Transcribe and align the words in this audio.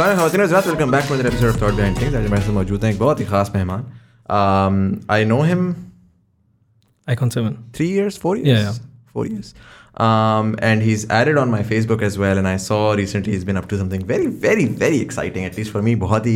Welcome 0.00 0.90
back 0.90 1.04
to 1.08 1.14
other 1.14 1.26
episode 1.26 1.48
of 1.50 1.60
thought 1.62 1.74
behind 1.74 2.00
things 2.00 2.14
आज 2.14 2.24
हमारे 2.26 2.42
साथ 2.42 2.52
मौजूद 2.54 2.84
हैं 2.84 2.92
एक 2.92 2.98
बहुत 2.98 3.20
ही 3.20 3.24
खास 3.34 3.52
मेहमान 3.54 3.84
Um, 4.36 4.76
I 5.14 5.24
know 5.24 5.40
him 5.42 5.74
Icon 7.12 7.30
7. 7.32 7.50
three 7.76 7.88
years, 7.96 8.16
four 8.22 8.30
years, 8.36 8.48
Yeah, 8.48 8.62
yeah. 8.62 8.78
four 9.16 9.24
years. 9.26 9.50
Um, 10.06 10.48
and 10.68 10.82
he's 10.86 11.04
added 11.18 11.38
on 11.42 11.52
my 11.52 11.60
Facebook 11.68 12.02
as 12.06 12.16
well. 12.22 12.40
And 12.40 12.48
I 12.52 12.54
saw 12.64 12.78
recently 13.00 13.34
he's 13.36 13.44
been 13.50 13.60
up 13.60 13.68
to 13.72 13.78
something 13.82 14.02
very, 14.08 14.26
very, 14.46 14.64
very 14.80 14.98
exciting. 15.04 15.46
At 15.50 15.60
least 15.60 15.74
for 15.76 15.82
me, 15.88 15.94
बहुत 16.00 16.26
ही. 16.26 16.34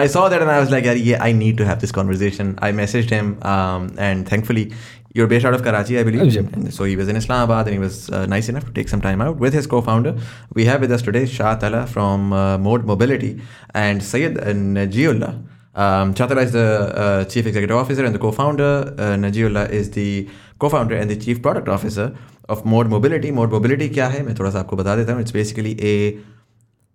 I 0.00 0.08
saw 0.16 0.24
that 0.32 0.44
and 0.46 0.54
I 0.54 0.58
was 0.64 0.74
like, 0.74 0.88
"यार, 0.90 0.98
yeah, 1.04 1.22
I 1.28 1.30
need 1.42 1.60
to 1.62 1.68
have 1.70 1.80
this 1.84 1.94
conversation. 2.00 2.50
I 2.70 2.72
messaged 2.80 3.14
him, 3.18 3.30
um, 3.52 3.86
and 4.08 4.28
thankfully, 4.32 4.66
you're 5.14 5.26
based 5.26 5.44
out 5.44 5.54
of 5.54 5.62
Karachi, 5.62 5.98
I 5.98 6.02
believe. 6.04 6.32
Yep. 6.32 6.52
And 6.52 6.72
so 6.72 6.84
he 6.84 6.96
was 6.96 7.08
in 7.08 7.16
Islamabad, 7.16 7.66
and 7.66 7.74
he 7.74 7.78
was 7.78 8.10
uh, 8.10 8.26
nice 8.26 8.48
enough 8.48 8.64
to 8.66 8.72
take 8.72 8.88
some 8.88 9.00
time 9.00 9.20
out 9.20 9.38
with 9.38 9.52
his 9.52 9.66
co-founder. 9.66 10.16
We 10.54 10.64
have 10.66 10.80
with 10.80 10.92
us 10.92 11.02
today 11.02 11.26
Shah 11.26 11.56
Tala 11.56 11.86
from 11.86 12.32
uh, 12.32 12.58
Mode 12.58 12.84
Mobility 12.84 13.40
and 13.74 14.02
Syed 14.02 14.38
uh, 14.38 14.44
Najiullah. 14.52 15.42
Um, 15.74 16.14
Chatala 16.14 16.42
is 16.44 16.52
the 16.52 16.92
uh, 16.96 17.24
chief 17.24 17.46
executive 17.46 17.76
officer 17.76 18.04
and 18.04 18.14
the 18.14 18.18
co-founder. 18.18 18.94
Uh, 18.98 19.16
Najiullah 19.16 19.70
is 19.70 19.90
the 19.92 20.28
co-founder 20.58 20.96
and 20.96 21.10
the 21.10 21.16
chief 21.16 21.42
product 21.42 21.68
officer 21.68 22.16
of 22.48 22.64
Mode 22.64 22.88
Mobility. 22.88 23.30
Mode 23.30 23.50
Mobility 23.50 23.88
क्या 23.94 24.08
है 24.08 24.22
मैं 24.26 24.34
थोड़ा 24.38 24.50
सा 24.50 24.60
आपको 24.60 24.76
बता 24.76 24.96
देता 24.96 25.12
हूँ 25.12 25.22
It's 25.22 25.32
basically 25.32 25.76
a 25.82 26.18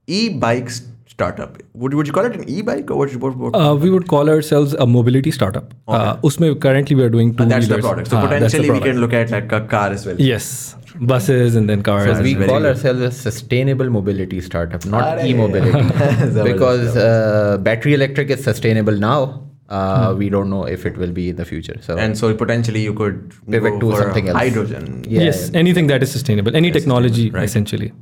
e-bike 0.07 0.69
startup. 1.20 1.62
Would, 1.74 1.94
would 2.00 2.06
you 2.06 2.12
call 2.18 2.24
it 2.24 2.36
an 2.40 2.48
e-bike 2.48 2.90
or 2.90 2.96
what? 2.96 3.16
what, 3.16 3.36
what 3.36 3.54
uh, 3.54 3.74
we 3.74 3.90
would 3.90 4.08
call 4.08 4.28
ourselves 4.34 4.74
a 4.74 4.86
mobility 4.96 5.30
startup. 5.38 5.74
Okay. 5.88 5.98
Uh, 5.98 6.16
usme 6.28 6.52
currently 6.66 6.96
we 7.00 7.08
are 7.08 7.14
doing 7.16 7.34
two. 7.34 7.42
And 7.42 7.52
that's 7.56 7.68
wheelers. 7.68 7.82
the 7.82 7.88
product. 7.88 8.10
So 8.10 8.18
uh, 8.18 8.28
potentially 8.28 8.68
product. 8.68 8.86
we 8.86 8.90
can 8.90 9.00
look 9.00 9.12
at 9.12 9.30
like 9.36 9.52
a 9.60 9.60
car 9.74 9.90
as 9.98 10.06
well. 10.06 10.24
Yes, 10.30 10.76
buses 11.12 11.56
and 11.56 11.68
then 11.74 11.82
cars. 11.90 12.16
So 12.16 12.22
we 12.22 12.34
call 12.34 12.46
good. 12.46 12.66
ourselves 12.72 13.06
a 13.10 13.10
sustainable 13.10 13.90
mobility 13.98 14.40
startup, 14.40 14.86
not 14.86 15.24
e-mobility, 15.24 16.42
because 16.52 16.96
uh, 16.96 17.58
battery 17.70 17.94
electric 17.94 18.30
is 18.30 18.44
sustainable 18.44 19.00
now. 19.06 19.22
Uh, 19.70 20.12
hmm. 20.12 20.18
we 20.18 20.28
don't 20.28 20.50
know 20.50 20.64
if 20.64 20.84
it 20.84 20.96
will 21.00 21.12
be 21.16 21.24
in 21.32 21.36
the 21.40 21.44
future 21.48 21.74
so 21.80 21.96
and 22.04 22.18
so 22.20 22.28
potentially 22.38 22.80
you 22.86 22.94
could 23.00 23.18
pivot 23.54 23.76
to 23.82 23.90
something 23.98 24.30
else 24.30 24.38
hydrogen 24.38 24.88
yeah, 25.08 25.26
yes 25.26 25.42
anything 25.60 25.86
that 25.90 26.02
is 26.06 26.10
sustainable 26.14 26.56
any 26.60 26.72
technology 26.76 27.26
right. 27.36 27.44
essentially 27.50 27.92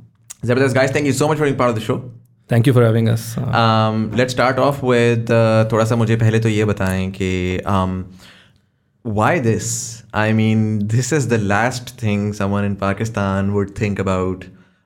Zabardast 0.51 0.73
guys 0.79 0.89
thank 0.95 1.05
you 1.09 1.13
so 1.19 1.27
much 1.27 1.37
for 1.37 1.43
being 1.43 1.59
part 1.59 1.69
of 1.69 1.75
the 1.75 1.85
show 1.89 1.99
thank 2.51 2.67
you 2.67 2.73
for 2.73 2.83
having 2.83 3.07
us 3.07 3.35
let's 4.17 4.33
start 4.33 4.57
off 4.57 4.85
with 4.85 5.25
थोड़ा 5.71 5.85
सा 5.85 5.95
मुझे 5.95 6.15
पहले 6.15 6.39
तो 6.39 6.49
ये 6.49 6.65
बताएँ 6.65 7.09
कि 7.11 7.61
why 9.05 9.39
this 9.39 9.67
I 10.15 10.33
mean 10.33 10.79
this 10.87 11.13
is 11.13 11.29
the 11.29 11.33
last 11.33 12.03
thing 12.03 12.33
someone 12.33 12.65
in 12.65 12.75
Pakistan 12.75 13.49
would 13.49 13.69
think 13.81 13.99
about 13.99 14.45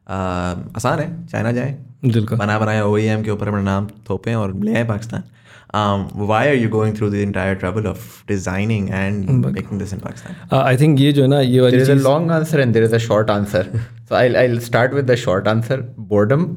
आसान 0.10 1.00
है 1.00 1.28
चाइना 1.28 1.52
जाए। 1.52 1.78
बना 2.06 2.60
बनाया 2.60 2.86
ओ 2.86 2.98
के 2.98 3.32
ऊपर 3.32 3.48
अपना 3.48 3.62
नाम 3.62 3.88
थोपें 4.10 4.36
और 4.36 4.56
ले 4.60 4.76
आए 4.76 4.84
Pakistan. 4.84 5.22
uh, 5.22 5.28
um, 5.75 6.09
why 6.15 6.49
are 6.49 6.55
you 6.55 6.69
going 6.69 6.95
through 6.95 7.11
the 7.11 7.23
entire 7.23 7.55
trouble 7.55 7.87
of 7.87 8.25
designing 8.27 8.91
and 8.91 9.29
making 9.47 9.79
this 9.79 9.93
in 9.93 10.01
Pakistan? 10.01 10.37
I 10.53 10.77
think 10.77 11.01
ये 11.01 11.13
जो 11.13 11.23
है 11.23 11.29
ना 11.29 11.41
ये 11.41 11.61
वाली 11.61 11.77
there 11.77 11.83
is 11.83 11.91
a 11.91 11.95
cheese 11.95 12.05
long 12.05 12.31
answer 12.39 12.61
and 12.65 12.79
there 12.79 12.89
is 12.89 12.97
a 13.01 13.03
short 13.09 13.31
answer. 13.31 13.65
so 14.09 14.17
I'll, 14.17 14.37
I'll 14.37 14.61
start 14.61 14.95
with 14.95 15.07
the 15.07 15.17
short 15.27 15.53
answer 15.55 15.79
boredom. 16.15 16.49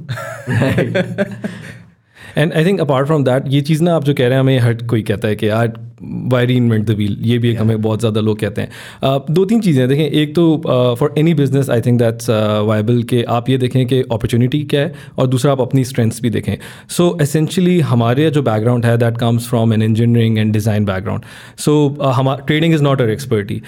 And 2.38 2.54
I 2.54 2.66
think 2.66 2.80
apart 2.82 3.08
from 3.08 3.24
that 3.24 3.48
ये 3.54 3.62
चीज़ 3.62 3.84
ना 3.84 3.96
आप 3.96 4.04
जो 4.04 4.14
कह 4.14 4.28
रहे 4.28 4.34
हैं 4.34 4.40
हमें 4.40 4.60
हर 4.60 4.74
कोई 4.94 5.02
कहता 5.04 5.28
है 5.28 5.36
कि 5.36 5.50
यार 5.50 5.74
वाई 6.03 6.47
री 6.47 6.55
इन्वेंट 6.57 6.85
द 6.87 6.95
व्हील 6.97 7.17
ये 7.23 7.39
भी 7.39 7.51
एक 7.51 7.59
हमें 7.59 7.81
बहुत 7.83 8.01
ज़्यादा 8.01 8.21
लोग 8.21 8.39
कहते 8.41 8.61
हैं। 8.61 8.69
Uh, 8.69 9.31
दो 9.31 9.45
तीन 9.45 9.61
चीज़ें 9.61 9.89
देखें 9.89 10.05
एक 10.05 10.35
तो 10.35 10.97
for 11.01 11.15
any 11.19 11.35
business 11.35 11.71
I 11.71 11.81
think 11.81 11.99
that's 11.99 12.31
viable 12.67 13.03
कि 13.05 13.23
आप 13.31 13.49
ये 13.51 13.59
देखें 13.59 13.87
कि 13.87 14.01
अपॉर्चुनिटी 14.03 14.63
क्या 14.65 14.81
है 14.81 14.93
और 15.19 15.27
दूसरा 15.27 15.53
आप 15.53 15.61
अपनी 15.61 15.85
स्ट्रेंथ्स 15.85 16.21
भी 16.23 16.31
देखें। 16.31 16.57
सो 16.89 17.17
एसेंशली 17.23 17.79
हमारे 17.83 18.31
जो 18.31 18.43
बैकग्राउंड 18.43 18.87
है 18.87 18.97
that 18.99 19.19
comes 19.19 19.49
from 19.49 19.73
an 19.73 19.83
engineering 19.83 20.39
and 20.39 20.53
design 20.53 20.85
background 20.85 21.25
so 21.59 21.77
हमारा 22.03 22.45
trading 22.47 22.75
is 22.75 22.83
not 22.83 23.03
our 23.03 23.11
expertise 23.11 23.61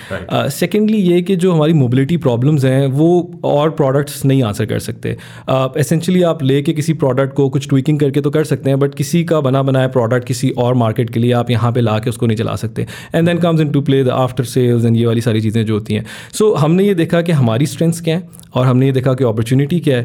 secondly 0.59 0.99
ये 0.99 1.23
कि 1.23 1.37
जो 1.39 1.53
हमारी 1.53 1.73
मोबिलिटी 1.75 2.17
प्रॉब्लम्स 2.19 2.65
हैं 2.65 2.87
वो 2.93 3.11
और 3.47 3.71
प्रोडक्ट्स 3.73 4.25
नहीं 4.25 4.43
आंसर 4.43 4.67
कर 4.67 4.79
सकते। 4.81 5.17
एसेंशली 5.51 6.21
uh, 6.21 6.27
आप 6.27 6.43
ले 6.43 6.55
लेके 6.55 6.73
किसी 6.73 6.93
प्रोडक्ट 6.95 7.35
को 7.35 7.49
कुछ 7.49 7.69
ट्विकिंग 7.69 7.99
करके 8.01 8.21
तो 8.21 8.31
कर 8.31 8.45
सकते 8.45 8.71
हैं 8.71 8.79
बट 8.79 8.95
किसी 8.95 9.23
का 9.25 9.41
बना 9.41 9.63
बनाया 9.63 9.89
प्रोडक्ट 9.89 10.27
किसी 10.27 10.51
और 10.59 10.75
मार्केट 10.77 11.11
के 11.11 11.21
लिए 11.21 11.33
आप 11.33 11.51
यहाँ 11.51 11.71
पे 11.73 11.81
ला 11.81 11.99
के 11.99 12.11
उसको 12.19 12.27
नहीं 12.27 12.37
चला 12.37 12.57
सकते। 12.65 12.87
And 13.15 13.27
then 13.27 13.39
comes 13.47 13.61
into 13.73 13.81
play 13.91 14.03
the 14.05 14.19
after 14.19 14.45
sales 14.57 14.85
and 14.85 14.97
ये 14.97 15.07
वाली 15.07 15.21
सारी 15.21 15.41
चीज़ें 15.41 15.65
जो 15.67 15.75
होती 15.75 15.95
हैं। 15.95 16.05
सो 16.33 16.45
so, 16.45 16.59
हमने 16.65 16.85
ये 16.85 16.95
देखा 16.95 17.23
कि 17.23 17.33
हमारी 17.43 17.67
स्ट्रेंथ्स 17.67 18.01
क्या 18.01 18.17
हैं 18.17 18.29
और 18.55 18.67
हमने 18.67 18.87
ये 18.87 18.93
देखा 18.93 19.15
कि 19.15 19.25
अपॉर्चुनिटी 19.25 19.81
क्या 19.89 19.97
है। 19.97 20.05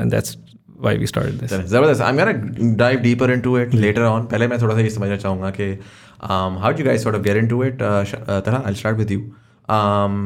And 0.00 0.10
that's 0.10 0.36
why 0.82 0.96
we 0.98 1.06
start 1.06 1.40
this 1.40 1.52
ज़बरदस्त 1.52 2.02
I 2.02 2.12
am 2.12 2.18
gonna 2.18 2.76
dive 2.84 3.00
deeper 3.08 3.30
into 3.30 3.58
it 3.58 3.74
later 3.74 4.02
on 4.12 4.22
पहले 4.30 4.46
मैं 4.48 4.60
थोड़ा 4.62 4.74
सा 4.74 4.80
ये 4.80 4.90
समझना 4.90 5.16
चाहूँगा 5.16 5.50
कि 5.60 5.74
um, 6.22 6.56
how 6.62 6.70
did 6.70 6.80
you 6.80 6.86
guys 6.86 7.02
sort 7.02 7.14
of 7.14 7.22
get 7.26 7.38
into 7.42 7.62
it? 7.66 7.80
Uh, 7.80 8.04
uh, 8.16 8.40
Talha, 8.40 8.62
I'll 8.66 8.74
start 8.74 8.98
with 9.02 9.10
you. 9.10 9.20
Um, 9.76 10.22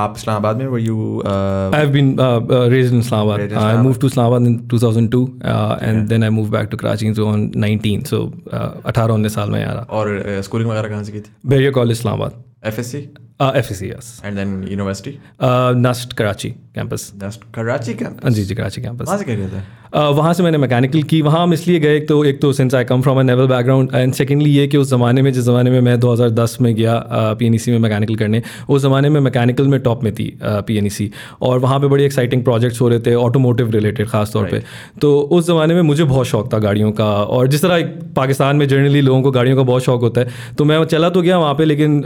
आप 0.00 0.14
इस्लामाबाद 0.16 0.56
में 0.56 0.66
were 0.72 0.80
you 0.86 0.96
uh, 1.26 1.70
I've 1.76 1.92
been 1.92 2.08
uh, 2.20 2.40
uh, 2.56 2.68
raised 2.72 2.92
in 2.92 3.00
Islamabad. 3.04 3.38
Raised 3.40 3.52
in 3.52 3.58
I 3.58 3.60
Islamabad. 3.60 3.84
moved 3.86 4.00
to 4.00 4.06
Islamabad 4.12 4.48
in 4.48 4.56
2002, 4.72 5.20
uh, 5.52 5.78
and 5.90 6.08
then 6.10 6.26
I 6.26 6.30
moved 6.38 6.52
back 6.56 6.68
to 6.74 6.76
Karachi 6.82 7.12
so 7.20 7.28
on 7.28 7.46
19. 7.54 8.04
So 8.10 8.20
uh, 8.58 8.90
18 8.92 9.14
उन्नीस 9.14 9.34
साल 9.34 9.50
में 9.50 9.64
aur 9.66 9.86
और 10.00 10.42
schooling 10.50 10.70
वगैरह 10.70 10.88
कहाँ 10.88 11.02
से 11.04 11.12
की 11.12 11.20
थी 11.20 11.32
Beria 11.54 11.72
College 11.78 11.98
Islamabad. 12.00 12.36
FSC? 12.74 13.02
Uh, 13.40 13.52
FSC 13.62 13.88
yes. 13.88 14.06
And 14.24 14.36
then 14.36 14.54
university? 14.66 15.20
Uh, 15.38 15.72
Nust 15.86 16.14
Karachi 16.20 16.54
just 16.86 17.54
Karachi 17.54 17.94
campus 17.94 18.24
हाँ 18.24 18.32
जी 18.32 18.44
जी 18.44 18.54
कराची 18.54 18.82
कैंपस 18.82 19.06
वहाँ 19.06 19.18
से 19.18 19.24
क्या 19.24 19.36
किया 19.36 19.48
था 19.48 19.64
वहाँ 19.94 20.32
से 20.34 20.42
मैंने 20.42 20.58
मैकेनिकल 20.58 21.02
की 21.02 21.22
वहाँ 21.22 21.42
हम 21.42 21.52
इसलिए 21.52 21.80
गए 21.80 22.00
तो 22.00 22.24
एक 22.24 22.40
तो 22.40 22.52
since 22.52 22.74
I 22.74 22.84
come 22.84 23.02
from 23.02 23.18
a 23.20 23.22
naval 23.22 23.46
background 23.46 23.90
and 23.94 24.12
secondly 24.14 24.50
ये 24.50 24.66
कि 24.66 24.76
उस 24.76 24.90
ज़माने 24.90 25.22
में 25.22 25.32
जिस 25.32 25.44
ज़माने 25.44 25.70
में 25.70 25.80
मैं 25.80 25.96
2010 26.00 26.60
में 26.60 26.74
गया 26.74 26.94
पी 27.38 27.46
एन 27.46 27.58
में 27.68 27.78
मैकेनिकल 27.78 28.14
करने 28.14 28.42
उस 28.68 28.82
ज़माने 28.82 29.08
में 29.08 29.20
मैकेनिकल 29.20 29.68
में 29.68 29.80
टॉप 29.80 30.04
में 30.04 30.14
थी 30.14 30.38
पी 30.42 30.76
एन 30.76 31.10
और 31.42 31.58
वहाँ 31.58 31.80
पे 31.80 31.86
बड़ी 31.86 32.04
एक्साइटिंग 32.04 32.44
प्रोजेक्ट्स 32.44 32.80
हो 32.80 32.88
रहे 32.88 33.00
थे 33.00 33.14
ऑटोमोटिव 33.14 33.70
रिलेटेड 33.70 34.08
ख़ास 34.08 34.32
तौर 34.32 34.44
पे। 34.44 34.62
तो 35.00 35.20
उस 35.20 35.46
ज़माने 35.46 35.74
में 35.74 35.82
मुझे 35.82 36.04
बहुत 36.04 36.26
शौक 36.26 36.54
था 36.54 36.58
गाड़ियों 36.58 36.92
का 36.92 37.04
और 37.04 37.48
जिस 37.48 37.62
तरह 37.62 37.82
पाकिस्तान 38.16 38.56
में 38.56 38.68
जनरली 38.68 39.00
लोगों 39.00 39.22
को 39.22 39.30
गाड़ियों 39.30 39.56
का 39.56 39.62
बहुत 39.62 39.82
शौक 39.82 40.00
होता 40.00 40.20
है 40.20 40.28
तो 40.58 40.64
मैं 40.64 40.84
चला 40.84 41.10
तो 41.10 41.22
गया 41.22 41.38
वहाँ 41.38 41.54
पे 41.54 41.64
लेकिन 41.64 42.02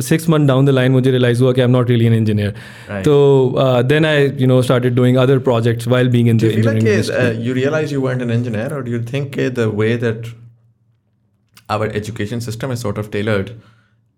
six 0.00 0.28
month 0.28 0.46
down 0.46 0.66
the 0.66 0.70
line 0.70 0.92
मुझे 0.92 1.10
रियलाइज़ 1.10 1.42
हुआ 1.42 1.52
कि 1.52 1.60
I 1.60 1.64
am 1.64 1.70
not 1.70 1.90
really 1.90 2.06
an 2.06 2.14
engineer 2.14 2.50
तो 3.02 3.54
then 3.82 4.04
I 4.04 4.15
I, 4.16 4.24
you 4.42 4.46
know, 4.46 4.62
started 4.62 4.94
doing 4.94 5.18
other 5.18 5.38
projects 5.40 5.86
while 5.86 6.08
being 6.08 6.26
in 6.26 6.36
do 6.36 6.48
the 6.48 6.52
you 6.52 6.58
engineering 6.58 6.84
like, 6.84 6.92
industry. 6.92 7.16
Uh, 7.16 7.30
you 7.30 7.54
realize 7.54 7.92
you 7.92 8.00
weren't 8.00 8.22
an 8.22 8.30
engineer, 8.30 8.72
or 8.72 8.82
do 8.82 8.90
you 8.90 9.02
think 9.02 9.38
uh, 9.38 9.48
the 9.50 9.70
way 9.70 9.96
that 9.96 10.28
our 11.68 11.86
education 11.86 12.40
system 12.40 12.70
is 12.70 12.80
sort 12.80 12.98
of 12.98 13.10
tailored, 13.10 13.60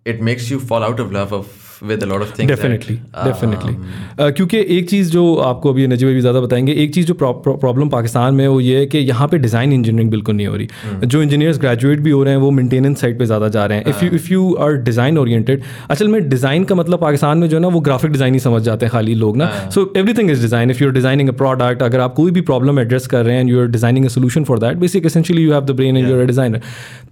it 0.04 0.20
makes 0.20 0.50
you 0.50 0.60
fall 0.60 0.82
out 0.82 1.00
of 1.00 1.12
love 1.12 1.32
of 1.32 1.67
a 1.83 2.06
lot 2.06 2.22
of 2.22 2.31
things? 2.37 2.49
Definitely 2.49 2.94
definitely 3.25 4.33
क्योंकि 4.33 4.65
एक 4.77 4.89
चीज़ 4.91 5.11
जो 5.11 5.34
आपको 5.44 5.72
अभी 5.72 5.87
नजीब 5.87 6.09
भी 6.09 6.21
ज़्यादा 6.21 6.41
बताएँगे 6.41 6.72
एक 6.75 6.94
चीज़ 6.94 7.06
जो 7.06 7.15
प्रॉब्लम 7.15 7.89
पाकिस्तान 7.89 8.34
में 8.34 8.47
वो 8.49 8.61
ये 8.61 8.78
है 8.78 8.87
कि 8.87 8.99
यहाँ 8.99 9.28
पे 9.28 9.39
डिज़ाइन 9.39 9.72
इंजीनियरिंग 9.72 10.11
बिल्कुल 10.11 10.37
नहीं 10.37 10.47
हो 10.47 10.56
रही। 10.56 11.06
जो 11.06 11.22
इंजीनियर्स 11.22 11.59
ग्रेजुएट 11.61 12.00
भी 12.00 12.11
हो 12.11 12.22
रहे 12.22 12.34
हैं 12.34 12.41
वो 12.41 12.50
मेंटेनेंस 12.50 13.00
साइड 13.00 13.19
पे 13.19 13.27
ज़्यादा 13.27 13.49
जा 13.49 13.65
रहे 13.66 13.78
हैं। 13.78 13.84
If 13.89 14.05
you 14.05 14.11
if 14.15 14.33
you 14.33 14.53
are 14.61 14.77
design 14.84 15.19
oriented 15.19 15.62
असल 15.91 16.09
में 16.09 16.28
डिज़ाइन 16.28 16.65
का 16.65 16.75
मतलब 16.75 17.00
पाकिस्तान 17.00 17.39
में 17.39 17.49
जो 17.49 17.56
है 17.56 17.62
ना 17.62 17.69
वो 17.69 17.81
ग्राफिक 17.89 18.12
डिज़ाइन 18.12 18.34
ही 18.34 18.41
समझ 18.41 18.62
जाते 18.62 18.87
हैं 18.87 18.93
खाली 18.93 19.15
लोग 19.15 19.37
ना। 19.37 19.50
So 19.75 19.93
everything 19.97 20.31
is 20.31 20.43
design 20.43 20.71
if 20.71 20.83
you 20.83 20.89
are 20.89 20.95
designing 20.95 21.28
a 21.28 21.33
product 21.43 21.83
अगर 21.83 22.00
आप 22.00 22.15
कोई 22.15 22.31
भी 22.31 22.41
प्रॉब्लम 22.50 22.81
एड्रेस 22.81 23.06
कर 23.06 23.25
रहे 23.25 23.34
हैं 23.34 23.41
and 23.41 23.50
you 23.50 23.60
are 23.60 23.66
designing 23.69 24.05
a 24.05 24.09
solution 24.09 24.45
for 24.45 24.59
that 24.59 24.77
basic 24.78 25.06
essentially 25.06 25.43
you 25.45 25.53
have 25.53 25.65
the 25.65 25.77
brain 25.77 25.97
and 25.97 26.09
you 26.09 26.19
are 26.19 26.27
designer 26.27 26.60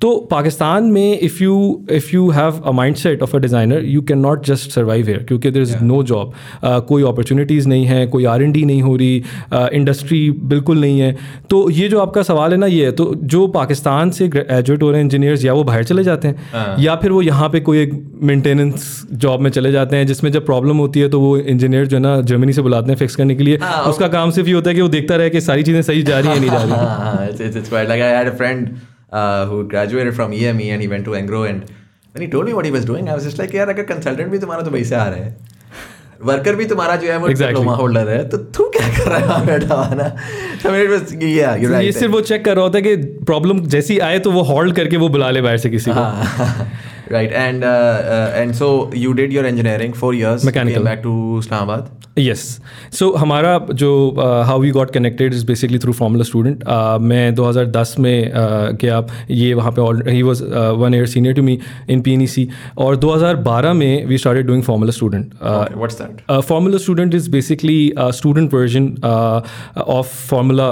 तो 0.00 0.14
पाकिस्तान 0.30 0.84
में 0.92 1.18
if 1.18 1.42
you 1.42 1.56
if 1.92 2.14
you 2.14 2.28
have 2.30 2.60
a 2.64 2.72
mindset 2.96 3.22
of 3.22 3.36
a 3.36 3.40
designer 3.40 3.84
you 3.84 4.02
can 4.02 4.18
not 4.18 4.44
just 4.46 4.55
survive 4.56 5.06
here 5.06 5.22
क्योंकि 5.22 5.50
there 5.50 5.62
is 5.62 5.76
no 5.82 6.02
job 6.02 6.32
कोई 6.64 7.02
opportunities 7.02 7.68
नहीं 7.68 7.84
है 7.84 8.06
कोई 8.06 8.24
are 8.24 8.42
N 8.42 8.52
D 8.52 8.64
नहीं 8.64 8.82
हो 8.82 8.96
रही 8.96 9.22
इंडस्ट्री 9.54 10.30
uh, 10.30 10.36
बिल्कुल 10.38 10.80
नहीं 10.80 11.00
है। 11.00 11.16
तो 11.50 11.70
ये 11.70 11.88
जो 11.88 12.00
आपका 12.00 12.22
सवाल 12.22 12.50
है 12.50 12.56
ना 12.58 12.66
ये 12.66 12.84
है 12.84 12.92
तो 12.92 13.14
जो 13.24 13.46
पाकिस्तान 13.46 14.10
से 14.10 14.28
ग्रेजुएट 14.28 14.82
हो 14.82 14.90
रहे 14.90 15.00
हैं 15.00 15.04
इंजीनियर्स 15.04 15.44
या 15.44 15.52
वो 15.52 15.64
बाहर 15.64 15.84
चले 15.84 16.04
जाते 16.04 16.28
हैं 16.28 16.76
या 16.78 16.96
फिर 16.96 17.12
वो 17.12 17.22
यहाँ 17.22 17.48
पे 17.48 17.60
कोई 17.60 17.78
एक 17.78 17.92
मेंटेनेंस 18.22 19.06
जॉब 19.12 19.40
में 19.40 19.50
चले 19.50 19.72
जाते 19.72 19.96
हैं 19.96 20.06
जिसमें 20.06 20.32
जब 20.32 20.46
प्रॉब्लम 20.46 20.76
होती 20.76 21.00
है 21.00 21.08
तो 21.08 21.20
वो 21.20 21.36
इंजीनियर 21.36 21.86
जो 21.86 21.96
है 21.96 22.02
ना 22.02 22.20
जर्मनी 22.20 22.52
से 22.52 22.62
बुलाते 22.62 22.92
हैं 22.92 22.98
फिक्स 22.98 23.16
करने 23.16 23.34
के 23.34 23.44
लिए। 23.44 23.56
उसका 23.86 24.08
काम 24.08 24.30
सिर्फ़ 24.30 24.48
ये 24.48 24.54
होता 24.54 24.70
है 24.70 24.74
कि 24.74 24.82
वो 24.82 24.88
देखता 24.88 25.16
रहे 25.16 25.30
कि 25.30 25.40
सारी 25.40 25.62
चीज़ें 25.62 25.82
सही 25.82 26.02
जा 26.02 26.18
रही 26.18 26.28
हैं 26.28 26.40
नहीं 26.40 26.50
जा 26.50 26.62
रही 26.62 26.72
Ah, 26.76 27.24
it's, 27.28 27.40
it's, 27.40 27.56
it's 27.56 27.68
quite 27.68 27.88
like 27.88 28.00
I 28.00 28.08
had 28.18 28.26
a 28.26 28.36
friend 28.36 28.80
uh, 29.12 29.46
who 29.46 29.68
graduated 29.68 30.14
from 30.14 30.32
EME 30.32 30.70
and 30.70 30.82
he 30.82 30.88
went 30.88 31.04
to 31.04 31.14
Angro 31.14 31.42
and 31.44 31.64
when 32.16 32.24
he 32.24 32.32
told 32.32 32.46
me 32.46 32.54
what 32.54 32.64
he 32.64 32.70
was 32.70 32.84
doing, 32.84 33.08
I 33.08 33.16
was 33.18 33.24
just 33.24 33.40
like, 33.40 33.54
यार 33.54 33.68
अगर 33.68 33.82
consultant 33.82 34.30
भी 34.30 34.38
तुम्हारा 34.38 34.62
तो 34.62 34.70
वैसे 34.70 34.94
आ 34.94 35.04
रहा 35.04 35.24
है। 35.24 35.36
Worker 36.24 36.54
भी 36.56 36.64
तुम्हारा 36.64 36.96
जो 36.96 37.08
है 37.10 37.16
वो 37.16 37.28
Exactly. 37.28 37.46
डिप्लोमा 37.46 37.74
होल्डर 37.76 38.08
है। 38.08 38.28
तो 38.28 38.36
तू 38.36 38.64
क्या 38.76 38.88
कर 38.88 39.10
रहा 39.10 39.18
है 39.18 39.26
वहाँ 39.26 39.46
बैठा 39.46 39.74
हुआ 39.74 39.94
ना? 39.94 40.04
I 40.62 40.68
mean, 40.68 40.80
it 40.84 40.90
was, 40.92 41.12
yeah, 41.12 41.56
you're 41.56 41.72
ये 41.72 41.90
right. 41.90 41.98
सिर्फ़ 41.98 42.12
वो 42.12 42.20
चेक 42.20 42.44
कर 42.44 42.54
रहा 42.56 42.64
होता 42.64 42.78
है 42.78 42.82
कि 42.82 42.96
प्रॉब्लम 43.30 43.60
जैसी 43.74 43.98
आए 44.08 44.18
तो 44.18 44.30
वो 44.30 44.42
हॉल्ड 44.42 44.76
करके 44.76 44.96
वो 44.96 45.08
बुला 45.08 45.30
ले 45.30 45.42
बाहर 45.42 45.58
से 45.58 45.70
किसी 45.70 45.90
को। 45.94 46.00
Right, 47.08 47.32
and 47.32 47.62
uh, 47.62 47.68
uh, 47.68 48.32
and 48.34 48.54
so 48.54 48.92
you 48.92 49.14
did 49.14 49.32
your 49.32 49.46
engineering 49.46 49.92
four 49.92 50.12
years. 50.14 50.44
Mechanical. 50.44 50.78
Came 50.78 50.84
back 50.84 51.02
to 51.02 51.38
Islamabad. 51.38 51.96
Yes 52.18 52.42
so 52.92 53.10
हमारा 53.12 53.58
जो 53.72 53.88
how 54.46 54.60
we 54.60 54.70
got 54.70 54.90
connected 54.90 55.34
is 55.34 55.44
basically 55.46 55.78
through 55.78 55.92
formula 55.92 56.24
student 56.24 56.62
मैं 57.00 57.34
2010 57.36 57.98
में 57.98 58.32
uh, 58.32 58.80
गया 58.82 59.02
ये 59.30 59.52
वहाँ 59.54 59.72
पे 59.78 60.10
ही 60.10 60.22
was 60.22 60.42
one 60.82 60.94
year 60.94 61.06
senior 61.06 61.34
to 61.34 61.42
me 61.42 61.58
in 61.90 62.00
P 62.06 62.48
और 62.78 62.96
2012 63.00 63.74
में 63.80 64.06
we 64.06 64.18
started 64.18 64.46
doing 64.46 64.62
formula 64.62 64.92
student 64.92 65.34
what's 65.82 66.00
that? 66.00 66.40
Formula 66.48 66.78
student 66.78 67.14
is 67.14 67.30
basically 67.30 67.92
student 67.98 68.54
version 68.54 68.88
of 69.02 70.14
formula 70.30 70.70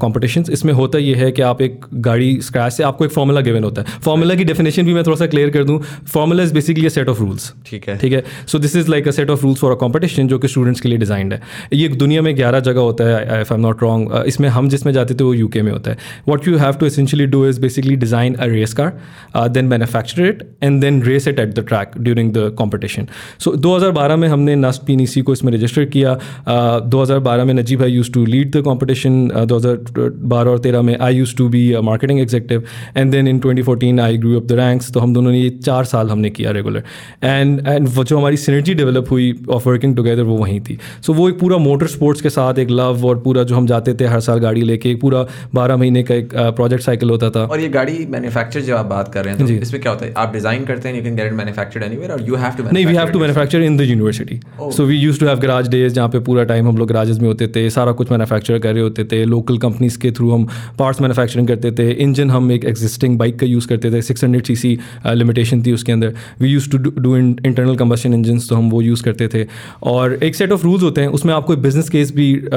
competitions 0.00 0.50
इसमें 0.50 0.72
होता 0.74 0.98
ये 0.98 1.14
है 1.14 1.30
कि 1.32 1.42
आप 1.52 1.62
एक 1.62 1.86
गाड़ी 2.10 2.40
स्क्रैच 2.42 2.72
से 2.72 2.82
आपको 2.82 3.04
एक 3.04 3.12
फार्मूला 3.12 3.40
गिवन 3.48 3.64
होता 3.64 3.82
है 3.82 3.98
फार्मूला 4.04 4.34
की 4.34 4.44
डेफिनेशन 4.44 4.86
भी 4.86 4.94
मैं 4.94 5.04
थोड़ा 5.06 5.16
सा 5.16 5.26
क्लियर 5.26 5.50
कर 5.50 5.63
दूँ। 5.64 5.78
Formula 6.06 6.42
is 6.42 6.54
basically 6.54 6.86
a 6.86 6.88
set 6.90 7.08
of 7.08 7.20
rules 7.20 7.52
ठीक 7.66 7.88
है। 7.88 7.96
ठीक 7.98 8.12
है? 8.12 8.22
So 8.46 8.58
this 8.58 8.76
is 8.76 8.90
like 8.90 9.08
a 9.08 9.10
set 9.10 9.30
of 9.30 9.42
rules 9.42 9.60
for 9.60 9.72
a 9.72 9.76
competition 9.76 10.28
जो 10.28 10.38
कि 10.38 10.48
स्टूडेंट्स 10.48 10.80
के 10.80 10.88
लिए 10.88 10.98
डिजाइड 10.98 11.32
है। 11.32 11.40
ये 11.72 11.88
दुनिया 11.96 12.22
में 12.22 12.34
ग्यारह 12.36 12.60
जगह 12.60 12.80
होता 12.80 13.04
है 13.06 13.40
if 13.40 13.52
I 13.52 13.58
am 13.58 13.66
not 13.66 13.82
wrong 13.82 14.22
इसमें 14.26 14.48
हम 14.48 14.68
जिसमें 14.68 14.92
जाते 14.92 15.14
थे 15.14 15.24
वो 15.24 15.34
यूके 15.34 15.62
में 15.62 15.72
होता 15.72 15.90
है। 15.90 15.98
What 16.28 16.48
you 16.48 16.56
have 16.58 16.74
to 16.74 16.86
essentially 16.86 17.26
do 17.26 17.44
is 17.48 17.60
basically 17.60 17.96
design 17.96 18.34
a 18.34 18.46
race 18.48 18.72
car 18.72 19.48
then 19.48 19.64
manufacture 19.66 20.26
it 20.26 20.42
and 20.62 20.80
then 20.80 21.02
race 21.02 21.28
it 21.28 21.40
at 21.40 21.54
the 21.54 21.66
track 21.68 21.98
during 21.98 22.32
the 22.32 22.50
competition 22.58 23.06
so 23.38 23.54
2012 23.58 24.16
में 24.16 24.28
हमने 24.28 24.56
नस्ट 24.56 24.82
पी 24.86 25.22
को 25.22 25.32
इसमें 25.32 25.52
रजिस्टर 25.52 25.84
किया। 25.86 26.14
uh, 26.14 26.80
2012 26.90 27.44
में 27.44 27.52
नजीब 27.54 27.80
भाई 27.80 27.90
used 27.90 28.10
to 28.12 28.24
lead 28.26 28.50
the 28.56 28.60
competition 28.62 29.26
दो 29.28 29.56
हज़ार 29.56 30.10
बारह 30.24 30.50
और 30.50 30.58
तेरह 30.58 30.82
में 30.82 30.96
I 30.98 31.14
used 31.14 31.34
to 31.36 31.48
be 31.48 31.62
marketing 31.82 32.20
executive 32.20 32.64
and 32.96 33.12
then 33.12 33.28
in 33.28 33.40
2014 33.40 34.00
I 34.00 34.18
grew 34.18 34.36
up 34.36 34.46
the 34.46 34.52
ranks 34.52 34.92
तो 34.92 35.00
हम 35.00 35.14
दोनों 35.14 35.32
ने 35.32 35.40
ये 35.40 35.50
चार 35.56 35.84
साल 35.84 36.10
हमने 36.10 36.30
किया 36.30 36.50
रेगुलर 36.50 36.82
एंड 37.22 37.66
एंड 37.66 37.88
वो 37.88 38.04
जो 38.04 38.18
हमारी 38.18 38.36
सिनर्जी 38.36 38.74
डेवलप 38.74 39.10
हुई 39.10 39.32
ऑफ़ 39.50 39.68
वर्किंग 39.68 39.96
टुगेदर 39.96 40.22
वो 40.22 40.36
वहीं 40.36 40.60
थी। 40.60 40.78
सो 41.02 41.12
so, 41.12 41.18
वो 41.18 41.28
एक 41.28 41.38
पूरा 41.38 41.56
मोटर 41.58 41.86
स्पोर्ट्स 41.86 42.20
के 42.20 42.30
साथ 42.30 42.58
एक 42.58 42.70
लव 42.70 43.06
और 43.06 43.18
पूरा 43.20 43.42
जो 43.42 43.56
हम 43.56 43.66
जाते 43.66 43.94
थे 43.94 44.06
हर 44.06 44.20
साल 44.20 44.38
गाड़ी 44.38 44.62
लेके 44.62 44.90
एक 44.90 45.00
पूरा 45.00 45.24
बारह 45.54 45.76
महीने 45.76 46.02
का 46.02 46.14
एक 46.14 46.34
प्रोजेक्ट 46.34 46.84
साइकिल 46.84 47.10
होता 47.10 47.30
था। 47.30 47.44
और 47.44 47.60
ये 47.60 47.68
गाड़ी 47.70 48.06
मैन्युफैक्चर 48.10 48.60
जब 48.60 48.76
आप 48.76 48.86
बात 48.86 49.12
कर 49.14 49.24
रहे 49.24 49.34
हैं 49.34 49.46
तो 49.46 49.52
इसमें 49.54 49.80
क्या 49.82 49.92
होता 49.92 50.06
है? 50.06 50.12
आप 50.16 50.32
डिज़ाइन 50.32 50.64
करते 50.64 50.88
हैं 50.88 50.96
you 50.96 51.02
can 51.02 51.16
get 51.16 51.26
it 51.26 51.32
manufactured 51.34 51.84
anywhere 51.84 52.12
और 52.12 52.26
यू 52.28 52.36
हैव 52.36 52.56
टू 52.56 52.64
नहीं 52.64 52.86
we 52.86 52.94
have 52.96 53.08
to 53.08 53.18
manufacture 53.18 53.62
in 53.62 53.76
the 53.76 53.80
university 53.82 54.40
so 54.60 54.84
we 54.84 54.96
use 54.96 55.20
to 55.20 55.26
have 55.26 55.38
garage 55.40 55.68
days 55.68 55.94
जहाँ 55.94 56.08
पे 56.08 56.18
पूरा 56.20 56.44
टाइम 56.44 56.68
हम 56.68 56.78
लोग 56.78 56.88
गराजेस 56.88 57.18
में 57.18 57.28
होते 57.28 57.48
थे 57.48 57.68
सारा 57.70 57.92
कुछ 57.92 58.10
मैन्युफैक्चर 58.10 58.58
कर 58.58 58.72
रहे 58.74 58.82
होते 58.82 59.04
थे। 59.04 59.24
लोकल 59.26 59.58
कंपनीज़ 59.58 59.98
के 59.98 60.10
थ्रू 60.12 60.30
हम 60.30 60.46
पार्ट्स 60.78 61.00
मैन्युफैक्चरिंग 61.00 61.48
करते 61.48 61.72
थे। 61.72 61.90
इंजन 62.04 62.30
हम 62.30 62.52
एक 62.52 62.64
एग्जिस्टिंग 62.64 63.18
बाइक 63.18 63.38
का 63.38 63.46
यूज़ 63.46 63.68
करते 63.68 63.90
थे 63.92 64.02
six 64.02 64.24
hundred 64.24 64.44
C 64.44 64.56
C 64.56 64.78
limitation 65.08 65.43
थी 65.66 65.72
उसके 65.72 65.92
अंदर। 65.92 66.14
We 66.40 66.48
use 66.48 66.68
to 66.70 66.78
do 66.78 67.16
internal 67.16 67.76
combustion 67.76 68.14
engine 68.14 68.38
तो 68.40 68.56
हम 68.56 68.70
वो 68.70 68.80
यूज़ 68.82 69.02
करते 69.02 69.28
थे। 69.28 69.46
और 69.84 70.14
एक 70.24 70.34
सेट 70.34 70.52
ऑफ़ 70.52 70.62
रूल्स 70.64 70.82
होते 70.82 71.00
हैं 71.00 71.08
उसमें 71.10 71.32
आपको 71.34 71.56
बिज़नेस 71.58 71.88
केस 71.88 72.12
भी 72.14 72.32
uh, 72.34 72.50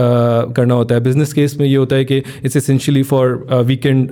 करना 0.56 0.74
होता 0.74 0.96
है। 0.96 1.02
बिज़नेस 1.04 1.34
केस 1.34 1.58
में 1.60 1.66
ये 1.68 1.76
होता 1.76 1.96
है 1.96 2.06
कि 2.06 2.18
it's 2.18 2.56
essentially 2.58 3.04
for 3.04 3.64
weekend 3.66 4.10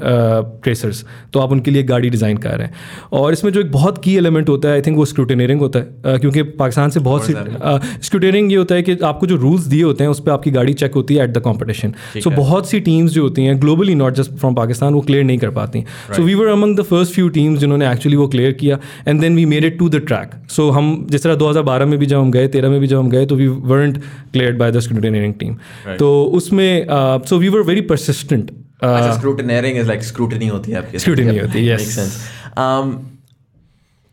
racers 0.64 1.04
तो 1.34 1.40
आप 1.40 1.52
उनके 1.52 1.72
लिए 1.72 1.84
गाड़ी 1.86 2.10
डिज़ाइन 2.10 2.38
कर 2.38 2.58
रहे 2.58 2.68
हैं। 2.68 2.74
और 3.14 3.34
इसमें 3.34 3.52
जो 3.52 3.60
एक 3.60 3.72
बहुत 3.72 4.04
की 4.04 4.16
एलिमेंट 4.18 4.50
होता 4.50 4.70
है 4.70 4.74
आई 4.76 4.82
थिंक 4.82 4.98
वो 4.98 5.06
स्क्रूटनियरिंग 5.06 5.60
होता 5.60 5.80
है। 5.80 5.86
uh, 5.86 6.20
क्योंकि 6.22 6.44
पाकिस्तान 6.60 6.90
से 6.90 7.00
बहुत 7.02 7.26
सी 7.26 7.34
स्क्रूटनियरिंग 7.34 8.52
ये 8.52 8.58
होता 8.58 8.76
है 8.76 8.84
कि 8.84 8.98
आपको 9.06 9.28
जो 9.28 9.36
रूल्स 9.38 9.66
दिए 9.68 9.84
होते 9.84 10.04
हैं 10.04 10.12
उस 10.12 10.20
पर 10.20 10.32
आपकी 10.32 10.52
गाड़ी 10.52 10.74
चेक 10.76 10.94
होती 10.96 11.16
है 11.16 11.24
एट 11.24 11.30
द 11.30 11.42
कॉम्पिटिशन 11.42 11.94
सो 12.16 12.30
बहुत 12.32 12.70
सी 12.70 12.80
टीम्स 12.82 13.12
जो 13.12 13.24
होती 13.24 13.46
हैं 13.46 13.60
globally 13.62 13.96
not 13.96 14.14
just 14.16 14.32
from 14.34 14.56
Pakistan 14.56 14.94
वो 14.94 15.02
क्लियर 15.02 15.24
नहीं 15.24 15.38
कर 15.38 15.50
पाती 15.52 15.84
so 16.16 16.24
we 16.24 16.34
were 16.36 16.48
among 16.48 16.78
the 16.78 16.84
first 16.84 17.14
few 17.14 17.30
teams 17.30 17.60
जिन्होंने 17.60 17.92
एक्चुअली 17.92 18.18
वो 18.18 18.28
क्लियर 18.28 18.52
किया 18.66 18.80
and 19.08 19.22
then 19.22 19.36
we 19.36 19.46
made 19.46 19.66
it 19.66 19.80
to 19.80 19.90
the 19.90 19.96
track 19.96 20.50
so 20.50 20.70
हम 20.70 21.08
जिस 21.12 21.24
तरह 21.24 21.36
2012 21.36 21.86
में 21.86 22.00
भी 22.00 22.06
जब 22.06 22.20
हम 22.20 22.32
गए 22.32 22.48
तेरह 22.48 22.70
में 22.70 22.80
भी 22.80 22.88
जब 22.88 23.00
हम 23.00 23.10
गए 23.10 23.26
तो 23.26 23.36
we 23.36 23.48
weren't 23.48 23.98
cleared 24.34 24.58
by 24.58 24.72
the 24.72 24.80
scrutineering 24.80 25.34
team 25.34 25.58
तो 26.00 26.12
उसमें 26.24 26.88
so 27.30 27.38
we 27.38 27.50
were 27.50 27.62
very 27.62 27.82
persistent 27.82 28.52
scrutineering 28.86 29.78
is 29.78 29.88
like 29.88 30.04
scrutiny 30.04 30.48
होती 30.48 30.72
है 30.72 30.78
आपकी। 30.78 30.98
Scrutiny 30.98 31.42
होती 31.42 31.66
है, 31.66 31.78
yes. 31.78 31.86
Um, 31.86 32.94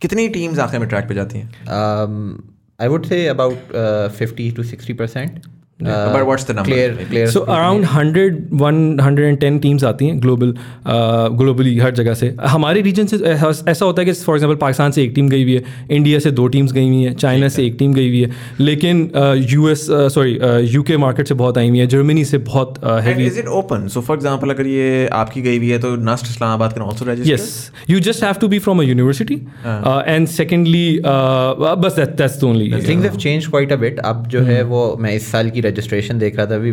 कितनी 0.01 0.29
टीम्स 0.29 0.59
आखिर 0.59 0.81
में 0.81 0.89
ट्रैक 0.89 1.09
पे 1.09 1.15
जाती 1.15 1.39
हैं? 1.39 1.51
Um, 1.51 2.43
I 2.81 2.89
would 2.93 3.09
say 3.13 3.21
about 3.33 3.57
uh, 3.75 4.09
50 4.23 4.47
to 4.53 5.52
60 5.85 5.95
percent. 5.95 6.13
but 6.15 6.27
what's 6.27 6.45
the 6.45 6.55
number? 6.55 6.71
Clear, 6.71 7.07
clear. 7.11 7.27
So 7.33 7.41
around 7.41 7.85
hundred 7.93 8.43
one 8.63 9.01
hundred 9.01 9.29
and 9.29 9.39
ten 9.41 9.59
teams 9.59 9.85
आती 9.85 10.07
हैं 10.07 10.21
ग्लोबल 10.23 10.55
ग्लोबली 11.41 11.77
हर 11.79 11.95
जगह 11.95 12.15
से 12.15 12.35
हमारे 12.47 12.81
रीजन 12.83 13.07
से 13.07 13.17
ऐसा 13.17 13.85
होता 13.85 14.03
है 14.03 14.07
कि 14.07 14.13
फॉर 14.13 14.37
एग्जांपल 14.37 14.57
पाकिस्तान 14.63 14.91
से 14.93 15.03
एक 15.05 15.13
टीम 15.15 15.29
गई 15.29 15.43
हुई 15.43 15.55
है 15.55 15.87
इंडिया 15.91 16.19
से 16.19 16.31
दो 16.31 16.47
टीम्स 16.57 16.73
गई 16.73 16.89
हुई 16.89 17.03
हैं 17.03 17.15
चाइना 17.15 17.49
से 17.57 17.67
एक 17.67 17.77
टीम 17.79 17.95
गई 17.95 18.09
हुई 18.09 18.23
है 18.23 18.31
लेकिन 18.61 19.11
U 19.51 19.69
S 19.69 19.87
sorry 20.15 20.39
U 20.75 20.83
K 20.83 20.97
market 21.07 21.29
से 21.29 21.35
बहुत 21.43 21.59
आई 21.59 21.69
हुई 21.69 21.79
है 21.79 21.87
जर्मनी 21.97 22.25
से 22.25 22.39
बहुत 22.53 22.79
heavy 22.85 23.31
is 23.31 23.39
it 23.39 23.49
open? 23.61 23.89
So 23.89 24.03
for 24.03 24.19
example, 24.19 24.51
अगर 24.51 24.67
ये 24.67 25.07
आपकी 25.13 25.43
गई 25.43 25.57
हुई 25.59 25.71
है 25.71 25.79
तो 25.79 25.95
NUST 26.11 26.27
Islamabad 26.31 26.73
can 26.73 26.83
also 26.83 27.05
register? 27.05 27.31
Yes, 27.31 27.71
you 27.87 28.01
just 28.01 28.21
have 28.21 28.39
to 28.39 28.49
be 28.49 28.59
from 28.59 28.81
a 28.81 28.85
university, 28.85 29.39
uh, 29.65 30.03
and 30.07 30.29
secondly, 30.29 31.01
uh, 31.05 31.77
बस 31.77 31.99
that's 32.17 32.37
the 32.37 32.47
only. 32.47 32.71
Things 32.83 33.05
have 33.05 33.19
changed 33.19 33.51
quite 33.51 33.73
a 33.73 33.81
bit. 33.85 33.99
अब 34.05 34.27
जो 34.27 34.43
है 34.43 34.63
वो 34.65 34.97
मैं 35.01 35.15
इस 35.15 35.31
साल 35.33 35.51
की 35.51 35.61
रजिस्ट्रेशन 35.73 36.19
देख 36.19 36.37
रहा 36.37 36.47
था 36.47 36.57
we 36.59 36.73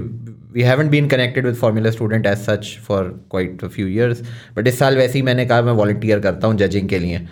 we 0.54 0.62
haven't 0.64 0.90
been 0.90 1.08
connected 1.10 1.46
with 1.46 1.56
formula 1.58 1.92
student 1.92 2.26
as 2.28 2.38
such 2.40 2.78
for 2.88 3.04
quite 3.32 3.66
few 3.68 3.88
years 3.88 4.24
but 4.58 4.68
इस 4.68 4.80
साल 4.80 4.98
वैसे 4.98 5.18
ही 5.20 5.22
मैंने 5.24 5.46
कहा 5.46 5.62
मैं 5.62 5.74
वॉल्टियर 5.76 6.20
करता 6.20 6.48
हूँ 6.48 6.58
जजिंग 6.58 6.90
के 6.90 7.00
लिए 7.00 7.28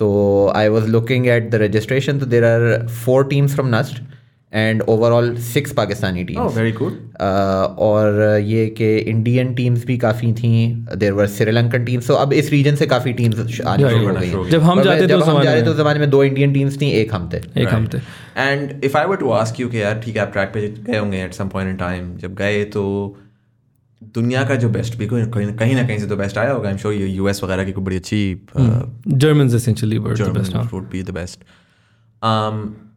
तो 0.00 0.10
I 0.56 0.68
was 0.68 0.88
looking 0.88 1.26
at 1.28 1.50
the 1.50 1.54
registration 1.62 2.18
तो 2.18 2.26
there 2.26 2.44
are 2.44 2.86
four 3.04 3.26
teams 3.26 3.54
from 3.54 3.74
NUST 3.74 4.02
and 4.52 4.82
overall 4.82 5.34
six 5.36 5.72
Pakistani 5.72 6.26
teams. 6.26 6.38
Oh, 6.38 6.48
very 6.48 6.72
good. 6.72 6.96
Uh, 7.18 7.66
और 7.78 8.38
ये 8.40 8.66
कि 8.78 8.96
इंडियन 8.98 9.54
टीम्स 9.54 9.84
भी 9.86 9.96
काफ़ी 9.98 10.32
थी 10.32 10.50
देर 10.96 11.12
वर 11.12 11.26
श्रीलंकन 11.36 11.84
टीम्स 11.84 12.08
तो 12.08 12.14
अब 12.14 12.32
इस 12.32 12.50
रीजन 12.50 12.76
से 12.76 12.86
काफ़ी 12.86 13.12
टीम्स 13.12 13.60
आनी 13.66 13.82
शुरू 13.82 14.08
हो 14.08 14.14
गई 14.14 14.50
जब 14.50 14.62
हम 14.62 14.82
जाते 14.82 15.02
थे 15.02 15.06
जब 15.06 15.22
हम 15.22 15.42
जा 15.42 15.52
रहे 15.52 15.62
थे 15.62 15.70
उस 15.70 15.76
ज़माने 15.76 16.00
में 16.00 16.10
दो 16.10 16.22
इंडियन 16.24 16.52
टीम्स 16.52 16.80
थी 16.80 16.90
एक 16.90 17.14
हम 17.14 17.28
थे 17.32 17.40
एक 17.62 17.68
हम 17.68 17.88
थे 17.94 17.98
and 18.38 18.84
if 18.84 18.98
I 18.98 19.06
were 19.06 19.16
to 19.16 19.30
ask 19.30 19.60
you 19.60 19.68
कि 19.68 19.82
यार 19.82 20.00
ठीक 20.04 20.16
है 20.16 20.22
आप 20.22 20.32
ट्रैक 20.32 20.52
पे 20.54 20.68
गए 20.68 20.98
होंगे 20.98 21.22
at 21.24 21.34
some 21.34 21.48
point 21.48 21.70
in 21.70 21.76
time 21.76 22.14
जब 22.18 22.34
गए 22.34 22.62
तो 22.76 22.84
दुनिया 24.14 24.44
का 24.44 24.54
जो 24.56 24.68
बेस्ट 24.68 24.98
भी 24.98 25.06
कोई 25.06 25.24
कहीं 25.24 25.52
कहीं 25.56 25.74
ना 25.76 25.86
कहीं 25.86 25.98
से 25.98 26.06
तो 26.06 26.16
बेस्ट 26.16 26.38
आया 26.38 26.52
होगा 26.52 26.68
आई 26.68 26.74
एम 26.74 26.78
श्योर 26.78 26.94
यूएस 26.94 27.42
वगैरह 27.44 27.64
की 27.64 27.72
कोई 27.72 27.84
बड़ी 27.84 27.96
अच्छी. 27.96 28.40
German 30.16 30.44
huh? 30.54 30.66
would 30.72 30.88
be 30.90 31.02
the 31.10 31.12
best. 31.12 31.44
Um, 32.22 32.91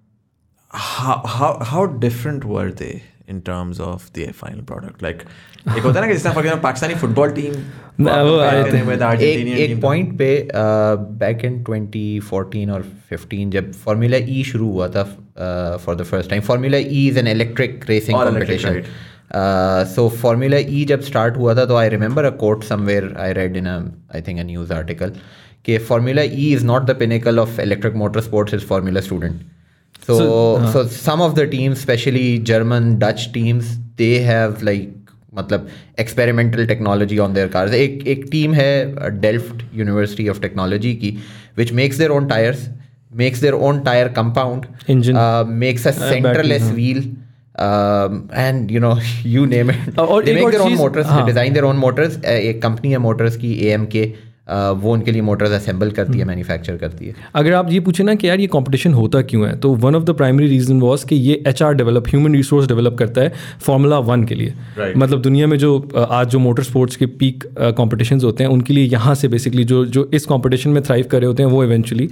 how 0.72 1.22
how 1.26 1.58
how 1.64 1.86
different 1.86 2.44
were 2.46 2.72
they 2.72 3.04
in 3.28 3.42
terms 3.42 3.80
of 3.80 4.12
the 4.14 4.32
final 4.34 4.62
product? 4.64 5.02
Like 5.02 5.26
एक 5.78 5.84
होता 5.84 6.00
है 6.00 6.02
ना 6.02 6.08
कि 6.08 6.14
जिस 6.14 6.24
तरह 6.24 6.34
for 6.34 6.42
example 6.44 6.64
Pakistani 6.64 6.96
football 6.96 7.32
team 7.32 7.54
No, 8.00 8.12
I 8.46 8.72
think- 8.72 9.22
एक 9.22 9.48
एक 9.60 9.82
पॉइंट 9.82 10.18
पे 10.18 10.28
बैक 11.22 11.46
इन 11.46 11.64
2014 11.70 12.72
और 12.72 12.84
15 13.12 13.50
जब 13.52 13.72
फार्मूला 13.86 14.18
ई 14.18 14.44
शुरू 14.52 14.70
हुआ 14.72 14.88
था 14.96 15.04
for 15.86 15.96
the 15.96 16.04
first 16.12 16.30
time 16.30 16.42
formula 16.50 16.78
E 16.78 17.08
is 17.08 17.20
an 17.20 17.28
electric 17.28 17.86
racing 17.90 18.18
All 18.18 18.28
electric, 18.28 18.62
competition 18.62 19.94
so 19.96 20.08
formula 20.22 20.58
E 20.58 20.84
जब 20.90 21.02
स्टार्ट 21.02 21.38
हुआ 21.38 21.56
था 21.56 21.66
तो 21.66 21.76
I 21.78 21.90
remember 21.90 22.26
a 22.26 22.30
quote 22.44 22.64
somewhere 22.64 23.14
I 23.20 23.34
read 23.34 23.58
in 23.58 23.68
I 23.68 24.22
think 24.28 24.40
a 24.40 24.44
news 24.44 24.74
article 24.74 25.14
कि 25.66 25.78
formula 25.90 26.22
E 26.22 26.52
is 26.54 26.66
not 26.66 26.86
the 26.90 26.96
pinnacle 27.00 27.40
of 27.40 27.62
electric 27.62 27.96
motor 28.04 28.22
sports 28.22 28.54
is 28.54 28.66
formula 28.66 29.02
student 29.02 29.42
So, 30.04 30.16
so 30.74 30.86
some 30.88 31.22
of 31.22 31.36
the 31.36 31.48
teams, 31.48 31.80
especially 31.80 32.40
German, 32.40 33.00
Dutch 33.00 33.32
teams, 33.32 33.78
they 33.98 34.20
have 34.20 34.62
like 34.64 34.92
मतलब 35.34 35.68
experimental 35.98 36.66
technology 36.68 37.20
on 37.20 37.34
their 37.34 37.50
cars. 37.50 37.74
एक 37.74 38.08
एक 38.08 38.26
team 38.32 38.54
है 38.54 38.96
Delft 39.22 39.64
University 39.82 40.28
of 40.28 40.42
Technology 40.42 40.94
की 41.04 41.18
which 41.60 41.74
makes 41.74 41.98
their 41.98 42.12
own 42.12 42.28
tires, 42.28 42.70
makes 43.12 43.40
their 43.40 43.56
own 43.56 43.84
tire 43.84 44.10
compound, 44.10 44.68
Engine. 44.88 45.16
uh, 45.16 45.44
makes 45.66 45.86
a 45.86 45.94
centerless 46.00 46.72
wheel. 46.74 47.04
Um, 47.56 48.16
and 48.34 48.72
you 48.72 48.80
know 48.80 48.96
you 49.34 49.46
name 49.48 49.70
it 49.70 50.00
और 50.00 50.24
they 50.24 50.32
एक 50.32 50.36
make 50.36 50.46
और 50.46 50.52
their 50.52 50.62
own 50.62 50.70
चीज़- 50.70 50.80
motors 50.80 51.06
हाँ। 51.06 51.20
they 51.20 51.34
design 51.34 51.54
their 51.54 51.66
own 51.66 51.78
motors 51.84 52.18
Uh, 52.18 52.26
एक 52.26 52.62
company 52.62 52.92
है 52.92 52.98
motors 52.98 53.38
की 53.44 53.52
AMK 53.68 54.02
uh, 54.02 54.10
वो 54.48 54.92
उनके 54.94 55.12
लिए 55.12 55.22
मोटर्स 55.22 55.52
असेंबल 55.52 55.92
करती 55.92 56.20
है 56.20 56.26
मैन्युफैक्चर 56.26 56.76
करती 56.78 57.06
है। 57.06 57.14
अगर 57.36 57.54
आप 57.54 57.72
ये 57.72 57.80
पूछे 57.80 58.04
ना 58.04 58.16
कि 58.16 58.28
यार 58.30 58.40
ये 58.40 58.48
कंपटीशन 58.54 58.94
होता 58.94 59.22
क्यों 59.22 59.48
है 59.48 59.56
तो 59.60 59.74
one 59.76 59.96
of 59.96 60.04
the 60.04 60.16
primary 60.18 60.48
reason 60.48 60.80
was 60.82 61.06
कि 61.08 61.16
ये 61.16 61.42
H 61.48 61.62
R 61.64 61.74
develop 61.76 62.08
human 62.08 62.36
resource 62.36 62.68
develop 62.68 62.96
करता 63.00 63.22
है 63.22 63.34
फार्मूला 63.62 64.00
वन 64.00 64.24
के 64.24 64.36
लिए। 64.36 64.54
Right. 64.80 64.98
मतलब 64.98 65.22
दुनिया 65.22 65.48
में 65.48 65.58
जो 65.58 65.78
आज 66.10 66.28
जो 66.30 66.40
मोटर 66.40 66.64
स्पोर्ट्स 66.64 66.96
के 66.96 67.06
पीक 67.06 67.44
कॉम्पिटिशन्स 67.78 68.24
होते 68.24 68.44
हैं 68.44 68.52
उनके 68.52 68.74
लिए 68.74 68.86
यहाँ 68.86 69.16
से 69.16 69.28
बेसिकली 69.28 69.64
जो 69.64 69.84
जो 69.86 70.10
इस 70.14 70.26
कॉम्पिटिशन 70.26 70.70
में 70.70 70.82
थ्राइव 70.84 71.08
कर 71.12 71.20
रहे 71.20 71.28
होते 71.28 71.44
हैं 71.44 71.50
वो 71.50 71.64
इवेंचुअली 71.64 72.08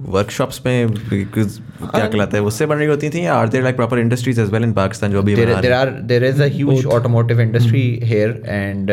वर्कशॉप्स 0.09 0.61
में 0.67 0.93
क्या 0.93 2.07
कहलाता 2.07 2.37
है 2.37 2.43
उससे 2.43 2.67
बन 2.67 2.77
रही 2.77 2.89
होती 2.89 3.11
थी 3.11 3.25
या 3.25 3.35
are 3.35 3.49
there 3.49 3.63
like 3.63 3.77
proper 3.77 3.99
industries 3.99 4.41
as 4.41 4.51
well 4.51 4.65
in 4.65 4.73
Pakistan 4.73 5.13
जो 5.13 5.23
अभी 5.23 5.35
there 5.35 6.25
is 6.25 6.43
as 6.43 6.85
automotive 6.93 7.41
industry 7.41 7.89
here 8.05 8.43
and 8.47 8.91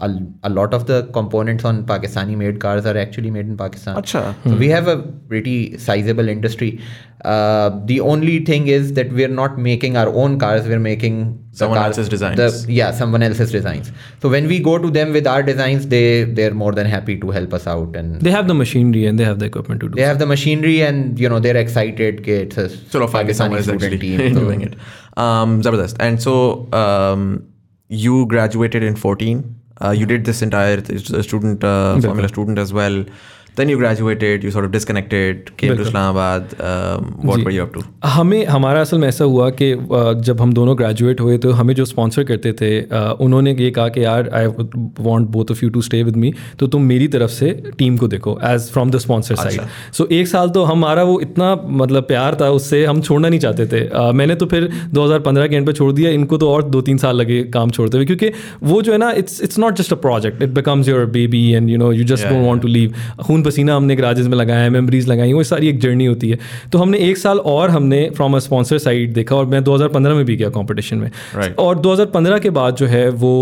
a, 0.00 0.10
a 0.44 0.48
lot 0.48 0.72
of 0.72 0.86
the 0.86 1.02
components 1.12 1.64
on 1.64 1.84
Pakistani 1.84 2.36
made 2.36 2.60
cars 2.60 2.86
are 2.86 2.96
actually 2.96 3.30
made 3.30 3.46
in 3.46 3.56
Pakistan. 3.56 3.96
Achha. 3.96 4.34
So 4.44 4.50
hmm. 4.50 4.58
we 4.58 4.68
have 4.68 4.86
a 4.86 4.98
pretty 5.02 5.76
sizable 5.78 6.28
industry. 6.28 6.80
Uh, 7.24 7.70
the 7.84 7.98
only 8.00 8.44
thing 8.44 8.68
is 8.68 8.92
that 8.92 9.12
we're 9.12 9.28
not 9.28 9.58
making 9.58 9.96
our 9.96 10.08
own 10.08 10.38
cars, 10.38 10.68
we're 10.68 10.78
making 10.78 11.44
someone 11.50 11.78
car, 11.78 11.88
else's 11.88 12.08
designs. 12.08 12.36
The, 12.36 12.72
yeah, 12.72 12.92
someone 12.92 13.24
else's 13.24 13.50
designs. 13.50 13.90
So 14.22 14.28
when 14.28 14.46
we 14.46 14.60
go 14.60 14.78
to 14.78 14.88
them 14.88 15.12
with 15.12 15.26
our 15.26 15.42
designs, 15.42 15.88
they 15.88 16.24
they're 16.24 16.54
more 16.54 16.72
than 16.72 16.86
happy 16.86 17.18
to 17.18 17.30
help 17.30 17.52
us 17.52 17.66
out 17.66 17.96
and 17.96 18.20
they 18.22 18.30
have 18.30 18.46
the 18.46 18.54
machinery 18.54 19.04
and 19.06 19.18
they 19.18 19.24
have 19.24 19.40
the 19.40 19.46
equipment 19.46 19.80
to 19.80 19.88
do. 19.88 19.96
They 19.96 20.02
so. 20.02 20.06
have 20.06 20.20
the 20.20 20.26
machinery 20.26 20.80
and 20.82 21.18
you 21.18 21.28
know 21.28 21.40
they're 21.40 21.56
excited. 21.56 22.28
It's 22.28 22.56
a 22.56 22.68
sort 22.68 23.02
of 23.02 23.10
Pakistani 23.10 23.62
student 23.62 24.00
team 24.00 24.18
so. 24.34 24.40
doing 24.40 24.60
it. 24.60 24.76
Um, 25.16 25.60
Zabardast. 25.62 25.96
And 25.98 26.22
so 26.22 26.72
um, 26.72 27.48
you 27.88 28.26
graduated 28.26 28.84
in 28.84 28.94
14 28.94 29.57
uh, 29.80 29.90
you 29.90 30.06
did 30.06 30.24
this 30.24 30.42
entire 30.42 30.80
th- 30.80 31.24
student 31.24 31.62
uh, 31.62 32.00
formula 32.00 32.28
student 32.28 32.58
as 32.58 32.72
well. 32.72 33.04
Then 33.58 33.70
you 33.72 33.76
graduated. 33.78 34.44
You 34.46 34.50
sort 34.56 34.64
of 34.64 34.72
disconnected. 34.72 35.50
Came 35.56 35.76
to 35.76 35.82
Islamabad. 35.82 36.54
Um, 36.70 37.06
what 37.30 37.44
were 37.44 37.54
you 37.56 37.62
up 37.62 37.72
to? 37.76 37.84
हमें 38.16 38.44
हमारा 38.46 38.80
असल 38.80 38.98
में 38.98 39.06
ऐसा 39.08 39.24
हुआ 39.24 39.48
कि 39.60 39.70
जब 40.26 40.40
हम 40.40 40.52
दोनों 40.52 40.76
ग्रेजुएट 40.78 41.20
हुए 41.20 41.36
तो 41.44 41.52
हमें 41.60 41.74
जो 41.74 41.84
स्पॉन्सर 41.84 42.24
करते 42.24 42.52
थे 42.60 42.70
उन्होंने 43.24 43.54
ये 43.60 43.70
कहा 43.78 43.88
कि 43.96 44.04
यार 44.04 44.28
I 44.40 44.46
want 44.46 45.26
both 45.36 45.50
of 45.50 45.64
you 45.64 45.70
to 45.70 45.80
stay 45.82 46.02
with 46.02 46.16
me 46.24 46.32
तो 46.58 46.66
तुम 46.74 46.82
मेरी 46.92 47.08
तरफ़ 47.16 47.30
से 47.30 47.50
टीम 47.78 47.96
को 47.98 48.08
देखो 48.08 48.38
as 48.50 48.70
from 48.72 48.90
the 48.90 48.98
sponsor 49.06 49.34
side 49.36 49.60
so 49.98 50.06
एक 50.18 50.28
साल 50.28 50.50
तो 50.58 50.62
हमारा 50.72 51.02
वो 51.10 51.18
इतना 51.20 51.54
मतलब 51.82 52.02
प्यार 52.08 52.36
था 52.40 52.50
उससे 52.60 52.84
हम 52.84 53.00
छोड़ना 53.08 53.28
नहीं 53.28 53.40
चाहते 53.40 53.66
थे 53.72 53.80
अ, 53.88 54.10
मैंने 54.12 54.34
तो 54.42 54.46
फिर 54.54 54.68
2015 54.98 55.48
के 55.50 55.56
एंड 55.56 55.66
पे 55.66 55.72
छोड़ 55.72 55.92
दिया 55.92 56.10
इनको 56.20 56.38
तो 56.38 56.50
और 56.52 56.62
दो 56.76 56.80
तीन 56.88 56.98
साल 57.04 57.16
लगे 57.16 57.42
काम 57.58 57.70
छोड़ते 57.78 57.96
हुए 57.98 58.06
क्योंकि 58.06 58.30
वो 58.72 58.80
जो 58.82 58.92
है 58.92 58.98
ना 58.98 59.10
it's 59.24 59.40
it's 59.42 59.58
not 59.58 59.76
just 59.82 59.92
a 59.92 59.96
project 60.06 60.42
it 60.42 60.50
becomes 60.60 60.88
your 60.88 61.04
baby 61.18 61.42
and 61.52 61.70
you 61.70 61.78
know 61.78 61.92
you 61.92 62.04
just 62.12 62.26
don't 62.28 62.46
want 62.46 62.62
to 62.62 62.68
leave 62.68 62.94
खून 63.26 63.42
पसीना 63.48 63.76
हमने 63.76 63.96
ग्राजेज 63.96 64.28
में 64.28 64.36
लगाया 64.38 64.60
है 64.60 64.70
मेमरीज 64.70 65.08
लगाई 65.08 65.32
वो 65.32 65.42
सारी 65.52 65.68
एक 65.68 65.80
जर्नी 65.80 66.06
होती 66.06 66.30
है 66.30 66.38
तो 66.72 66.78
हमने 66.78 66.98
एक 67.10 67.18
साल 67.18 67.38
और 67.54 67.70
हमने 67.70 68.08
फ्रॉम 68.16 68.36
अ 68.36 68.38
स्पॉन्सर 68.48 68.78
साइड 68.78 69.12
देखा 69.14 69.36
और 69.36 69.46
मैं 69.46 69.60
2015 69.64 70.14
में 70.16 70.24
भी 70.24 70.36
गया 70.36 70.48
कॉम्पिटिशन 70.50 70.96
में 70.98 71.10
Right. 71.10 71.56
और 71.58 71.78
2015 71.80 72.40
के 72.40 72.50
बाद 72.50 72.76
जो 72.76 72.86
है 72.86 73.08
वो 73.24 73.32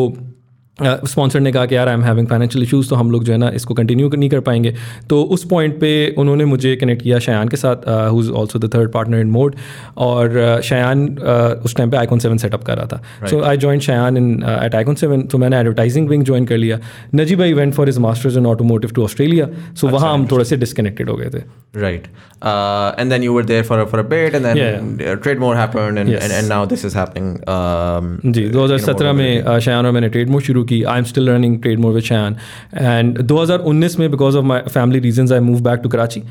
स्पॉन्सर 0.83 1.41
ने 1.41 1.53
कहा 1.53 1.67
कि 1.67 1.75
यार 1.75 1.89
I 1.89 1.95
am 1.95 2.03
having 2.05 2.27
financial 2.29 2.65
issues 2.65 2.89
तो 2.89 2.97
हम 2.97 3.11
लोग 3.11 3.25
जो 3.25 3.33
है 3.33 3.39
ना 3.39 3.49
इसको 3.55 3.75
कंटिन्यू 3.75 4.11
नहीं 4.15 4.29
कर 4.31 4.41
पाएँगे। 4.41 4.75
तो 5.11 5.23
उस 5.23 5.45
पॉइंट 5.45 5.79
पे 5.81 6.15
उन्होंने 6.19 6.45
मुझे 6.45 6.75
कनेक्ट 6.77 7.03
किया 7.03 7.19
शयान 7.19 7.49
के 7.49 7.57
साथ 7.57 7.89
who 8.13 8.21
is 8.21 8.31
also 8.31 8.59
the 8.59 8.71
third 8.75 8.93
partner 8.93 9.21
in 9.21 9.31
mode 9.31 9.55
और 9.97 10.29
uh, 10.29 10.63
शयान 10.63 11.07
uh, 11.09 11.65
उस 11.65 11.77
टाइम 11.77 11.91
पे 11.91 11.97
आईकॉन 11.97 12.19
सेवन 12.19 12.37
सेटअप 12.37 12.65
कर 12.65 12.77
रहा 12.77 12.87
था। 12.87 13.27
So 13.27 13.41
I 13.43 13.57
join 13.57 13.81
Shayan 13.81 14.17
in 14.17 14.33
at 14.65 14.75
Icon 14.75 14.95
seven 14.95 15.23
तो 15.23 15.39
मैंने 15.39 15.61
एडवर्टाइजिंग 15.61 16.09
विंग 16.09 16.25
ज्वाइन 16.25 16.47
कर 16.47 16.57
लिया। 16.57 16.79
नजी 17.15 17.37
भाई 17.37 17.53
went 17.53 17.75
for 17.75 17.89
is 17.89 18.01
masters 18.01 18.37
in 18.37 18.47
automotive 18.47 18.91
to 18.95 19.05
Australia 19.05 19.49
so 19.81 19.89
वहाँ 19.89 20.13
हम 20.15 20.27
थोड़े 20.33 20.45
से 20.45 20.57
डिसकनेक्टेड 20.57 21.11
हो 21.11 21.17
गए 21.17 21.31
थे। 21.31 21.43
There 23.49 23.65
for 23.65 23.77
a, 23.81 23.87
for 23.87 23.99
a 24.01 24.05
bit, 24.05 24.35
and 24.35 24.45
then 24.47 24.57
Yeah. 24.57 25.11
uh, 25.11 25.17
Trademore 25.25 25.57
happened, 25.57 25.99
and, 26.01 26.11
Yes. 26.11 26.25
and, 26.25 26.33
and 26.33 26.49
now 26.53 26.61
this 26.71 26.85
is 26.85 26.95
happening. 26.99 27.29
Um, 27.55 28.09
जी 28.37 28.43
2017 28.53 29.13
में 29.13 29.59
शयान 29.61 29.87
और 29.87 29.93
मैंने 29.93 30.09
ट्रेडमोर 30.09 30.43
शुरू 30.43 30.65
की 30.67 30.83
I 30.85 30.99
am 30.99 31.05
still 31.05 31.29
running 31.31 31.59
Trademore 31.63 31.93
with 31.95 32.05
Shayan 32.05 32.37
and 32.75 33.19
2019 33.29 33.99
में 33.99 34.11
because 34.11 34.37
of 34.37 34.45
my 34.45 34.61
family 34.69 35.01
reasons 35.01 35.33
I 35.33 35.41
move 35.41 35.61
back 35.63 35.81
to 35.83 35.89
Karachi 35.89 36.23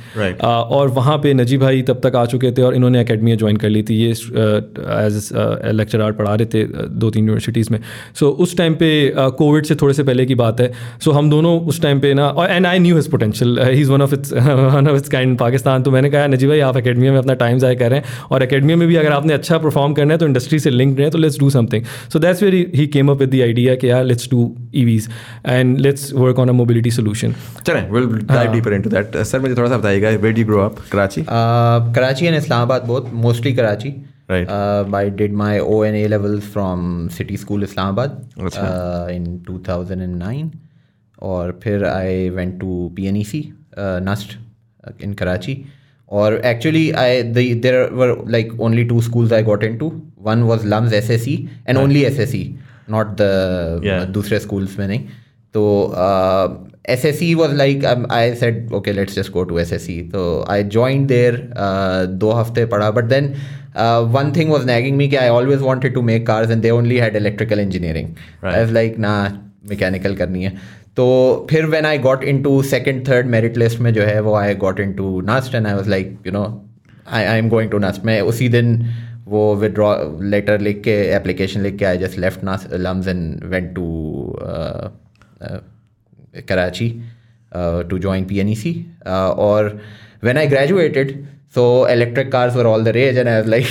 और 0.41 0.87
वहाँ 0.95 1.17
पे 1.17 1.33
नजी 1.33 1.57
भाई 1.57 1.81
तब 1.81 1.99
तक 2.03 2.15
आ 2.15 2.25
चुके 2.25 2.51
थे 2.51 2.61
और 2.61 2.75
इन्होंने 2.75 2.99
अकेडमियाँ 2.99 3.37
ज्वाइन 3.37 3.57
कर 3.57 3.69
ली 3.69 3.83
थी। 3.83 3.95
ये 3.95 4.09
एज 4.09 5.29
लेक्चरार 5.75 6.11
पढ़ा 6.11 6.33
रहे 6.35 6.45
थे 6.45 6.65
uh, 6.65 6.87
दो 6.91 7.09
तीन 7.09 7.23
यूनिवर्सिटीज़ 7.23 7.71
में। 7.71 7.79
सो 8.19 8.29
उस 8.29 8.57
टाइम 8.57 8.73
पे 8.75 8.89
कोविड 9.37 9.65
से 9.65 9.75
थोड़े 9.75 9.93
से 9.93 10.03
पहले 10.03 10.25
की 10.25 10.35
बात 10.35 10.61
है। 10.61 10.71
सो 11.03 11.11
हम 11.11 11.29
दोनों 11.29 11.59
उस 11.67 11.81
टाइम 11.81 11.99
पे 11.99 12.13
ना 12.13 12.27
और 12.29 12.51
and 12.51 12.65
I 12.65 12.79
knew 12.79 12.95
his 12.95 13.07
potential 13.11 13.59
he 13.61 13.81
is 13.81 13.91
one 13.91 14.01
of 14.01 14.13
it's 14.13 14.33
one 14.33 14.87
of 14.89 14.95
it's 14.95 15.09
kind 15.09 15.37
Pakistan 15.39 15.83
तो 15.83 15.91
मैंने 15.91 16.09
कहा 16.09 16.27
नजी 16.27 16.47
भाई 16.47 16.59
आप 16.61 16.77
अकेडमी 16.77 17.09
में 17.09 17.17
अपना 17.17 17.33
टाइम 17.35 17.57
ज़ाय 17.59 17.75
कर 17.75 17.89
रहे 17.89 17.99
हैं। 17.99 18.27
और 18.31 18.41
अकेडमी 18.41 18.75
में 18.75 18.87
भी 18.87 18.95
अगर 18.95 19.11
आपने 19.11 19.33
अच्छा 19.33 19.57
परफॉर्म 19.57 19.93
करना 19.93 20.13
है 20.13 20.17
तो 20.17 20.25
इंडस्ट्री 20.25 20.59
से 20.59 20.69
लिंक्ड 20.69 20.99
है 21.01 21.09
तो 21.09 21.17
let's 21.17 21.39
do 21.39 21.49
something 21.49 21.83
so 22.13 22.19
that's 22.19 22.43
very 22.43 22.65
he 22.75 22.87
came 22.87 23.11
up 23.11 23.19
with 23.19 23.29
the 23.29 23.41
idea 23.41 23.75
कि 23.75 23.89
यार 23.89 24.03
let's 24.05 24.24
Do 24.30 24.56
EVs 24.74 25.08
and 25.46 25.78
let's 25.78 26.12
work 26.12 26.38
on 26.38 26.48
a 26.48 26.52
mobility 26.52 26.90
solution 26.90 27.34
चलें, 27.66 27.90
we'll 27.90 28.08
dive 28.08 28.52
deeper 28.52 28.72
into 28.78 28.88
that. 28.88 29.16
Uh, 29.16 29.24
sir, 29.24 29.40
मुझे 29.40 29.54
थोड़ा 29.54 29.68
सा 29.68 29.78
बताइएगा, 29.78 30.08
where 30.08 30.32
did 30.32 30.38
you 30.38 30.48
grow 30.52 30.62
up? 30.66 30.78
Karachi? 30.92 31.20
Uh, 31.20 31.92
Karachi 31.98 32.26
and 32.26 32.36
Islamabad 32.36 32.86
both, 32.86 33.12
mostly 33.12 33.54
Karachi. 33.54 33.92
Right. 34.30 34.48
Uh, 34.48 34.84
I 34.94 35.08
did 35.08 35.32
my 35.32 35.58
O 35.58 35.82
and 35.82 35.96
A 35.96 36.08
levels 36.08 36.44
from 36.44 37.10
City 37.10 37.36
School 37.36 37.62
Islamabad 37.62 38.10
अच्छा. 38.38 38.62
uh, 38.62 39.14
in 39.14 39.42
2009. 39.48 40.50
और 41.22 41.60
फिर 41.64 41.84
I 41.84 42.30
went 42.36 42.60
to 42.60 42.90
PNEC, 42.98 43.52
uh, 43.78 44.00
NUST 44.00 44.36
uh, 44.86 44.92
in 45.00 45.14
Karachi. 45.14 45.66
Or 46.06 46.44
actually, 46.44 46.94
I 46.94 47.22
the, 47.22 47.54
there 47.54 47.90
were 47.92 48.14
like 48.26 48.48
only 48.58 48.84
two 48.84 49.00
schools 49.00 49.32
I 49.32 49.42
got 49.42 49.62
into. 49.62 49.90
One 50.16 50.46
was 50.46 50.64
Lums 50.64 50.92
SSE 50.92 51.48
and 51.66 51.78
only 51.78 52.02
SSE, 52.02 52.56
not 52.56 52.63
not 52.87 53.15
the 53.21 54.07
दूसरे 54.13 54.39
schools 54.39 54.77
में 54.79 54.87
नहीं। 54.87 54.99
तो 55.55 55.63
S 56.89 57.05
S 57.05 57.17
C 57.19 57.33
was 57.35 57.53
like 57.55 57.85
I 57.85 58.33
said 58.35 58.71
okay 58.73 58.93
let's 58.93 59.15
just 59.15 59.31
go 59.31 59.43
to 59.43 59.59
S 59.59 59.73
S 59.73 59.85
C 59.85 60.01
तो 60.13 60.23
I 60.49 60.63
join 60.65 61.05
there 61.07 61.37
दो 62.13 62.31
हफ़्ते 62.31 62.65
पढ़ा। 62.65 62.89
But 62.91 63.03
then 63.03 63.33
one 64.11 64.31
thing 64.35 64.51
was 64.51 64.65
nagging 64.67 64.97
me 64.97 65.07
कि 65.07 65.15
I 65.15 65.29
always 65.29 65.61
wanted 65.61 65.93
to 65.93 66.01
make 66.03 66.25
cars 66.27 66.51
and 66.51 66.61
they 66.61 66.69
only 66.71 66.97
had 66.97 67.15
electrical 67.15 67.59
engineering 67.59 68.09
as 68.53 68.71
like 68.71 68.97
ना 68.99 69.13
mechanical 69.69 70.15
करनी 70.15 70.43
है। 70.43 70.53
तो 70.97 71.47
फिर 71.49 71.65
when 71.65 71.85
I 71.85 71.97
got 71.99 72.23
into 72.43 72.61
second 72.63 73.07
third 73.07 73.27
merit 73.27 73.57
list 73.57 73.79
में 73.79 73.93
जो 73.93 74.03
है 74.03 74.19
वो 74.21 74.35
I 74.35 74.55
got 74.55 74.79
into 74.93 75.19
NUST 75.21 75.55
and 75.55 75.67
I 75.67 75.73
was 75.73 75.89
like 75.89 76.17
you 76.27 76.31
know 76.33 76.43
I 77.11 77.23
I 77.23 77.39
am 77.39 77.49
going 77.49 77.71
to 77.71 77.77
NUST 77.79 78.05
मैं 78.05 78.19
उसी 78.23 78.49
दिन 78.49 78.79
वो 79.27 79.41
withdraw 79.61 79.91
letter 80.33 80.57
लिख 80.61 80.81
के 80.87 80.95
application 81.19 81.63
लिख 81.67 81.77
के 81.77 81.85
I 81.85 81.97
just 82.01 82.17
left 82.25 82.43
NUST 82.43 82.71
LUMS 82.87 83.07
and 83.13 83.43
went 83.53 83.71
to 83.75 83.85
uh, 84.41 84.89
uh, 85.41 85.59
Karachi 86.51 86.89
uh, 87.51 87.83
to 87.83 87.99
join 87.99 88.27
PNEC. 88.31 88.85
Uh, 89.05 89.31
or 89.47 89.79
when 90.21 90.37
I 90.37 90.45
graduated, 90.47 91.27
so 91.49 91.85
electric 91.85 92.29
cars 92.31 92.55
were 92.55 92.67
all 92.67 92.83
the 92.83 92.93
rage, 92.93 93.17
and 93.17 93.29
I 93.29 93.39
was 93.41 93.47
like, 93.47 93.67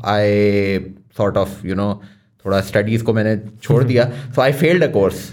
sort 1.19 1.37
of 1.37 1.67
you 1.67 1.75
know 1.75 1.91
थोड़ा 2.45 2.61
studies 2.71 3.05
को 3.05 3.13
मैंने 3.13 3.37
छोड़ 3.63 3.83
दिया। 3.85 4.05
So 4.35 4.43
I 4.43 4.53
failed 4.53 4.85
a 4.85 4.91
course 4.93 5.29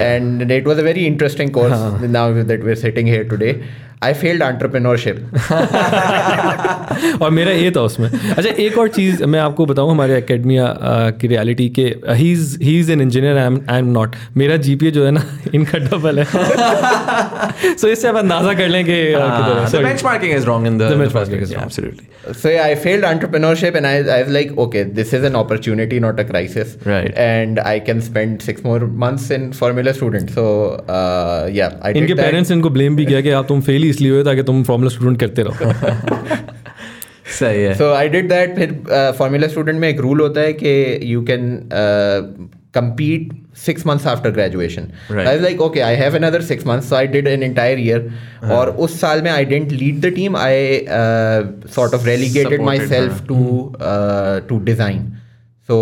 and 0.00 0.50
it 0.52 0.66
was 0.66 0.80
a 0.80 0.82
very 0.82 1.04
interesting 1.06 1.50
course 1.50 2.02
now 2.10 2.42
that 2.42 2.64
we 2.64 2.70
are 2.70 2.76
sitting 2.78 3.08
here 3.08 3.28
today 3.28 3.52
I 4.08 4.12
failed 4.22 4.42
entrepreneurship. 4.50 5.18
और 7.22 7.30
मेरा 7.30 7.52
ये 7.52 7.70
था 7.76 7.80
उसमें 7.90 8.08
अच्छा 8.08 8.50
एक 8.50 8.78
और 8.78 8.88
चीज़ 8.96 9.22
मैं 9.34 9.40
आपको 9.40 9.66
बताऊँ 9.66 9.90
हमारे 9.90 10.16
एकेडमिया 10.18 10.66
की 11.20 11.26
रियलिटी 11.28 11.68
के 11.78 11.84
he 12.20 12.30
is 12.32 12.56
he 12.62 12.78
is 12.80 12.92
an 12.92 13.00
engineer 13.00 13.38
I 13.38 13.46
am 13.46 13.60
I 13.70 13.78
am 13.78 13.88
not 13.98 14.16
मेरा 14.36 14.56
जीपीए 14.68 14.90
जो 14.98 15.04
है 15.04 15.10
ना 15.18 15.24
इनका 15.54 15.78
डबल 15.88 16.18
है 16.18 16.24
सो 17.76 17.88
इससे 17.88 18.08
आप 18.08 18.16
अंदाज़ा 18.16 18.54
कर 18.54 18.68
लें 18.68 18.84
कि 18.84 18.98
uh, 19.14 19.22
Ah, 19.24 19.68
है 19.74 19.82
benchmarking 19.84 20.34
is 20.38 20.46
wrong 20.48 20.66
in 20.66 20.78
the, 20.78 20.88
The 20.88 21.00
benchmarking 21.04 21.46
is 21.46 21.54
wrong. 21.54 21.64
absolutely 21.64 22.06
so 22.32 22.48
yeah, 22.48 22.64
I 22.64 22.74
failed 22.74 23.04
entrepreneurship, 23.04 23.74
and 23.74 23.86
I, 23.86 23.96
I 23.96 24.22
was 24.22 24.32
like, 24.32 24.56
okay, 24.56 24.82
this 24.82 25.12
is 25.12 25.24
an 25.24 25.36
opportunity, 25.36 25.98
not 26.00 26.18
a 26.18 26.24
crisis. 26.24 26.76
Right. 26.86 27.12
And 27.14 27.60
I 27.60 27.80
can 27.80 28.00
spend 28.00 28.40
six 28.42 28.64
more 28.64 28.78
months 29.02 29.30
in 29.30 29.52
Formula 29.52 29.92
Student. 29.92 30.30
So 30.30 30.44
uh, 30.88 31.48
yeah, 31.52 31.78
I 31.82 31.92
did 31.92 32.02
इनके 32.02 32.14
that. 32.14 32.24
Parents 32.24 32.50
इनको 32.50 32.70
blame 32.70 32.96
भी 32.96 33.06
किया 33.06 33.20
कि 33.20 33.30
आप 33.40 33.46
तुम 33.48 33.60
fail 33.68 33.82
ही 33.82 33.90
इसलिए 33.94 34.12
हुए 34.12 34.24
ताकि 34.24 34.42
तुम 34.50 34.62
फॉर्मूला 34.70 34.90
स्टूडेंट 34.96 35.20
करते 35.20 35.42
रहो 35.48 35.72
सही 37.38 37.62
है 37.62 37.74
So 37.78 37.86
I 38.00 38.08
did 38.16 38.28
that. 38.32 38.56
फिर 38.56 38.74
फॉर्मूला 39.18 39.48
स्टूडेंट 39.54 39.80
में 39.80 39.88
एक 39.88 40.00
रूल 40.00 40.20
होता 40.20 40.40
है 40.40 40.52
कि 40.62 40.74
you 41.12 41.22
can 41.30 41.48
compete 42.76 43.26
six 43.64 43.84
months 43.88 44.06
after 44.12 44.30
graduation. 44.36 44.86
Right. 45.08 45.26
I 45.28 45.34
was 45.34 45.42
like, 45.42 45.60
okay, 45.66 45.82
I 45.88 45.94
have 45.98 46.14
another 46.14 46.40
six 46.46 46.64
months, 46.70 46.88
so 46.92 46.96
I 47.00 47.06
did 47.06 47.28
an 47.32 47.44
entire 47.48 47.76
year. 47.82 48.00
और 48.56 48.70
उस 48.86 48.98
साल 49.00 49.22
में 49.22 49.30
I 49.32 49.44
didn't 49.52 49.74
lead 49.82 50.00
the 50.06 50.10
team. 50.16 50.38
I 50.44 50.54
uh, 50.96 51.44
sort 51.76 51.94
of 51.98 52.08
relegated 52.10 52.56
Supported 52.56 52.64
myself 52.70 53.20
her. 53.20 53.26
to 53.28 53.38
uh, 53.90 54.40
to 54.48 54.60
design. 54.70 55.04
So 55.68 55.76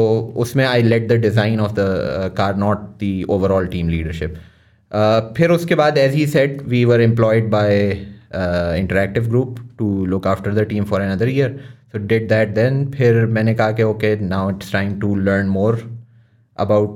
उसमें 0.44 0.64
I 0.66 0.80
led 0.88 1.08
the 1.14 1.18
design 1.26 1.64
of 1.68 1.74
the 1.80 1.88
uh, 1.88 2.28
car, 2.40 2.52
not 2.64 2.84
the 3.04 3.12
overall 3.38 3.66
team 3.76 3.88
leadership. 3.96 4.36
Uh, 4.91 5.33
फिर 5.37 5.51
उसके 5.51 5.75
बाद 5.75 5.97
as 5.97 6.13
he 6.13 6.25
said, 6.25 6.61
we 6.67 6.85
were 6.85 6.99
employed 7.01 7.49
by 7.49 8.05
uh, 8.33 8.73
Interactive 8.83 9.29
Group 9.29 9.59
to 9.77 10.05
look 10.05 10.25
after 10.25 10.53
the 10.53 10.65
team 10.65 10.85
for 10.85 11.01
another 11.01 11.29
year. 11.29 11.59
So 11.91 11.99
did 11.99 12.29
that 12.29 12.55
then. 12.55 12.85
फिर 12.91 13.25
मैंने 13.25 13.53
कहा 13.55 13.71
कि 13.79 13.83
okay, 13.83 14.15
now 14.15 14.47
it's 14.49 14.71
time 14.71 14.99
to 15.01 15.15
learn 15.15 15.49
more 15.49 15.77
about 16.55 16.95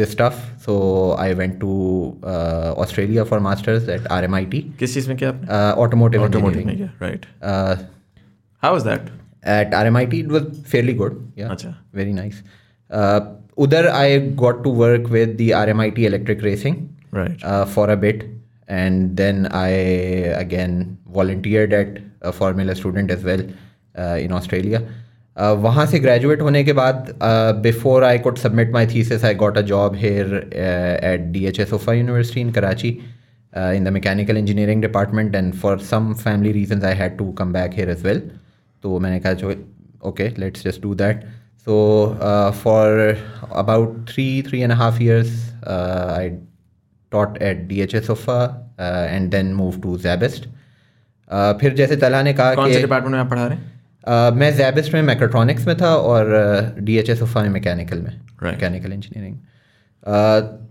this 0.00 0.10
stuff. 0.10 0.40
So 0.64 1.12
I 1.12 1.32
went 1.34 1.60
to 1.60 2.16
uh, 2.22 2.74
Australia 2.84 3.24
for 3.24 3.40
masters 3.40 3.88
at 3.88 4.04
RMIT, 4.18 4.62
किस 4.78 4.94
चीज 4.94 5.08
में 5.08 5.16
क्या 5.16 5.28
आपने 5.28 5.48
uh, 5.48 5.84
automotive 5.84 6.26
automotive 6.26 6.60
engineering. 6.60 6.66
में 6.66 6.76
क्या 6.76 7.08
right 7.08 7.26
Uh, 7.42 7.76
how 8.62 8.74
was 8.74 8.84
that 8.84 9.10
at 9.42 9.74
RMIT, 9.80 10.14
it 10.20 10.28
was 10.28 10.46
fairly 10.74 10.94
good. 11.00 11.18
Yeah, 11.36 11.48
Acha. 11.56 11.74
very 11.92 12.12
nice. 12.12 12.42
Uh, 12.90 13.20
Udar, 13.56 13.88
I 13.88 14.18
got 14.18 14.62
to 14.64 14.70
work 14.70 15.08
with 15.10 15.36
the 15.38 15.50
RMIT 15.50 15.98
electric 15.98 16.42
racing 16.42 16.76
Right 17.19 17.43
uh, 17.43 17.65
for 17.75 17.89
a 17.89 17.97
bit, 18.07 18.25
and 18.79 19.15
then 19.21 19.47
I 19.61 19.69
again 20.41 20.97
volunteered 21.19 21.73
at 21.79 22.03
a 22.21 22.33
Formula 22.41 22.75
Student 22.75 23.15
as 23.17 23.23
well 23.23 23.47
uh, 23.95 24.17
in 24.25 24.37
Australia. 24.41 24.83
Uh, 25.35 25.55
वहाँ 25.65 25.85
से 25.91 25.99
graduate 25.99 26.41
होने 26.41 26.63
के 26.63 26.73
बाद 26.73 27.09
before 27.61 28.03
I 28.03 28.17
could 28.25 28.37
submit 28.37 28.71
my 28.73 28.87
thesis 28.87 29.23
I 29.25 29.35
got 29.35 29.57
a 29.57 29.61
job 29.71 29.95
here 29.95 30.35
at 31.11 31.21
D 31.31 31.45
H 31.47 31.59
Suffa 31.73 31.93
university 31.93 32.41
in 32.41 32.51
Karachi 32.59 32.97
in 33.77 33.83
the 33.83 33.91
mechanical 33.91 34.37
engineering 34.37 34.79
department 34.81 35.35
and 35.39 35.55
for 35.63 35.71
some 35.89 36.05
family 36.21 36.51
reasons 36.53 36.85
I 36.91 36.93
had 37.01 37.17
to 37.17 37.25
come 37.39 37.51
back 37.55 37.75
here 37.79 37.89
as 37.95 37.99
well. 38.05 38.21
तो 38.83 38.99
मैंने 38.99 39.19
कहा 39.25 39.33
जो 39.41 39.53
okay 40.11 40.29
let's 40.43 40.63
just 40.67 40.81
do 40.85 40.93
that. 41.01 41.25
So 41.65 41.75
uh, 42.29 42.51
for 42.51 43.17
about 43.63 44.09
three 44.13 44.41
three 44.47 44.63
and 44.63 44.75
a 44.75 44.79
half 44.79 44.99
years 44.99 45.35
uh, 45.67 46.07
I 46.15 46.31
taught 47.13 47.41
at 47.41 47.67
DHS 47.67 48.05
Sofa 48.05 48.37
uh, 48.79 49.07
and 49.09 49.31
then 49.31 49.53
moved 49.53 49.81
to 49.83 49.97
Zabist. 50.07 50.47
Uh, 51.29 51.53
फिर 51.61 51.73
जैसे 51.73 51.95
तला 51.97 52.21
ने 52.23 52.33
कहा 52.33 52.55
कौन 52.55 52.73
से 52.73 52.81
डिपार्टमेंट 52.81 53.13
में 53.13 53.19
आप 53.19 53.29
पढ़ा 53.29 53.45
रहे 53.45 53.57
हैं 53.57 53.71
uh, 54.03 54.37
मैं 54.37 54.55
जैबिस्ट 54.57 54.93
में 54.93 55.01
मैकेट्रॉनिक्स 55.01 55.67
में 55.67 55.75
था 55.77 55.95
और 56.11 56.35
डी 56.79 56.97
एच 56.97 57.09
एस 57.09 57.21
ओफा 57.21 57.43
में 57.43 57.49
मैकेनिकल 57.49 58.01
में. 58.01 58.19
मैकेनिकल 58.43 58.93
इंजीनियरिंग 58.93 59.35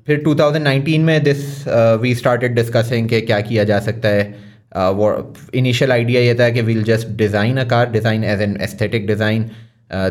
फिर 0.07 0.23
2019 0.25 0.99
में 0.99 1.23
दिस 1.25 1.43
वी 2.01 2.15
स्टार्टेड 2.15 2.55
डिस्कसिंग 2.55 3.09
कि 3.09 3.21
क्या 3.21 3.41
किया 3.41 3.65
जा 3.65 3.79
सकता 3.81 4.09
है 4.09 4.93
वो 4.93 5.11
इनिशियल 5.55 5.93
आइडिया 5.93 6.21
ये 6.21 6.35
था 6.35 6.49
कि 6.51 6.63
we'll 6.63 6.83
just 6.85 7.09
design 7.17 7.59
a 7.59 7.65
car 7.71 7.91
design 7.91 8.25
as 8.25 8.43
an 8.43 8.57
aesthetic 8.63 9.07
design 9.07 9.51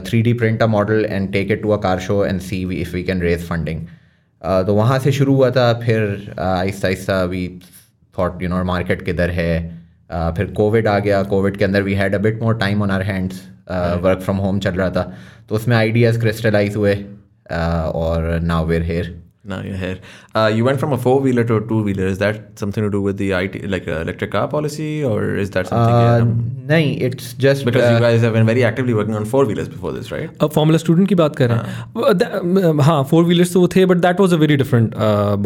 three 0.07 0.21
D 0.21 0.33
print 0.33 0.61
a 0.63 0.67
model 0.67 1.05
and 1.05 1.31
take 1.33 1.51
it 1.51 1.61
to 1.61 1.69
a 1.69 1.77
car 1.81 1.99
show 1.99 2.23
and 2.25 2.39
see 2.41 2.61
if 2.81 2.95
we 2.95 3.03
can 3.03 3.21
raise 3.21 3.47
funding 3.47 3.85
तो 4.41 4.75
वहाँ 4.75 4.99
से 4.99 5.12
शुरू 5.12 5.36
हुआ 5.36 5.49
था 5.49 5.73
फिर 5.80 6.34
uh, 6.34 6.39
आहिस्ता 6.39 6.88
आहिस्ता 6.88 7.21
अभी 7.23 7.47
थॉट 8.19 8.41
यू 8.43 8.49
नो 8.49 8.63
मार्केट 8.63 9.06
किधर 9.06 9.30
है। 9.30 9.54
Uh, 10.10 10.36
फिर 10.38 10.45
कोविड 10.51 10.88
आ 10.88 10.97
गया। 10.99 11.21
कोविड 11.23 11.58
के 11.58 11.65
अंदर 11.65 11.82
we 11.84 11.93
had 11.93 12.15
a 12.15 12.17
bit 12.17 12.41
more 12.41 12.58
time 12.58 12.82
on 12.82 12.91
our 12.91 13.01
hands 13.01 13.41
work 14.04 14.19
from 14.19 14.38
home 14.38 14.60
चल 14.60 14.71
रहा 14.71 14.89
था। 14.89 15.04
तो 15.49 15.56
उसमें 15.56 15.77
आइडियाज़ 15.77 16.19
क्रिस्टलाइज 16.19 16.75
हुए 16.75 16.95
uh, 16.95 17.95
और 17.95 18.39
now 18.39 18.65
we're 18.65 18.84
here 18.84 19.20
Now 19.44 19.56
you're 19.64 19.76
here. 19.80 19.98
Uh, 20.35 20.44
you 20.50 20.64
went 20.66 20.80
from 20.80 20.92
a 20.94 20.96
four 20.98 21.12
wheeler 21.24 21.42
to 21.48 21.56
a 21.56 21.64
two 21.66 21.76
wheeler. 21.88 22.06
Is 22.12 22.16
that 22.20 22.38
something 22.61 22.85
to 22.85 22.88
do 22.90 23.00
with 23.02 23.18
the 23.18 23.26
IT, 23.37 23.52
like 23.74 23.85
uh, 23.87 23.98
electric 23.98 24.30
car 24.32 24.48
policy, 24.54 24.88
or 25.04 25.18
is 25.42 25.52
that 25.56 25.68
something? 25.68 25.98
Uh, 25.98 26.22
um, 26.22 26.37
नहीं 26.70 26.87
it's 27.06 27.26
just 27.40 27.64
because 27.66 27.85
you 27.90 27.98
guys 28.04 28.24
have 28.26 28.32
been 28.37 28.48
very 28.48 28.62
actively 28.68 28.94
working 29.00 29.16
on 29.18 29.26
four 29.32 29.42
wheelers 29.50 29.68
before 29.74 29.90
this, 29.96 30.09
right? 30.12 30.30
अब 30.42 30.50
formula 30.54 30.78
student 30.78 31.09
की 31.09 31.14
बात 31.20 31.37
कर 31.37 31.48
रहे 31.50 31.59
हैं 31.59 31.85
वो 31.96 32.12
the- 32.12 32.80
हाँ 32.85 32.96
four 33.11 33.24
wheelers 33.24 33.52
तो 33.52 33.61
वो 33.61 33.68
थे 33.76 33.85
but 33.87 33.96
that 34.06 34.20
was 34.20 34.32
a 34.35 34.37
very 34.37 34.56
different 34.56 34.94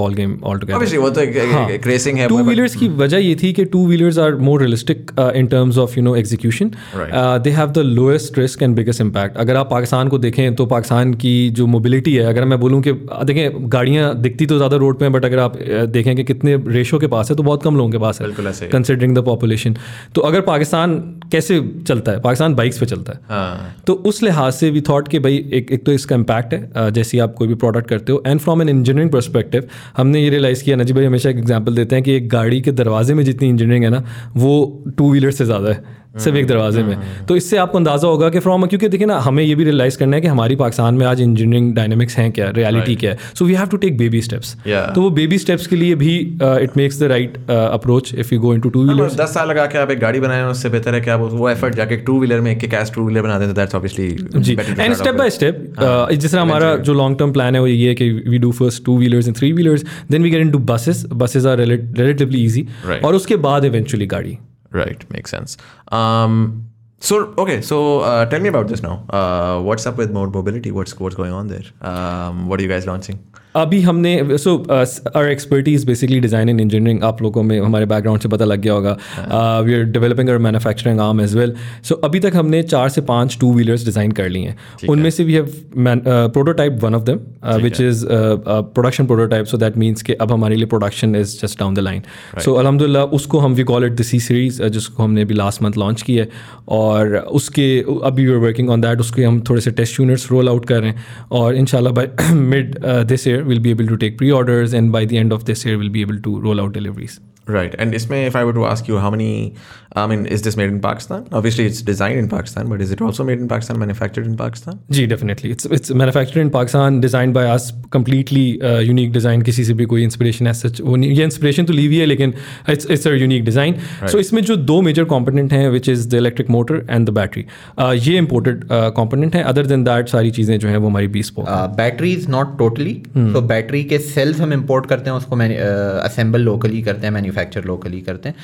ball 0.01 0.15
game 0.15 0.33
altogether 0.59 0.79
Obviously, 0.79 1.01
वो 1.03 1.11
तो 1.11 1.21
एक- 1.21 1.37
एक- 1.37 1.71
एक 1.71 1.87
racing 1.89 2.19
है. 2.19 2.29
टू 2.29 2.35
but- 2.37 2.47
व्हीलर्स 2.47 2.77
की 2.77 2.89
वजह 3.03 3.19
ये 3.27 3.35
थी 3.43 3.53
कि 3.53 3.65
two 3.75 3.87
wheelers 3.87 4.19
are 4.19 4.35
more 4.49 4.61
realistic 4.61 5.11
in 5.37 5.47
terms 5.57 5.79
of 5.85 5.99
you 5.99 6.05
know 6.05 6.17
execution 6.17 6.71
Right. 6.71 7.13
They 7.45 7.51
have 7.59 7.73
the 7.73 7.85
lowest 7.91 8.39
risk 8.39 8.63
and 8.63 8.77
biggest 8.77 9.01
impact 9.01 9.37
अगर 9.47 9.57
आप 9.57 9.71
पाकिस्तान 9.71 10.09
को 10.09 10.19
देखें 10.27 10.55
तो 10.55 10.67
पाकिस्तान 10.75 11.15
की 11.27 11.35
जो 11.61 11.67
मोबिलिटी 11.77 12.15
है 12.17 12.25
अगर 12.33 12.45
मैं 12.55 12.61
बोलूँ 12.61 12.83
कि 12.89 12.93
देखें 13.25 13.69
गाड़ियाँ 13.86 14.14
दिखती 14.18 14.46
तो 14.46 14.58
ज़्यादा 14.58 14.78
रोड 14.78 14.98
पे 15.00 15.06
हैं 15.06 15.12
बट 15.14 15.26
अगर 15.26 15.40
आप 15.40 15.58
देखें 15.90 16.16
कि 16.16 16.24
कितने 16.24 16.56
रेशो 16.68 17.00
के 17.00 17.08
पास 17.08 17.30
है 17.30 17.36
तो 17.38 17.44
बहुत 17.44 17.64
कम 17.64 17.76
लोगों 17.78 17.92
के 17.92 17.98
पास 17.98 18.22
है 18.22 18.28
बिल्कुल 18.28 18.48
ऐसे 18.48 18.68
कंसिडरिंग 18.68 19.16
द 19.16 19.24
पॉपुलेशन 19.26 19.76
तो 20.16 20.22
अगर 20.22 20.42
पाकिस्तान 20.44 20.98
कैसे 21.32 21.60
चलता 21.88 22.12
है? 22.12 22.20
पाकिस्तान 22.22 22.56
बाइक्स 22.56 22.80
पे 22.80 22.86
चलता 22.86 23.14
है। 23.14 23.20
हाँ। 23.30 23.76
तो 23.88 23.94
उस 24.06 24.22
लिहाज 24.24 24.54
से 24.54 24.70
वी 24.70 24.82
थॉट 24.90 25.08
कि 25.08 25.20
भाई 25.20 25.38
एक 25.54 25.72
एक 25.72 25.86
तो 25.86 25.92
इसका 25.92 26.16
इम्पैक्ट 26.16 26.54
है 26.54 26.92
जैसे 26.92 27.20
आप 27.20 27.34
कोई 27.38 27.48
भी 27.48 27.56
प्रोडक्ट 27.56 27.88
करते 27.90 28.12
हो। 28.12 28.24
And 28.28 28.40
from 28.40 28.62
an 28.62 28.70
engineering 28.70 29.12
perspective 29.12 29.68
हमने 29.98 30.22
ये 30.22 30.30
रियलाइज़ 30.30 30.64
किया 30.64 30.78
नजी 30.78 30.94
भाई 30.94 31.06
हमेशा 31.06 31.30
एक 31.30 31.38
एग्ज़ाम्पल 31.38 31.76
देते 31.76 31.96
हैं 31.96 32.04
कि 32.04 32.16
एक 32.16 32.30
गाड़ी 32.30 32.62
के 32.62 32.72
दरवाजे 32.74 33.14
में 33.14 33.24
जितनी 33.24 33.50
इंजीनियरिंग 33.50 33.84
है 33.84 33.90
ना 33.92 34.04
वो 34.36 34.56
टू 34.98 35.12
व्हीलर 35.12 35.32
से 35.32 35.46
ज़्यादा 35.46 35.70
है। 35.70 36.04
सिर्फ़ 36.16 36.38
एक 36.38 36.48
दरवाजे 36.48 36.84
में। 36.84 36.98
तो 37.28 37.36
इससे 37.36 37.58
आपको 37.58 37.78
अंदाज़ा 37.78 38.08
होगा 38.08 38.30
कि 38.30 38.40
फ्रॉम 38.40 38.66
क्योंकि 38.66 38.88
देखिए 38.90 39.08
ना 39.08 39.18
हमें 39.20 39.44
ये 39.44 39.56
भी 39.56 39.64
रियलाइज़ 39.64 39.98
करना 39.98 40.16
है 40.16 40.22
कि 40.22 40.28
हमारी 40.28 40.56
पाकिस्तान 40.56 40.96
में 40.96 41.06
आज 41.06 41.22
इंजीनियरिंग 41.22 41.74
डायनेमिक्स 41.76 42.18
हैं 42.18 42.32
क्या 42.32 42.50
रियलिटी 42.56 42.96
क्या 42.96 43.12
है। 43.12 43.18
So 43.34 43.46
we 43.46 43.54
have 43.54 43.68
to 43.68 43.78
take 43.78 43.98
baby 43.98 44.22
steps 44.22 44.56
तो 44.68 45.02
वो 45.02 45.10
बेबी 45.12 45.38
स्टेप्स 45.38 45.68
के 45.68 45.76
लिए 45.76 45.96
भी 45.96 46.18
it 46.18 46.78
makes 46.78 47.00
the 47.00 47.10
right 47.12 47.38
approach 47.50 48.14
if 48.16 48.34
you 48.34 48.40
go 48.42 48.54
in 48.54 48.62
to 48.62 48.70
two 48.70 48.80
हाँ, 48.80 48.88
व्हीलर्स 48.88 49.14
बस 49.14 49.20
दस 49.22 49.34
साल 49.34 49.50
लगा 49.50 49.66
के 49.66 49.78
आप 49.78 49.92
एक 49.92 50.00
गाड़ी 50.00 50.20
बनाए 50.20 50.44
उससे 50.46 50.70
बेहतर 50.70 50.96
है 50.96 51.02
कि 51.02 51.10
आप 51.10 51.20
वो 51.34 51.50
एफर्ट 51.50 51.76
जाके 51.76 51.98
टू 52.06 52.18
व्हीलर 52.20 52.42
में 52.42 52.52
एक 52.52 52.70
कैश 52.72 52.92
टू 52.96 53.06
व्हीलर 53.06 53.22
बना 53.22 53.40
देते 53.40 53.54
दैट्स 53.54 53.76
ऑब्वियसली 53.76 54.10
जी। 54.40 54.58
एंड 54.80 54.94
स्टेप 54.94 55.16
बाय 55.16 55.30
स्टेप 55.30 55.76
जिस 56.12 56.32
तरह 56.32 56.42
हमारा 56.42 56.76
जो 56.78 56.94
लॉन्ग 56.94 57.20
टर्म 57.20 57.32
प्लान 57.34 57.56
है 57.56 57.62
वो 57.62 57.68
ये 57.68 57.88
है 57.88 57.96
कि 57.96 58.10
we 58.28 58.38
do 58.38 58.52
first 58.54 58.86
two 58.86 58.98
wheelers 58.98 59.28
and 59.28 59.38
three 59.38 59.52
wheelers 59.54 59.86
then 60.12 60.24
we 60.24 60.30
get 60.30 60.42
into 60.52 60.60
buses 60.74 61.06
buses 61.14 61.46
are 61.46 61.58
relatively 61.60 62.44
easy 62.46 62.68
और 63.04 63.16
उसके 63.16 63.36
बाद 63.48 63.66
इवेंचुअली 63.66 64.06
गाड़ी। 64.08 64.38
Right, 64.76 65.10
makes 65.10 65.32
sense. 65.32 65.56
Um, 65.92 66.70
so 67.00 67.34
okay, 67.38 67.62
so 67.62 68.00
uh, 68.02 68.26
tell 68.26 68.42
me 68.42 68.50
about 68.50 68.68
this 68.68 68.82
now. 68.84 69.06
Uh, 69.10 69.62
what's 69.62 69.86
up 69.86 69.96
with 69.96 70.12
Mode 70.12 70.34
Mobility? 70.34 70.72
What's 70.72 71.00
what's 71.00 71.16
going 71.16 71.32
on 71.32 71.48
there? 71.48 71.64
Um, 71.82 72.48
what 72.50 72.60
are 72.60 72.64
you 72.64 72.68
guys 72.70 72.86
launching? 72.86 73.20
अभी 73.56 73.80
हमने 73.82 74.38
so 74.38 74.56
our 74.72 75.28
expertise 75.28 75.84
basically 75.86 76.20
design 76.20 76.50
and 76.50 76.62
engineering 76.62 77.04
आप 77.04 77.22
लोगों 77.22 77.44
में 77.44 77.60
हमारे 77.60 77.86
background 77.86 78.22
से 78.22 78.30
पता 78.30 78.46
लग 78.46 78.60
गया 78.62 78.74
होगा। 78.74 79.62
We 79.66 79.74
are 79.74 79.84
developing 79.92 80.30
our 80.30 80.38
manufacturing 80.38 81.00
arm 81.00 81.22
as 81.22 81.36
well 81.36 81.54
so 81.84 81.96
अभी 82.04 82.20
तक 82.20 82.36
हमने 82.36 82.62
चार 82.64 82.90
से 82.90 83.02
पाँच 83.04 83.38
टू 83.42 83.54
व्हीलर्स 83.54 83.86
डिज़ाइन 83.86 84.12
कर 84.12 84.30
लिए 84.30 84.48
हैं। 84.48 84.88
उनमें 84.90 85.10
से 85.10 85.24
we 85.24 85.34
have 85.34 85.50
prototype 85.78 86.80
one 86.84 86.96
of 86.96 87.04
them 87.04 87.20
which 87.64 87.80
is 87.82 88.06
production 88.08 89.06
prototype 89.08 89.46
so 89.46 89.58
that 89.58 89.78
means 89.78 90.02
कि 90.02 90.14
अब 90.16 90.32
हमारे 90.32 90.56
लिए 90.56 90.66
production 90.68 91.16
is 91.16 91.38
just 91.42 91.60
down 91.60 91.74
the 91.76 91.80
line 91.80 92.02
so 92.40 92.54
अलहमदिल्ला 92.54 93.04
उसको 93.20 93.40
हम 93.40 93.54
we 93.54 93.64
call 93.64 93.86
it 93.86 93.94
the 93.94 94.02
C 94.04 94.20
series 94.20 94.62
जिसको 94.66 95.04
हमने 95.04 95.22
अभी 95.22 95.34
लास्ट 95.34 95.64
मंथ 95.64 95.78
लॉन्च 95.78 96.02
की 96.02 96.16
है। 96.16 96.28
और 96.70 97.16
उसके 97.40 97.68
अभी 98.04 98.26
we 98.26 98.34
are 98.34 98.40
working 98.40 98.70
on 98.70 98.82
that 98.82 99.00
उसके 99.00 99.24
हम 99.24 99.42
थोड़े 99.50 99.62
से 99.62 99.72
टेस्ट 99.72 100.00
यूनिट्स 100.00 100.30
रोल 100.32 100.50
आउट 100.50 100.66
कर 100.68 100.80
रहे 100.82 100.90
हैं। 100.90 101.28
और 101.32 101.56
इन 101.56 101.66
शाला 101.66 101.90
by 101.92 102.34
mid 102.34 102.78
this 103.08 103.28
year 103.28 103.44
we'll 103.46 103.60
be 103.60 103.70
able 103.70 103.88
to 103.88 103.98
take 103.98 104.18
pre-orders 104.18 104.74
and 104.74 104.92
by 104.92 105.06
the 105.06 105.18
end 105.18 105.32
of 105.32 105.46
this 105.46 105.66
year 105.66 105.78
we'll 105.78 105.90
be 105.90 106.02
able 106.02 106.20
to 106.22 106.40
roll 106.40 106.60
out 106.62 106.74
deliveries. 106.74 107.20
Right. 107.47 107.75
And 107.79 107.95
Ismay, 107.95 108.27
if 108.27 108.37
I 108.37 108.45
were 108.45 108.53
to 108.53 108.65
ask 108.67 108.87
you 108.87 108.99
how 108.99 109.11
many, 109.11 109.55
I 109.97 110.07
mean, 110.07 110.27
is 110.27 110.43
this 110.43 110.57
made 110.57 110.69
in 110.69 110.81
Pakistan? 110.81 111.27
Obviously, 111.33 111.65
it's 111.67 111.83
designed 111.83 112.19
in 112.19 112.29
Pakistan, 112.29 112.69
but 112.69 112.81
is 112.81 112.93
it 112.93 113.01
also 113.03 113.25
made 113.25 113.41
in 113.41 113.49
Pakistan, 113.49 113.79
manufactured 113.79 114.27
in 114.27 114.37
Pakistan? 114.37 114.79
Ji 114.91 115.07
definitely. 115.13 115.51
It's 115.55 115.65
it's 115.79 115.91
manufactured 115.91 116.43
in 116.43 116.51
Pakistan, 116.57 117.01
designed 117.01 117.35
by 117.35 117.45
us, 117.55 117.73
completely 117.97 118.43
uh, 118.63 118.79
unique 118.91 119.11
design. 119.17 119.43
किसी 119.49 119.65
से 119.65 119.75
भी 119.81 119.87
कोई 119.93 120.05
inspiration 120.09 120.51
as 120.53 120.61
such 120.65 120.81
वो 120.81 120.97
नहीं 120.97 121.11
ये 121.13 121.27
inspiration 121.31 121.67
तो 121.67 121.73
ली 121.73 121.87
हुई 121.87 121.99
है 121.99 122.07
लेकिन 122.07 122.35
it's 122.75 122.91
it's 122.97 123.09
a 123.13 123.17
unique 123.25 123.45
design. 123.49 123.81
Right. 123.81 124.13
So 124.13 124.19
इसमें 124.19 124.43
जो 124.51 124.57
दो 124.71 124.81
major 124.91 125.07
component 125.15 125.53
हैं, 125.53 125.65
which 125.79 125.91
is 125.95 126.07
the 126.15 126.23
electric 126.25 126.55
motor 126.59 126.81
and 126.99 127.11
the 127.11 127.17
battery. 127.19 127.47
Uh, 127.79 127.91
ये 128.09 128.23
imported 128.25 128.65
uh, 128.79 128.93
component 129.01 129.35
है. 129.35 129.45
Other 129.55 129.67
than 129.73 129.89
that, 129.91 130.15
सारी 130.15 130.31
चीज़ें 130.39 130.59
जो 130.59 130.69
हैं 130.69 130.77
वो 130.77 130.89
हमारी 130.89 131.09
bespoke. 131.19 131.51
Uh, 131.57 131.67
battery 131.83 132.15
is 132.21 132.31
not 132.37 132.57
totally. 132.63 132.97
Hmm. 133.19 133.33
So 133.33 133.45
battery 133.57 133.85
के 133.95 134.03
cells 134.13 134.41
हम 134.47 134.57
import 134.61 134.89
करते 134.89 135.11
हैं 135.11 135.17
उसको 135.17 135.37
uh, 135.37 136.09
assemble 136.09 136.49
locally 136.53 136.85
करते 136.85 137.07
हैं 137.07 137.15
manufacture 137.15 137.34
मैन्युफैक्चर 137.36 137.66
लोकली 137.66 138.02
करते 138.02 138.30
हैं। 138.30 138.36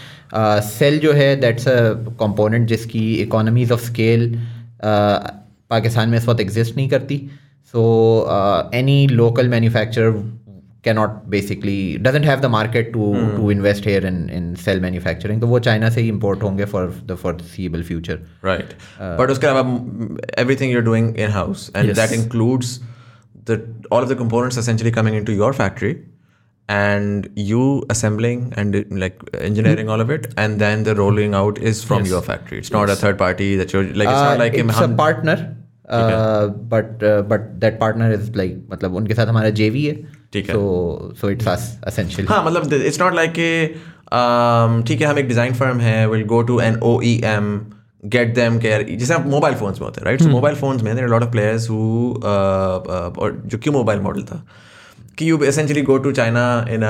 सेल 0.61 0.97
uh, 0.97 1.03
जो 1.03 1.13
है 1.13 1.35
दैट्स 1.41 1.67
अ 1.67 1.79
कंपोनेंट 2.19 2.67
जिसकी 2.67 3.13
इकोनॉमीज 3.15 3.71
ऑफ़ 3.71 3.85
स्केल 3.85 4.33
पाकिस्तान 4.83 6.09
में 6.09 6.17
इस 6.17 6.27
वक्त 6.27 6.41
एग्जिस्ट 6.41 6.77
नहीं 6.77 6.89
करती। 6.89 7.17
So 7.73 7.81
any 8.75 9.07
local 9.07 9.49
manufacturer 9.49 10.11
cannot 10.85 11.09
basically 11.29 11.97
doesn't 12.01 12.25
have 12.25 12.39
the 12.41 12.45
market 12.51 12.91
to 12.93 13.13
to 13.35 13.51
invest 13.51 13.87
here 13.87 14.05
in 14.05 14.29
in 14.33 14.53
cell 14.61 14.79
manufacturing 14.81 15.41
तो 15.41 15.47
वो 15.47 15.59
चाइना 15.67 15.89
से 15.89 16.01
ही 16.01 16.07
इम्पोर्ट 16.09 16.43
होंगे 16.43 16.65
for 16.71 16.93
the 17.07 17.15
for 17.23 17.37
foreseeable 17.55 17.83
future 17.83 18.19
right 18.45 18.73
but 19.19 19.31
उसके 19.31 19.47
अलावा 19.47 19.61
everything 20.61 20.71
you're 20.73 20.83
doing 20.83 21.17
in 21.17 21.29
house 21.31 21.71
and 21.75 21.93
that 21.93 22.11
includes 22.13 22.79
that 23.49 23.87
all 23.91 24.03
of 24.03 24.09
the 24.13 24.17
components 24.17 24.57
essentially 24.57 24.91
coming 24.91 25.17
in 25.17 25.25
to 25.25 25.33
your 25.33 25.53
factory 25.53 25.95
and 26.70 27.28
you 27.36 27.84
assembling 27.90 28.52
and 28.56 28.84
like 28.90 29.20
engineering 29.40 29.88
all 29.88 30.00
of 30.00 30.10
it 30.10 30.32
and 30.36 30.58
then 30.60 30.82
the 30.82 30.94
rolling 30.94 31.34
out 31.34 31.58
is 31.58 31.84
from 31.84 32.00
yes. 32.00 32.10
your 32.10 32.22
factory 32.22 32.58
it's 32.58 32.72
not 32.72 32.88
yes. 32.88 32.98
a 32.98 33.00
third 33.00 33.18
party 33.18 33.54
that 33.56 33.72
you're 33.72 33.84
like 33.84 34.08
it's 34.08 34.18
uh, 34.18 34.24
not 34.24 34.38
like 34.38 34.54
it's 34.54 34.80
a 34.80 34.88
partner 34.88 35.56
uh, 35.88 36.48
but 36.48 37.02
uh, 37.02 37.22
but 37.22 37.60
that 37.60 37.78
partner 37.78 38.10
is 38.10 38.34
like 38.34 38.56
मतलब 38.72 38.94
उनके 38.96 39.14
साथ 39.14 39.26
हमारा 39.26 39.50
JV 39.60 39.84
है 39.86 39.94
ठीक 40.32 40.50
है 40.50 40.56
so 40.56 41.14
so 41.20 41.32
it's 41.34 41.52
us 41.54 41.68
essentially 41.92 42.28
हाँ 42.28 42.44
मतलब 42.44 42.72
it's 42.82 43.00
not 43.04 43.18
like 43.20 43.38
कि 43.38 43.48
um, 44.12 44.86
ठीक 44.88 45.00
है 45.00 45.06
हम 45.06 45.18
एक 45.18 45.28
डिज़ाइन 45.28 45.54
फर्म 45.54 45.80
है 45.80 46.06
will 46.08 46.24
go 46.34 46.42
to 46.50 46.60
an 46.60 46.78
O 46.82 47.00
E 47.04 47.20
M 47.24 47.58
get 48.04 48.34
them 48.34 48.58
care 48.58 48.86
जैसे 48.90 49.14
आप 49.14 49.26
मोबाइल 49.26 49.54
फोन्स 49.54 49.80
में 49.80 49.86
होते 49.86 50.00
हैं 50.00 50.06
राइट 50.06 50.22
सो 50.22 50.28
मोबाइल 50.28 50.56
फोन्स 50.56 50.82
में 50.82 50.94
there 50.96 51.08
lot 51.08 51.22
of 51.22 51.30
players 51.30 51.70
who 51.70 51.78
और 52.24 53.42
जो 53.46 53.58
क्यों 53.58 53.74
मोबाइल 53.74 54.00
मॉडल 54.00 54.22
था 54.22 54.46
कि 55.17 55.29
you 55.29 55.37
essentially 55.43 55.81
go 55.81 55.97
to 55.97 56.11
China 56.11 56.43
in 56.69 56.83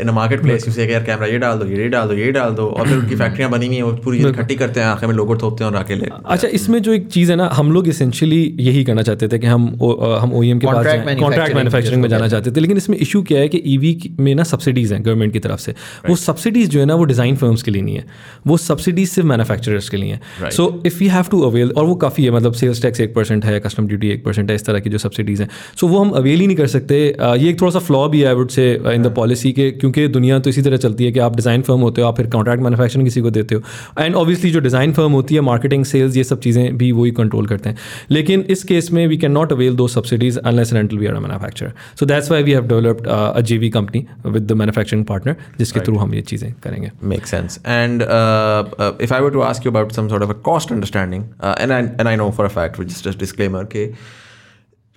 in 0.00 0.08
a 0.08 0.12
market 0.12 0.42
place 0.42 0.66
you 0.68 0.72
say 0.74 0.86
यार 0.86 1.02
कैमरा 1.04 1.26
ये 1.26 1.38
डाल 1.38 1.58
दो 1.58 1.66
ये 1.66 1.88
डाल 1.88 2.08
दो 2.08 2.14
ये 2.14 2.30
डाल 2.32 2.54
दो 2.54 2.66
और 2.66 2.88
फिर 2.88 2.96
उनकी 2.96 3.16
फैक्ट्रियाँ 3.22 3.50
बनी 3.50 3.66
हुई 3.66 3.76
हैं 3.76 3.82
वो 3.82 3.92
पूरी 4.04 4.18
इकट्ठी 4.28 4.54
करते 4.56 4.80
हैं 4.80 4.86
आखिर 4.86 5.08
में 5.08 5.14
लोगो 5.14 5.36
थोपते 5.36 5.64
हैं 5.64 5.70
और 5.70 5.76
आके 5.76 5.94
ले 5.94 6.08
अच्छा 6.26 6.48
इसमें 6.48 6.80
जो 6.82 6.92
एक 6.92 7.06
चीज़ 7.08 7.30
है 7.30 7.36
ना 7.36 7.48
हम 7.54 7.72
लोग 7.72 7.88
इसेंशियली 7.88 8.40
यही 8.60 8.84
करना 8.84 9.02
चाहते 9.02 9.28
थे 9.28 9.38
कि 9.38 9.46
हम 9.46 9.66
हम 10.20 10.32
ओ 10.32 10.42
के 10.42 10.66
पास 10.66 10.86
कॉन्ट्रैक्ट 11.20 11.54
मैन्युफैक्चरिंग 11.56 12.02
में 12.02 12.08
जाना 12.08 12.28
चाहते 12.28 12.50
थे। 12.50 12.60
लेकिन 12.60 12.76
इसमें 12.76 12.96
इशू 12.98 13.22
क्या 13.22 13.40
है 13.40 13.48
कि 13.48 13.62
ई 13.66 13.94
e 13.94 14.20
में 14.20 14.34
ना 14.34 14.42
सब्सिडीज़ 14.44 14.94
हैं 14.94 15.04
गवर्नमेंट 15.04 15.32
की 15.32 15.38
तरफ़ 15.38 15.60
से। 15.60 15.74
वो 16.08 16.16
सब्सिडीज़ 16.16 16.70
जो 16.70 16.80
है 16.80 16.86
ना 16.86 16.94
वो 16.94 17.04
डिज़ाइन 17.04 17.36
फर्म्स 17.36 17.62
के 17.62 17.70
लिए 17.70 17.82
नहीं 17.82 17.96
है। 17.96 18.04
वो 18.46 18.56
सब्सिडीज़ 18.56 19.10
सिर्फ़ 19.10 19.28
मैनुफैक्चरर्स 19.28 19.88
के 19.88 19.96
लिए 19.96 20.12
हैं। 20.12 20.50
So 20.50 20.68
if 20.86 21.02
you 21.04 21.10
have 21.10 21.30
to 21.30 21.40
avail 21.50 21.70
और 21.70 21.84
वो 21.84 21.94
काफ़ी 22.04 22.24
है 22.24 22.30
मतलब 22.30 22.52
सेल्स 22.54 22.82
टैक्स 22.82 23.00
एक 23.00 23.14
परसेंट 23.14 23.44
है 23.44 23.58
कस्टम 23.60 23.86
ड्यूटी 23.86 24.10
एक 24.10 24.24
परसेंट 24.24 24.50
है 24.50 24.56
इस 24.56 24.64
तरह 24.66 24.80
की 24.80 24.90
जो 24.90 24.98
सब्सिडीज़ 24.98 25.42
हैं। 25.42 25.48
सो 25.80 25.88
वो 25.88 25.98
हम 25.98 26.10
अवेल 26.22 26.40
ही 26.40 26.46
नहीं 26.46 26.56
कर 26.56 26.66
सकते। 26.68 27.02
ये 27.40 27.49
एक 27.50 27.60
थोड़ा 27.60 27.72
सा 27.72 27.78
फ्लॉ 27.86 28.06
भी 28.08 28.20
है 28.20 28.28
I 28.28 28.34
would 28.34 28.48
say 28.50 28.64
in 28.92 29.02
the 29.02 29.12
policy 29.14 29.52
के 29.52 29.70
क्योंकि 29.72 30.06
दुनिया 30.10 30.38
तो 30.38 30.50
इसी 30.50 30.62
तरह 30.62 30.76
चलती 30.78 31.04
है 31.04 31.12
कि 31.12 31.18
आप 31.20 31.36
डिज़ाइन 31.36 31.62
फर्म 31.62 31.80
होते 31.80 32.02
हो 32.02 32.08
आप 32.08 32.16
फिर 32.16 32.26
कॉन्ट्रैक्ट 32.30 32.62
मैनुफैक्चरिंग 32.62 33.06
किसी 33.06 33.20
को 33.20 33.30
देते 33.30 33.54
हो। 33.54 33.62
एंड 33.98 34.14
ऑब्वियसली 34.16 34.50
जो 34.50 34.60
डिज़ाइन 34.60 34.92
फर्म 34.92 35.12
होती 35.12 35.34
है 35.34 35.40
मार्केटिंग 35.42 35.84
सेल्स 35.84 36.16
ये 36.16 36.24
सब 36.24 36.40
चीज़ें 36.40 36.76
भी 36.78 36.90
वही 36.92 37.10
कंट्रोल 37.12 37.46
करते 37.46 37.68
हैं। 37.68 37.76
लेकिन 38.10 38.44
इस 38.50 38.62
केस 38.64 38.90
में 38.92 39.06
वी 39.06 39.16
कैन 39.18 39.32
नॉट 39.32 39.52
अवेल 39.52 39.76
दो 39.76 39.88
subsidies 39.88 40.38
unless 40.38 40.72
rental 40.72 40.98
we 40.98 41.06
are 41.06 41.14
a 41.14 41.20
manufacturer 41.20 41.72
so 42.00 42.06
that's 42.06 42.30
why 42.30 42.42
we 42.42 42.52
have 42.52 42.66
developed 42.68 43.06
a 43.08 43.40
J 43.42 43.58
V 43.58 43.70
company 43.70 44.04
with 44.26 44.42
the 44.42 44.52
manufacturing 44.62 45.04
partner 45.04 45.36
जिसके 45.58 45.80
थ्रू 45.80 45.96
हम 45.98 46.14
ये 46.14 46.22
चीज़ें 46.22 46.52
करेंगे। 46.62 46.90
Make 47.04 47.26
sense 47.26 47.58
and 47.66 48.02
if 48.02 49.14
I 49.14 49.20
were 49.20 49.30
to 49.30 49.40
ask 49.42 49.66
you 49.66 49.72
about 49.72 49.92
some 49.92 50.08
sort 50.08 50.22
of 50.22 50.30
a 50.30 50.40
cost 50.44 50.72
understanding 50.72 51.24
and 51.44 51.70
and 51.72 52.06
I 52.06 52.16
know 52.16 52.30
for 52.30 52.46
a 52.46 52.50
fact 52.50 52.78
which 52.80 52.88
just 53.04 53.18
disclaimer 53.18 53.64
के 53.72 53.88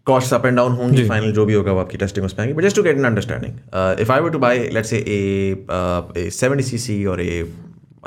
cost 0.06 0.34
up 0.34 0.46
and 0.46 0.56
down 0.58 0.72
होंगे 0.76 1.08
final 1.10 1.32
जो 1.34 1.46
भी 1.46 1.54
होगा 1.54 1.72
वो 1.72 1.80
आपकी 1.80 1.98
testing 1.98 2.26
उसमें 2.26 2.46
आएँगे 2.46 2.54
but 2.58 2.64
just 2.64 2.76
to 2.76 2.84
get 2.84 2.98
an 2.98 3.06
understanding 3.06 4.00
if 4.02 4.12
I 4.12 4.20
were 4.22 4.30
to 4.30 4.40
buy 4.40 4.68
let's 4.74 4.90
say 4.90 4.98
a 5.08 6.30
seventy 6.40 6.64
C 6.64 6.78
C 6.78 7.04
और 7.06 7.22
a 7.22 7.42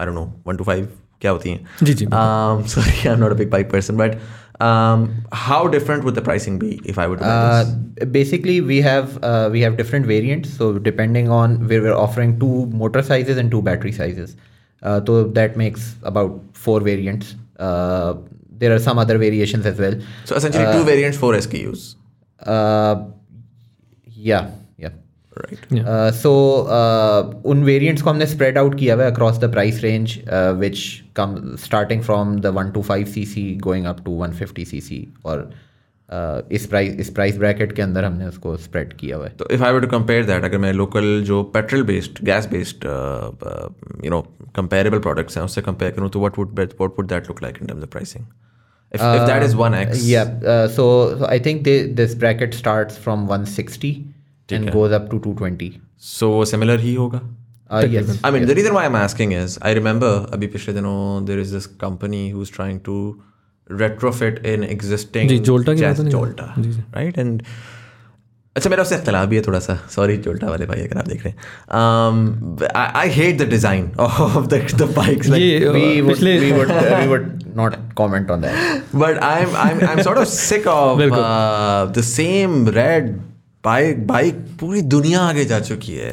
I 0.00 0.06
don't 0.06 0.14
know 0.14 0.32
one 0.46 0.56
two 0.56 0.64
five 0.64 0.88
क्या 1.20 1.30
होती 1.30 1.50
हैं 1.50 1.66
जी 1.82 1.94
जी 1.94 2.06
sorry 2.06 2.90
I 2.90 3.12
am 3.12 3.20
not 3.20 3.30
a 3.30 3.36
big 3.36 3.50
bike 3.50 3.70
person 3.72 3.96
but 3.96 4.18
um, 4.60 5.24
how 5.32 5.68
different 5.68 6.04
would 6.04 6.14
the 6.14 6.22
pricing 6.22 6.58
be 6.58 6.80
if 6.84 6.98
I 6.98 7.06
were 7.06 7.16
to 7.16 7.24
uh, 7.24 7.64
basically 8.10 8.60
we 8.60 8.80
have 8.80 9.22
uh, 9.22 9.48
we 9.52 9.60
have 9.60 9.76
different 9.76 10.06
variants 10.06 10.50
so 10.50 10.78
depending 10.78 11.28
on 11.30 11.66
where 11.68 11.82
we're 11.82 11.96
offering 11.96 12.38
two 12.38 12.66
motor 12.66 13.02
sizes 13.02 13.36
and 13.36 13.50
two 13.50 13.62
battery 13.62 13.92
sizes 13.92 14.36
uh, 14.82 15.00
so 15.04 15.24
that 15.24 15.56
makes 15.56 15.96
about 16.02 16.40
four 16.52 16.80
variants 16.80 17.34
uh, 17.58 18.14
there 18.58 18.74
are 18.74 18.78
some 18.78 18.98
other 18.98 19.18
variations 19.18 19.66
as 19.66 19.78
well. 19.78 19.98
So 20.24 20.36
essentially, 20.36 20.64
uh, 20.64 20.72
two 20.72 20.84
variants, 20.84 21.18
four 21.18 21.34
SKUs. 21.34 21.96
Uh, 22.40 23.04
yeah, 24.04 24.50
yeah. 24.78 24.90
Right. 25.36 25.58
Yeah. 25.70 25.82
Uh, 25.82 26.10
so 26.12 26.32
uh, 26.66 27.34
उन 27.44 27.64
variants 27.64 28.02
को 28.02 28.10
हमने 28.10 28.26
spread 28.26 28.56
out 28.56 28.78
किया 28.78 28.94
हुआ 28.94 29.10
across 29.12 29.38
the 29.44 29.48
price 29.48 29.82
range, 29.82 30.18
uh, 30.28 30.54
which 30.54 31.04
come 31.14 31.56
starting 31.56 32.02
from 32.02 32.38
the 32.38 32.52
125 32.52 33.08
cc 33.16 33.60
going 33.68 33.86
up 33.86 34.04
to 34.04 34.10
150 34.10 34.64
cc 34.72 35.04
और 35.24 35.38
uh, 35.38 35.65
इस 36.56 36.66
price 36.66 36.94
इस 37.00 37.10
price 37.10 37.36
bracket 37.38 37.72
के 37.76 37.82
अंदर 37.82 38.04
हमने 38.04 38.26
उसको 38.26 38.56
स्प्रेड 38.56 38.92
किया 38.96 39.16
हुआ 39.16 39.26
है 39.26 39.32
तो 39.38 39.48
if 39.52 39.62
I 39.64 39.80
to 39.80 39.86
compare 39.96 40.24
that 40.24 40.44
अगर 40.44 40.58
मैं 40.64 40.72
लोकल 40.72 41.22
जो 41.26 41.42
petrol 41.54 41.82
based 41.84 42.24
gas 42.24 42.46
based 42.50 42.84
you 44.04 44.10
know 44.10 44.20
comparable 44.56 44.98
products 45.08 45.38
हैं 45.38 45.44
उससे 45.44 45.62
कंपेयर 45.62 45.92
करूँ 45.92 46.10
तो 46.10 46.20
what 46.20 46.38
would 46.38 46.58
what 46.58 46.98
would 46.98 47.08
that 47.08 47.28
look 47.28 47.42
like 47.42 47.58
in 47.62 47.66
terms 47.66 47.82
of 47.82 47.90
pricing 47.90 48.26
If, 48.92 49.02
uh, 49.02 49.18
if 49.20 49.26
that 49.26 49.42
is 49.42 49.54
1x. 49.54 49.90
Uh, 49.90 49.98
yeah. 50.02 50.22
Uh, 50.22 50.68
so, 50.68 51.18
so, 51.18 51.26
I 51.26 51.38
think 51.38 51.64
they, 51.64 51.86
this 51.86 52.14
bracket 52.14 52.54
starts 52.54 52.96
from 52.96 53.26
160 53.26 54.04
and 54.48 54.70
goes 54.72 54.92
up 54.92 55.10
to 55.10 55.18
220. 55.18 55.80
So 55.98 56.44
similar 56.44 56.76
ही 56.78 56.94
होगा? 56.94 57.20
Uh, 57.68 57.84
yes. 57.90 58.20
I 58.22 58.30
mean, 58.30 58.42
yes. 58.42 58.48
the 58.48 58.54
reason 58.54 58.74
why 58.74 58.84
I'm 58.84 58.94
asking 58.94 59.32
is 59.32 59.58
I 59.60 59.72
remember 59.72 60.10
अभी 60.32 60.46
पिछले 60.46 60.74
दिनों 60.74 61.26
there 61.26 61.38
is 61.38 61.50
this 61.50 61.66
company 61.66 62.30
who's 62.30 62.48
trying 62.48 62.78
to 62.88 63.22
retrofit 63.70 64.36
in 64.50 64.68
existing 64.72 65.28
जी 65.28 65.38
जोल्टा 65.46 65.74
की 65.74 65.82
बात 65.82 66.00
Jolta 66.10 66.52
right? 66.96 67.16
And 67.18 67.42
अच्छा 68.56 68.70
मेरा 68.70 68.82
उससे 68.82 68.94
अख्तलाफ 68.94 69.28
भी 69.28 69.36
है 69.36 69.42
थोड़ा 69.42 69.58
सा। 69.58 69.74
सॉरी 69.90 70.16
चोल्टा 70.18 70.46
वाले 70.48 70.66
भाई 70.66 70.80
अगर 70.80 70.98
आप 70.98 71.08
देख 71.08 71.24
रहे 71.24 71.32
हैं। 71.32 71.38
I 72.96 73.08
hate 73.12 73.38
the 73.38 73.48
design 73.50 73.90
of 74.00 74.46
the 74.46 74.82
bikes 74.96 75.28
not 77.56 77.74
comment 77.98 78.30
on 78.30 78.40
that 78.40 78.52
but 78.94 79.18
I 79.18 79.42
am 79.42 79.56
I 79.56 79.70
am 79.88 80.02
sort 80.02 80.18
of 80.18 80.28
sick 80.28 80.66
of 80.66 81.00
the 81.98 82.02
same 82.02 82.68
red 82.68 83.10
bike 83.64 84.06
bike 84.06 84.34
पूरी 84.60 84.82
दुनिया 84.94 85.20
आगे 85.20 85.44
जा 85.44 85.60
चुकी 85.60 85.94
है। 85.94 86.12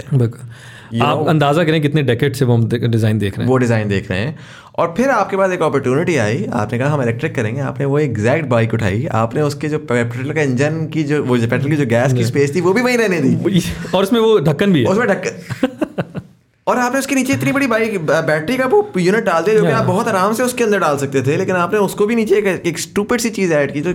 आप 1.02 1.28
अंदाज़ा 1.28 1.64
करें 1.64 1.82
कितने 1.82 2.04
डेकेट 2.04 2.36
से 2.36 2.46
वो 2.46 2.54
हम 2.54 2.68
डिज़ाइन 2.68 3.20
देख 3.20 3.38
रहे 3.38 3.46
हैं। 3.46 3.52
वो 3.52 3.58
डिज़ाइन 3.58 3.88
देख 3.88 4.10
रहे 4.12 4.20
हैं। 4.20 4.38
और 4.76 4.94
फिर 4.98 5.10
आपके 5.10 5.38
पास 5.38 5.52
एक 5.52 5.62
अपॉर्चुनिटी 5.62 6.16
आई। 6.18 6.46
आपने 6.54 6.80
कहा 6.80 6.90
हम 6.90 7.02
इलेक्ट्रिक 7.02 7.36
करेंगे। 7.36 7.62
आपने 7.62 7.86
वो 7.86 8.00
एग्जैक्ट 8.00 8.48
बाइक 8.48 8.74
उठाई। 8.74 9.06
आपने 9.14 9.42
उसके 9.42 9.70
जो 9.70 9.80
पेट्रोल 9.92 10.32
का 10.32 10.42
इंजन 10.42 10.86
की 10.88 11.04
जो 11.04 11.24
वो 11.24 11.38
पेट्रोल 11.38 11.70
की 11.70 11.78
जो 11.78 11.86
गैस 11.86 12.14
की 12.14 12.26
स्पेस 12.26 12.56
थी 12.56 12.62
वो 12.62 12.74
भी 12.74 12.82
वहीं 12.82 12.98
रहने 12.98 13.20
दी। 13.22 13.64
और 13.96 14.04
उसमें 14.04 14.20
वो 14.20 14.38
ढक्कन 14.42 14.74
भी 14.74 14.84
है। 14.84 14.88
उसमें 14.88 15.08
ढक्कन। 15.08 16.22
और 16.68 16.78
आपने 16.80 17.00
उसके 17.00 17.16
नीचे 17.16 17.34
इतनी 17.34 17.52
बड़ी 17.52 17.68
बाइक 17.68 17.98
बैटरी 18.02 18.58
का 18.58 18.66
वो 18.66 18.78
यूनिट 18.98 19.24
डाल 19.24 19.44
दिया 19.44 19.56
जो 19.56 19.64
कि 19.64 19.72
आप 19.72 19.86
बहुत 19.86 20.08
आराम 20.08 20.34
से 20.34 20.44
उसके 20.44 20.64
अंदर 20.64 20.80
डाल 20.80 20.98
सकते 20.98 21.22
थे। 21.22 21.36
लेकिन 21.38 21.56
आपने 21.56 21.80
उसको 21.80 22.06
भी 22.06 22.16
नीचे 22.16 22.36
एक, 22.36 22.62
एक 22.66 22.80
स्टूपिड 22.80 23.20
सी 23.20 23.30
चीज़ 23.30 23.54
ऐड 23.54 23.74
की 23.74 23.82
तो 23.82 23.90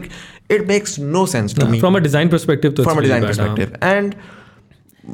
it 0.55 0.67
makes 0.69 0.99
no 1.01 1.25
sense 1.27 1.57
to 1.57 1.67
me 1.67 1.81
from 1.81 1.97
a 1.97 2.01
design 2.01 2.29
perspective 2.29 2.71
from 2.73 2.99
a 2.99 3.01
design 3.01 3.25
perspective 3.25 3.73
and 3.85 4.15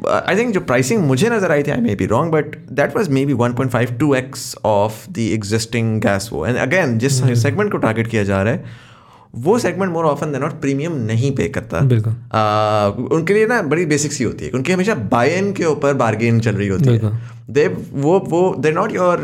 I 0.07 0.37
think 0.37 0.53
जो 0.53 0.59
प्राइसिंग 0.61 1.03
मुझे 1.03 1.29
नज़र 1.29 1.51
आई 1.51 1.63
थी 1.63 1.71
I 1.71 1.81
may 1.81 1.95
be 1.95 2.05
wrong 2.05 2.31
but 2.31 2.57
that 2.71 2.95
was 2.95 3.09
maybe 3.25 3.33
1.5 3.33 3.99
two 3.99 4.13
x 4.15 4.55
of 4.65 5.11
the 5.11 5.17
existing 5.17 6.01
gas 6.01 6.29
वो 6.33 6.45
and 6.45 6.57
again 6.57 6.97
जिस 6.97 7.23
segment 7.43 7.71
को 7.71 7.77
target 7.77 8.07
किया 8.07 8.23
जा 8.23 8.41
रहा 8.43 8.53
है 8.53 8.93
वो 9.35 9.57
segment 9.59 9.91
more 9.91 10.05
often 10.05 10.31
than 10.31 10.41
not 10.41 10.51
premium 10.61 10.93
नहीं 11.05 11.35
पे 11.35 11.47
करता। 11.47 11.79
बिल्कुल। 11.79 12.13
uh, 12.13 13.13
उनके 13.13 13.33
लिए 13.33 13.47
ना 13.47 13.61
बड़ी 13.61 13.85
बेसिक 13.85 14.13
सी 14.13 14.23
होती 14.23 14.45
है 14.45 14.51
उनकी 14.51 14.71
हमेशा 14.71 14.95
बाय 14.95 15.29
इन 15.29 15.51
के 15.53 15.65
ऊपर 15.65 15.93
बार्गेन 15.93 16.39
चल 16.39 16.55
रही 16.55 16.67
होती 16.67 16.89
है। 16.89 17.11
दे 17.49 17.67
वो 17.91 18.19
वो 18.19 18.55
they 18.59 18.71
not 18.71 18.95
your 18.95 19.17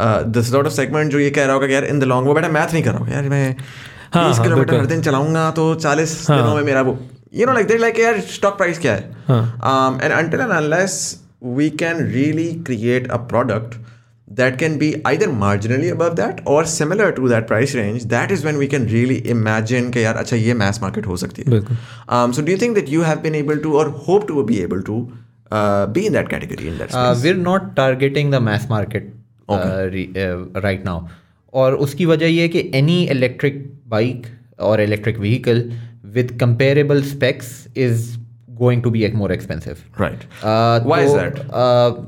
the 0.00 0.42
sort 0.42 0.66
of 0.66 0.74
segment 0.74 1.10
जो 1.12 1.18
ये 1.18 1.30
कह 1.30 1.44
रहा 1.44 1.54
होगा 1.54 1.66
कि 1.66 1.74
यार 1.74 1.84
इन 1.84 1.98
द 1.98 2.04
लॉन्ग 2.04 2.28
वो 2.28 2.34
बेटा 2.34 2.48
मैथ 2.48 2.72
नहीं 2.72 2.82
कर 2.82 2.90
रहा 2.90 2.98
हूँ 2.98 3.12
यार 3.12 3.28
मैं 3.28 3.56
हाँ, 4.14 4.34
हाँ, 4.34 4.42
किलोमीटर 4.44 4.74
हर 4.74 4.86
दिन 4.86 5.02
चलाऊँगा 5.02 5.50
तो 5.50 5.74
चालीस 5.74 6.26
हाँ, 6.30 6.38
दिनों 6.38 6.54
में 6.54 6.62
मेरा 6.62 6.82
वो 6.82 6.98
You 7.33 7.45
know 7.45 7.53
like 7.53 7.67
they 7.67 7.77
like 7.77 7.99
यार 7.99 8.19
स्टॉक 8.35 8.57
प्राइस 8.57 8.79
क्या 8.79 8.93
है 8.93 9.11
हाँ। 9.27 9.99
And 10.03 10.11
until 10.11 10.39
and 10.41 10.51
unless 10.51 10.99
we 11.43 11.69
can 11.83 12.05
really 12.11 12.51
create 12.67 13.11
a 13.11 13.17
product 13.33 13.81
that 14.27 14.55
can 14.59 14.75
be 14.81 14.87
either 15.09 15.25
marginally 15.39 15.89
above 15.93 16.13
that 16.17 16.37
or 16.51 16.59
similar 16.65 17.07
to 17.17 17.27
that 17.31 17.43
price 17.47 17.73
range 17.79 18.05
that 18.13 18.31
is 18.35 18.43
when 18.45 18.59
we 18.61 18.67
can 18.73 18.85
really 18.93 19.17
imagine 19.33 19.91
कि 19.93 20.03
यार 20.03 20.15
अच्छा 20.17 20.35
ये 20.35 20.53
mass 20.61 20.79
market 20.83 21.07
हो 21.07 21.17
सकती 21.23 21.41
है 21.41 21.49
बिल्कुल 21.51 21.77
um, 22.17 22.33
so 22.37 22.45
do 22.47 22.53
you 22.53 22.61
think 22.63 22.77
that 22.79 22.89
you 22.93 23.03
have 23.07 23.21
been 23.25 23.35
able 23.41 23.59
to 23.65 23.73
or 23.81 23.83
hope 24.07 24.27
to 24.29 24.45
be 24.51 24.61
able 24.61 24.81
to 24.87 24.95
uh, 25.51 25.85
be 25.97 26.05
in 26.05 26.17
that 26.17 26.31
category 26.35 26.69
in 26.71 26.79
that 26.79 26.95
Uh, 26.95 27.03
space 27.03 27.25
we're 27.25 27.43
not 27.43 27.67
targeting 27.81 28.31
the 28.35 28.41
mass 28.47 28.67
market 28.69 29.11
uh, 29.49 29.89
re- 29.97 30.09
uh, 30.25 30.63
right 30.67 30.89
now 30.89 30.97
और 31.53 31.75
उसकी 31.87 32.05
वजह 32.05 32.33
ये 32.35 32.41
है 32.41 32.49
कि 32.55 32.63
any 32.81 32.99
electric 33.17 33.59
bike 33.95 34.29
or 34.69 34.75
electric 34.87 35.19
vehicle 35.27 35.61
with 36.13 36.37
comparable 36.39 37.01
specs 37.01 37.67
is 37.75 38.17
going 38.57 38.81
to 38.81 38.91
be 38.91 39.07
more 39.09 39.31
expensive 39.31 39.83
right 39.97 40.25
Uh, 40.43 40.79
Why 40.81 41.01
is 41.01 41.11
तो, 41.11 41.17
that? 41.17 41.53
Uh, 41.53 42.03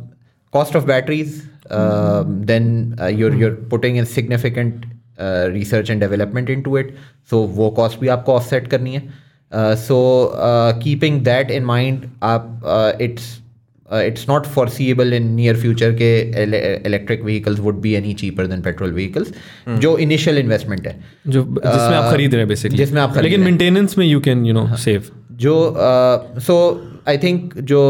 cost 0.52 0.76
of 0.76 0.86
batteries. 0.86 1.48
Uh, 1.70 2.24
then 2.28 2.96
uh, 3.02 3.08
you're 3.08 3.34
you're 3.34 3.56
putting 3.56 3.96
in 3.96 4.06
significant 4.06 4.86
uh, 5.18 5.50
research 5.52 5.90
and 5.90 6.00
development 6.00 6.50
into 6.50 6.76
it. 6.76 6.94
So 7.24 7.48
वो 7.48 7.76
cost 7.76 8.00
भी 8.00 8.08
आपको 8.08 8.40
offset 8.40 8.68
करनी 8.70 8.94
है. 8.94 9.02
Uh, 9.52 9.76
so 9.76 10.28
uh, 10.50 10.74
keeping 10.80 11.24
that 11.24 11.50
in 11.50 11.66
mind, 11.66 12.06
आप 12.22 12.62
uh, 12.64 12.94
it's 13.00 13.26
uh, 13.26 13.49
it's 13.93 14.29
not 14.29 14.47
foreseeable 14.47 15.13
in 15.15 15.27
near 15.35 15.57
future 15.57 15.93
के 15.93 16.11
electric 16.87 17.25
vehicles 17.25 17.61
would 17.61 17.81
be 17.81 17.95
any 17.95 18.13
cheaper 18.15 18.47
than 18.47 18.61
petrol 18.63 18.93
vehicles 18.93 19.33
जो 19.79 19.97
initial 19.99 20.39
investment 20.39 20.87
है। 20.87 20.99
जो 21.27 21.43
जिसमें 21.43 21.97
आप 21.97 22.11
खरीद 22.13 22.31
रहे 22.31 22.41
हैं 22.41 22.49
बेसिकली 22.49 22.79
जिसमें 22.79 23.01
आप 23.03 23.19
लेकिन 23.19 23.41
मेंटेनेंस 23.41 23.99
में 23.99 24.07
you 24.07 24.21
can 24.21 24.45
you 24.47 24.53
know 24.53 24.67
save 24.77 25.11
जो 25.33 25.55
सो 26.39 26.57
आई 27.09 27.19
थिंक 27.19 27.59
जो 27.71 27.81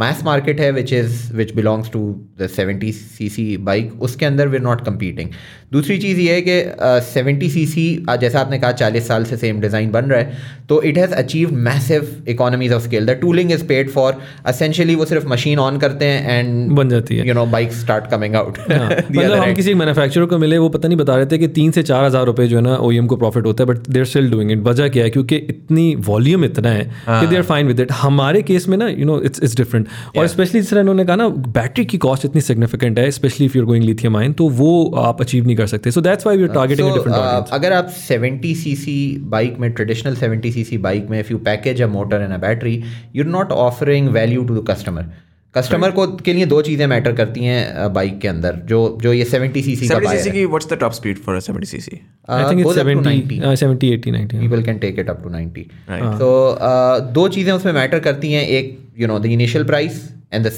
मैस 0.00 0.22
मार्केट 0.24 0.60
है 0.60 0.70
which 0.72 0.92
is 0.92 1.32
which 1.36 1.54
belongs 1.54 1.90
to 1.90 2.00
the 2.40 2.46
seventy 2.56 2.92
C 2.92 3.28
C 3.28 3.56
bike 3.68 4.02
उसके 4.02 4.26
अंदर 4.26 4.48
वी 4.48 4.58
नॉट 4.58 4.84
कम्पीटिंग 4.86 5.30
दूसरी 5.72 5.98
चीज़ 5.98 6.20
ये 6.20 6.34
है 6.34 6.42
कि 6.48 7.02
सेवेंटी 7.06 7.48
सी 7.50 7.64
सी 7.66 7.86
जैसा 8.20 8.40
आपने 8.40 8.58
कहा 8.58 8.72
चालीस 8.72 9.08
साल 9.08 9.24
से 9.24 9.36
सेम 9.36 9.60
डिज़ाइन 9.60 9.90
बन 9.90 10.04
रहा 10.04 10.18
है 10.18 10.54
तो 10.68 10.80
it 10.82 10.98
has 10.98 11.12
achieve 11.14 11.52
massive 11.64 12.24
economies 12.28 12.72
of 12.72 12.82
scale 12.82 13.06
the 13.06 13.10
tooling 13.20 13.52
is 13.52 13.64
paid 13.66 13.90
for 13.90 14.20
essentially 14.46 14.94
वो 14.94 15.04
सिर्फ़ 15.04 15.26
मशीन 15.28 15.58
ऑन 15.58 15.78
करते 15.78 16.04
हैं 16.04 16.38
एंड 16.38 16.70
बन 16.76 16.88
जाती 16.88 17.16
है. 17.16 17.26
You 17.28 17.34
know 17.34 17.46
bike 17.46 17.72
start 17.72 18.10
coming 18.10 18.34
out 18.34 18.58
मतलब 18.60 19.38
हम 19.38 19.54
किसी 19.54 19.74
मैन्युफैक्चरर 19.74 20.26
को 20.26 20.38
मिले 20.38 20.58
वो 20.58 20.68
पता 20.68 20.88
नहीं 20.88 20.98
बता 20.98 21.16
रहे 21.16 21.26
थे 21.26 21.38
कि 21.38 21.48
तीन 21.58 21.70
से 21.70 21.82
चार 21.82 22.04
हज़ार 22.04 22.24
रुपये 22.26 22.46
जो 22.48 22.56
है 22.56 22.62
ना 22.62 22.76
ओ 22.76 22.92
को 23.06 23.16
प्रॉफिट 23.16 23.46
होता 23.46 23.64
है 23.64 23.68
but 23.68 23.88
they're 23.88 24.04
still 24.04 24.30
doing 24.30 24.52
it 24.52 24.62
वजह 24.64 24.88
क्या 24.88 25.04
है? 25.04 25.10
क्योंकि 25.10 25.36
इतनी 25.36 25.94
वॉल्यूम 26.06 26.44
इतना 26.44 26.70
है 26.70 26.84
कि 27.08 27.26
they 27.26 27.36
are 27.36 27.42
fine 27.42 27.66
with 27.66 27.80
it 27.80 27.92
हमारे 27.92 28.35
केस 28.42 28.68
में 28.68 28.76
ना 28.78 28.88
you 28.88 29.06
know 29.06 29.20
it's 29.20 29.42
it's 29.42 29.56
different 29.56 29.88
और 30.16 30.26
स्पेशली 30.26 30.60
जिस 30.60 30.70
तरह 30.70 30.80
इन्होंने 30.80 31.04
कहा 31.04 31.16
ना 31.16 31.28
बैटरी 31.28 31.84
की 31.84 31.98
कॉस्ट 31.98 32.24
इतनी 32.24 32.40
सिग्निफिकेंट 32.40 32.98
है 32.98 33.10
specially 33.10 33.46
if 33.46 33.56
you're 33.56 33.66
going 33.66 33.84
lithium 33.84 34.16
ion 34.16 34.32
तो 34.32 34.48
वो 34.48 34.70
आप 34.96 35.20
अचीव 35.20 35.46
नहीं 35.46 35.56
कर 35.56 35.66
सकते. 35.66 35.90
So 35.90 36.00
that's 36.00 36.26
why 36.26 36.36
we 36.36 36.42
are 36.42 36.54
targeting 36.54 36.92
different 36.94 37.48
अगर 37.52 37.72
आप 37.72 37.90
70 38.00 38.54
सीसी 38.54 38.96
बाइक 39.28 39.58
में 39.58 39.70
ट्रेडिशनल 39.72 40.16
70 40.16 40.52
सीसी 40.52 40.78
बाइक 40.78 41.10
में 41.10 41.18
if 41.20 41.32
you 41.32 41.38
package 41.38 41.82
a 41.82 41.86
motor 41.86 42.22
and 42.22 42.32
a 42.32 42.38
battery 42.38 42.82
you 43.16 43.24
are 43.24 43.30
not 43.30 43.52
offering 43.52 44.08
value 44.08 44.44
to 44.44 44.56
the 44.56 44.66
customer 44.70 45.25
customer 45.56 45.90
को 45.90 46.06
के 46.16 46.32
लिए 46.32 46.46
दो 46.46 46.60
चीज़ें 46.62 46.86
मैटर 46.86 47.12
करती 47.12 47.44
हैं 47.44 47.92
बाइक 47.92 48.18
के 48.20 48.28
अंदर 48.28 48.54
जो 48.64 48.98
जो 49.02 49.12
ये 49.12 49.24
70 49.24 49.62
सीसी 49.62 49.88
का 49.88 49.94
70 49.94 50.06
buyer 50.06 50.20
cc 50.20 50.26
है। 50.26 50.32
की 50.32 50.44
what's 50.44 50.68
the 50.72 50.78
top 50.80 50.92
speed 50.92 51.18
for 51.18 51.36
a 51.36 51.40
70 51.40 51.64
cc 51.64 52.00
I 52.30 52.44
to 52.44 52.54
90. 52.54 53.40
70 53.40 53.56
70 53.56 53.92
80 53.92 54.12
90 54.12 54.40
people 54.40 54.64
can 54.68 54.80
take 54.84 55.02
it 55.04 55.12
up 55.14 55.22
to 55.24 55.34
90 55.36 55.66
Right. 55.90 56.18
so 56.22 56.30
uh, 56.70 57.12
दो 57.12 57.28
चीज़ें 57.28 57.52
उसमें 57.52 57.72
मैटर 57.72 57.98
करती 57.98 58.32
हैं 58.32 58.46
एक 58.48 58.78
you 58.98 59.06
know 59.06 59.18
the 59.18 59.26
initial 59.26 59.64
price 59.64 60.02
and 60.32 60.46
the 60.46 60.52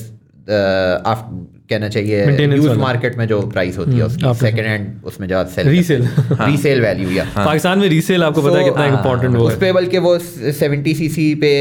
कहना 0.51 1.89
चाहिए 1.89 2.47
यूज़ 2.57 2.79
मार्केट 2.79 3.17
में 3.19 3.27
जो 3.29 3.41
प्राइस 3.49 3.79
होती 3.79 3.97
है 3.97 4.05
उसकी 4.05 4.35
सेकंड 4.35 4.67
हैंड 4.67 5.05
उसमें 5.05 5.27
जो 5.29 5.45
सेल 5.55 5.67
Resale. 5.69 6.07
रीसेल 6.41 6.81
वैल्यू 6.81 7.11
या 7.11 7.25
पाकिस्तान 7.37 7.79
में 7.79 7.89
रीसेल 7.89 8.25
आपको 8.25 8.43
पता 8.43 8.59
है 8.59 8.65
कितना 8.65 8.83
हाँ, 8.83 8.99
इंपॉर्टेंट 8.99 9.37
वो 9.37 9.47
उस 9.49 9.59
पे 9.59 9.73
बल्कि 9.73 9.99
वो 9.99 10.17
70 10.19 10.95
सीसी 10.95 11.35
पे 11.35 11.53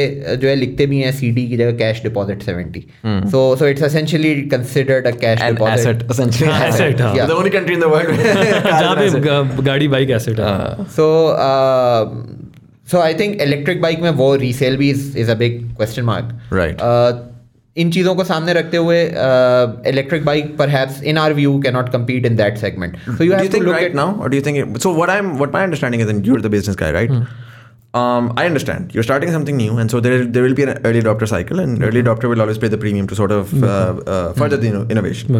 जो 0.42 0.48
है 0.48 0.56
लिखते 0.56 0.86
भी 0.86 1.00
हैं 1.00 1.12
सीडी 1.12 1.48
की 1.48 1.58
जगह 1.58 1.78
cash 1.78 2.02
deposit 2.04 2.44
70 2.44 3.30
so 3.32 3.56
so 3.56 3.68
it's 3.68 3.84
essentially 3.84 4.34
considered 4.56 5.08
a 5.08 5.12
cash 5.12 5.44
deposit 5.44 6.04
हाँ, 6.04 6.60
हाँ. 6.60 7.16
Yeah. 7.16 7.26
the 7.26 7.36
only 7.36 7.56
country 7.60 7.74
in 7.74 7.80
the 7.80 7.90
world 7.90 8.08
where 8.08 8.64
जहाँ 8.80 8.96
पे 8.96 9.64
गाड़ी 9.64 9.88
बाइक 9.88 10.10
एसेट 10.10 10.40
है। 10.40 10.48
uh, 10.48 12.06
so 12.92 13.00
I 13.02 13.14
think 13.14 13.42
electric 13.42 13.82
bike 13.82 14.02
में 14.02 14.10
वो 14.10 14.36
resale 14.38 14.76
भी 14.76 14.94
a 15.26 15.36
big 15.36 15.64
question 15.76 16.06
mark 16.06 16.30
Right. 16.52 16.82
uh, 16.82 17.37
इन 17.83 17.91
चीज़ों 17.91 18.15
को 18.15 18.25
सामने 18.25 18.53
रखते 18.53 18.77
हुए 18.77 18.99
electric 19.91 20.25
bike 20.25 20.57
perhaps 20.57 21.03
in 21.13 21.19
our 21.19 21.35
view 21.35 21.59
can 21.67 21.75
not 21.75 21.89
compete 21.95 22.27
in 22.31 22.37
that 22.41 22.59
segment 22.65 22.99
so 23.05 23.25
you 23.25 23.31
do 23.31 23.37
have 23.37 23.45
you 23.45 23.49
to 23.49 23.55
think 23.55 23.65
look 23.69 23.77
right 23.77 23.91
at 23.91 23.97
now 24.01 24.11
or 24.19 24.29
do 24.35 24.41
you 24.41 24.45
think 24.49 24.59
it, 24.65 24.83
so 24.87 24.93
what 24.99 25.13
i'm 25.15 25.31
what 25.43 25.57
my 25.57 25.63
understanding 25.69 26.05
is 26.07 26.13
and 26.15 26.29
you're 26.31 26.43
the 26.49 26.53
business 26.57 26.79
guy 26.83 26.91
right 26.99 27.17
um, 28.01 28.29
I 28.41 28.47
understand 28.47 28.95
you're 28.95 29.03
starting 29.07 29.31
something 29.33 29.57
new, 29.57 29.77
and 29.81 29.91
so 29.95 29.99
there 30.05 30.21
there 30.37 30.43
will 30.43 30.55
be 30.61 30.63
an 30.63 30.79
early 30.91 31.01
adopter 31.03 31.27
cycle, 31.33 31.59
and 31.65 31.83
early 31.89 32.03
adopter 32.03 32.31
will 32.31 32.41
always 32.45 32.61
pay 32.63 32.69
the 32.75 32.79
premium 32.85 33.09
to 33.11 33.19
sort 33.19 33.35
of 33.39 33.53
uh, 33.63 33.67
uh, 34.13 34.33
further 34.39 34.57
the 34.63 34.69
inno- 34.69 34.89
innovation. 34.95 35.35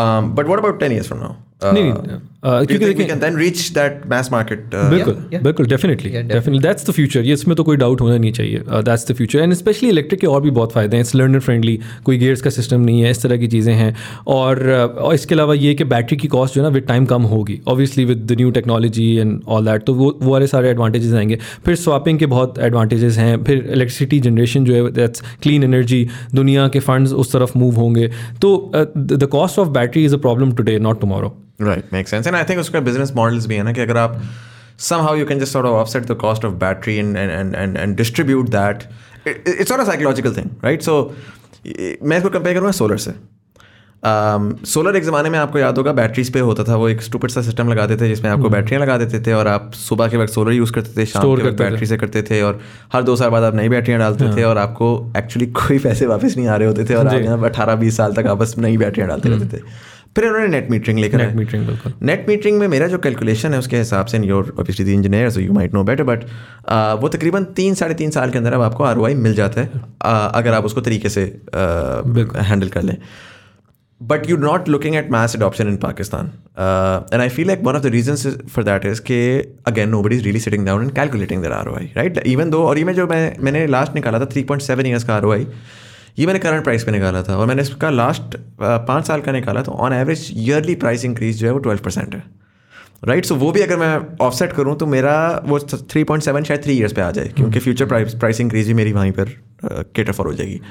Um, 0.00 0.34
but 0.34 0.46
what 0.46 0.58
about 0.64 0.78
ten 0.82 0.92
years 0.96 1.08
from 1.12 1.20
now? 1.20 1.30
Uh, 1.61 1.73
नहीं, 1.73 1.83
नहीं, 1.83 2.17
uh, 2.43 2.67
क्योंकि 2.67 3.05
then 3.19 3.35
reach 3.41 3.61
that 3.75 4.01
mass 4.11 4.29
market? 4.31 4.63
Uh, 4.71 4.89
बिल्कुल 4.89 5.13
बिल्कुल 5.43 5.65
definitely 5.65 6.09
definitely 6.11 6.59
that's 6.59 6.89
the 6.89 6.91
future 6.93 7.21
ये 7.21 7.33
इसमें 7.33 7.55
तो 7.57 7.63
कोई 7.63 7.77
doubt 7.77 8.01
होना 8.01 8.17
नहीं 8.17 8.31
चाहिए। 8.31 8.63
That's 8.69 9.11
the 9.11 9.13
future 9.15 9.39
and 9.39 9.53
specially 9.53 9.89
electric 9.89 10.19
के 10.21 10.27
और 10.27 10.41
भी 10.41 10.51
बहुत 10.51 10.71
फ़ायदे 10.71 10.97
हैं। 10.97 11.03
इट्स 11.03 11.15
लर्नर 11.15 11.39
फ्रेंडली 11.39 11.79
कोई 12.05 12.17
गेयर्स 12.17 12.41
का 12.41 12.49
सिस्टम 12.49 12.81
नहीं 12.81 13.01
है। 13.01 13.11
इस 13.11 13.21
तरह 13.21 13.37
की 13.37 13.47
चीज़ें 13.47 13.73
हैं। 13.73 13.95
और 14.27 14.57
uh, 14.57 15.03
और 15.03 15.13
इसके 15.13 15.35
अलावा 15.35 15.53
ये 15.53 15.73
कि 15.73 15.83
बैटरी 15.83 16.17
की 16.17 16.27
कॉस्ट 16.27 16.55
जो 16.55 16.61
है 16.61 16.67
ना 16.67 16.73
विद 16.73 16.83
टाइम 16.87 17.05
कम 17.05 17.23
होगी। 17.33 17.59
Obviously 17.67 18.05
with 18.05 18.25
the 18.31 18.37
new 18.37 18.51
technology 18.51 19.15
and 19.15 19.39
all 19.47 19.65
that 19.65 19.83
तो 19.83 19.93
वो 19.93 20.17
वो 20.21 20.31
वाले 20.31 20.47
सारे 20.47 20.69
एडवांटेजेस 20.69 21.13
आएँगे। 21.13 21.39
फिर 21.65 21.75
स्वापिंग 21.75 22.19
के 22.19 22.25
बहुत 22.25 22.59
एडवांटेजेस 22.59 23.17
हैं। 23.17 23.43
फिर 23.43 23.57
इलेक्ट्रिसिटी 23.57 24.19
जनरेशन 24.19 24.65
जो 24.65 24.73
है 24.75 24.91
दैट्स 24.91 25.23
क्लीन 25.43 25.63
एनर्जी 25.63 26.07
दुनिया 26.35 26.67
के 26.67 26.79
फंड्स 26.79 27.13
उस 27.13 27.33
तरफ़ 27.33 27.57
मूव 27.57 27.75
होंगे। 27.75 28.11
तो 28.41 28.71
the 28.75 29.29
cost 29.31 29.59
of 29.59 29.69
battery 29.69 30.05
is 30.05 30.15
a 30.15 30.19
problem 30.19 30.51
today 30.51 30.79
not 30.79 31.01
tomorrow 31.01 31.35
Right, 31.61 31.93
make 31.93 32.07
sense 32.07 32.27
and 32.27 32.35
I 32.35 32.43
think 32.43 32.59
उसका 32.59 32.79
बिज़नेस 32.79 33.13
models 33.13 33.45
भी 33.45 33.55
है 33.55 33.63
ना 33.63 33.71
कि 33.73 33.81
अगर 33.81 33.97
आप 33.97 34.21
somehow 34.77 35.11
you 35.17 35.27
can 35.29 35.39
just 35.41 35.55
sort 35.55 35.67
of 35.67 35.75
offset 35.81 36.07
the 36.09 36.17
cost 36.23 36.47
of 36.47 36.57
battery 36.63 36.95
and 37.03 37.19
and 37.19 37.55
and 37.59 37.77
and, 37.83 37.97
distribute 38.01 38.49
that. 38.55 38.83
It, 39.25 39.47
it's 39.53 39.71
not 39.73 39.83
a 39.83 39.85
psychological 39.89 40.33
thing, 40.39 40.49
right? 40.65 40.83
So 40.89 40.97
मैं 42.03 42.17
इसको 42.17 42.29
compare 42.29 42.55
करूँगा 42.55 42.71
सोलर 42.71 42.97
से। 42.97 43.13
सोलर 44.69 44.95
एक 44.95 45.03
ज़माने 45.03 45.29
में 45.29 45.37
आपको 45.39 45.59
याद 45.59 45.77
होगा 45.77 45.91
बैटरीज 45.93 46.29
पे 46.33 46.39
होता 46.39 46.63
था 46.63 46.75
वो 46.75 46.89
एक 46.89 47.01
स्टूपिड 47.01 47.31
सा 47.31 47.41
सिस्टम 47.41 47.69
लगाते 47.69 47.97
थे 47.97 48.07
जिसमें 48.07 48.29
आपको 48.31 48.49
बैटरियाँ 48.49 48.81
लगा 48.81 48.97
देते 48.97 49.19
थे 49.19 49.33
और 49.33 49.47
आप 49.47 49.71
सुबह 49.73 50.07
के 50.07 50.17
वक्त 50.17 50.33
सोलर 50.33 50.51
यूज़ 50.51 50.73
करते 50.73 51.01
थे 51.01 51.05
शाम 51.05 51.35
के 51.35 51.43
वक्त 51.43 51.57
बैटरी 51.57 51.85
से 51.85 51.97
करते 51.97 52.21
थे 52.21 52.41
और 52.41 52.59
हर 52.93 53.03
दो 53.03 53.15
साल 53.15 53.29
बाद 53.29 53.43
आप 53.43 53.55
नई 53.55 53.69
बैटरियाँ 53.69 53.99
डालते 53.99 54.35
थे 54.37 54.43
और 54.43 54.57
आपको 54.57 55.13
एक्चुअली 55.17 55.47
कोई 55.61 55.79
पैसे 55.79 56.05
वापस 56.05 56.37
नहीं 56.37 56.47
आ 56.47 56.55
रहे 56.55 56.67
होते 56.67 56.85
थे 56.85 56.95
और 56.95 57.07
आप 57.07 57.43
अठारह 57.45 57.75
बीस 57.75 57.97
साल 57.97 58.13
तक 58.13 58.27
आपस 58.27 58.55
नई 58.57 58.77
बैटरियाँ 58.77 59.09
डालते 59.09 59.29
रहते 59.29 59.57
थे। 59.57 59.61
फिर 60.15 60.25
उन्होंने 60.25 60.47
नेट 60.47 60.69
मीटरिंग 60.71 60.99
लेकर 60.99 61.17
नेट 61.17 61.35
मीटरिंग 61.35 61.65
बिल्कुल 61.67 61.93
नेट 62.03 62.25
मीटरिंग 62.27 62.59
में 62.59 62.67
मेरा 62.67 62.87
जो 62.87 62.97
कैलकुलेशन 62.97 63.53
है 63.53 63.59
उसके 63.59 63.77
हिसाब 63.77 64.05
से 64.05 64.17
your 64.17 64.55
obviously 64.59 64.85
the 64.85 64.89
engineer 64.89 65.29
so 65.29 65.39
you 65.39 65.53
might 65.53 65.73
know 65.73 65.83
better 65.83 66.03
but 66.03 66.23
वो 67.01 67.07
तकरीबन 67.07 67.43
तीन 67.43 67.73
साढ़े 67.73 67.95
तीन 67.95 68.11
साल 68.11 68.31
के 68.31 68.37
अंदर 68.37 68.53
अब 68.53 68.61
आपको 68.61 68.83
आर 68.83 68.97
मिल 68.97 69.33
जाता 69.35 69.61
है 69.61 69.69
uh, 69.69 69.81
अगर 70.07 70.53
आप 70.53 70.65
उसको 70.65 70.81
तरीके 70.81 71.09
से 71.09 71.21
हैंडल 71.55 72.67
uh, 72.67 72.73
कर 72.73 72.81
लें 72.81 72.97
but 74.03 74.29
you 74.29 74.37
not 74.37 74.69
looking 74.69 74.95
at 74.95 75.09
in 75.59 75.77
Pakistan. 75.77 76.31
Uh, 76.57 76.99
and 77.13 77.21
I 77.21 77.29
feel 77.29 77.47
like 77.47 77.61
one 77.67 77.75
of 77.75 77.83
the 77.85 77.91
reasons 77.91 78.25
is- 78.25 78.37
for 78.55 78.63
that 78.63 78.85
is 78.91 78.99
कि 78.99 79.19
again 79.71 79.89
nobody 79.91 80.17
is 80.17 80.25
really 80.25 80.41
sitting 80.47 80.65
down 80.65 80.83
and 80.85 80.95
calculating 80.95 81.43
their 81.45 81.53
ROI, 81.59 81.85
right? 81.97 82.19
Even 82.27 82.51
though 82.51 82.65
और 82.65 82.77
ये 82.77 82.83
मैं 82.83 82.93
जो 82.93 83.07
मैं 83.07 83.37
मैंने 83.39 83.67
last 83.67 83.95
निकाला 83.95 84.19
था 84.19 84.27
3.7 84.27 84.85
years 84.85 85.03
का 85.03 85.21
ROI 85.21 85.45
ये 86.17 86.25
मैंने 86.25 86.39
करंट 86.39 86.63
प्राइस 86.63 86.83
पे 86.83 86.91
निकाला 86.91 87.21
था 87.23 87.37
और 87.37 87.47
मैंने 87.47 87.61
इसका 87.61 87.89
लास्ट 87.89 88.37
पाँच 88.61 89.07
साल 89.07 89.21
का 89.21 89.31
निकाला 89.31 89.61
तो 89.61 89.71
on 89.71 89.93
average 89.93 90.29
yearly 90.35 90.75
price 90.75 91.05
increase 91.05 91.39
जो 91.39 91.47
है 91.47 91.53
वो 91.53 91.59
ट्वेल्व 91.59 91.81
परसेंट 91.83 92.15
है। 92.15 92.23
Right 93.03 93.17
right? 93.17 93.27
सो 93.29 93.35
so, 93.35 93.41
वो 93.41 93.51
भी 93.51 93.61
अगर 93.61 93.77
मैं 93.77 94.17
ऑफसेट 94.21 94.53
करूँ 94.53 94.75
तो 94.77 94.85
मेरा 94.85 95.15
वो 95.45 95.59
थ्री 95.59 96.03
पॉइंट 96.03 96.23
सेवन 96.23 96.43
शायद 96.43 96.63
थ्री 96.63 96.73
ईयर्स 96.73 96.93
पे 96.93 97.01
आ 97.01 97.09
जाए 97.11 97.27
क्योंकि 97.27 97.59
फ्यूचर 97.59 97.85
प्राइस 97.85 98.13
प्राइस 98.13 98.39
इंक्रीज 98.41 98.67
भी 98.67 98.73
मेरी 98.73 98.93
वहीं 98.93 99.11
पर 99.11 99.29
केटर 99.95 100.11
फॉर 100.11 100.27
हो 100.27 100.33
जाएगी। 100.33 100.61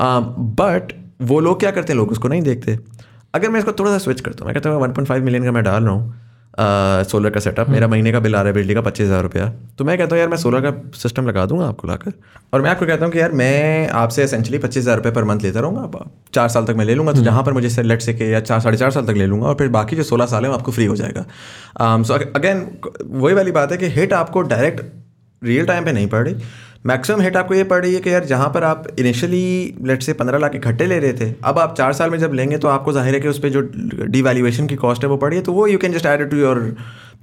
बट 0.00 0.92
वो 1.22 1.40
लोग 1.40 1.58
क्या 1.60 1.70
करते 1.70 1.92
हैं? 1.92 1.98
लोग 1.98 2.10
उसको 2.10 2.28
नहीं 2.28 2.42
देखते। 2.42 2.78
अगर 3.34 3.50
मैं 3.50 3.58
इसको 3.60 3.72
थोड़ा 3.72 3.90
सा 3.90 3.98
स्विच 3.98 4.20
करता 4.20 4.38
हूँ 4.40 4.46
मैं 4.46 4.54
कहता 4.54 4.70
हूँ 4.70 4.82
वन 4.82 4.92
पॉइंट 4.92 5.08
फाइव 5.08 5.24
मिलियन 5.24 5.44
का 5.44 5.52
मैं 5.52 5.64
डाल 5.64 5.82
रहा 5.84 5.92
हूँ 5.92 6.29
सोलर 7.04 7.30
का 7.30 7.40
सेटअप 7.40 7.68
मेरा 7.70 7.86
महीने 7.88 8.12
का 8.12 8.20
बिल 8.20 8.34
आ 8.36 8.40
रहा 8.40 8.48
है 8.48 8.54
बिजली 8.54 8.74
का 8.74 8.80
पच्चीस 8.82 9.06
हज़ार 9.06 9.22
रुपया। 9.22 9.46
तो 9.78 9.84
मैं 9.84 9.96
कहता 9.98 10.14
हूँ 10.14 10.20
यार 10.20 10.28
मैं 10.28 10.36
सोलर 10.36 10.60
का 10.60 10.72
सिस्टम 10.98 11.26
लगा 11.26 11.44
दूँगा 11.46 11.66
आपको 11.66 11.88
लाकर। 11.88 12.12
और 12.52 12.62
मैं 12.62 12.70
आपको 12.70 12.86
कहता 12.86 13.04
हूँ 13.04 13.12
कि 13.12 13.20
यार 13.20 13.32
मैं 13.32 13.88
आपसे 13.96 14.22
एसेंशली 14.22 14.58
पच्चीस 14.58 14.82
हज़ार 14.82 14.96
रुपये 14.96 15.12
पर 15.12 15.24
मंथ 15.24 15.40
लेता 15.40 15.60
रहूँगा। 15.60 16.04
चार 16.34 16.48
साल 16.48 16.64
तक 16.64 16.74
मैं 16.76 16.84
ले 16.84 16.94
लूँगा 16.94 17.12
तो 17.12 17.22
जहाँ 17.22 17.42
पर 17.42 17.52
मुझे 17.52 17.82
लेट 17.82 18.02
से 18.02 18.14
के 18.14 18.30
या 18.30 18.40
चार 18.42 18.60
साढ़े 18.60 18.78
चार 18.78 18.90
साल 18.90 19.06
तक 19.06 19.14
ले 19.14 19.26
लूँगा 19.26 19.46
और 19.46 19.54
फिर 19.54 19.68
बाकी 19.70 19.96
जो 19.96 20.02
सोलह 20.04 20.26
साल 20.26 20.44
है 20.44 20.50
वो 20.50 20.56
आपको 20.56 20.72
फ्री 20.72 20.86
हो 20.86 20.96
जाएगा। 20.96 21.26
सो 22.02 22.14
अगेन 22.14 22.66
वही 23.04 23.34
वाली 23.34 23.52
बात 23.52 23.72
है 23.72 23.78
कि 23.78 23.88
हिट 23.90 24.12
आपको 24.14 24.42
डायरेक्ट 24.44 24.84
रियल 25.42 25.66
टाइम 25.66 25.84
पर 25.84 25.92
नहीं 25.92 26.06
पड़ 26.08 26.22
रही। 26.24 26.34
मैक्सिमम 26.84 27.20
हिट 27.20 27.36
आपको 27.36 27.54
ये 27.54 27.64
पड़ 27.64 27.80
रही 27.82 27.94
है 27.94 28.00
कि 28.00 28.12
यार 28.12 28.24
जहाँ 28.24 28.48
पर 28.50 28.64
आप 28.64 28.86
इनिशियली 28.98 29.74
लेट 29.86 30.02
से 30.02 30.12
पंद्रह 30.12 30.38
लाख 30.38 30.54
इकट्ठे 30.54 30.86
ले 30.86 30.98
रहे 30.98 31.12
थे, 31.12 31.32
अब 31.44 31.58
आप 31.58 31.74
चार 31.78 31.92
साल 31.92 32.10
में 32.10 32.18
जब 32.18 32.34
लेंगे 32.34 32.58
तो 32.58 32.68
आपको 32.68 32.92
ज़ाहिर 32.92 33.14
है 33.14 33.20
कि 33.20 33.28
उस 33.28 33.38
पर 33.38 33.48
जो 33.48 33.60
डिवैल्यूएशन 34.06 34.66
की 34.66 34.76
कॉस्ट 34.76 35.02
है 35.04 35.08
वो 35.08 35.16
पड़ी 35.16 35.36
है 35.36 35.42
तो 35.42 35.52
वो 35.52 35.66
you 35.66 35.78
can 35.78 35.92
just 35.92 36.06
add 36.06 36.28
to 36.30 36.36
your 36.36 36.58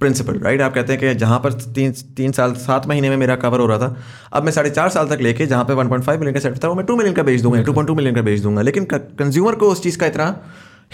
principal 0.00 0.38
right 0.40 0.60
आप 0.60 0.74
कहते 0.74 0.92
हैं 0.92 1.00
कि 1.00 1.14
जहाँ 1.14 1.38
पर 1.44 1.52
तीन 1.52 1.92
तीन 2.16 2.32
साल, 2.32 2.52
सात 2.54 2.86
महीने 2.86 3.10
में 3.10 3.16
मेरा 3.16 3.36
कवर 3.36 3.60
हो 3.60 3.66
रहा 3.66 3.78
था, 3.78 3.96
अब 4.32 4.44
मैं 4.44 4.52
साढ़े 4.52 4.70
चार 4.70 4.88
साल 4.88 5.08
तक 5.08 5.20
लेके 5.22 5.46
जहाँ 5.46 5.64
पे 5.64 5.72
वन 5.74 5.88
पॉइंट 5.88 6.04
फाइव 6.04 6.20
मिलियन 6.20 6.34
का 6.34 6.40
सेट 6.40 6.62
था, 6.64 6.68
वो 6.68 6.74
मैं 6.74 6.86
टू 6.86 6.96
मिलियन 6.96 7.14
का 7.14 7.22
बेच 7.22 7.40
दूँगा 7.42 7.62
टू 7.62 7.72
पॉइंट 7.72 7.88
टू 7.88 7.94
मिलियन 7.94 8.14
का 8.14 8.22
बेच 8.22 8.40
दूँगा। 8.40 8.62
लेकिन 8.62 8.86
कंज्यूमर 8.92 9.54
को 9.54 9.70
उस 9.72 9.82
चीज़ 9.82 9.98
का 9.98 10.06
इतना 10.06 10.30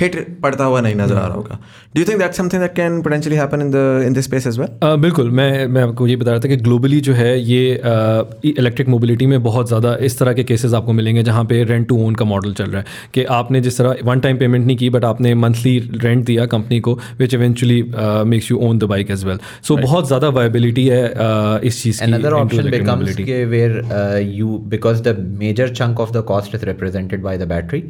हिट 0.00 0.14
पड़ता 0.42 0.64
हुआ 0.64 0.80
नहीं 0.80 0.94
नज़र 0.94 1.16
आ 1.16 1.26
रहा 1.26 1.35
होगा। 1.35 1.59
Do 1.94 2.00
you 2.00 2.07
think 2.09 2.18
that 2.20 2.33
something 2.35 2.62
that 2.62 2.74
can 2.74 3.00
potentially 3.02 3.37
happen 3.38 3.61
in 3.61 3.70
the 3.70 4.02
in 4.07 4.12
this 4.12 4.24
space 4.24 4.46
as 4.46 4.59
well 4.59 4.96
बिल्कुल 5.00 5.30
मैं 5.30 5.66
मैं 5.66 5.83
आपको 5.83 6.07
ये 6.07 6.16
बता 6.16 6.30
रहा 6.30 6.40
था 6.40 6.48
कि 6.48 6.57
ग्लोबली 6.57 7.00
जो 7.00 7.12
है 7.14 7.38
ये 7.40 7.61
इलेक्ट्रिक 8.44 8.87
uh, 8.87 8.92
मोबिलिटी 8.92 9.26
में 9.26 9.42
बहुत 9.42 9.68
ज़्यादा 9.68 9.94
इस 10.02 10.18
तरह 10.18 10.33
के 10.33 10.44
केसेस 10.44 10.74
आपको 10.74 10.92
मिलेंगे 10.92 11.22
जहाँ 11.22 11.44
पे 11.44 11.62
रेंट 11.64 11.87
टू 11.88 11.98
ओन 12.07 12.14
का 12.14 12.24
मॉडल 12.24 12.52
चल 12.54 12.64
रहा 12.64 12.80
है। 12.80 12.87
कि 13.14 13.24
आपने 13.38 13.61
जिस 13.61 13.78
तरह 13.78 13.96
वन 14.04 14.20
टाइम 14.20 14.38
पेमेंट 14.38 14.66
नहीं 14.66 14.76
की 14.76 14.90
बट 14.90 15.04
आपने 15.04 15.35
मंथली 15.35 15.78
रेंट 16.04 16.24
दिया 16.24 16.46
कंपनी 16.46 16.80
को 16.80 16.98
which 17.18 17.35
eventually 17.35 17.83
makes 18.26 18.50
you 18.50 18.59
own 18.68 18.78
the 18.78 18.85
bike 18.94 19.11
as 19.11 19.24
well 19.24 19.38
so 19.68 19.76
बहुत 19.76 20.07
ज़्यादा 20.07 20.28
वायबिलिटी 20.38 20.87
है 20.87 21.04
uh, 21.11 21.64
इस 21.64 21.83
चीज़ 21.83 22.02
की 22.04 22.11
Another 22.11 22.35
option 22.38 22.70
becomes 22.70 23.16
where 23.52 23.76
uh, 24.00 24.18
you 24.40 24.59
because 24.74 25.02
the 25.02 25.14
major 25.44 25.68
chunk 25.80 26.02
of 26.07 26.12
the 26.18 26.24
cost 26.33 26.59
is 26.59 26.66
represented 26.72 27.24
by 27.28 27.37
the 27.42 27.48
battery 27.54 27.83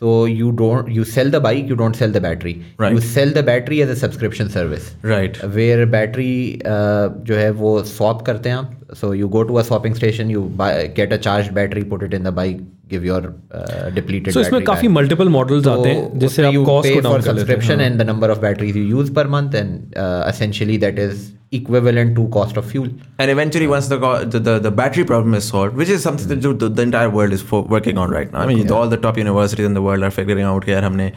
so 0.00 0.24
you 0.24 0.52
don't 0.52 0.88
you 0.88 1.04
sell 1.04 1.30
the 1.30 1.40
bike 1.40 1.68
you 1.68 1.76
don't 1.76 1.94
sell 1.94 2.10
the 2.10 2.20
battery 2.20 2.64
right. 2.78 2.92
you 2.92 3.00
sell 3.00 3.30
the 3.30 3.42
battery 3.42 3.80
as 3.82 3.88
a 3.88 3.96
subscription 3.96 4.50
service 4.50 4.94
right 5.02 5.36
where 5.54 5.86
battery 5.86 6.60
uh, 6.64 7.08
जो 7.28 7.36
है 7.36 7.50
वो 7.50 7.82
swap 7.82 8.24
करते 8.26 8.48
हैं 8.48 8.56
आप 8.56 8.77
so 8.92 9.12
you 9.12 9.28
go 9.28 9.44
to 9.50 9.58
a 9.58 9.64
swapping 9.64 9.94
station 10.00 10.30
you 10.30 10.42
buy 10.62 10.70
get 11.00 11.12
a 11.12 11.18
charged 11.26 11.54
battery 11.58 11.84
put 11.92 12.02
it 12.08 12.14
in 12.14 12.22
the 12.22 12.32
bike 12.40 12.60
give 12.88 13.04
your 13.04 13.20
uh, 13.52 13.90
depleted 13.98 14.34
so 14.36 14.40
इसमें 14.40 14.64
काफी 14.64 14.88
multiple 14.96 15.30
models 15.36 15.64
so 15.68 15.78
आते 15.78 15.90
हैं 15.90 16.18
जिससे 16.24 16.44
आप 16.46 16.66
cost 16.70 16.92
को 16.96 17.00
down 17.08 17.22
कर 17.22 17.30
subscription 17.30 17.86
and 17.86 18.04
the 18.04 18.08
number 18.12 18.30
of 18.36 18.42
batteries 18.48 18.76
you 18.82 18.84
use 18.98 19.14
per 19.20 19.26
month 19.36 19.54
and 19.62 19.96
uh, 20.04 20.24
essentially 20.34 20.76
that 20.86 20.98
is 21.06 21.32
equivalent 21.54 22.16
to 22.16 22.26
cost 22.28 22.56
of 22.56 22.66
fuel. 22.70 22.88
And 23.18 23.30
eventually, 23.30 23.66
once 23.66 23.88
the 23.88 23.98
the, 24.24 24.38
the, 24.38 24.58
the 24.58 24.70
battery 24.70 25.04
problem 25.04 25.34
is 25.34 25.46
solved, 25.46 25.76
which 25.76 25.88
is 25.88 26.02
something 26.02 26.26
mm. 26.26 26.42
that 26.42 26.58
the, 26.58 26.68
the, 26.68 26.82
entire 26.82 27.10
world 27.10 27.32
is 27.32 27.42
for, 27.42 27.62
working 27.62 27.98
on 27.98 28.10
right 28.10 28.32
now. 28.32 28.40
I 28.40 28.46
mean, 28.46 28.66
yeah. 28.66 28.72
all 28.72 28.88
the 28.88 28.96
top 28.96 29.16
universities 29.18 29.66
in 29.66 29.74
the 29.74 29.82
world 29.82 30.02
are 30.02 30.10
figuring 30.10 30.44
out 30.44 30.64
कि 30.64 30.72
यार 30.72 30.84
हमने 30.84 31.10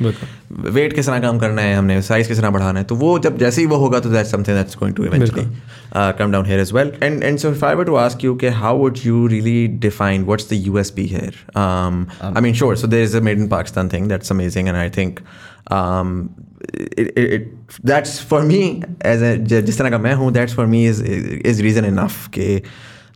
weight 0.78 0.94
किस 0.96 1.06
तरह 1.06 1.20
कम 1.20 1.40
करना 1.40 1.62
है 1.62 1.76
हमने 1.76 2.02
size 2.10 2.28
किस 2.28 2.38
तरह 2.40 2.50
बढ़ाना 2.58 2.80
है 2.80 2.86
तो 2.86 2.96
वो 2.96 3.18
जब 3.28 3.38
जैसे 3.38 3.62
ही 3.62 3.68
वो 3.68 3.78
होगा 3.86 4.00
तो 4.00 4.12
that's 4.14 4.36
something 4.36 4.60
that's 4.62 4.80
going 4.84 4.94
to 5.00 5.08
eventually 5.12 5.48
uh, 5.94 6.14
come 6.14 6.32
down 6.32 6.46
here 6.46 6.60
as 6.60 6.74
well. 6.80 6.92
And 7.02 7.24
and 7.24 7.46
so 7.46 7.54
if 7.62 7.64
I 7.64 7.76
were 7.76 7.86
to 7.86 7.98
ask 7.98 8.24
you, 8.24 8.34
okay, 8.34 8.50
how 8.50 8.76
would 8.76 9.04
you 9.04 9.28
really 9.28 9.68
define 9.68 10.26
what's 10.26 10.46
the 10.46 10.64
USP 10.66 11.06
here? 11.06 11.32
Um, 11.56 12.10
um, 12.22 12.38
I 12.38 12.42
mean, 12.42 12.54
sure. 12.54 12.76
So 12.76 12.88
there 12.88 13.02
is 13.02 13.14
a 13.14 13.22
made 13.22 13.38
in 13.38 13.50
Pakistan 13.50 13.90
thing 13.90 14.08
that's 14.08 14.32
amazing, 14.32 14.68
and 14.68 14.78
I 14.78 14.90
think 14.90 15.22
um, 15.72 16.34
it, 16.74 17.14
it, 17.18 17.34
it, 17.34 17.84
that's 17.84 18.20
for 18.20 18.44
me 18.44 18.84
as 19.02 19.22
a 19.22 19.38
जिस 19.38 19.78
तरह 19.78 19.90
का 19.90 19.98
मैं 19.98 20.14
हूँ 20.16 20.32
that's 20.34 20.54
for 20.54 20.68
me 20.68 20.86
is 20.86 21.02
is 21.02 21.62
reason 21.62 21.86
enough 21.86 22.30
कि 22.32 22.64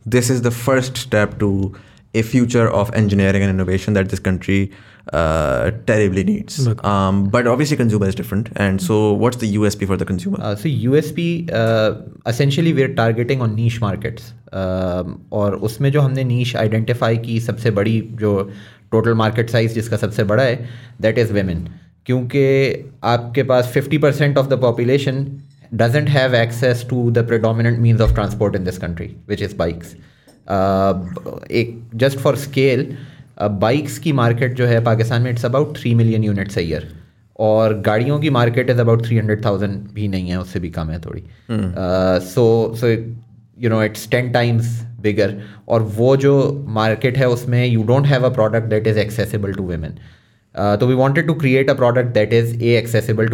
this 0.05 0.29
is 0.29 0.41
the 0.41 0.51
first 0.51 0.97
step 0.97 1.39
to 1.39 1.75
a 2.13 2.21
future 2.21 2.67
of 2.69 2.93
engineering 2.93 3.41
and 3.41 3.49
innovation 3.49 3.93
that 3.93 4.09
this 4.09 4.19
country 4.19 4.71
uh, 5.13 5.71
terribly 5.85 6.23
needs. 6.23 6.67
Um, 6.67 7.23
but 7.29 7.47
obviously, 7.47 7.77
consumer 7.77 8.07
is 8.07 8.15
different. 8.15 8.49
And 8.55 8.81
so, 8.81 9.13
what's 9.13 9.37
the 9.37 9.57
USP 9.57 9.87
for 9.87 9.97
the 9.97 10.05
consumer? 10.05 10.37
Uh, 10.41 10.55
so, 10.55 10.69
USP 10.69 11.49
uh, 11.49 11.93
essentially 12.27 12.73
we're 12.73 12.95
targeting 12.95 13.41
on 13.41 13.55
niche 13.55 13.81
markets. 13.81 14.21
Um, 14.53 15.13
और 15.31 15.55
उसमें 15.55 15.91
जो 15.91 16.01
हमने 16.01 16.23
niche 16.23 16.55
identify 16.55 17.25
की 17.25 17.39
सबसे 17.39 17.71
बड़ी 17.71 18.01
जो 18.13 18.51
total 18.95 19.15
market 19.15 19.47
size 19.47 19.67
जिसका 19.67 19.97
सबसे 19.97 20.23
बड़ा 20.23 20.43
है 20.43 20.69
that 21.01 21.17
is 21.17 21.27
women. 21.27 21.57
क्योंकि 22.05 22.73
आपके 23.03 23.43
पास 23.43 23.73
50 23.77 24.01
percent 24.01 24.37
of 24.37 24.47
the 24.47 24.53
population 24.53 25.41
doesn't 25.75 26.07
have 26.07 26.33
access 26.33 26.83
to 26.89 27.11
the 27.11 27.23
predominant 27.23 27.79
means 27.79 28.01
of 28.01 28.09
transport 28.09 28.55
in 28.59 28.65
this 28.65 28.79
country, 28.83 29.07
which 29.29 29.43
is 29.47 29.53
bikes. 29.53 29.91
Uh, 30.51 30.93
एक 31.51 31.89
just 31.95 32.19
for 32.19 32.35
scale, 32.35 32.85
बाइक्स 33.38 33.98
की 33.98 34.12
मार्केट 34.12 34.54
जो 34.54 34.66
है 34.66 34.84
पाकिस्तान 34.84 35.22
में 35.22 35.30
it's 35.30 35.44
about 35.44 35.76
three 35.78 35.94
million 35.94 36.24
units 36.24 36.58
a 36.58 36.60
year 36.60 36.88
और 37.38 37.80
गाड़ियों 37.80 38.18
की 38.20 38.30
market 38.30 38.70
is 38.70 38.80
about 38.80 39.06
three 39.06 39.18
hundred 39.18 39.44
thousand 39.44 39.88
भी 39.92 40.08
नहीं 40.08 40.28
है 40.28 40.40
उससे 40.40 40.60
भी 40.60 40.70
कम 40.70 40.90
है 40.90 41.00
थोड़ी। 41.00 41.24
So 42.28 42.74
so 42.76 42.88
you 43.58 43.70
know 43.70 43.82
it's 43.82 44.10
ten 44.10 44.32
times 44.32 44.82
bigger 45.00 45.42
और 45.68 45.82
वो 45.82 46.16
जो 46.16 46.64
मार्केट 46.68 47.16
है 47.18 47.28
उसमें 47.28 47.66
you 47.66 47.82
don't 47.82 48.06
have 48.06 48.24
a 48.24 48.28
product 48.28 48.66
that 48.66 48.86
is 48.86 48.98
accessible 48.98 49.52
to 49.52 49.66
women 49.66 49.90
तो 50.80 50.86
we 50.86 50.94
wanted 50.94 51.26
to 51.26 51.34
create 51.34 51.70
a 51.70 51.74
product 51.74 52.08
that 52.08 52.32
is 52.32 52.56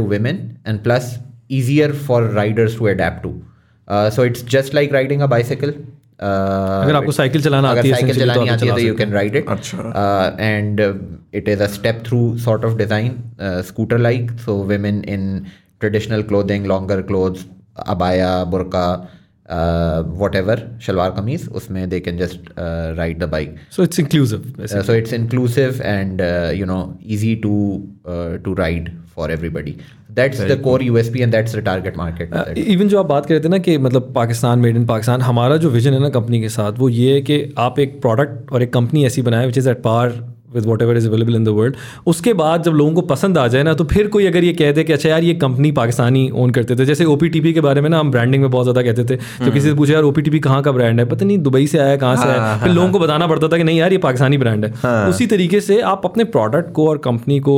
women 0.09 0.59
and 0.65 0.83
plus 0.85 1.19
easier 1.49 1.93
for 1.93 2.23
riders 2.23 2.77
to 2.77 2.87
adapt 2.87 3.23
to. 3.23 3.43
Uh, 3.89 4.11
so 4.11 4.23
it's 4.23 4.43
just 4.43 4.75
like 4.75 4.93
riding 4.93 5.23
a 5.23 5.29
bicycle. 5.29 5.71
Uh, 5.71 5.75
अगर 6.23 6.97
आपको 6.97 7.13
cycle 7.13 7.43
चलाना 7.43 7.69
आती 7.71 7.89
है 7.89 7.95
cycle 7.95 8.19
चलानी 8.19 8.49
आती 8.49 8.67
है 8.67 8.75
तो 8.75 8.81
you 8.81 8.95
can 8.97 9.13
ride 9.13 9.37
it 9.37 9.49
and 10.41 10.81
it 11.35 11.49
is 11.49 11.63
a 11.63 11.67
step 11.73 12.03
through 12.07 12.21
sort 12.45 12.65
of 12.65 12.77
design 12.79 13.19
scooter 13.67 13.99
like 14.01 14.31
so 14.45 14.63
women 14.67 15.03
in 15.09 15.27
traditional 15.81 16.23
clothing 16.25 16.67
longer 16.67 17.03
clothes 17.11 17.45
अबाया 17.87 18.33
बुरका 18.45 18.87
वट 20.19 20.35
एवर 20.37 20.61
शलवार 20.83 21.11
कमीज 21.11 21.49
उसमें 21.51 21.89
they 21.89 22.01
can 22.01 22.19
just 22.19 22.51
ride 22.97 23.19
the 23.19 23.29
bike 23.29 23.57
so 23.71 23.83
it's 23.83 24.01
inclusive 24.01 24.67
so 24.67 24.95
it's 24.95 25.13
inclusive 25.13 25.81
and 25.85 26.21
you 26.57 26.67
know 26.67 26.79
easy 27.17 27.35
to 27.37 27.55
to 28.45 28.55
ride 28.55 28.91
for 29.17 29.33
everybody 29.33 29.77
that's 30.11 30.41
the 30.43 30.61
core 30.65 30.83
U 30.83 30.97
S 30.97 31.09
P 31.09 31.21
and 31.21 31.33
that's 31.33 31.57
the 31.57 31.61
target 31.65 31.97
market 31.97 32.59
even 32.59 32.89
जो 32.89 32.99
आप 32.99 33.07
बात 33.07 33.27
कर 33.27 33.35
रहे 33.35 33.45
थे 33.45 33.49
ना 33.49 33.59
कि 33.59 33.79
मतलब 33.79 34.13
Pakistan 34.15 34.59
made 34.59 34.77
in 34.77 34.87
Pakistan 34.87 35.21
हमारा 35.23 35.57
जो 35.57 35.71
विजन 35.71 35.95
है 35.95 36.01
ना 36.01 36.09
कंपनी 36.11 36.41
के 36.41 36.49
साथ 36.49 36.79
वो 36.79 36.89
ये 36.89 37.15
है 37.15 37.23
कि 37.23 37.43
आप 37.61 37.79
एक 37.79 38.01
प्रोडक्ट 38.01 38.53
और 38.53 38.63
एक 38.63 38.73
कंपनी 38.73 39.05
ऐसी 39.07 39.23
बनाए 39.23 39.47
which 39.47 39.59
is 39.59 39.69
at 39.71 39.83
par 39.83 40.21
with 40.55 40.67
whatever 40.83 40.97
is 40.97 41.09
available 41.09 41.37
in 41.37 41.45
the 41.45 41.49
world 41.57 41.77
उसके 42.07 42.33
बाद 42.35 42.63
जब 42.63 42.73
लोगों 42.75 42.93
को 42.93 43.03
पसंद 43.09 43.39
आ 43.39 43.47
जाए 43.49 43.63
ना 43.63 43.75
तो 43.75 43.85
फिर 43.85 44.09
कोई 44.09 44.27
अगर 44.27 44.45
ये 44.45 44.53
कह 44.55 44.73
दे 44.73 44.85
कि 44.85 44.93
अच्छा 44.93 45.09
यार 45.09 45.25
ये 45.25 45.35
कंपनी 45.37 45.73
पाकिस्तानी 45.73 46.29
ओन 46.35 46.51
करते 46.51 46.77
थे। 46.77 46.85
जैसे 46.85 47.05
ओ 47.05 47.17
के 47.23 47.61
बारे 47.61 47.81
में 47.81 47.89
ना 47.91 47.99
हम 47.99 48.11
ब्रांडिंग 48.11 48.43
में 48.43 48.51
बहुत 48.51 48.65
ज़्यादा 48.65 48.83
कहते 48.83 49.05
थे। 49.05 49.17
तो 49.17 49.51
किसी 49.51 49.69
से 49.69 49.75
पूछे 49.75 49.93
यार 49.93 50.03
ओ 50.03 50.11
पी 50.13 50.39
कहाँ 50.39 50.63
का 50.63 50.73
ब्रांड 50.73 51.01
है? 51.01 51.05
पता 51.09 51.25
नहीं 51.25 51.39
दुबई 51.41 51.67
से 51.67 51.79
आया 51.79 51.97
कहाँ 51.97 52.17
से 52.17 52.29
आया। 52.29 52.41
हाँ, 52.41 52.59
फिर 52.59 52.69
हाँ, 52.69 52.75
लोगों 52.77 52.91
को 52.91 52.99
हाँ। 52.99 53.07
बताना 53.07 53.27
पड़ता 53.27 53.49
था 53.49 53.57
कि 53.57 53.65
नहीं 53.65 53.79
यार 53.79 53.93
ये 53.93 53.99
पाकिस्तानी 53.99 54.39
ब्रांड 54.39 54.65
है। 54.65 55.09
उसी 55.09 55.27
तरीके 55.27 55.61
से 55.61 55.81
आप 55.91 56.03
अपने 56.05 56.25
प्रोडक्ट 56.33 56.73
को 56.73 56.89
और 56.89 56.99
कंपनी 57.05 57.39
को 57.41 57.55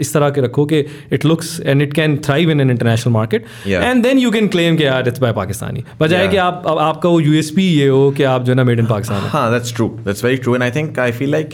इस 0.00 0.12
तरह 0.14 0.30
के 0.30 0.40
रखो 0.40 0.64
कि 0.66 0.84
it 1.12 1.24
looks 1.24 1.60
and 1.60 1.82
it 1.82 1.92
can 1.94 2.16
thrive 2.24 2.50
in 2.50 2.60
an 2.60 2.70
international 2.70 3.12
market 3.12 3.44
and 3.66 4.02
then 4.02 4.18
you 4.18 4.30
can 4.30 4.48
claim 4.48 4.76
कि 4.76 4.84
यार 4.84 5.08
इट्स 5.08 5.20
बाय 5.20 5.32
पाकिस्तानी। 5.32 5.84
बजाय 6.00 6.28
कि 6.28 6.36
आप 6.38 6.62
आपका 6.68 7.08
वो 7.08 7.20
यूएसपी 7.20 7.68
ये 7.68 7.88
हो 7.88 8.10
कि 8.10 8.22
आप 8.24 8.44
जो 8.44 8.52
है 8.52 8.56
ना 8.56 8.64
मेड 8.64 8.78
इन 8.78 8.86
पाकिस्तान 8.86 9.28
हाँ। 9.30 9.50
That's 9.52 9.74
true 9.76 9.88
that's 10.04 10.24
very 10.24 10.36
true 10.36 10.54
and 10.54 10.62
I 10.62 10.70
think 10.70 10.98
I 10.98 11.12
feel 11.12 11.30
like 11.30 11.48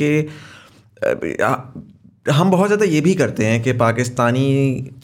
हम 2.29 2.51
बहुत 2.51 2.67
ज़्यादा 2.67 2.85
ये 2.87 3.01
भी 3.01 3.15
करते 3.15 3.47
हैं 3.47 3.63
कि 3.63 3.73
पाकिस्तानी 3.81 4.47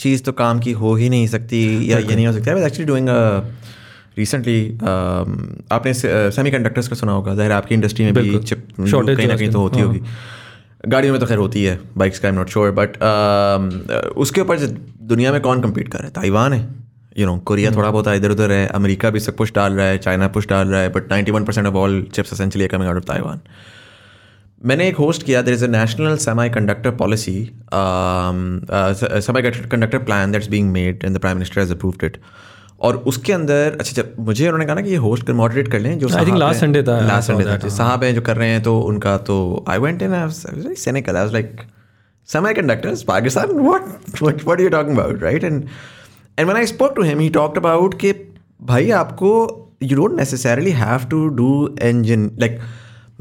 चीज़ 0.00 0.22
तो 0.24 0.32
काम 0.34 0.60
की 0.60 0.72
हो 0.74 0.94
ही 0.94 1.08
नहीं 1.08 1.26
सकती 1.28 1.60
या 1.90 1.98
ये 1.98 2.14
नहीं 2.14 2.26
हो 2.26 2.32
सकती। 2.32 2.50
आई 2.50 2.62
एक्चुअली 2.62 2.86
डूइंग 2.86 3.08
रिसेंटली 4.18 4.78
आपने 5.72 5.92
सेमी 5.94 6.50
कंडक्टर्स 6.50 6.88
का 6.88 6.96
सुना 6.96 7.12
होगा। 7.12 7.34
ज़ाहिर 7.34 7.52
आपकी 7.52 7.74
इंडस्ट्री 7.74 8.04
में 8.04 8.14
भी 8.14 8.38
चिप 8.40 8.66
कहीं 8.78 9.28
ना 9.28 9.36
कहीं 9.36 9.50
तो 9.50 9.58
होती 9.58 9.80
हाँ। 9.80 9.86
होगी। 9.86 10.00
गाड़ियों 10.88 11.12
में 11.12 11.20
तो 11.20 11.26
खैर 11.26 11.38
होती 11.38 11.64
है 11.64 11.78
बाइक्स 11.96 12.18
का 12.18 12.28
I 12.28 12.32
am 12.32 12.38
not 12.38 12.48
sure 12.50 12.70
but 12.72 12.96
उसके 14.18 14.40
ऊपर 14.40 14.66
दुनिया 15.12 15.32
में 15.32 15.40
कौन 15.40 15.62
कम्पीट 15.62 15.88
कर 15.88 15.98
रहा 15.98 16.06
है? 16.06 16.12
ताइवान 16.12 16.52
है। 16.52 16.68
यू 17.18 17.26
नो 17.26 17.36
कोरिया 17.46 17.70
थोड़ा 17.70 17.90
बहुत 17.90 18.08
इधर 18.08 18.30
उधर 18.30 18.52
है 18.52 18.66
अमेरिका 18.74 19.10
भी 19.10 19.20
सब 19.20 19.36
कुछ 19.36 19.52
डाल 19.54 19.72
रहा 19.72 19.86
है 19.86 19.98
चाइना 19.98 20.28
कुछ 20.30 20.48
डाल 20.48 20.68
रहा 20.68 20.80
है 20.80 20.88
but 20.92 21.10
ninety 21.10 21.32
one 21.32 21.44
percent 21.44 21.66
of 21.66 21.74
all 21.76 22.02
chips 22.14 22.32
essentially 22.32 22.68
coming 22.68 22.88
out 22.88 22.96
of 22.96 23.04
Taiwan 23.06 23.40
मैंने 24.62 24.86
एक 24.88 24.96
होस्ट 24.96 25.22
किया 25.22 25.42
there 25.42 25.54
is 25.54 25.64
a 25.64 25.68
national 25.68 26.16
semi 26.18 26.50
conductor 26.50 26.90
policy 26.96 27.34
semi 29.22 29.42
conductor 29.42 29.98
plan 30.00 30.32
that's 30.32 30.48
being 30.48 30.70
made 30.72 31.04
and 31.04 31.16
the 31.16 31.20
prime 31.20 31.36
minister 31.36 31.60
has 31.60 31.72
approved 31.72 32.04
it 32.04 32.16
और 32.80 32.96
उसके 33.06 33.32
अंदर 33.32 33.76
अच्छा 33.80 33.92
जब 33.92 34.14
मुझे 34.20 34.44
उन्होंने 34.44 34.64
कहा 34.64 34.74
ना 34.74 34.80
कि 34.80 34.90
ये 34.90 34.96
होस्ट 35.02 35.26
कर 35.26 35.32
मॉडरेट 35.32 35.68
कर 35.72 35.80
लें 35.80 35.98
जो 35.98 36.08
आई 36.08 36.26
थिंक 36.26 36.36
लास्ट 36.36 36.60
संडे 36.60 36.82
था 36.82 36.98
लास्ट 37.06 37.28
संडे 37.28 37.44
था 37.44 37.68
साहब 37.68 38.04
हैं 38.04 38.14
जो 38.14 38.20
कर 38.20 38.36
रहे 38.36 38.48
हैं 38.48 38.62
तो 38.62 38.78
उनका 38.80 39.16
तो 39.28 39.38
I 39.68 39.78
went 39.78 40.02
in 40.02 40.74
सेनेकल 40.76 41.16
I 41.16 41.24
was 41.24 41.32
like 41.32 41.60
semi 42.28 42.54
conductor 42.54 42.94
Pakistan 43.08 43.58
what 43.58 44.22
what 44.22 44.50
are 44.50 44.60
you 44.60 44.68
talking 44.68 44.98
about 44.98 45.22
right 45.22 45.44
and 45.44 45.62
and 46.38 46.46
when 46.46 46.56
I 46.56 46.66
spoke 46.66 46.94
to 46.96 47.02
him 47.02 47.18
he 47.18 47.28
talked 47.30 47.58
about 47.58 47.98
कि 48.00 48.12
भाई 48.62 48.90
आपको 49.00 49.32
you 49.82 49.96
don't 49.96 50.16
necessarily 50.18 50.70
have 50.80 51.08
to 51.10 51.26
do 51.36 51.52
engine 51.82 52.30
like 52.38 52.58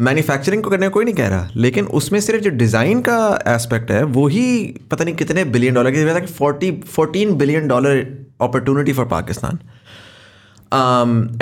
manufacturing 0.02 0.64
को 0.64 0.70
करने 0.70 0.86
का 0.86 0.92
कोई 0.92 1.06
नहीं 1.06 1.16
कह 1.16 1.28
रहा, 1.28 1.50
लेकिन 1.56 1.86
उसमें 2.00 2.20
सिर्फ़ 2.20 2.42
जो 2.44 2.50
डिज़ाइन 2.50 3.02
का 3.02 3.18
एस्पेक्ट 3.48 3.92
है, 3.92 4.04
वो 4.04 4.28
ही 4.28 4.46
पता 4.92 5.04
नहीं 5.04 5.16
कितने 5.16 5.44
बिलियन 5.46 5.74
डॉलर 5.74 5.92
की 5.92 6.34
forty 6.34 6.72
fourteen 6.88 7.36
billion 7.38 7.68
dollar 7.68 8.06
opportunity 8.42 8.94
for 8.94 9.06
Pakistan 9.08 9.60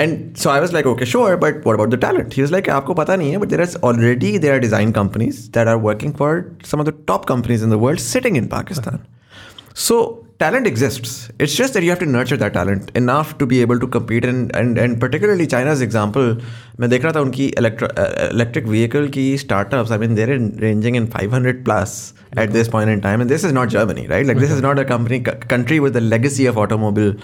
and 0.00 0.36
so 0.36 0.50
I 0.50 0.60
was 0.60 0.72
like 0.72 0.86
okay 0.86 1.06
sure 1.06 1.36
but 1.36 1.66
what 1.66 1.74
about 1.74 1.90
the 1.90 2.00
talent 2.00 2.34
he 2.34 2.42
is 2.42 2.52
like 2.52 2.68
आपको 2.70 2.94
पता 2.94 3.16
नहीं 3.16 3.30
है 3.30 3.38
but 3.38 3.48
there 3.48 3.60
is 3.62 3.76
already 3.84 4.38
there 4.38 4.52
are 4.52 4.58
design 4.60 4.92
companies 4.92 5.48
there 5.50 5.68
are 5.68 5.76
working 5.76 6.12
for 6.14 6.44
some 6.70 6.80
of 6.80 6.88
the 6.88 6.94
top 7.06 7.24
companies 7.24 7.64
in 7.64 7.70
the 7.70 7.74
world 7.82 8.00
sitting 8.00 8.36
in 8.36 8.46
Pakistan 8.46 8.98
so 9.76 10.19
talent 10.40 10.66
exists. 10.66 11.30
It's 11.38 11.54
just 11.54 11.74
that 11.74 11.82
you 11.82 11.90
have 11.90 11.98
to 11.98 12.06
nurture 12.06 12.36
that 12.36 12.54
talent 12.54 12.90
enough 12.94 13.36
to 13.38 13.46
be 13.46 13.60
able 13.62 13.80
to 13.80 13.86
and 13.86 14.24
and 14.24 14.52
and, 14.52 14.78
and 14.78 15.00
particularly 15.04 15.46
china's 15.46 15.82
example 15.86 16.30
मैं 16.80 16.90
देख 16.90 17.04
रहा 17.04 17.12
था 17.12 17.20
उनकी 17.20 17.46
electric 17.46 18.66
vehicle 18.66 19.06
uh, 19.06 19.12
की 19.12 19.36
startup 19.38 19.92
I 19.92 19.98
mean 19.98 20.14
there 20.14 20.32
in 20.32 20.52
ranging 20.58 20.96
in 20.96 21.06
500 21.06 21.54
plus 21.64 22.14
at 22.38 22.50
this 22.50 22.68
point 22.68 22.92
in 22.92 23.00
time 23.00 23.20
and 23.20 23.30
this 23.30 23.44
is 23.44 23.54
not 23.54 23.68
Germany 23.68 24.06
right 24.06 24.26
like 24.26 24.38
this 24.38 24.50
is 24.50 24.62
not 24.62 24.78
a 24.78 24.82
company 24.82 25.20
country 25.20 25.78
with 25.78 25.92
the 25.92 25.96
legacy 25.96 26.46
of 26.48 26.56
automobile 26.56 27.16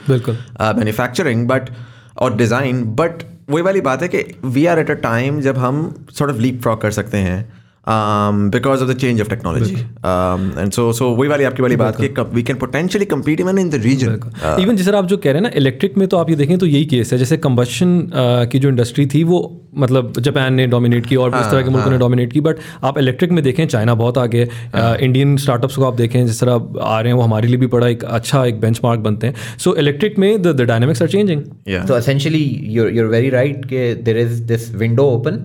manufacturing 0.61 1.49
but 1.49 1.71
और 2.17 2.37
design 2.37 2.85
but 2.85 3.23
वही 3.51 3.62
वाली 3.62 3.81
बात 3.81 4.03
है 4.03 4.09
कि 4.09 4.25
we 4.45 4.67
are 4.67 4.79
at 4.79 4.91
a 4.91 4.95
time 4.95 5.41
जब 5.41 5.59
हम 5.59 6.07
sort 6.11 6.33
of 6.33 6.41
leap 6.41 6.62
frock 6.62 6.83
कर 6.83 6.91
सकते 6.91 7.19
हैं। 7.19 7.66
Because 7.89 8.82
of 8.82 8.91
the 8.91 8.97
change 8.99 9.20
of 9.20 9.28
technology 9.30 9.74
and 9.74 10.72
so 10.72 10.93
so 10.93 11.09
वही 11.16 11.28
वाली 11.28 11.45
आपकी 11.45 11.62
वाली 11.62 11.76
बात 11.76 12.01
कि 12.01 12.09
we 12.34 12.43
can 12.43 12.57
potentially 12.57 13.07
compete 13.07 13.41
even 13.41 13.59
in 13.59 13.70
the 13.70 13.80
region 13.84 14.18
even 14.61 14.76
जैसे 14.76 14.97
आप 14.97 15.07
जो 15.07 15.16
कह 15.16 15.32
रहे 15.32 15.34
हैं 15.34 15.43
ना 15.43 15.51
इलेक्ट्रिक 15.57 15.99
में 15.99 16.07
तो 16.09 16.16
आप 16.16 16.30
ये 16.30 16.37
देखें 16.37 16.57
तो 16.59 16.66
यही 16.66 16.84
केस 16.84 17.12
है। 17.12 17.18
जैसे 17.18 17.37
कंबशन 17.37 18.11
की 18.53 18.59
जो 18.59 18.68
इंडस्ट्री 18.68 19.07
थी 19.07 19.24
वो 19.24 19.41
मतलब 19.78 20.12
जापान 20.18 20.55
ने 20.55 20.66
डोमिनेट 20.66 21.07
की 21.07 21.16
और 21.16 21.37
इस 21.37 21.51
तरह 21.51 21.62
के 21.62 21.70
मुल्कों 21.70 21.91
ने 21.91 21.99
डोमिनेट 21.99 22.32
की। 22.32 22.41
बट 22.41 22.57
आप 22.84 22.99
इलेक्ट्रिक 22.99 23.32
में 23.32 23.43
देखें 23.45 23.66
चाइना 23.66 23.95
बहुत 23.95 24.18
आगे 24.18 24.49
इंडियन 24.76 25.37
स्टार्टअप्स 25.37 25.76
को 25.76 25.84
आप 25.84 25.95
देखें 25.97 26.26
जिस 26.26 26.41
तरह 26.41 26.80
आ 26.82 27.01
रहे 27.01 27.12
हैं 27.12 27.18
वो 27.18 27.22
हमारे 27.22 27.49
लिए 27.49 27.57
भी 27.57 27.66
बड़ा 27.66 27.89
एक 27.89 28.05
अच्छा 28.05 28.45
एक 28.45 28.61
बेंच 28.61 28.80
बनते 28.84 29.26
हैं। 29.26 29.34
सो 29.59 29.74
इलेक्ट्रिक 29.74 30.18
में 30.18 30.43
the 30.43 30.61
dynamics 30.61 31.03
are 31.03 31.09
changing. 31.09 31.43
So 31.89 31.95
essentially, 31.97 32.45
you're 32.74 32.91
you're 32.97 33.11
very 33.12 33.30
right. 33.32 33.64
Ke 33.70 33.82
there 34.09 34.18
is 34.18 34.43
this 34.51 34.66
window 34.82 35.07
open 35.12 35.39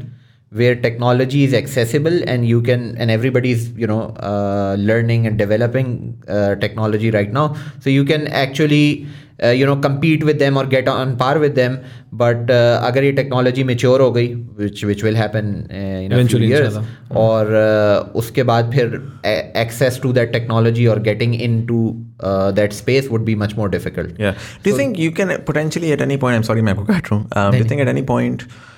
where 0.52 0.74
technology 0.76 1.42
is 1.44 1.52
accessible 1.52 2.16
and 2.26 2.46
you 2.46 2.62
can 2.62 2.96
and 2.98 3.10
everybody's 3.10 3.70
you 3.70 3.86
know 3.86 4.02
uh, 4.30 4.76
learning 4.78 5.26
and 5.26 5.38
developing 5.38 6.22
uh, 6.28 6.54
technology 6.56 7.10
right 7.10 7.32
now. 7.32 7.54
So 7.80 7.90
you 7.90 8.04
can 8.04 8.28
actually 8.28 9.06
uh, 9.42 9.48
you 9.48 9.66
know 9.66 9.76
compete 9.76 10.24
with 10.24 10.38
them 10.38 10.56
or 10.56 10.64
get 10.64 10.88
on 10.88 11.16
par 11.16 11.38
with 11.38 11.56
them. 11.56 11.78
But 12.12 12.50
uh, 12.50 12.80
अगर 12.88 13.04
ये 13.04 13.12
technology 13.16 13.64
mature 13.70 13.98
हो 14.00 14.10
गई, 14.12 14.28
which 14.60 14.84
which 14.84 15.02
will 15.02 15.18
happen 15.22 15.50
uh, 15.70 16.04
in 16.04 16.12
a 16.12 16.14
few 16.14 16.20
Eventually, 16.20 16.46
years, 16.46 16.76
इंशाल्लाह। 16.76 17.16
और 17.24 17.50
uh, 17.62 18.14
उसके 18.22 18.42
बाद 18.52 18.70
फिर 18.74 18.94
a- 19.32 19.64
access 19.64 19.98
to 20.04 20.12
that 20.20 20.32
technology 20.36 20.86
or 20.88 20.96
getting 21.10 21.34
into 21.48 21.80
uh, 22.20 22.52
that 22.60 22.78
space 22.78 23.10
would 23.10 23.26
be 23.26 23.34
much 23.34 23.56
more 23.56 23.68
difficult. 23.68 24.10
Yeah. 24.18 24.38
Do 24.62 24.70
you 24.70 24.76
think 24.76 24.98
you 24.98 25.10
can 25.10 25.36
potentially 25.50 25.92
at 25.98 26.00
any 26.00 26.16
point? 26.24 26.36
I'm 26.36 26.48
sorry, 26.52 26.62
मैं 26.62 26.72
आपको 26.72 26.84
काट 26.84 27.12
रहा 27.12 27.20
हूँ. 27.20 27.28
Um, 27.42 27.52
do 27.52 27.62
you 27.64 27.68
think 27.74 27.84
at 27.86 27.92
any 27.96 28.06
point 28.14 28.46
uh, 28.46 28.69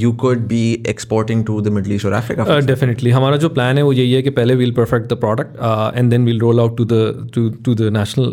you 0.00 0.12
could 0.22 0.42
be 0.48 0.62
exporting 0.90 1.44
to 1.44 1.54
the 1.60 1.70
Middle 1.76 1.94
East 1.94 2.04
or 2.04 2.12
Africa? 2.18 2.44
for 2.44 2.60
definitely 2.66 3.10
हमारा 3.10 3.36
जो 3.36 3.48
plan 3.48 3.76
है 3.76 3.82
वो 3.82 3.92
यही 3.92 4.12
है 4.12 4.22
कि 4.22 4.30
पहले 4.30 4.54
we'll 4.54 4.72
perfect 4.72 5.08
the 5.12 5.16
product 5.20 5.56
and 5.96 6.10
then 6.10 6.24
we'll 6.24 6.40
roll 6.40 6.60
out 6.60 6.76
to 6.76 6.84
the 6.84 7.30
to 7.34 7.48
to 7.64 7.74
the 7.74 7.90
national 7.96 8.32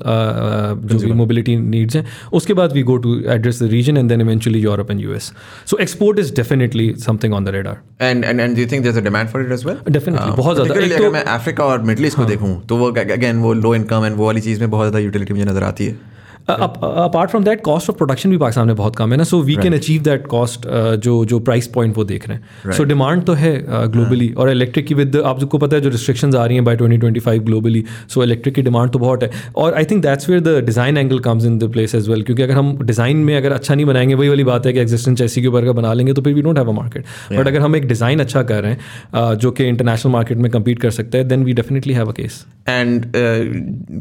जो 0.87 0.99
भी 0.99 1.11
मोबिलिटी 1.21 1.55
नीड्स 1.55 1.95
हैं 1.95 2.05
उसके 2.39 2.53
बाद 2.53 2.73
we 2.73 2.83
go 2.91 2.97
to 3.05 3.19
address 3.37 3.61
the 3.63 3.69
region 3.71 3.97
and 3.97 4.09
then 4.09 4.21
eventually 4.21 4.59
Europe 4.59 4.91
and 4.91 5.01
US 5.01 5.31
so 5.69 5.77
export 5.87 6.19
is 6.19 6.33
definitely 6.35 6.93
something 7.05 7.33
on 7.33 7.45
the 7.45 7.55
radar 7.57 7.81
And 8.01 8.25
and 8.31 8.41
and 8.41 8.55
do 8.57 8.61
you 8.61 8.69
think 8.71 8.83
there's 8.83 8.99
a 8.99 9.05
demand 9.05 9.31
for 9.31 9.39
it 9.45 9.53
as 9.55 9.63
well? 9.67 9.79
Definitely, 9.93 10.35
बहुत 10.37 10.55
ज़्यादा। 10.55 10.73
particularly 10.73 10.91
एक 10.91 10.99
अगर 10.99 11.03
तो- 11.03 11.13
मैं 11.13 11.23
Africa 11.35 11.63
और 11.65 11.81
middle 11.83 12.05
East 12.05 12.17
को 12.17 12.25
देखूँ 12.25 12.51
तो 12.69 12.77
वो 12.77 12.91
अगेन 12.91 13.39
वो 13.39 13.53
लो 13.53 13.73
इनकम 13.75 14.05
एंड 14.05 14.15
वो 14.17 14.25
वाली 14.25 14.41
चीज़ 14.41 14.59
में 14.59 14.69
बहुत 14.69 14.87
ज़्यादा 14.87 14.99
यूटिलिटी 15.05 15.33
मुझे 15.33 15.45
नज़र 15.45 15.63
आती 15.63 15.85
है। 15.85 16.16
Apart 16.49 17.29
from 17.29 17.43
that 17.43 17.61
cost 17.61 17.89
of 17.89 17.97
production 17.97 18.29
भी 18.29 18.37
पाकिस्तान 18.37 18.67
में 18.67 18.75
बहुत 18.75 18.95
कम 18.95 19.11
है 19.11 19.17
ना 19.17 19.23
so 19.23 19.41
we 19.41 19.55
can 19.55 19.73
achieve 19.73 20.01
that 20.01 20.27
cost 20.27 20.67
जो 21.03 21.23
जो 21.25 21.39
प्राइस 21.39 21.67
पॉइंट 21.67 21.97
वो 21.97 22.03
देख 22.03 22.27
रहे 22.29 22.37
हैं। 22.37 22.73
सो 22.73 22.83
डिमांड 22.83 23.23
तो 23.23 23.33
है 23.33 23.51
ग्लोबली 23.91 24.29
और 24.37 24.49
इलेक्ट्रिक 24.49 24.87
की 24.87 24.95
विद 24.95 25.15
आप 25.15 25.25
आपको 25.25 25.57
पता 25.57 25.75
है 25.75 25.81
जो 25.81 25.89
रिस्ट्रिक्शंस 25.89 26.35
आ 26.35 26.45
रही 26.45 26.55
हैं 26.55 26.65
बाय 26.65 26.77
2025 26.77 27.39
ग्लोबली 27.39 27.83
सो 28.09 28.23
इलेक्ट्रिक 28.23 28.55
की 28.55 28.61
डिमांड 28.61 28.91
तो 28.91 28.99
बहुत 28.99 29.23
है। 29.23 29.29
और 29.55 29.73
I 29.73 29.85
think 29.85 30.01
that's 30.03 30.29
where 30.29 30.41
the 30.41 30.63
design 30.65 30.97
angle 30.97 31.19
comes 31.19 31.45
in 31.45 31.57
the 31.59 31.71
place 31.71 31.95
as 31.95 32.09
well 32.09 32.21
क्योंकि 32.21 32.43
अगर 32.43 32.53
हम 32.53 32.77
डिज़ाइन 32.81 33.17
में 33.17 33.35
अगर 33.37 33.51
अच्छा 33.51 33.75
नहीं 33.75 33.85
बनाएँगे 33.85 34.15
वही 34.15 34.29
वाली 34.29 34.43
बात 34.43 34.65
है 34.65 34.73
कि 34.73 34.79
एग्जिस्टेंस 34.79 35.21
ऐसी 35.21 35.41
के 35.41 35.47
ऊपर 35.47 35.63
अगर 35.63 35.71
बना 35.71 35.93
लेंगे 35.93 36.13
तो 36.13 36.21
फिर 36.21 36.33
we 36.33 36.41
don't 36.41 36.57
have 36.57 36.69
a 36.69 36.73
market 36.73 37.05
but 37.31 37.47
अगर 37.47 37.59
हम 37.59 37.75
एक 37.75 37.87
डिज़ाइन 37.87 38.19
अच्छा 38.19 38.43
कर 38.43 38.61
रहे 38.63 38.71
हैं 38.71 38.79
uh, 39.15 39.35
जो 39.35 39.51
कि 39.51 39.63
इंटरनेशनल 39.63 40.11
मार्केट 40.11 40.37
में 40.37 40.51
कम्पीट 40.51 40.79
कर 40.79 40.91
सकते 40.91 41.17
हैं 41.17 41.27
then 41.27 41.43
we 41.43 41.53
definitely 41.53 41.93
have 41.93 42.09
a 42.09 42.13
case 42.13 42.45
and 42.72 43.16
uh, 43.20 43.40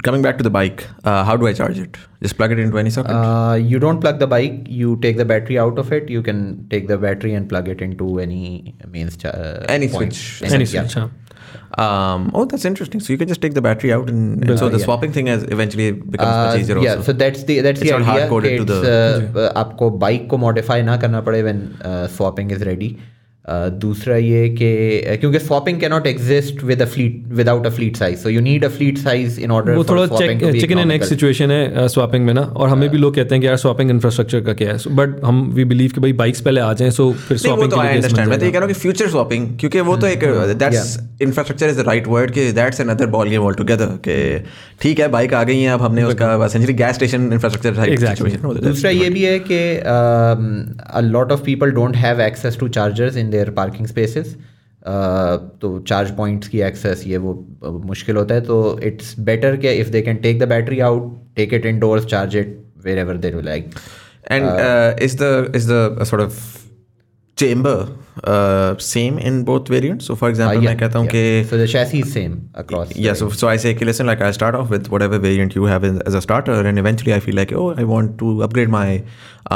coming 0.08 0.22
back 0.26 0.38
to 0.40 0.44
the 0.48 0.50
bike 0.56 0.82
uh, 1.04 1.24
how 1.30 1.36
do 1.44 1.48
I 1.48 1.54
charge 1.60 1.80
it 1.84 1.96
just 2.26 2.36
plug 2.42 2.52
it 2.56 2.60
into 2.64 2.78
any 2.82 2.92
socket 2.98 3.16
Uh, 3.20 3.56
you 3.72 3.80
don't 3.86 4.00
plug 4.04 4.20
the 4.24 4.28
bike. 4.34 4.60
You 4.82 4.92
take 5.06 5.18
the 5.22 5.26
battery 5.32 5.58
out 5.62 5.80
of 5.84 5.92
it. 5.98 6.10
You 6.16 6.22
can 6.28 6.42
take 6.74 6.88
the 6.92 6.98
battery 7.06 7.32
and 7.40 7.50
plug 7.54 7.72
it 7.74 7.82
into 7.86 8.10
any 8.26 8.76
mains. 8.98 9.18
Cha- 9.24 9.30
uh, 9.30 9.66
Any 9.78 9.88
point. 9.96 10.14
switch. 10.20 10.52
Any 10.52 10.66
yeah. 10.66 10.72
Switch 10.74 10.98
हाँ 10.98 11.10
um, 11.86 12.30
oh 12.42 12.44
that's 12.52 12.66
interesting 12.70 13.02
so 13.06 13.12
you 13.14 13.18
can 13.22 13.28
just 13.28 13.42
take 13.42 13.54
the 13.56 13.62
battery 13.68 13.92
out 13.94 14.10
and, 14.10 14.44
and 14.48 14.60
so 14.60 14.70
the 14.70 14.78
yeah. 14.78 14.84
swapping 14.86 15.12
thing 15.18 15.28
has 15.28 15.44
eventually 15.58 15.92
becomes 15.92 16.36
Uh, 16.36 16.46
much 16.48 16.60
easier 16.60 16.78
yeah, 16.86 16.92
also 16.96 17.08
so 17.12 17.14
that's 17.24 17.44
the 17.50 17.58
that's 17.68 17.82
It's 17.82 17.90
the 17.92 17.98
not 17.98 18.06
idea. 18.08 18.12
hard-coded 18.12 18.60
कि 18.60 18.68
to 18.72 18.78
it's, 18.82 19.40
uh, 19.46 19.52
आपको 19.64 19.90
bike 20.06 20.30
को 20.30 20.38
modify 20.46 20.82
ना 20.92 20.98
करना 21.06 21.22
पड़े 21.30 21.42
when 21.48 21.64
swapping 22.18 22.52
is 22.52 22.64
ready 22.72 22.96
दूसरा 23.49 24.17
ये 24.17 24.49
कि 24.51 24.69
uh, 25.11 25.19
क्योंकि 25.21 25.39
swapping 25.39 25.81
can 25.81 25.91
not 25.91 26.07
exist 26.07 26.63
with 26.65 26.83
a 26.83 26.87
fleet 26.87 27.23
without 27.33 27.67
a 27.67 27.71
fleet 27.71 27.97
size 27.97 28.19
so 28.19 28.29
you 28.29 28.41
need 28.41 28.65
a 28.65 28.69
fleet 28.69 28.99
size 28.99 29.41
in 29.41 29.51
order 29.51 29.75
वो 29.75 29.85
थोड़ा 29.85 30.07
चिकन 30.07 30.79
एंड 30.79 30.93
एग 30.93 31.03
सिचुएशन 31.03 31.51
है 31.51 31.87
स्वैपिंग 31.89 32.25
में 32.27 32.33
ना 32.35 32.41
और 32.41 32.69
हमें 32.69 32.89
भी 32.91 32.99
लोग 32.99 33.15
कहते 33.15 33.35
हैं 33.35 33.41
कि 33.43 33.47
यार 33.47 33.57
स्वैपिंग 33.57 33.91
इंफ्रास्ट्रक्चर 33.91 34.41
का 34.41 34.53
क्या 34.53 34.73
है? 34.73 34.79
बट 34.97 35.25
हम 35.25 35.43
वी 35.55 35.65
बिलीव 35.65 35.93
कि 35.95 36.01
भाई 36.01 36.13
बाइक्स 36.23 36.41
पहले 36.41 36.61
आ 36.61 36.73
जाएँ 36.73 36.91
सो 36.91 37.11
फिर 37.29 37.39
स्वैपिंग 37.39 37.71
तो 37.71 37.81
आई 37.81 37.95
अंडरस्टैंड 37.95 38.29
मैं 38.29 38.39
तो 38.39 38.47
ये 38.47 38.53
कह 38.53 38.59
रहा 38.59 38.67
हूँ 38.67 38.75
कि 38.75 38.81
फ्यूचर 38.81 39.09
स्वैपिंग 39.11 39.49
क्योंकि 39.61 39.81
वो 39.81 39.97
तो 39.97 40.07
एक 40.07 40.25
that's 40.59 40.99
infrastructure 41.23 41.69
is 41.69 41.81
the 41.83 41.87
right 41.87 42.09
word 42.09 42.31
कि 42.31 42.51
that's 42.53 42.81
another 42.81 43.07
ball 43.17 43.29
game 43.29 43.43
altogether 43.55 43.95
कि 44.09 44.19
ठीक 44.81 45.01
है 45.01 45.09
बाइक 45.09 45.35
आ 45.35 45.43
गई 45.45 45.61
है 45.61 45.69
अब 45.69 45.83
हमने 45.83 46.03
उसका 46.05 46.35
एसेंशियली 46.45 46.75
गैस 46.75 46.95
स्टेशन 46.95 47.33
इंफ्रास्ट्रक्चर 47.33 48.61
दूसरा 48.61 48.91
ये 48.91 49.11
भी 49.11 49.25
है 49.25 49.39
कि 49.51 49.63
a 49.77 51.01
lot 51.01 51.33
of 51.33 51.43
people 51.45 51.71
don't 51.71 51.97
have 51.97 52.21
access 52.21 52.59
to 52.61 52.69
chargers 52.79 53.17
in 53.17 53.31
their 53.37 53.51
parking 53.57 53.87
spaces 53.87 54.37
तो 55.63 55.79
चार्ज 55.89 56.11
पॉइंट्स 56.17 56.49
की 56.49 56.61
एक्सेस 56.63 57.03
ये 57.07 57.17
वो 57.17 57.33
uh, 57.65 57.73
मुश्किल 57.87 58.17
होता 58.17 58.35
है। 58.35 58.41
तो 58.41 58.79
इट्स 58.85 59.19
बेटर 59.21 59.57
के 59.57 59.73
if 59.81 59.89
they 59.91 60.03
can 60.03 60.17
take 60.19 60.39
the 60.39 60.49
battery 60.49 60.81
out 60.89 61.17
take 61.37 61.55
it 61.55 61.67
indoors 61.79 62.07
charge 62.07 62.37
it 62.37 62.59
wherever 62.99 63.17
there 63.25 63.43
like 63.45 63.71
and 64.31 64.45
is 65.03 65.17
the 65.23 65.53
is 65.57 65.73
the 65.73 66.05
sort 66.05 66.23
of 66.25 66.39
chamber 67.42 67.76
uh, 68.24 68.78
same 68.78 69.18
in 69.30 69.44
both 69.44 69.68
variants? 69.68 70.06
So, 70.06 70.16
for 70.16 70.30
example, 70.30 70.62
मैं 70.68 70.76
कहता 70.78 71.00
हूँ 71.00 71.08
कि 71.14 71.50
so 71.52 71.58
the 71.62 71.68
chassis 71.74 72.02
is 72.06 72.12
same 72.14 72.36
across 72.64 72.92
yeah, 73.06 73.14
so 73.22 73.30
so 73.42 73.48
I 73.48 73.56
say, 73.64 73.74
okay, 73.76 73.86
listen, 73.90 74.06
like 74.12 74.22
I 74.22 74.32
start 74.40 74.56
off 74.62 74.70
with 74.76 74.90
whatever 74.96 75.20
variant 75.26 75.56
you 75.60 75.64
have 75.72 75.84
in, 75.90 76.02
as 76.12 76.14
a 76.14 76.22
starter, 76.28 76.60
and 76.72 76.78
eventually 76.86 77.14
I 77.14 77.20
feel 77.28 77.36
like, 77.42 77.54
oh, 77.64 77.68
I 77.84 77.84
want 77.96 78.18
to 78.24 78.34
upgrade 78.48 78.70
my 78.78 78.86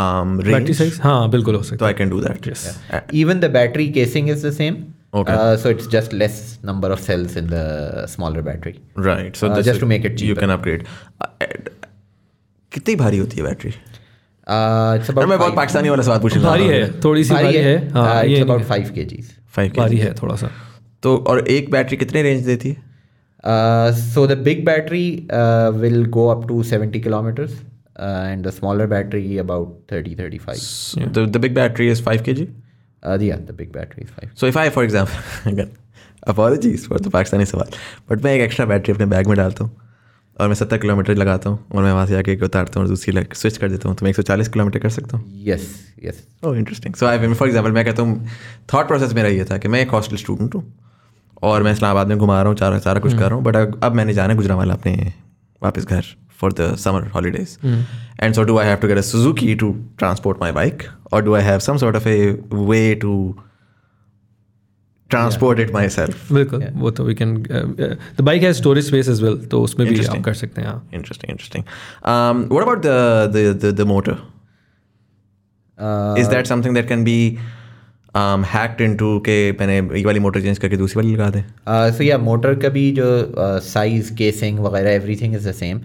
um, 0.01 0.37
battery 0.41 0.53
range, 0.53 0.73
size 0.77 0.99
हाँ 1.03 1.29
बिल्कुल 1.31 1.55
हो 1.55 1.63
सकता 1.63 1.85
so 1.85 1.89
I 1.91 1.93
can 2.01 2.09
do 2.17 2.21
that. 2.27 2.45
Yes. 2.51 2.65
Uh, 2.91 3.01
even 3.23 3.39
the 3.45 3.49
battery 3.57 3.89
casing 3.99 4.29
is 4.35 4.41
the 4.49 4.53
same 4.59 4.83
Okay. 5.19 5.33
uh, 5.41 5.55
so 5.63 5.69
it's 5.73 5.85
just 5.91 6.13
less 6.21 6.39
number 6.69 6.89
of 6.93 6.99
cells 7.03 7.35
in 7.41 7.45
the 7.51 7.61
smaller 8.13 8.41
battery 8.47 8.73
right. 9.09 9.35
So 9.41 9.47
Uh, 9.49 9.53
this 9.55 9.65
just 9.67 9.75
is- 9.77 9.83
to 9.83 9.87
make 9.91 10.07
it 10.09 10.15
you 10.23 10.33
cheaper. 10.33 10.41
can 10.45 10.49
upgrade. 10.55 10.87
Uh, 11.21 11.29
and 11.49 11.69
कितनी 12.73 12.95
भारी 13.01 13.17
होती 13.17 13.37
है 13.37 13.43
battery 13.43 13.71
uh, 13.71 13.75
it's 13.75 13.79
about 13.83 13.88
बहुत 14.50 15.56
पाकिस्तानी 15.56 15.88
वाला 15.88 16.02
सवाल 16.02 16.18
पूछ 16.18 16.36
है 19.96 20.14
थोड़ा 20.14 20.36
सा 20.36 20.50
तो 21.02 21.16
और 21.16 21.48
एक 21.48 21.70
बैटरी 21.70 21.96
कितने 21.96 22.22
रेंज 22.22 22.44
देती 22.44 22.68
है? 22.68 22.76
So 24.14 24.26
the 24.26 24.38
big 24.38 24.64
battery 24.64 25.28
will 25.80 26.06
go 26.06 26.28
up 26.28 26.48
kilometres 26.92 27.52
and 28.00 28.46
the 28.46 28.50
smaller 28.50 28.86
battery 28.86 29.38
about 29.38 29.92
30 29.92 30.14
35 30.14 31.26
the 31.26 31.36
big 31.36 31.54
battery 31.54 31.90
is 31.90 32.02
5 32.02 32.20
KG 32.20 32.48
big 33.52 33.72
battery 33.72 34.02
सवाल 37.44 37.66
बट 38.10 38.24
मैं 38.24 38.34
एक 38.34 38.40
एक्स्ट्रा 38.40 38.66
बैटरी 38.66 38.94
अपने 38.94 39.06
बैग 39.06 39.26
में 39.26 39.36
डालता 39.36 39.64
हूँ। 39.64 39.79
और 40.40 40.48
मैं 40.48 40.54
सत्तर 40.54 40.78
किलोमीटर 40.78 41.14
लगाता 41.14 41.50
हूँ 41.50 41.58
और 41.72 41.82
मैं 41.82 41.92
वहाँ 41.92 42.06
से 42.06 42.16
आके 42.16 42.36
उतारता 42.44 42.80
हूँ 42.80 42.84
और 42.84 42.88
दूसरी 42.88 43.12
लाइक 43.14 43.34
स्विच 43.34 43.56
कर 43.56 43.68
देता 43.68 43.88
हूँ। 43.88 43.96
तो 43.96 44.04
मैं 44.04 44.10
एक 44.10 44.16
सौ 44.16 44.22
चालीस 44.22 44.48
किलोमीटर 44.48 44.78
कर 44.78 44.90
सकता 44.90 45.16
हूँ। 45.16 45.42
Yes 45.46 45.68
yes 46.04 46.22
oh 46.44 46.56
interesting 46.58 46.94
so 46.94 47.06
I 47.06 47.32
for 47.34 47.48
example 47.48 47.72
मैं 47.72 47.84
कहता 47.84 48.02
हूँ 48.02 48.26
थाट 48.74 48.88
प्रोसेस 48.88 49.12
मेरा 49.14 49.28
ये 49.28 49.44
था 49.50 49.58
कि 49.58 49.68
मैं 49.68 49.80
एक 49.80 49.90
हॉस्टल 49.90 50.16
स्टूडेंट 50.16 50.54
हूँ 50.54 50.62
और 51.42 51.62
मैं 51.62 51.72
इस्लामाबाद 51.72 52.08
में 52.08 52.18
घुमा 52.18 52.40
रहा 52.40 52.48
हूँ 52.48 52.58
सारा 52.58 52.78
सारा 52.78 53.00
कुछ 53.00 53.12
कर 53.12 53.20
रहा 53.20 53.34
हूँ 53.34 53.44
बट 53.44 53.56
अब 53.84 53.94
मैंने 53.94 54.14
जाना 54.14 54.32
है 54.32 54.36
गुजरावाला 54.36 54.74
अपने 54.74 55.12
वापस 55.62 55.86
घर 55.86 56.04
for 56.40 56.52
the 56.52 56.74
summer 56.76 57.06
holidays 57.14 57.56
and 58.20 58.34
so 58.34 58.42
do 58.42 58.58
I 58.58 58.66
have 58.66 58.76
to 58.76 58.88
get 58.88 58.98
a 58.98 59.02
Suzuki 59.02 59.54
to 59.54 59.70
transport 59.98 60.40
my 60.40 60.52
bike 60.52 60.82
और 61.12 61.22
do 61.24 61.34
I 61.34 61.42
have 61.42 61.58
some 61.58 61.76
sort 61.76 61.96
of 61.96 62.08
a 62.08 62.18
way 62.52 62.94
to 62.94 63.14
transport 65.10 65.60
it 65.60 65.72
myself 65.88 66.32
बिल्कुल 66.32 66.64
वो 66.74 66.90
तो 66.90 67.04
we 67.04 67.14
can 67.14 67.36
the 67.42 68.20
bike 68.20 68.42
has 68.42 68.56
storage 68.56 68.86
space 68.86 69.08
as 69.08 69.22
well 69.22 69.36
तो 69.46 69.62
उसमें 69.62 69.88
भी 69.88 70.04
आप 70.06 70.22
कर 70.24 70.34
सकते 70.34 70.60
हैं 70.60 70.68
हाँ। 70.68 70.88
Interesting, 70.94 71.30
interesting. 71.30 71.64
Um, 72.04 72.42
what 72.48 72.64
about 72.64 72.82
the 72.82 72.96
the 73.34 73.42
the, 73.64 73.72
the 73.72 73.86
motor? 73.86 74.16
Is 76.18 76.28
that 76.28 76.46
something 76.46 76.74
that 76.74 76.88
um, 78.14 78.42
hacked 78.44 78.80
into 78.80 79.10
के 79.20 79.52
मैंने 79.52 79.76
ये 79.98 80.04
वाली 80.04 80.20
मोटर 80.20 80.40
चेंज 80.40 80.58
करके 80.58 80.76
दूसरी 80.76 81.00
वाली 81.00 81.14
लगा 81.14 81.30
दें? 81.30 81.44
सो 81.92 82.04
या 82.04 82.18
मोटर 82.18 82.54
का 82.54 82.68
भी 82.68 82.90
जो 82.92 83.06
साइज़ 83.60 84.14
केसिंग 84.14 84.58
वगैरह 84.58 84.90
everything 84.90 85.34
is 85.34 85.48
the 85.48 85.52
same 85.52 85.80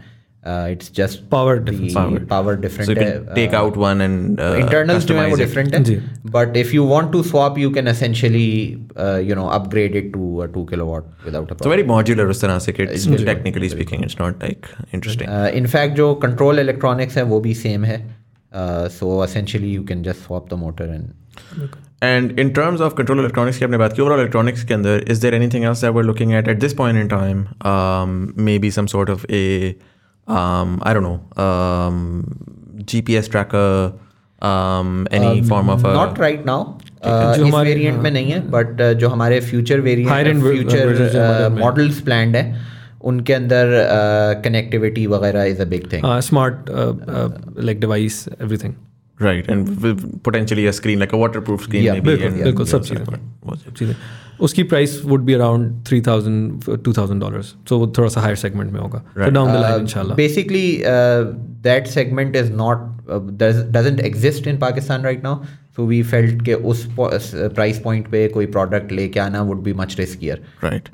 It's 0.71 0.93
just 0.97 1.21
Power 1.31 1.55
difference. 1.65 1.95
Power 2.29 2.55
so 2.55 2.61
different 2.61 2.91
you 2.91 2.97
है 2.99 3.09
can 3.15 3.35
take 3.39 3.55
out 3.57 3.75
one 3.81 4.01
and 4.05 4.39
uh, 4.41 4.55
internals 4.61 5.05
जो 5.05 5.15
है 5.15 5.27
वो 5.27 5.37
customize 5.37 5.41
it. 5.41 5.47
डिफरेंट 5.47 5.77
जी। 5.87 5.95
है 5.95 6.31
but 6.37 6.57
if 6.57 6.73
you 6.75 6.85
want 6.89 7.11
to 7.13 7.23
swap 7.23 7.59
you 7.59 7.71
can 7.71 7.89
essentially 7.89 8.47
you 9.29 9.35
know 9.35 9.47
upgrade 9.59 9.97
it 9.97 10.13
to 10.13 10.37
a 10.39 10.47
2 10.53 10.65
kilowatt 10.71 11.05
without 11.25 11.53
a 11.53 11.57
So 11.65 11.73
very 11.73 11.85
modular 11.91 12.27
उस 12.31 12.41
तरह 12.43 12.59
से 12.59 12.73
कि 12.73 12.87
it's 12.87 13.07
technically 13.31 13.71
speaking 13.75 14.07
it's 14.09 14.19
not 14.23 14.47
like 14.47 14.71
interesting. 14.95 15.29
In fact 15.61 15.93
Uh, 15.93 15.97
जो 15.97 16.15
control 16.25 16.59
electronics 16.61 17.17
है 17.17 17.23
वो 17.35 17.41
भी 17.41 17.55
same 17.55 17.85
है 17.85 17.99
Uh, 18.01 18.89
so 18.93 19.23
essentially 19.25 19.73
you 19.73 19.83
can 19.89 20.03
just 20.03 20.27
swap 20.27 20.47
the 20.51 20.59
motor 20.59 20.95
and 20.95 21.79
And 22.09 22.39
in 22.43 22.51
terms 22.57 22.81
of 22.85 22.95
control 22.99 23.21
electronics 23.23 23.59
की 23.59 23.65
आपने 23.65 23.79
बात 23.79 23.93
की 23.93 24.03
overall 24.03 24.21
electronics 24.21 24.63
के 24.69 24.75
अंदर 24.75 25.05
is 25.15 25.19
there 25.25 25.35
anything 25.39 25.65
else 25.71 25.81
that 25.85 25.95
we're 25.97 26.09
looking 26.11 26.31
at 26.39 26.49
at 26.53 26.61
this 26.65 26.75
point 26.79 27.01
in 27.01 27.11
time 27.15 27.43
um, 27.73 28.15
maybe 28.49 28.71
some 28.77 28.89
sort 28.93 29.11
of 29.15 29.27
a 29.39 29.45
um, 30.28 30.80
I 30.82 30.94
don't 30.94 31.04
know. 31.04 31.20
Um, 31.38 31.98
GPS 32.86 33.30
tracker 33.30 33.94
um, 34.42 35.08
any 35.12 35.42
form 35.42 35.70
of 35.70 35.86
a 35.86 35.94
not 35.94 36.20
right 36.20 36.46
now 36.46 36.64
जो 37.06 37.44
इस 37.44 37.48
हमारे- 37.48 37.74
variant 37.74 38.00
में 38.00 38.12
नहीं 38.12 38.32
है 38.32 38.40
but 38.52 38.82
जो 39.00 39.10
हमारे 39.10 39.40
future 39.40 39.76
Higher 39.76 39.84
variant 39.84 40.28
end 40.28 40.44
ver- 40.44 40.54
versions 40.54 40.72
जो 40.72 40.96
future 40.96 41.20
model 41.20 41.52
में- 41.52 41.60
मॉडल्स 41.60 42.00
प्लान्ड 42.02 42.36
है 42.36 42.64
उनके 43.02 43.34
अंदर 43.34 43.72
कनेक्टिविटी 44.44 45.08
वगैरह 45.08 45.44
is 45.44 45.62
a 45.62 45.66
big 45.66 45.92
thing 45.94 46.20
smart 46.20 46.70
like 47.60 47.80
device 47.80 48.26
everything 48.42 48.74
right 49.19 49.49
and 49.53 49.69
with 49.83 50.03
potentially 50.23 50.67
a 50.67 50.73
screen 50.73 50.99
like 50.99 51.13
a 51.13 51.19
waterproof 51.23 51.65
screen 51.65 51.83
Yeah, 51.85 51.95
maybe 51.95 52.11
बिल्कुल 52.11 52.29
and- 52.29 52.43
बिल्कुल 52.45 52.67
सब 52.67 52.83
yeah, 52.83 52.89
चीज़ें 52.89 53.05
was 53.49 53.59
it? 53.59 53.65
सब 53.65 53.75
चीज़ें 53.75 53.95
उसकी 54.47 54.63
price 54.65 55.01
would 55.05 55.25
be 55.25 55.33
around 55.35 55.73
three 55.87 56.01
thousand 56.03 56.65
two 56.85 56.93
thousand 56.99 57.21
dollars 57.21 57.55
तो 57.69 57.79
वो 57.79 57.87
थोड़ा 57.99 58.09
सा 58.11 58.21
हायर 58.21 58.37
सेगमेंट 58.43 58.73
में 58.73 58.81
होगा 58.81 58.99
तो 59.17 59.31
डाउन 59.31 59.53
द 59.53 59.61
लाइन 59.61 59.81
इंशाल्लाह 59.81 60.17
basically 60.17 60.63
that 61.69 61.87
segment 61.97 62.37
is 62.37 62.51
not 62.63 62.89
doesn't 63.73 64.01
exist 64.01 64.47
in 64.47 64.59
Pakistan 64.59 65.03
right 65.05 65.23
now 65.25 65.45
so 65.77 65.87
we 65.87 66.03
felt 66.15 66.45
के 66.45 66.55
उस 66.73 66.87
प्राइस 66.99 67.79
पॉइंट 67.85 68.09
पे 68.11 68.27
कोई 68.39 68.47
प्रोडक्ट 68.57 68.93
लेके 68.93 69.21
आना 69.21 69.43
would 69.53 69.63
be 69.63 69.73
much 69.83 69.99
riskier 69.99 70.43
right 70.65 70.89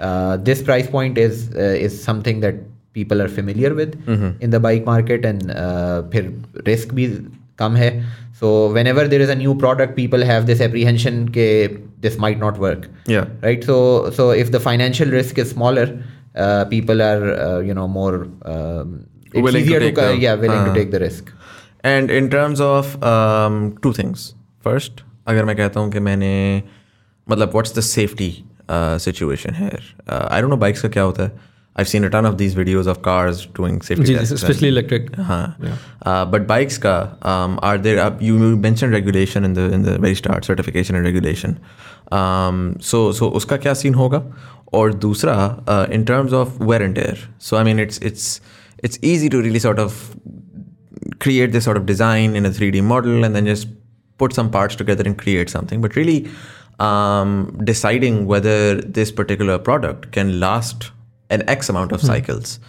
this 0.50 0.62
price 0.64 0.88
point 0.92 1.18
is 1.18 1.50
is 1.56 2.00
something 2.00 2.42
that 2.42 2.62
people 2.94 3.22
are 3.22 3.28
familiar 3.38 3.72
with 3.82 3.96
in 4.08 4.50
the 4.50 4.64
bike 4.68 4.86
market 4.86 5.24
and 5.26 5.42
फिर 6.12 6.32
risk 6.66 6.94
भी 6.94 7.06
कम 7.61 7.75
है। 7.75 7.89
So 8.39 8.51
whenever 8.87 9.07
there 9.07 9.21
is 9.21 9.31
a 9.31 9.35
new 9.35 9.53
product 9.63 9.95
people 9.95 10.23
have 10.23 10.43
this 10.45 10.61
apprehension 10.61 11.27
के 11.37 11.47
this 12.01 12.19
might 12.19 12.39
not 12.39 12.57
work 12.59 12.87
right 13.09 13.63
so 13.63 13.77
so 14.17 14.33
if 14.33 14.49
the 14.51 14.59
financial 14.61 15.11
risk 15.11 15.39
is 15.39 15.47
smaller 15.47 15.99
people 16.69 17.01
are 17.01 17.63
you 17.67 17.73
know 17.73 17.87
more 17.97 18.19
risk 21.03 21.33
and 21.85 22.11
in 22.11 22.27
terms 22.29 22.61
of 22.61 22.95
two 23.83 23.93
things 23.93 24.33
first 24.65 25.03
अगर 25.27 25.45
मैं 25.45 25.55
कहता 25.55 25.79
हूँ 25.79 25.91
कि 25.91 25.99
मैंने 25.99 26.31
मतलब 27.27 27.49
what's 27.51 27.77
the 27.77 27.81
safety 27.81 28.31
situation 28.71 29.53
है 29.53 29.69
I 30.09 30.41
don't 30.41 30.49
know 30.49 30.57
bikes 30.57 30.81
का 30.81 30.89
क्या 30.89 31.03
होता 31.03 31.23
है। 31.23 31.31
I've 31.81 31.89
seen 31.89 32.03
a 32.03 32.09
ton 32.15 32.25
of 32.29 32.37
these 32.37 32.53
videos 32.55 32.87
of 32.93 33.01
cars 33.01 33.45
doing 33.59 33.81
safety 33.81 34.03
Jesus, 34.03 34.29
tests, 34.29 34.43
especially 34.43 34.67
and, 34.69 34.77
electric. 34.77 35.17
Uh-huh. 35.17 35.47
Yeah. 35.59 35.77
Uh, 36.05 36.25
but 36.25 36.45
bikes, 36.51 36.77
ka, 36.77 37.17
um, 37.23 37.59
are 37.63 37.77
there? 37.77 37.99
Uh, 38.03 38.17
you 38.19 38.37
mentioned 38.65 38.93
regulation 38.93 39.43
in 39.49 39.53
the 39.59 39.65
in 39.77 39.81
the 39.87 39.97
very 39.97 40.15
start, 40.21 40.45
certification 40.45 40.95
and 40.95 41.09
regulation. 41.11 41.59
Um, 42.11 42.77
so 42.91 43.03
so 43.11 43.31
uska 43.41 43.59
kya 43.65 43.75
scene 43.83 43.99
hoga? 44.03 44.23
Or 44.79 44.89
dusra 45.03 45.37
uh, 45.67 45.87
in 45.95 46.05
terms 46.05 46.31
of 46.41 46.59
wear 46.71 46.81
and 46.81 46.95
tear. 46.95 47.17
So 47.39 47.57
I 47.57 47.63
mean, 47.69 47.83
it's 47.87 47.97
it's 48.11 48.39
it's 48.89 49.01
easy 49.01 49.33
to 49.33 49.41
really 49.47 49.59
sort 49.67 49.83
of 49.87 49.99
create 51.25 51.51
this 51.57 51.65
sort 51.71 51.77
of 51.81 51.85
design 51.85 52.37
in 52.41 52.45
a 52.45 52.55
3D 52.59 52.83
model 52.93 53.25
and 53.25 53.35
then 53.35 53.45
just 53.45 53.67
put 54.23 54.33
some 54.39 54.49
parts 54.55 54.79
together 54.85 55.03
and 55.11 55.21
create 55.27 55.55
something. 55.57 55.87
But 55.87 56.01
really. 56.03 56.17
Um, 56.83 57.61
deciding 57.63 58.25
whether 58.25 58.81
this 58.81 59.11
particular 59.17 59.57
product 59.65 60.05
can 60.13 60.39
last 60.39 60.85
an 61.31 61.49
X 61.57 61.75
amount 61.75 61.99
of 61.99 62.07
cycles. 62.11 62.59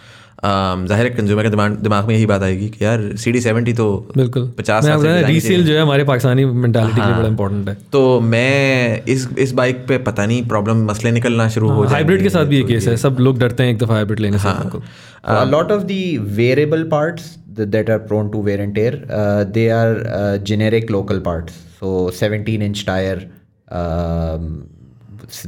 Um, 0.47 0.85
ज़ाहिर 0.87 1.05
है 1.05 1.09
consumer 1.15 1.43
के 1.43 1.49
दिमाग 1.49 1.75
दिमाग 1.81 2.07
में 2.07 2.13
यही 2.15 2.25
बात 2.25 2.43
आएगी 2.43 2.67
कि 2.69 2.83
यार 2.85 3.01
सी 3.17 3.31
डी 3.31 3.41
सेवेंटी 3.41 3.73
तो 3.73 3.85
बिल्कुल। 4.15 4.47
पचास 4.57 4.85
से 4.85 5.21
रीसेल 5.25 5.63
जो 5.65 5.73
है 5.73 5.81
हमारे 5.81 6.03
पाकिस्तानी 6.03 6.45
मेंटालिटी 6.45 7.01
के 7.01 7.05
लिए 7.05 7.15
बड़ा 7.17 7.27
इंपॉर्टेंट 7.27 7.69
है। 7.69 7.75
तो 7.93 8.19
मैं 8.19 9.03
इस 9.13 9.27
इस 9.45 9.51
बाइक 9.59 9.85
पे 9.87 9.97
पता 10.09 10.25
नहीं 10.25 10.45
प्रॉब्लम 10.47 10.83
मसले 10.89 11.11
निकलना 11.11 11.47
शुरू 11.55 11.67
हाँ, 11.67 11.75
हो 11.77 11.85
जाए 11.85 11.93
हाइब्रिड 11.93 12.23
के 12.23 12.29
साथ 12.29 12.45
भी 12.45 12.57
ये 12.57 12.63
केस 12.73 12.87
है 12.87 12.97
सब 13.05 13.17
लोग 13.19 13.39
डरते 13.39 13.63
हैं 13.63 13.71
एक 13.71 13.77
दफ़ा 13.83 13.95
हाइब्रिड 13.95 14.19
लेने 14.19 14.39
से 14.39 14.81
a 15.23 15.45
lot 15.45 15.71
of 15.71 15.87
the 15.87 16.17
variable 16.41 16.85
parts 16.93 17.31
that, 17.57 17.71
that 17.71 17.89
are 17.89 17.99
prone 18.11 18.31
to 18.31 18.43
wear 18.49 18.61
and 18.61 18.75
tear 18.75 18.93
uh, 19.19 19.45
they 19.57 19.69
are 19.71 19.95
uh, 20.19 20.37
generic 20.51 20.89
local 20.89 21.21
parts. 21.21 21.53
So 21.79 22.09
17 22.09 22.61
inch 22.61 22.85
tire 22.85 23.29
um, 23.69 24.67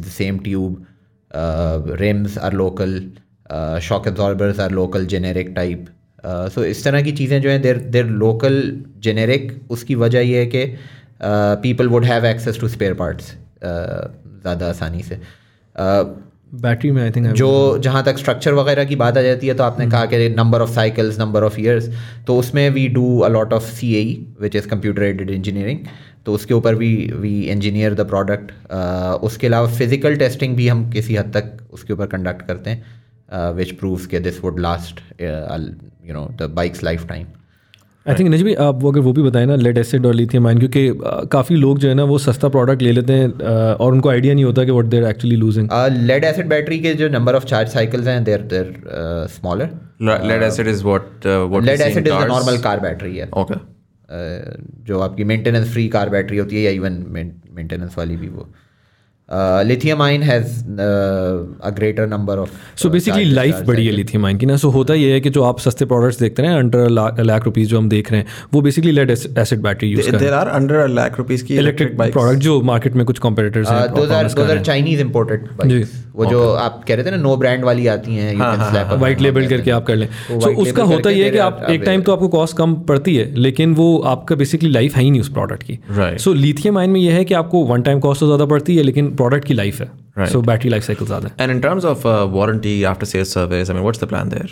the 0.08 0.14
same 0.20 0.40
tube 0.40 0.86
uh, 1.32 2.38
are 2.38 2.54
local 2.54 3.00
shock 3.82 4.08
absorbers 4.08 4.60
are 4.60 4.72
local 4.72 5.06
generic 5.06 5.50
type 5.56 5.86
so 6.26 6.64
इस 6.64 6.84
तरह 6.84 7.02
की 7.02 7.12
चीज़ें 7.12 7.42
जो 7.42 7.50
हैं 7.50 7.62
देर 7.62 7.78
there 7.78 8.06
local 8.06 8.84
generic 9.00 9.52
उसकी 9.70 9.96
वजह 9.96 10.20
यह 10.20 10.40
है 10.40 10.46
कि 10.46 10.66
people 11.62 11.88
would 11.88 12.06
have 12.06 12.26
access 12.26 12.60
to 12.60 12.68
spare 12.68 12.94
parts 12.94 13.32
ज़्यादा 13.64 14.70
आसानी 14.70 15.04
से. 15.04 15.16
Uh, 15.76 16.06
बैटरी 16.62 16.92
में 16.92 17.02
आई 17.04 17.12
थिंक 17.12 17.28
जो 17.34 17.52
जहाँ 17.78 18.04
तक 18.04 18.18
स्ट्रक्चर 18.18 18.54
वगैरह 18.54 18.86
की 18.86 18.96
बात 18.96 19.18
आ 19.18 19.22
जाती 19.22 19.48
है 19.48 19.54
तो 19.54 19.64
आपने 19.64 19.90
कहा 19.90 20.06
कि 20.06 20.30
number 20.30 20.62
of 20.62 20.70
cycles 20.72 21.20
number 21.20 21.44
of 21.44 21.60
years 21.60 21.90
तो 22.28 22.38
उसमें 22.40 22.70
we 22.70 22.88
do 22.90 23.20
a 23.20 23.28
lot 23.30 23.54
of 23.54 23.72
C 23.72 23.94
A 23.96 24.04
which 24.42 24.56
is 24.56 24.68
computer 24.68 25.04
aided 25.04 25.30
engineering 25.30 25.80
तो 26.26 26.34
उसके 26.34 26.54
ऊपर 26.54 26.76
भी 26.76 26.92
वी 27.16 27.40
इंजीनियर 27.48 27.94
द 27.94 28.08
प्रोडक्ट 28.08 28.52
उसके 29.24 29.48
अलावा 29.48 29.68
फ़िज़िकल 29.70 30.16
टेस्टिंग 30.18 30.56
भी 30.56 30.68
हम 30.68 30.90
किसी 30.92 31.16
हद 31.16 31.32
तक 31.34 31.58
उसके 31.72 31.94
ऊपर 31.94 32.08
कंडक्ट 32.08 32.48
करते 32.48 32.70
हैं 32.70 33.52
विच 33.54 33.72
प्रूव्स 33.72 34.06
के 34.06 34.20
this 34.20 34.44
would 34.44 34.60
last 34.60 35.02
you 35.22 36.14
know 36.14 36.28
the 36.38 36.52
bike's 36.56 36.84
lifetime 37.08 37.26
I 38.10 38.16
think 38.20 38.30
नजबी 38.30 38.54
आप 38.54 38.80
वो 38.82 38.92
अगर 38.92 39.00
वो 39.00 39.14
भी 39.14 39.22
बताएँ 39.22 39.46
ना 39.46 39.56
लेड 39.56 39.78
एसिड 39.78 40.06
और 40.06 40.14
लिथियम 40.14 40.48
आयन 40.48 40.60
क्योंकि 40.60 41.00
काफ़ी 41.32 41.56
लोग 41.56 41.80
जो 41.80 41.90
है 41.90 41.94
ना 41.94 42.04
वो 42.04 42.18
सस्ता 42.18 42.48
प्रोडक्ट 42.48 42.82
ले 42.82 42.92
लेते 42.92 43.14
हैं 43.14 43.32
और 43.74 43.94
उनको 43.94 44.10
आइडिया 44.10 44.34
नहीं 44.34 44.46
होता 44.46 44.64
कि 44.64 44.72
what 44.72 44.86
they're 44.86 45.04
actually 45.04 45.36
losing 45.36 45.70
lead 45.92 46.24
acid 46.24 46.50
battery 46.50 46.80
के 46.80 46.94
जो 46.94 47.10
नंबर 47.10 47.36
ऑफ़ 47.36 47.46
चार्ज 47.46 47.68
साइकिल्स 47.68 48.08
हैं 48.08 48.24
they're 48.24 48.42
they're 48.42 48.84
smaller 49.28 49.70
lead 50.02 50.44
acid 50.50 50.68
is 50.74 50.82
what 50.82 51.26
uh, 51.26 51.66
lead 51.66 51.82
acid 51.82 52.08
is 52.08 52.16
the 52.16 52.28
normal 52.28 52.58
car 52.58 52.80
battery 52.80 53.18
है 53.18 53.30
okay. 53.30 53.56
Uh, 53.56 54.66
जो 54.88 55.00
आपकी 55.00 55.24
मेंटेनेंस 55.24 55.72
फ्री 55.74 55.88
कार 55.88 56.10
बैटरी 56.10 56.38
होती 56.38 56.56
है 56.56 56.62
या 56.62 56.72
even 56.72 57.06
maintenance 57.54 57.96
वाली 57.98 58.16
भी 58.16 58.28
वो। 58.28 58.50
Lithium 59.30 60.02
ion 60.02 60.24
has 60.24 60.48
a 60.48 61.70
greater 61.76 62.08
number 62.08 62.38
of 62.38 62.50
so 62.78 62.90
basically 62.90 63.24
life 63.26 63.62
बड़ी 63.68 63.86
है 63.86 63.92
लिथियम 63.92 64.26
आयन 64.26 64.38
की 64.38 64.46
ना। 64.46 64.58
सो 64.58 64.70
होता 64.70 64.94
ये 64.94 65.12
है 65.14 65.22
कि 65.22 65.30
जो 65.30 65.44
आप 65.44 65.60
सस्ते 65.60 65.86
प्रोडक्ट्स 65.86 66.20
देखते 66.20 66.44
हैं 66.44 66.56
अंडर 66.56 66.90
लाख 66.90 67.46
रुपीज़ 67.46 67.70
जो 67.70 67.78
हम 67.78 67.90
देख 67.90 68.12
रहे 68.12 68.22
हैं 68.22 68.28
वो 68.54 68.62
basically 68.62 68.92
lead 68.92 69.12
acid 69.12 69.62
battery 69.62 69.90
use 69.90 70.10
are 70.36 70.48
under 70.54 70.80
a 70.80 70.88
lakh 70.90 71.20
rupees 71.20 71.42
की 71.42 71.58
इलेक्ट्रिक. 71.58 71.98
प्रोडक्ट 71.98 72.40
जो 72.42 72.62
मार्केट 72.64 72.96
में 72.96 73.06
कुछ 73.06 73.20
कॉम्पिटिटर्स 73.20 73.70
हैं 73.70 73.94
those 73.94 74.12
are 74.12 74.32
those 74.34 74.50
are 74.52 74.60
Chinese 74.62 75.02
imported 75.02 75.48
वो 76.16 76.26
जो 76.26 76.44
आप 76.56 76.84
कह 76.88 76.96
रहे 76.96 77.06
थे 77.06 77.12
ना 77.12 77.18
नो 77.18 77.36
ब्रांड 77.38 77.64
वाली 77.66 77.88
आती 77.88 78.16
हैं 78.16 78.36
वाइट 78.36 79.00
brand 79.00 79.22
लेबल 79.22 79.48
करके 79.48 79.72
आप 79.72 79.86
कर 79.86 79.96
लें। 79.96 80.08
सो 80.30 80.50
उसका 80.62 80.84
होता 80.84 81.10
ये 81.10 81.24
है 81.24 81.32
कि 81.32 81.38
आप 81.40 81.66
एक 81.70 81.84
टाइम 81.84 82.02
तो 82.02 82.12
आपको 82.12 82.28
कॉस्ट 82.28 82.58
कम 82.58 82.74
पड़ती 82.90 83.16
है 83.16 83.26
लेकिन 83.38 83.74
वो 83.76 83.88
आपका 84.08 84.36
बेसिकली 84.36 84.70
लाइफ 84.70 84.96
है 84.96 85.04
ही 85.04 85.12
नहीं 85.12 85.22
उस 85.22 85.30
प्रोडक्ट 85.32 85.64
की। 85.64 85.80
सो 86.20 86.34
लिथियम 86.36 86.78
आयन 86.78 86.90
में 86.90 87.00
ये 87.00 87.12
है 87.12 87.24
कि 87.26 87.34
आपको 87.36 87.64
वन 87.66 87.82
टाइम 87.82 88.00
कॉस्ट 88.00 88.20
तो 88.20 88.26
ज़्यादा 88.26 88.46
पड़ती 88.46 88.76
है 88.78 88.84
लेकिन 88.84 89.15
प्रोडक्ट 89.15 89.45
की 89.45 89.55
लाइफ 89.55 89.81
है 89.81 90.01
Right. 90.19 90.29
So 90.29 90.41
battery 90.43 90.71
life 90.71 90.83
cycle 90.83 91.07
ज़्यादा 91.07 91.29
है 91.29 91.35
And 91.39 91.53
in 91.53 91.61
terms 91.65 91.85
of 91.85 92.05
uh, 92.05 92.27
warranty, 92.37 92.85
after 92.85 93.07
sales 93.07 93.31
service, 93.31 93.71
I 93.71 93.73
mean, 93.73 93.85
what's 93.85 94.01
the 94.01 94.07
plan 94.07 94.29
there? 94.29 94.51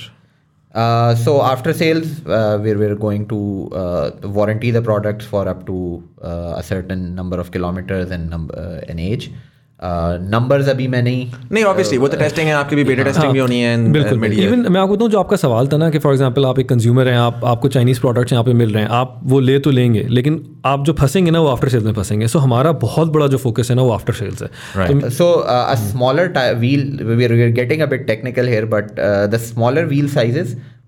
Uh, 0.75 1.15
so 1.15 1.43
after 1.43 1.73
sales, 1.73 2.07
uh, 2.27 2.59
we're, 2.63 2.79
we're 2.79 2.95
going 2.95 3.27
to 3.29 3.69
uh, 3.75 4.11
warranty 4.23 4.71
the 4.71 4.83
products 4.83 5.27
for 5.27 5.49
up 5.49 5.67
to 5.67 6.05
uh, 6.23 6.55
a 6.57 6.63
certain 6.63 7.15
number 7.15 7.41
of 7.41 7.51
kilometers 7.51 8.11
and 8.11 8.31
number 8.31 8.55
uh, 8.57 8.91
an 8.93 8.99
age. 8.99 9.31
Uh, 9.31 9.35
numbers 10.34 10.70
अभी 10.70 10.88
मैं 10.88 11.02
नहीं 11.04 11.32
नहीं 11.52 11.64
obviously 11.64 11.98
वो 11.98 12.08
तो 12.08 12.18
testing 12.18 12.48
है 12.48 12.54
आपकी 12.54 12.76
भी 12.76 12.84
बेटा 12.84 13.04
टेस्टिंग 13.04 13.32
भी 13.32 13.40
होनी 13.40 13.60
है 13.60 13.92
बिल्कुल 13.92 14.26
इवन 14.26 14.66
मैं 14.72 14.82
आपको 14.82 14.96
बताऊँ 14.96 15.12
जो 15.12 15.20
आपका 15.20 15.36
सवाल 15.36 15.68
था 15.68 15.78
ना 15.78 15.90
कि 15.90 16.00
फॉर 16.00 16.14
एग्जांपल 16.14 16.46
आप 16.46 16.60
एक 16.60 16.70
कंज्यूमर 16.70 17.08
हैं 17.08 17.18
आप 17.18 17.42
आपको 17.46 17.68
चाइनीज़ 17.68 18.00
प्रोडक्ट्स 18.00 18.34
यहाँ 18.34 18.44
पे 18.44 18.54
मिल 18.54 18.74
रहे 18.74 18.84
हैं 18.84 18.90
आप 18.90 19.20
वो 19.24 19.40
ले 19.40 19.60
तो 19.60 19.72
लेंगे 19.72 20.08
लेकिन 20.10 20.46
आप 20.66 20.86
जो 20.86 20.94
फंसेंगे 20.94 21.32
ना 21.32 21.40
वो 21.40 21.48
आफ्टर 21.48 21.70
सेल्स 21.70 21.86
में 21.86 21.94
फंसेंगे। 21.94 22.28
सो 22.28 22.40
हमारा 22.40 22.72
बहुत 22.72 23.08
बड़ा 23.08 23.28
जो 23.28 23.38
फोकस 23.38 23.68
है 23.70 23.76
ना 23.76 23.82
वो 23.82 23.92
आफ्टर 23.92 24.14
सेल्स 24.14 24.44
है। 24.44 24.50
Right. 24.78 25.04
So 25.04 25.26
uh, 25.26 25.74
a 25.74 25.78
smaller 25.78 26.28
ti- 26.38 26.54
wheel, 26.62 26.84
we're, 27.10 27.34
we're 27.34 27.54
getting 27.60 27.82
a 27.82 27.90
bit 27.94 28.08
technical 28.08 28.52
here, 28.54 28.66
but 28.66 28.88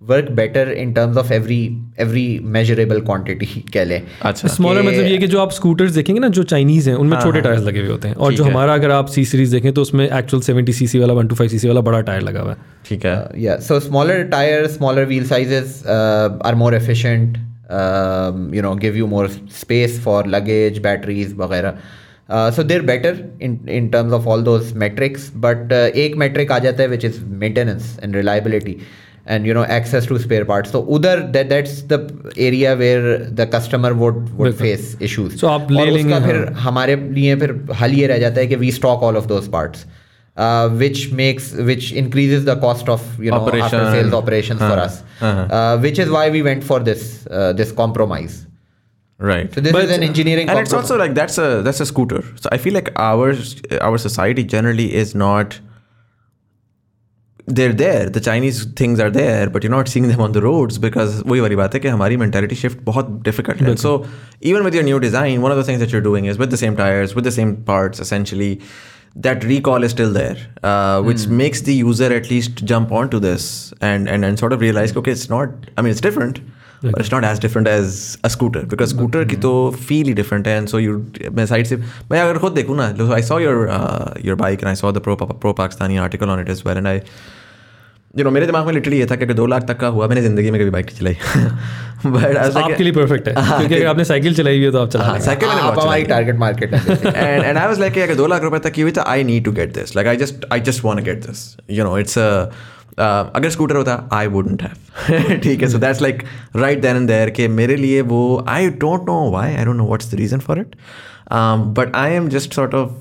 work 0.07 0.29
better 0.31 0.71
in 0.71 0.93
terms 0.93 1.17
of 1.17 1.31
every 1.33 1.59
every 1.99 2.27
measurable 2.55 2.99
quantity 3.01 3.45
कह 3.73 3.83
लें। 3.83 4.01
अच्छा। 4.21 4.47
स्मॉलर 4.47 4.81
मतलब 4.81 5.05
ये 5.05 5.17
कि 5.17 5.27
जो 5.27 5.39
आप 5.41 5.51
स्कूटर्स 5.51 5.91
देखेंगे 5.91 6.19
ना 6.19 6.27
जो 6.29 6.43
चाइनीज़ 6.45 6.89
हैं 6.89 6.95
उनमें 6.97 7.19
छोटे 7.19 7.41
टायर्स 7.41 7.63
लगे 7.63 7.79
हुए 7.79 7.89
होते 7.89 8.07
हैं। 8.07 8.15
और 8.15 8.33
जो 8.33 8.43
हमारा 8.43 8.73
अगर 8.73 8.91
आप 8.91 9.07
सी 9.07 9.25
सीरीज़ 9.25 9.51
देखें 9.51 9.71
तो 9.73 9.81
उसमें 9.81 10.05
एक्चुअल 10.07 10.43
सेवेंटी 10.43 10.73
सी 10.73 10.87
सी 10.87 10.99
वाला 10.99 11.13
one 11.13 11.27
two 11.27 11.35
five 11.35 11.49
C 11.49 11.59
C 11.59 11.67
वाला 11.67 11.81
बड़ा 11.81 12.01
टायर 12.01 12.21
लगा 12.21 12.41
हुआ 12.41 12.51
है। 12.51 12.57
ठीक 12.85 13.05
है। 13.05 13.41
या 13.43 13.57
so 13.59 13.79
smaller 13.79 14.23
tyre 14.31 14.67
smaller 14.67 15.05
wheel 15.05 15.25
size 15.27 15.53
are 16.45 16.55
more 16.55 16.75
efficient 16.75 17.37
you 18.55 18.61
know 18.61 18.73
give 18.77 18.97
you 18.97 19.07
more 19.07 19.29
space 19.59 19.99
for 20.03 20.27
luggage 20.27 20.77
batteries 20.81 21.33
वगैरह। 21.37 22.49
So 22.51 22.63
they're 22.63 22.81
better 22.83 23.17
in 23.41 23.59
in 23.69 23.87
terms 23.89 24.13
of 24.13 24.27
all 24.27 24.43
those 24.43 24.71
metrics 24.77 25.31
but 25.37 25.71
एक 25.73 26.15
मेट्रिक 26.17 26.51
आ 26.51 26.59
जाता 26.59 26.83
है 26.83 26.89
which 26.89 27.05
is 27.05 27.19
maintenance 27.41 27.97
and 28.03 28.15
reliability 28.15 28.77
and 29.26 29.46
you 29.48 29.54
know 29.56 29.62
access 29.78 30.06
to 30.10 30.18
spare 30.18 30.44
parts 30.50 30.70
so 30.74 30.80
उधर 30.96 31.20
that 31.34 31.48
that's 31.54 31.74
the 31.92 31.98
area 32.48 32.74
where 32.82 33.18
the 33.40 33.46
customer 33.54 33.90
would 34.02 34.20
would 34.38 34.54
face 34.60 34.86
issues 35.08 35.34
So 35.42 35.48
आप 35.48 35.70
ले 35.70 35.80
और 35.80 35.90
लेंगे, 35.90 36.14
उसका 36.14 36.20
फिर 36.26 36.36
हाँ। 36.52 36.62
हमारे 36.68 36.96
लिए 37.18 37.36
फिर 37.42 37.52
हल 37.80 37.94
ये 38.00 38.06
रह 38.12 38.18
जाता 38.18 38.40
है 38.40 38.46
कि 38.52 38.56
we 38.64 38.70
stock 38.78 39.02
all 39.08 39.16
of 39.22 39.28
those 39.32 39.48
parts 39.56 39.84
uh, 40.36 40.68
which 40.82 41.02
makes 41.22 41.52
which 41.70 41.92
increases 42.04 42.44
the 42.50 42.56
cost 42.66 42.88
of 42.96 43.04
you 43.26 43.30
know 43.30 43.40
after 43.42 43.58
Operation. 43.60 43.86
sales 43.96 44.16
operations 44.22 44.60
for 44.66 44.72
Uh-huh. 44.78 44.86
us 44.86 45.02
Uh-huh. 45.30 45.46
uh, 45.58 45.78
which 45.86 45.98
is 46.06 46.10
why 46.18 46.24
we 46.38 46.42
went 46.50 46.64
for 46.72 46.80
this 46.90 47.04
uh, 47.30 47.52
this 47.62 47.72
compromise 47.82 48.38
right 49.30 49.54
so 49.54 49.60
this 49.66 49.72
But- 49.78 49.84
is 49.84 49.90
an 49.96 50.02
engineering 50.10 50.48
and 50.48 50.58
it's 50.58 50.70
compromise. 50.70 50.90
also 50.90 50.98
like 51.04 51.14
that's 51.22 51.36
a 51.46 51.48
that's 51.68 51.80
a 51.86 51.86
scooter 51.94 52.20
so 52.44 52.48
i 52.58 52.58
feel 52.66 52.72
like 52.82 52.90
our 53.08 53.26
our 53.88 53.98
society 54.04 54.44
generally 54.56 54.86
is 55.02 55.14
not 55.24 55.58
they're 57.46 57.72
there 57.72 58.08
the 58.08 58.20
chinese 58.20 58.64
things 58.80 59.00
are 59.00 59.10
there 59.10 59.48
but 59.50 59.64
you're 59.64 59.70
not 59.70 59.88
seeing 59.88 60.08
them 60.08 60.20
on 60.20 60.32
the 60.32 60.42
roads 60.42 60.78
because 60.78 61.22
वही 61.22 61.40
वाली 61.40 61.56
बात 61.56 61.74
है 61.74 61.80
कि 61.80 61.88
हमारी 61.88 62.16
mentality 62.16 62.58
shift 62.62 62.84
बहुत 62.84 63.10
difficult 63.28 63.62
है 63.62 63.74
so 63.76 63.94
even 64.52 64.64
with 64.64 64.74
your 64.74 64.84
new 64.84 65.00
design 65.00 65.42
one 65.42 65.56
of 65.56 65.58
the 65.58 65.64
things 65.64 65.80
that 65.80 65.90
you're 65.90 66.06
doing 66.06 66.26
is 66.26 66.38
with 66.38 66.50
the 66.50 66.60
same 66.62 66.76
tires 66.76 67.14
with 67.14 67.24
the 67.24 67.34
same 67.38 67.56
parts 67.72 68.00
essentially 68.06 68.52
that 69.16 69.44
recall 69.44 69.82
is 69.82 69.90
still 69.90 70.12
there 70.12 70.36
uh, 70.62 71.02
which 71.02 71.26
makes 71.26 71.62
the 71.62 71.74
user 71.74 72.12
at 72.20 72.30
least 72.30 72.64
jump 72.64 72.92
onto 72.92 73.18
this 73.18 73.72
and 73.80 74.08
and, 74.08 74.24
and 74.24 74.38
sort 74.38 74.52
of 74.52 74.60
realize 74.60 74.96
okay 74.96 75.10
it's 75.10 75.28
not 75.28 75.70
i 75.76 75.82
mean 75.82 75.90
it's 75.90 76.00
different 76.08 76.40
but 76.82 77.00
it's 77.00 77.10
not 77.10 77.24
as 77.24 77.38
different 77.38 77.68
as 77.68 78.18
a 78.24 78.30
scooter 78.30 78.62
because 78.74 78.90
scooter 78.90 79.24
की 79.24 79.36
तो 79.36 79.50
feel 79.88 80.06
ही 80.06 80.14
different 80.14 80.46
है 80.46 80.58
and 80.60 80.70
so 80.74 80.78
you 80.78 80.94
मैं 81.38 81.46
side 81.46 81.66
से 81.66 81.76
मैं 82.10 82.20
अगर 82.20 82.38
खुद 82.38 82.52
देखूँ 82.52 82.76
ना 82.80 83.10
I 83.16 83.20
saw 83.20 83.36
your 83.36 83.68
uh, 83.68 84.14
your 84.28 84.36
bike 84.36 84.62
and 84.62 84.70
I 84.70 84.74
saw 84.74 84.92
the 84.92 85.00
pro 85.00 85.16
pro 85.16 85.52
Pakistani 85.52 86.00
article 86.00 86.30
on 86.30 86.38
it 86.38 86.48
as 86.48 86.64
well 86.64 86.76
and 86.76 86.88
I 86.88 87.02
you 88.17 88.23
know 88.23 88.33
मेरे 88.33 88.45
दिमाग 88.45 88.65
में 88.65 88.73
लिटरली 88.73 88.99
ये 88.99 89.05
था 89.05 89.15
कि 89.15 89.25
दो 89.25 89.45
लाख 89.45 89.63
तक 89.63 89.79
का 89.79 89.87
हुआ 89.87 90.07
मैंने 90.07 90.21
ज़िंदगी 90.21 90.51
में 90.51 90.61
कभी 90.61 90.69
बाइक 90.69 90.91
चलाई। 90.91 91.13
बट 92.05 92.37
आई 92.37 92.61
आपके 92.61 92.83
लिए 92.83 92.93
परफेक्ट 92.93 93.27
है 93.27 93.33
क्योंकि 93.33 93.75
अगर 93.75 93.85
आपने 93.87 94.05
साइकिल 94.05 94.35
चलाई 94.35 94.55
हुई 94.55 94.65
है 94.65 94.71
तो 94.71 94.81
आप 94.81 94.89
चला 94.89 95.05
हाँ 95.05 95.19
साइकिल 95.19 95.49
मैंने 95.49 95.61
आप 95.61 95.73
बहुत 95.73 95.85
हमारी 95.85 96.03
चलाई 96.03 96.23
target 96.23 96.39
market 96.43 96.73
है 96.73 96.85
basically. 96.85 97.13
and 97.23 97.57
and 97.57 97.97
I 97.97 98.03
अगर 98.03 98.15
दो 98.15 98.27
लाख 98.27 98.43
रुपए 98.43 98.59
तक 98.59 98.71
की 98.71 98.81
हुई 98.81 98.91
तो 98.91 99.01
I 99.01 99.23
need 99.23 99.45
to 99.45 99.51
get 99.51 99.77
like 99.77 100.09
I 100.13 100.15
just 100.21 100.47
I 100.53 100.59
just 100.69 100.85
want 100.87 101.03
to 101.03 101.05
get 101.05 101.21
this. 101.27 101.43
You 101.77 101.87
know 101.87 101.95
it's 102.03 102.17
a 102.17 102.29
uh, 102.99 103.25
अगर 103.35 103.49
स्कूटर 103.49 103.75
होता 103.75 104.09
आई 104.13 104.27
वुडेंट 104.27 104.63
हैव 104.63 105.39
ठीक 105.43 105.61
है 105.61 105.67
so 105.67 105.77
that's 105.77 106.01
like 106.01 106.23
right 106.55 106.81
then 106.81 106.95
and 106.95 107.07
there 107.07 107.29
कि 107.29 107.47
मेरे 107.47 107.75
लिए 107.75 108.01
वो 108.01 108.45
I 108.49 108.69
don't 108.83 109.01
know 109.01 109.31
why 109.31 109.55
I 109.55 109.65
don't 109.65 109.77
know 109.77 109.85
what's 109.85 110.11
the 110.11 110.15
reason 110.15 110.39
for 110.39 110.59
it 110.59 110.75
but 111.79 111.95
I 111.95 112.11
am 112.11 112.29
just 112.29 112.53
sort 112.53 112.73
of 112.73 112.91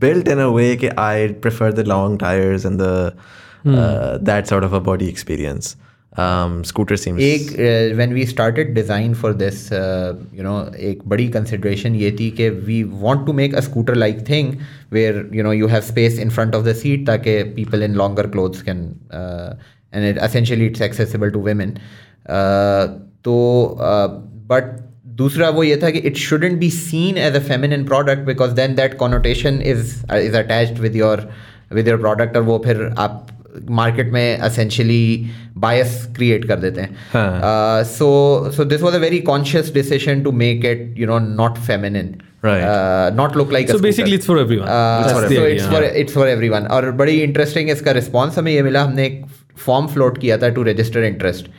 built 0.00 0.28
in 0.28 0.40
a 0.42 0.46
way 0.52 0.76
कि 0.76 0.88
I 1.00 1.34
prefer 1.44 1.66
the 1.74 1.82
long 1.90 2.14
tires 2.22 2.64
and 2.70 2.80
the 2.80 2.94
uh, 3.65 4.17
that 4.17 4.47
sort 4.47 4.63
of 4.63 4.73
a 4.73 4.79
body 4.79 5.07
experience 5.07 5.75
um, 6.17 6.63
scooter 6.63 6.97
seems 6.97 7.21
एक 7.23 7.51
uh, 7.51 7.95
when 7.97 8.13
we 8.13 8.25
started 8.25 8.73
design 8.73 9.13
for 9.13 9.33
this 9.33 9.71
uh, 9.71 10.13
you 10.33 10.43
know 10.43 10.55
एक 10.89 11.03
बड़ी 11.07 11.27
consideration 11.31 11.95
ये 11.95 12.11
थी 12.19 12.29
कि 12.39 12.49
we 12.65 12.83
want 13.03 13.25
to 13.25 13.33
make 13.33 13.53
a 13.53 13.61
scooter 13.61 13.95
like 13.95 14.25
thing 14.25 14.59
where 14.89 15.25
you 15.33 15.43
know 15.43 15.51
you 15.51 15.67
have 15.67 15.85
space 15.85 16.17
in 16.17 16.29
front 16.29 16.55
of 16.55 16.65
the 16.65 16.73
seat 16.73 17.05
ताकि 17.05 17.55
people 17.55 17.81
in 17.81 17.95
longer 17.95 18.27
clothes 18.27 18.61
can 18.61 18.99
uh, 19.11 19.53
and 19.93 20.05
it, 20.05 20.17
essentially 20.17 20.67
it's 20.67 20.81
accessible 20.81 21.31
to 21.31 21.39
women 21.39 21.77
uh, 22.27 22.87
तो 23.23 23.77
uh, 23.79 24.07
but 24.47 24.79
दूसरा 25.21 25.49
वो 25.55 25.63
ये 25.63 25.77
था 25.77 25.89
कि 25.91 26.01
it 26.09 26.17
shouldn't 26.17 26.59
be 26.59 26.69
seen 26.69 27.17
as 27.17 27.35
a 27.35 27.41
feminine 27.41 27.85
product 27.85 28.25
because 28.25 28.53
then 28.55 28.75
that 28.75 28.97
connotation 28.97 29.61
is 29.61 30.03
is 30.19 30.33
attached 30.33 30.79
with 30.79 30.95
your 30.95 31.17
with 31.79 31.87
your 31.87 31.97
product 31.97 32.35
और 32.35 32.43
वो 32.43 32.57
फिर 32.65 32.83
आप 32.97 33.27
मार्केट 33.70 34.12
में 34.12 34.38
असेंशियली 34.38 35.30
बायस 35.56 36.06
क्रिएट 36.16 36.44
कर 36.48 36.58
देते 36.58 36.80
हैं। 36.80 36.90
So 37.84 38.08
so 38.56 38.64
this 38.64 38.82
was 38.82 38.94
a 38.94 38.98
very 38.98 39.18
conscious 39.18 39.72
decision 39.74 40.22
to 40.22 40.32
make 40.32 40.64
it 40.64 40.94
you 40.98 41.06
know 41.06 41.18
not 41.18 41.58
feminine 41.58 42.14
not 43.16 43.36
look 43.36 43.52
like 43.52 43.70
so 43.70 43.78
basically 43.78 44.14
it's 44.14 44.26
for 44.26 44.40
everyone 44.40 45.92
it's 45.96 46.14
for 46.14 46.28
everyone 46.28 46.66
और 46.76 46.90
बड़ी 46.90 47.20
इंटरेस्टिंग 47.20 47.70
इसका 47.70 47.92
रिस्पॉन्स 47.92 48.38
हमें 48.38 48.52
ये 48.52 48.62
मिला 48.62 48.82
हमने 48.82 49.06
एक 49.06 49.24
फॉर्म 49.66 49.86
फ्लोट 49.86 50.18
किया 50.18 50.38
था 50.38 50.48
to 50.48 50.62
register 50.62 51.04
interest 51.04 51.50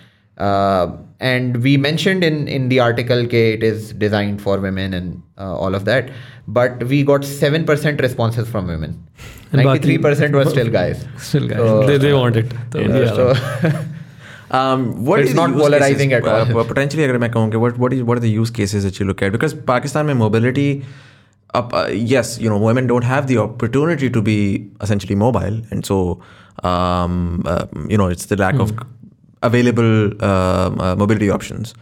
And 1.23 1.57
we 1.67 1.77
mentioned 1.77 2.25
in 2.25 2.47
in 2.49 2.69
the 2.69 2.79
article 2.83 3.25
के 3.35 3.49
it 3.53 3.65
is 3.65 3.93
design 3.99 4.37
for 4.45 4.59
women 4.61 4.95
and 4.95 5.15
all 5.39 5.75
of 5.77 5.83
that 5.83 6.11
but 6.59 6.83
we 6.83 7.03
got 7.13 7.25
seven 7.25 7.65
percent 7.65 8.01
responses 8.01 8.47
from 8.51 8.67
women 8.75 8.95
And 9.55 9.55
ninety 9.55 9.79
three 9.79 9.97
बाकी- 9.99 10.03
percent 10.03 10.35
was 10.35 10.49
still 10.49 10.69
guys 10.73 11.07
Still 11.31 11.49
guys, 11.53 11.73
they, 11.89 11.99
they 12.05 12.13
want 12.19 12.39
it. 12.43 12.55
तो 12.73 12.79
Yeah, 12.79 13.03
yeah. 13.03 13.17
so 13.17 13.81
Um, 14.59 14.83
what 15.09 15.21
It's 15.21 15.29
is 15.31 15.35
the 15.37 15.41
not 15.41 15.53
use 15.57 15.61
polarizing 15.63 16.11
cases, 16.13 16.27
at 16.27 16.49
all. 16.55 16.59
uh, 16.63 16.65
potentially, 16.71 17.05
अगर 17.05 17.19
मैं 17.19 17.31
कहूँ 17.37 17.51
कि 17.51 17.59
what 17.61 17.77
what 17.83 17.95
is 17.99 18.01
what 18.09 18.19
are 18.21 18.23
the 18.25 18.33
use 18.33 18.51
cases 18.59 18.83
that 18.87 18.99
you 19.01 19.07
look 19.11 19.23
at? 19.27 19.33
Because 19.37 19.55
Pakistan 19.71 20.07
में 20.11 20.15
mobility, 20.23 20.65
up, 21.61 21.73
uh, 21.79 21.85
yes, 22.11 22.33
you 22.43 22.51
know, 22.53 22.59
women 22.65 22.91
don't 22.91 23.07
have 23.13 23.31
the 23.31 23.39
opportunity 23.45 24.11
to 24.17 24.23
be 24.27 24.35
essentially 24.87 25.17
mobile, 25.23 25.57
and 25.77 25.89
so, 25.91 25.99
um, 26.73 27.17
uh, 27.55 27.65
you 27.95 28.01
know, 28.03 28.11
it's 28.17 28.29
the 28.35 28.39
lack 28.43 28.61
of 28.67 28.75
Available 29.44 29.92
um, 30.22 30.80
uh, 30.80 30.96
mobility 30.96 31.30
options. 31.30 31.74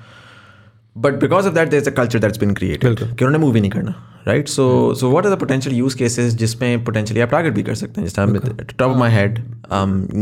But 0.95 1.19
because 1.19 1.45
of 1.45 1.55
that, 1.55 1.71
there's 1.71 1.87
a 1.87 1.91
culture 1.91 2.19
that's 2.19 2.41
been 2.43 2.53
created. 2.55 2.83
बिल्कुल। 2.83 3.07
कि 3.07 3.25
उन्होंने 3.25 3.37
move 3.37 3.55
ही 3.55 3.61
नहीं 3.61 3.71
करना 3.71 3.93
right 4.27 4.47
so 4.47 4.93
so 4.93 5.09
what 5.09 5.25
are 5.25 5.35
the 5.35 5.39
potential 5.39 5.75
use 5.75 5.97
cases 5.97 6.33
जिसमें 6.33 6.83
potentially 6.83 7.21
आप 7.21 7.29
target 7.29 7.53
भी 7.53 7.63
कर 7.63 7.75
सकते 7.75 8.01
हैं 8.01 8.07
जिस 8.07 8.75
top 8.79 8.91
of 8.91 8.97
my 8.97 9.11
head 9.11 9.37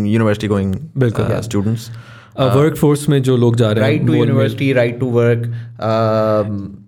university 0.05 0.47
going 0.47 0.75
बिल्कुल। 0.97 1.41
स्टूडेंट्स 1.41 1.89
वर्क 2.39 2.75
फोर्स 2.75 3.09
में 3.09 3.21
जो 3.23 3.37
लोग 3.37 3.55
जा 3.55 3.65
रहे 3.65 3.73
हैं 3.73 3.81
राइट 3.81 4.01
टू 4.01 4.07
वो- 4.07 4.17
यूनिवर्सिटी 4.17 4.73
राइट 4.73 4.99
टू 4.99 5.05
वर्क 5.05 5.53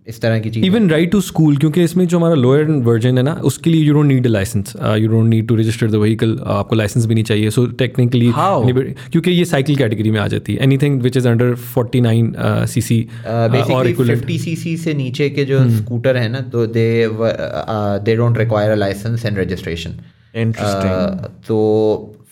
इस 0.07 0.19
तरह 0.21 0.39
की 0.39 0.49
चीज़ 0.49 0.65
इवन 0.65 0.89
राइट 0.89 1.11
टू 1.11 1.19
स्कूल 1.21 1.57
क्योंकि 1.57 1.83
इसमें 1.83 2.05
जो 2.07 2.17
हमारा 2.17 2.35
लोअर 2.35 2.71
वर्जन 2.85 3.17
है 3.17 3.23
ना 3.23 3.33
उसके 3.45 3.69
लिए 3.69 3.83
you 3.83 3.93
don't 3.93 4.05
need 4.07 4.25
a 4.25 4.29
licence 4.29 4.73
you 4.99 5.07
don't 5.09 5.29
need 5.29 5.47
to 5.47 5.55
register 5.55 5.91
the 5.91 5.95
vehicle 6.03 6.37
आपको 6.55 6.75
लाइसेंस 6.75 7.05
भी 7.05 7.13
नहीं 7.13 7.23
चाहिए। 7.23 7.49
सो 7.49 7.65
टेक्निकली 7.79 8.31
क्योंकि 8.35 9.31
ये 9.31 9.45
साइकिल 9.45 9.75
कैटेगरी 9.77 10.11
में 10.11 10.19
आ 10.19 10.27
जाती 10.27 10.53
है। 10.53 10.63
Anything 10.63 11.01
which 11.01 11.17
is 11.17 11.27
under 11.27 11.53
forty 11.55 12.01
nine 12.01 12.33
C 12.67 12.81
C 12.81 13.01
और 13.27 13.93
फिफ्टी 13.93 14.37
सीसी 14.39 14.75
से 14.77 14.93
नीचे 14.93 15.29
के 15.29 15.45
जो 15.45 15.67
स्कूटर 15.71 16.17
है 16.17 16.27
ना 16.31 16.41
तो 16.53 16.65
they 16.67 16.87
they 17.09 18.15
don't 18.15 18.37
require 18.37 18.71
a 18.71 18.75
licence 18.75 19.25
and 19.25 19.39
registration 19.39 19.97
तो 21.47 21.57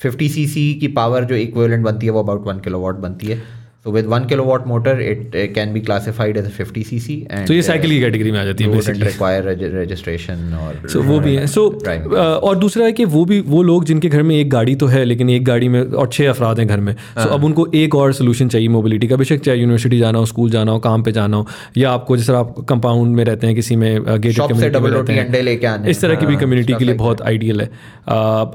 फिफ्टी 0.01 0.29
सीसी 0.29 0.73
की 0.75 0.87
पावर 0.93 1.25
जो 1.25 1.35
इक्विवेलेंट 1.37 1.83
बनती 1.85 2.05
है 2.05 2.11
वो 2.11 2.23
अबाउट 2.23 2.47
वन 2.47 2.59
किलोवाट 2.59 2.95
बनती 3.01 3.27
है। 3.27 3.41
So 3.85 3.91
with 3.91 4.05
one 4.07 4.29
kilowatt 4.29 4.65
motor, 4.65 4.97
it, 4.97 5.35
uh, 5.35 5.53
can 5.53 5.73
be 5.73 5.81
classified 5.81 6.37
as 6.37 6.45
a 6.45 6.49
50 6.49 6.83
cc. 6.85 7.15
And 7.29 7.47
तो 7.47 7.53
ये 7.53 7.61
uh, 7.61 7.65
साइकिल 7.67 7.91
की 7.91 7.99
कैटेगरी 7.99 8.31
में 8.31 8.39
आ 8.39 8.43
जाती 8.45 8.63
है 8.63 8.69
basically 8.71 9.05
require 9.05 9.41
registration 9.77 10.53
or. 10.59 10.91
So 10.91 11.01
वो 11.03 11.19
भी 11.19 11.33
है 11.35 11.47
सो 11.47 11.67
Driving. 11.79 12.13
और 12.43 12.55
दूसरा 12.57 12.85
है 12.85 12.91
कि 12.91 13.05
वो 13.05 13.23
भी 13.25 13.39
वो 13.47 13.63
लोग 13.63 13.85
जिनके 13.85 14.09
घर 14.09 14.23
में 14.23 14.35
एक 14.35 14.49
गाड़ी 14.49 14.75
तो 14.75 14.87
है 14.87 15.03
लेकिन 15.05 15.29
एक 15.29 15.43
गाड़ी 15.45 15.67
में 15.67 15.81
और 15.81 16.07
छः 16.07 16.29
अफराद 16.29 16.59
हैं 16.59 16.67
घर 16.67 16.79
में 16.79 16.93
सो 16.93 17.27
अब 17.29 17.43
उनको 17.43 17.67
एक 17.75 17.95
और 17.95 18.13
सोल्यूशन 18.13 18.49
चाहिए 18.49 18.67
मोबिलिटी 18.67 19.07
का 19.07 19.15
बेशक 19.15 19.41
चाहे 19.45 19.57
यूनिवर्सिटी 19.57 19.99
जाना 19.99 20.19
हो 20.19 20.25
स्कूल 20.25 20.49
जाना 20.51 20.71
हो 20.71 20.79
काम 20.79 21.03
पे 21.03 21.11
जाना 21.11 21.37
हो 21.37 21.47
या 21.77 21.91
आपको 21.91 22.17
जैसे 22.17 22.33
आप 22.33 22.55
कंपाउंड 22.69 23.15
में 23.15 23.23
रहते 23.23 23.47
हैं 23.47 23.55
किसी 23.55 23.75
में 23.75 24.03
गेटेड 24.05 24.55
से 24.55 25.59
आने 25.65 25.91
इस 25.91 26.01
तरह 26.01 26.15
की 26.15 26.25
भी 26.25 26.33
हाँ, 26.33 26.41
कम्युनिटी 26.41 26.73
के 26.73 26.85
लिए 26.85 26.95
बहुत 26.95 27.21
आइडियल 27.33 27.61
है 27.61 27.69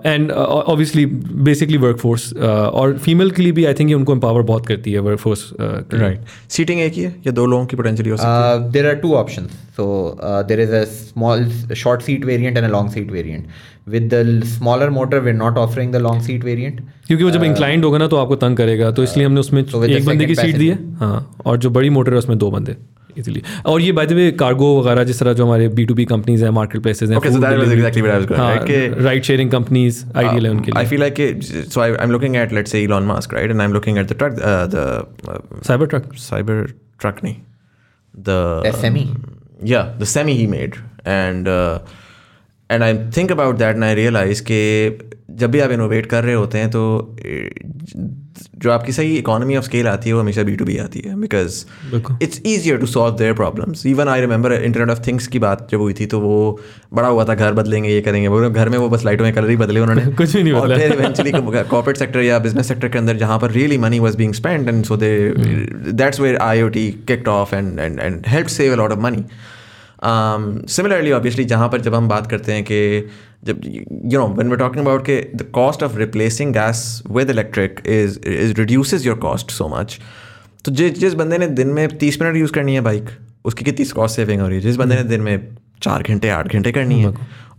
एंड 0.07 0.31
ऑब्वियसली 0.31 1.07
बेसिकली 1.51 1.79
वर्कफोर्स 1.79 2.33
और 2.33 2.99
फीमेल 2.99 3.31
के 3.31 3.43
लिए 3.43 3.53
भी 3.53 3.65
आई 3.65 3.75
थिंक 3.75 3.91
ये 3.91 3.95
उनको 3.95 4.13
एम्पावर 4.13 4.43
बहुत 4.55 4.67
करती 4.67 4.93
है 4.93 5.17
फोर्स 5.19 5.45
राइट 5.61 6.21
सीटिंग 6.51 6.81
एक 6.81 6.93
ही 6.93 7.03
है 7.03 7.15
या 7.27 7.33
दो 7.33 7.47
लोगों 7.47 7.67
की 7.67 7.77
पोटेंशियल 7.77 8.11
हो 8.11 8.17
सकती 8.17 8.71
there 8.73 8.87
are 8.89 8.95
two 9.03 9.15
option 9.15 9.47
so 9.77 9.87
there 10.49 10.61
is 10.61 10.73
a 10.73 10.85
small 10.93 11.49
short 11.77 12.03
seat 12.03 12.25
variant 12.25 12.57
and 12.57 12.67
a 12.67 12.71
long 12.71 12.91
seat 12.91 13.11
variant 13.13 13.47
with 13.89 14.15
the 14.15 14.45
smaller 14.47 14.91
motor 14.91 15.19
we're 15.21 15.33
not 15.35 15.59
offering 15.59 15.93
the 15.93 15.97
long 15.99 16.23
seat 16.23 16.45
variant 16.45 16.81
क्योंकि 17.07 17.25
वो 17.25 17.31
जब 17.31 17.45
इंक्लाइंड 17.45 17.85
होगा 17.85 17.99
ना 17.99 18.07
तो 18.07 18.17
आपको 18.17 18.37
तंग 18.37 18.57
करेगा। 18.57 18.91
तो 18.91 19.03
इसलिए 19.03 19.27
हमने 19.27 19.41
उसमें 19.41 19.63
एक 19.63 20.05
बंदे 20.07 20.25
की 20.25 20.35
सीट 20.35 20.57
दी 20.57 20.69
है। 20.69 20.79
हाँ 20.97 21.43
और 21.47 21.57
जो 21.57 21.71
बड़ी 21.71 21.91
मोटर 21.91 22.13
है 22.13 22.19
उसमें 22.19 22.39
दो 22.39 22.51
बंदे। 22.51 22.77
इजिली 23.17 23.43
और 23.67 23.81
ये 23.81 23.93
बाय 23.93 24.07
द 24.07 24.33
कार्गो 24.41 24.69
वगैरह 24.81 25.05
जिस 25.05 25.21
तरह 25.21 25.33
जो 25.33 25.45
हमारे 25.45 25.69
बी 25.69 25.85
टू 25.85 25.95
बी 25.95 26.05
कंपनीज़ 26.05 26.45
हैं 26.45 26.51
मार्केट 26.51 26.83
प्लेसेज 26.83 27.11
राइट 29.05 29.25
शेयरिंग 29.25 29.51
है 41.47 41.49
and 42.71 42.83
I 42.83 42.95
think 43.17 43.33
about 43.33 43.57
that 43.57 43.77
and 43.77 43.85
I 43.85 43.95
realise 43.95 44.43
के 44.43 44.63
जब 45.31 45.51
भी 45.51 45.61
आप 45.61 45.71
इनोवेट 45.71 46.07
कर 46.07 46.25
रहे 46.25 46.35
होते 46.35 46.59
हैं 46.59 46.71
तो 46.71 46.83
जो 48.59 48.71
आपकी 48.71 48.93
सही 48.93 49.17
इकोनॉमी 49.17 49.57
ऑफ़ 49.57 49.65
स्केल 49.65 49.89
आती 49.89 50.09
है 50.09 50.15
वो 50.15 50.21
हमेशा 50.21 50.43
बी 50.43 50.55
टू 50.57 50.65
बी 50.65 50.77
आती 50.79 51.03
है 51.07 51.15
because 51.21 51.65
it's 52.23 52.41
easier 52.47 52.79
to 52.79 52.87
solve 52.87 53.17
their 53.17 53.33
problems 53.33 53.85
even 53.87 54.09
I 54.09 54.21
remember 54.21 54.53
internet 54.53 54.91
of 54.91 55.07
things 55.07 55.27
की 55.27 55.39
बात 55.39 55.67
जब 55.73 55.81
हुई 55.81 55.95
थी 55.95 56.07
तो 56.07 56.21
वो 56.21 56.39
बड़ा 56.95 57.09
हुआ 57.09 57.25
था 57.25 57.35
घर 57.35 57.53
बदलेंगे 57.53 57.91
ये 57.91 58.01
करेंगे 58.01 58.29
वो 58.29 58.51
घर 58.51 58.69
में 58.69 58.79
वो 58.79 58.89
बस 58.89 59.05
लाइटों 59.05 59.25
में 59.25 59.33
कलर 59.35 59.51
ही 59.51 59.57
बदले 59.57 59.81
उन्होंने। 59.81 60.07
कुछ 60.19 60.37
भी 60.37 60.43
नहीं 60.43 60.53
और 60.53 60.77
फिर 60.79 60.93
इवेंचुअली 60.93 61.33
कॉर्पोरेट 61.33 61.97
सेक्टर 61.97 62.21
या 62.21 62.39
बिज़नेस 62.39 62.69
सेक्टर 62.69 62.89
के 62.89 62.99
अंदर 62.99 63.17
जहाँ 63.17 63.39
पर 63.39 63.51
really 63.51 63.79
money 63.79 63.99
was 63.99 64.17
being 64.17 64.35
spend 64.35 64.69
and 64.69 64.85
so 64.85 64.97
they 64.97 65.13
that's 65.93 66.21
where 66.21 66.37
IoT 66.43 66.91
kicked 67.09 67.29
off 67.29 67.55
and 67.55 67.79
and 67.79 68.01
and 68.01 68.23
help 68.27 68.47
save 68.57 68.73
a 68.73 68.77
lot 68.77 68.93
of 68.93 68.99
money 68.99 69.25
similarly 70.05 71.13
obviously 71.13 71.45
जहाँ 71.45 71.69
पर 71.69 71.81
जब 71.81 71.95
हम 71.95 72.09
बात 72.09 72.31
करते 72.31 72.53
हैं 72.53 72.65
कि 72.65 73.09
जब 73.45 73.61
you 73.65 74.19
know 74.21 74.29
when 74.29 74.51
we 74.51 74.57
talking 74.57 74.85
about 74.85 75.03
के 75.07 75.27
the 75.35 75.43
cost 75.43 75.83
of 75.83 75.97
replacing 75.97 76.53
gas 76.53 77.03
with 77.11 77.31
electric 77.31 77.81
is 77.87 78.19
is 78.27 78.55
reduces 78.55 79.07
your 79.07 79.17
cost 79.17 79.51
so 79.51 79.69
much 79.69 80.01
तो 80.65 80.73
जिस 80.73 80.99
जिस 80.99 81.15
बंदे 81.15 81.39
ने 81.39 81.47
दिन 81.47 81.69
में 81.69 81.99
तीस 81.99 82.23
मिनट 82.23 82.37
यूज़ 82.37 82.53
करनी 82.53 82.75
है 82.75 82.81
बाइक 82.81 83.05
उसकी 83.45 83.65
कितनी 83.65 83.85
कॉस्ट 83.87 84.17
सेविंग 84.17 84.41
हो 84.41 84.49
रही 84.49 84.57
है? 84.57 84.63
जिस 84.63 84.77
बंदे 84.77 84.95
ने 84.95 85.03
दिन 85.03 85.21
में 85.21 85.49
चार 85.83 86.03
घंटे 86.03 86.29
आठ 86.29 86.53
घंटे 86.53 86.73
करनी 86.73 87.03
है 87.03 87.15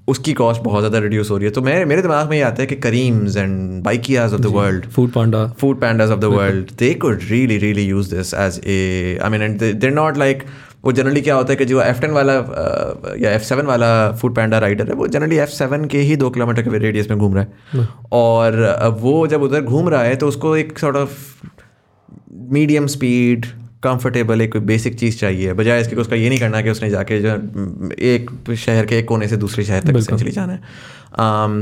उसकी 0.08 0.34
कॉस्ट 0.34 0.62
बहुत 0.62 0.82
ज़्यादा 0.82 1.00
रिड्यूस 1.00 1.32
हो 1.32 1.38
रही 1.38 1.46
है। 1.46 1.52
तो 1.52 1.62
मेरे 1.62 1.86
मेरे 1.86 2.02
दिमाग 2.02 2.30
में 2.30 2.38
ये 2.38 2.44
आता 2.44 2.62
है 2.62 2.68
कि 2.68 2.76
Careems 2.76 3.38
and 3.38 3.84
Bykeas 3.84 4.34
of 4.34 4.42
the 4.42 4.46
world 4.46 4.86
Foodpanda 5.12 5.56
pandas 5.82 6.12
of 6.16 6.22
the 6.24 6.32
world 6.36 6.72
they 6.82 6.94
could 7.04 7.24
really 7.32 7.58
really 7.66 7.86
use 7.90 8.10
this 8.14 8.34
as 8.46 8.60
a 8.76 9.20
i 9.20 9.30
mean 9.30 9.42
and 9.42 9.60
they, 9.60 9.72
they're 9.74 10.00
not 10.00 10.18
like 10.18 10.46
वो 10.84 10.92
जनरली 10.92 11.22
क्या 11.22 11.36
होता 11.36 11.52
है 11.54 11.56
कि 11.58 11.66
जो 11.66 11.82
एफ़ 11.82 12.00
टेन 12.02 12.12
वाला 12.12 12.34
या 13.20 13.32
एफ़ 13.32 13.44
सेवन 13.44 13.66
वाला 13.66 13.90
food 14.12 14.36
पैंडा 14.36 14.60
rider 14.60 14.88
है 14.88 14.94
वो 14.96 15.08
जनरली 15.08 15.38
एफ़ 15.38 15.50
सेवन 15.52 15.86
के 15.86 16.02
ही 16.02 16.16
दो 16.16 16.30
किलोमीटर 16.30 16.62
के 16.62 16.78
रेडियस 16.78 17.10
में 17.10 17.18
घूम 17.20 17.36
रहा 17.36 17.44
है। 17.44 17.88
और 18.12 18.98
वो 19.00 19.26
जब 19.28 19.42
उधर 19.44 19.62
घूम 19.62 19.90
रहा 19.90 20.04
है 20.04 20.16
तो 20.16 20.28
उसको 20.28 20.56
एक 20.58 20.78
sort 20.80 20.96
of 20.98 21.18
medium 22.52 22.88
speed 22.88 23.46
comfortable 23.84 24.42
एक 24.42 24.56
बेसिक 24.68 24.96
चीज़ 25.00 25.18
चाहिए। 25.18 25.54
बजाय 25.54 25.82
इसके 25.82 25.96
कि 25.96 26.02
उसका 26.02 26.16
ये 26.16 26.30
नहीं 26.30 26.40
करना 26.40 26.62
कि 26.62 26.70
उसने 26.70 26.90
जाके 26.90 27.20
जो 27.22 27.36
एक 28.06 28.30
शहर 28.58 28.86
के 28.86 28.98
एक 29.00 29.08
कोने 29.08 29.28
से 29.28 29.38
दूसरे 29.38 29.64
शहर 29.64 29.82
तक 29.82 30.00
essentially 30.00 30.34
जाना 30.36 30.54
है। 30.54 30.60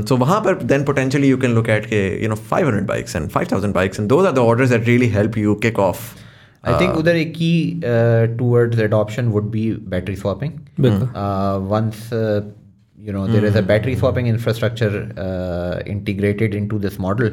सो 0.06 0.16
वहाँ 0.16 0.40
पर 0.40 0.62
then 0.64 0.84
potentially 0.84 1.28
you 1.28 1.36
can 1.38 1.54
look 1.54 1.68
at 1.70 1.86
के 1.86 2.00
you 2.22 2.28
know 2.28 2.36
500 2.52 2.82
bikes 2.88 3.16
and 3.16 3.28
5000 3.30 3.74
bikes 3.74 4.00
and 4.00 4.08
those 4.08 4.26
are 4.26 4.32
the 4.32 4.38
orders 4.38 4.70
that 4.70 4.86
really 4.86 5.08
help 5.10 5.38
you 5.38 5.54
kick 5.62 5.78
off 5.78 6.00
I 6.63 6.73
think 6.79 6.97
उधर 6.97 7.15
एक 7.15 7.33
key 7.33 7.79
uh, 7.83 8.37
towards 8.37 8.77
adoption 8.79 9.31
would 9.31 9.51
be 9.51 9.63
battery 9.93 10.15
swapping. 10.15 10.59
बिल्कुल 10.79 11.09
Uh, 11.23 11.59
once 11.71 12.13
uh, 12.13 12.41
you 13.07 13.15
know 13.15 13.23
there 13.27 13.45
is 13.49 13.55
a 13.55 13.61
battery 13.61 13.95
swapping 13.95 14.27
infrastructure 14.27 14.91
uh, 15.23 15.81
integrated 15.95 16.55
into 16.55 16.79
this 16.79 16.97
model, 16.99 17.29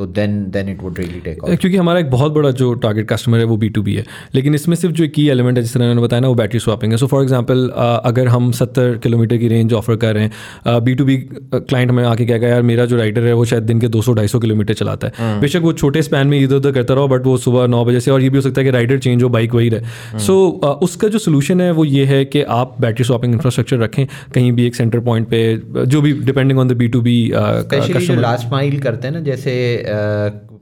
so 0.00 0.06
then 0.16 0.34
then 0.52 0.68
it 0.72 0.82
would 0.82 0.98
really 0.98 1.20
take 1.24 1.42
off. 1.42 1.58
क्योंकि 1.60 1.76
हमारा 1.76 2.00
एक 2.00 2.10
बहुत 2.10 2.32
बड़ा 2.32 2.50
जो 2.58 2.72
target 2.82 3.08
customer 3.08 3.38
है 3.38 3.44
वो 3.44 3.56
B 3.56 3.68
to 3.68 3.82
B 3.82 3.94
है। 3.94 4.04
लेकिन 4.34 4.54
इसमें 4.54 4.76
सिर्फ़ 4.76 4.94
जो 4.96 5.08
की 5.14 5.28
एलिमेंट 5.30 5.56
है 5.56 5.62
जिस 5.62 5.74
तरह 5.74 5.86
मैंने 5.86 6.02
बताया 6.02 6.20
ना 6.20 6.28
वो 6.28 6.34
बैटरी 6.34 6.60
स्वैपिंग 6.60 6.92
है। 6.92 6.98
सो 6.98 7.06
फॉर 7.06 7.22
एग्जांपल 7.22 7.68
अगर 8.04 8.28
हम 8.28 8.50
सत्तर 8.52 8.96
किलोमीटर 9.02 9.36
की 9.36 9.48
रेंज 9.48 9.72
ऑफ़र 9.74 9.96
कर 9.96 10.14
रहे 10.14 10.24
हैं 10.24 10.82
बी 10.84 10.94
टू 10.94 11.04
बी 11.04 11.16
क्लाइंट 11.54 11.90
हमें 11.90 12.04
आके 12.04 12.26
कहेगा 12.26 12.48
यार 12.48 12.62
मेरा 12.62 12.86
जो 12.86 12.96
राइडर 12.96 13.26
है 13.26 13.32
वो 13.32 13.44
शायद 13.44 13.62
दिन 13.64 13.80
के 13.80 13.88
दो 13.88 14.02
सौ 14.02 14.12
ढाई 14.14 14.28
सौ 14.28 14.38
किलोमीटर 14.40 14.74
चलाता 14.74 15.06
है। 15.08 15.40
बेशक 15.40 15.60
वो 15.62 15.72
छोटे 15.74 16.02
स्पैन 16.02 16.26
में 16.26 16.38
इधर 16.38 16.56
उधर 16.56 16.72
करता 16.72 16.94
रहो 16.94 17.08
बट 17.08 17.26
वो 17.26 17.36
सुबह 17.38 17.66
नौ 17.68 17.84
बजे 17.84 18.00
से 18.00 18.10
और 18.10 18.22
ये 18.22 18.30
भी 18.30 18.36
हो 18.38 18.42
सकता 18.42 18.60
है 18.60 18.64
कि 18.64 18.70
राइडर 18.70 18.98
चेंज 18.98 19.22
हो 19.22 19.28
बाइक 19.28 19.54
वही 19.54 19.68
रहे। 19.68 20.18
सो 20.26 20.38
उसका 20.82 21.08
जो 21.08 21.18
सोल्यूशन 21.18 21.60
है 21.60 21.70
वो 21.72 21.84
ये 21.84 22.04
है 22.04 22.24
कि 22.24 22.42
आप 22.58 22.76
बैटरी 22.80 23.04
स्वैपिंग 23.04 23.34
इंफ्रास्ट्रक्चर 23.34 23.78
रखें 23.78 24.06
कहीं 24.34 24.52
भी 24.52 24.66
एक 24.66 24.74
सेंटर 24.74 25.00
पॉइंट 25.00 25.28
पे 25.28 25.40
जो 25.86 26.00
भी 26.00 26.12
depending 26.22 26.58
on 26.58 26.68
the 26.68 26.72
B 26.76 26.88
to 26.88 27.00
B 27.02 27.16
last 27.32 28.50
mile 28.52 28.78
करते 28.80 29.08
हैं 29.08 29.14
ना 29.14 29.20
जैसे 29.22 29.52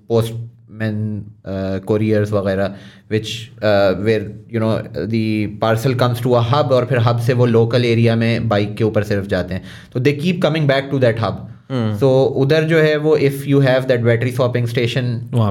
पोस्टमैन 0.09 0.97
कोरियर्स 1.87 2.33
वगैरह 2.33 2.75
which 3.11 3.29
where 4.05 4.31
you 4.55 4.61
know 4.61 4.73
the 5.07 5.27
parcel 5.63 5.95
comes 6.03 6.23
to 6.23 6.33
a 6.33 6.41
hub 6.51 6.73
और 6.73 6.87
फिर 6.87 6.99
हब 7.09 7.19
से 7.27 7.35
वो 7.35 7.47
लोकल 7.47 7.85
एरिया 7.85 8.17
में 8.17 8.49
बाइक 8.49 8.75
के 8.77 8.85
ऊपर 8.85 9.03
सिर्फ़ 9.05 9.27
जाते 9.27 9.55
हैं। 9.55 9.63
तो 9.93 10.01
they 10.01 10.13
keep 10.13 10.43
coming 10.43 10.69
back 10.69 10.89
to 10.91 10.99
that 10.99 11.21
hub 11.21 11.47
so 12.01 12.09
उधर 12.43 12.65
जो 12.65 12.79
है 12.79 12.97
वो 12.99 13.17
if 13.17 13.45
you 13.49 13.59
have 13.61 13.85
that 13.89 14.01
battery 14.03 14.31
swapping 14.33 14.67
station 14.67 15.05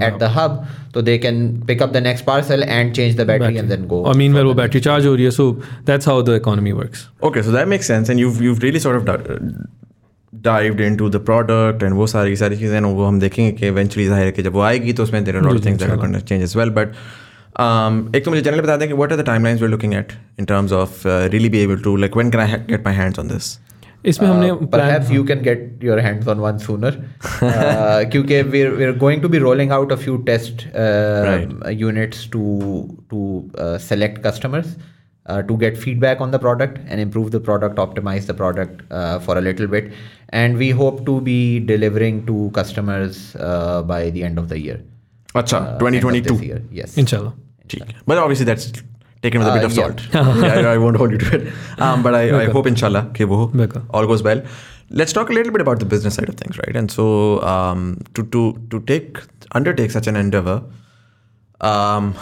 at 0.04 0.18
the 0.20 0.32
hub 0.38 0.66
तो 0.94 1.02
they 1.02 1.18
can 1.18 1.36
pick 1.68 1.82
up 1.84 1.94
the 1.94 1.98
next 2.04 2.26
parcel 2.26 2.64
and 2.64 2.94
change 2.94 3.18
the 3.18 3.28
battery 3.28 3.58
and 3.58 3.70
then 3.70 3.86
go 3.88 4.02
और 4.04 4.16
mean 4.18 4.34
where 4.34 4.46
वो 4.46 4.54
battery 4.62 4.82
charge 4.82 5.06
हो 5.06 5.16
रही 5.16 5.26
है 5.26 5.32
so 5.32 5.52
that's 5.88 6.08
how 6.08 6.22
the 6.22 6.36
economy 6.42 6.72
works 6.72 7.08
Okay, 7.30 7.42
so 7.42 7.54
that 7.54 7.68
makes 7.70 7.88
sense, 7.92 8.10
and 8.14 8.24
you've 8.24 8.40
you've 8.46 8.64
really 8.64 8.82
sort 8.82 8.98
of 8.98 9.06
dived 10.34 10.82
into 10.98 11.10
the 11.10 11.16
product 11.26 11.84
and 11.84 11.94
वो 11.94 12.08
सारी 12.08 12.36
सारी 12.36 12.58
चीज़ें 12.58 12.80
वो 12.80 13.06
हम 13.06 13.20
देखेंगे 13.20 13.52
कि 13.52 13.68
इवेंचुअली 13.68 14.08
ज़ाहिर 14.08 14.26
है 14.26 14.32
कि 14.32 14.44
जब 14.44 14.54
वो 14.54 14.62
आएगी 14.62 14.94
तो 14.94 15.04
उसमें 15.04 15.24
there 15.24 15.40
change 16.20 16.42
as 16.44 16.56
well 16.58 16.70
but 16.70 16.88
एक 18.16 18.26
तो 18.26 18.32
मुझे 18.32 18.42
जनरली 18.42 18.62
बता 18.62 18.76
दें 18.78 18.88
कि 18.88 18.94
what 18.94 19.12
are 19.12 19.22
the 19.22 19.26
timeline 19.44 19.58
we 19.58 19.68
looking 19.68 19.94
at 19.94 20.12
in 20.40 20.46
terms 20.46 20.72
of 20.74 21.08
really 21.08 21.50
be 21.50 21.60
able 21.60 21.78
to 21.78 21.96
like 21.96 22.18
one 22.18 22.30
can 22.32 22.42
I 22.42 22.52
get 22.70 22.86
my 22.86 22.96
hands 22.96 23.20
on 23.20 23.28
this 23.28 23.58
इसमें 24.06 24.28
हमने 24.30 24.52
perhaps 24.68 25.12
you 25.12 25.24
can 25.24 25.42
get 25.42 25.80
your 25.84 26.00
hands 26.00 26.28
on 26.28 26.40
one 26.40 26.58
sooner 26.58 26.98
क्योंकि 28.12 28.42
we 28.42 28.62
are 28.64 28.92
going 28.98 29.22
to 29.22 29.30
be 29.30 29.38
rolling 29.38 29.72
out 29.72 29.92
of 29.92 30.06
you 30.06 30.18
test 30.30 30.64
units 31.72 32.30
to 32.32 32.44
to 33.10 33.50
select 33.82 34.24
customers 34.28 34.76
Uh, 35.28 35.42
to 35.42 35.58
get 35.58 35.78
feedback 35.78 36.22
on 36.22 36.32
the 36.32 36.40
product 36.40 36.78
and 36.88 37.02
improve 37.02 37.32
the 37.32 37.40
product, 37.40 37.76
optimize 37.76 38.28
the 38.28 38.34
product 38.34 38.82
uh, 38.92 39.20
for 39.20 39.38
a 39.38 39.42
little 39.42 39.68
bit. 39.68 39.92
And 40.30 40.58
we 40.58 40.70
hope 40.70 41.06
to 41.06 41.20
be 41.20 41.60
delivering 41.60 42.26
to 42.28 42.50
customers 42.54 43.36
uh, 43.36 43.84
by 43.84 44.10
the 44.10 44.24
end 44.24 44.38
of 44.40 44.48
the 44.48 44.58
year. 44.58 44.82
Acha, 45.36 45.76
uh, 45.76 45.80
2022. 45.80 46.36
Year. 46.46 46.62
Yes. 46.72 46.98
Inshallah. 46.98 47.34
Inshallah. 47.64 47.92
But 48.06 48.18
obviously, 48.20 48.46
that's 48.46 48.72
taken 49.22 49.40
with 49.40 49.50
a 49.50 49.52
uh, 49.52 49.56
bit 49.56 49.64
of 49.66 49.74
salt. 49.74 50.02
Yeah. 50.14 50.62
yeah, 50.62 50.70
I 50.70 50.78
won't 50.78 50.96
hold 50.96 51.12
you 51.12 51.18
to 51.18 51.36
it. 51.42 51.54
Um, 51.78 52.04
but 52.04 52.16
I, 52.16 52.44
I 52.44 52.46
hope, 52.46 52.66
inshallah, 52.66 53.12
ke 53.14 53.28
wo, 53.28 53.52
all 53.90 54.08
goes 54.08 54.24
well. 54.24 54.42
Let's 54.90 55.12
talk 55.12 55.30
a 55.30 55.34
little 55.34 55.52
bit 55.52 55.60
about 55.60 55.80
the 55.80 55.86
business 55.86 56.16
side 56.16 56.30
of 56.30 56.36
things, 56.36 56.58
right? 56.58 56.76
And 56.76 56.90
so, 56.90 57.42
um, 57.44 58.00
to, 58.14 58.24
to, 58.28 58.54
to 58.72 58.80
take 58.82 59.18
undertake 59.52 59.92
such 59.92 60.08
an 60.08 60.16
endeavor, 60.16 60.64
um, 61.60 62.16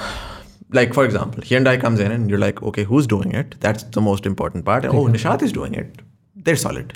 like 0.77 0.93
for 0.97 1.03
example 1.09 1.43
Hyundai 1.49 1.73
comes 1.81 1.99
in 2.05 2.11
and 2.17 2.29
you're 2.29 2.39
like 2.43 2.61
okay 2.71 2.83
who's 2.91 3.07
doing 3.15 3.31
it? 3.41 3.55
That's 3.65 3.83
the 3.97 4.01
most 4.09 4.25
important 4.31 4.65
part. 4.69 4.85
Oh 4.85 5.03
Nishat 5.15 5.41
is 5.49 5.51
doing 5.57 5.73
it. 5.83 6.01
They're 6.49 6.61
solid. 6.67 6.93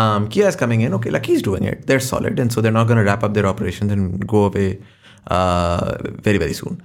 Um, 0.00 0.28
Kia 0.28 0.46
is 0.48 0.56
coming 0.62 0.82
in. 0.86 0.94
Okay 1.00 1.10
Lucky's 1.16 1.42
doing 1.42 1.64
it. 1.64 1.86
They're 1.86 2.00
solid. 2.08 2.38
And 2.44 2.52
so 2.52 2.60
they're 2.60 2.72
not 2.78 2.86
going 2.92 2.98
to 2.98 3.04
wrap 3.04 3.22
up 3.28 3.32
their 3.38 3.46
operations 3.52 3.90
and 3.98 4.26
go 4.36 4.44
away 4.50 4.68
uh, 5.28 5.96
very 6.28 6.38
very 6.38 6.52
soon. 6.62 6.82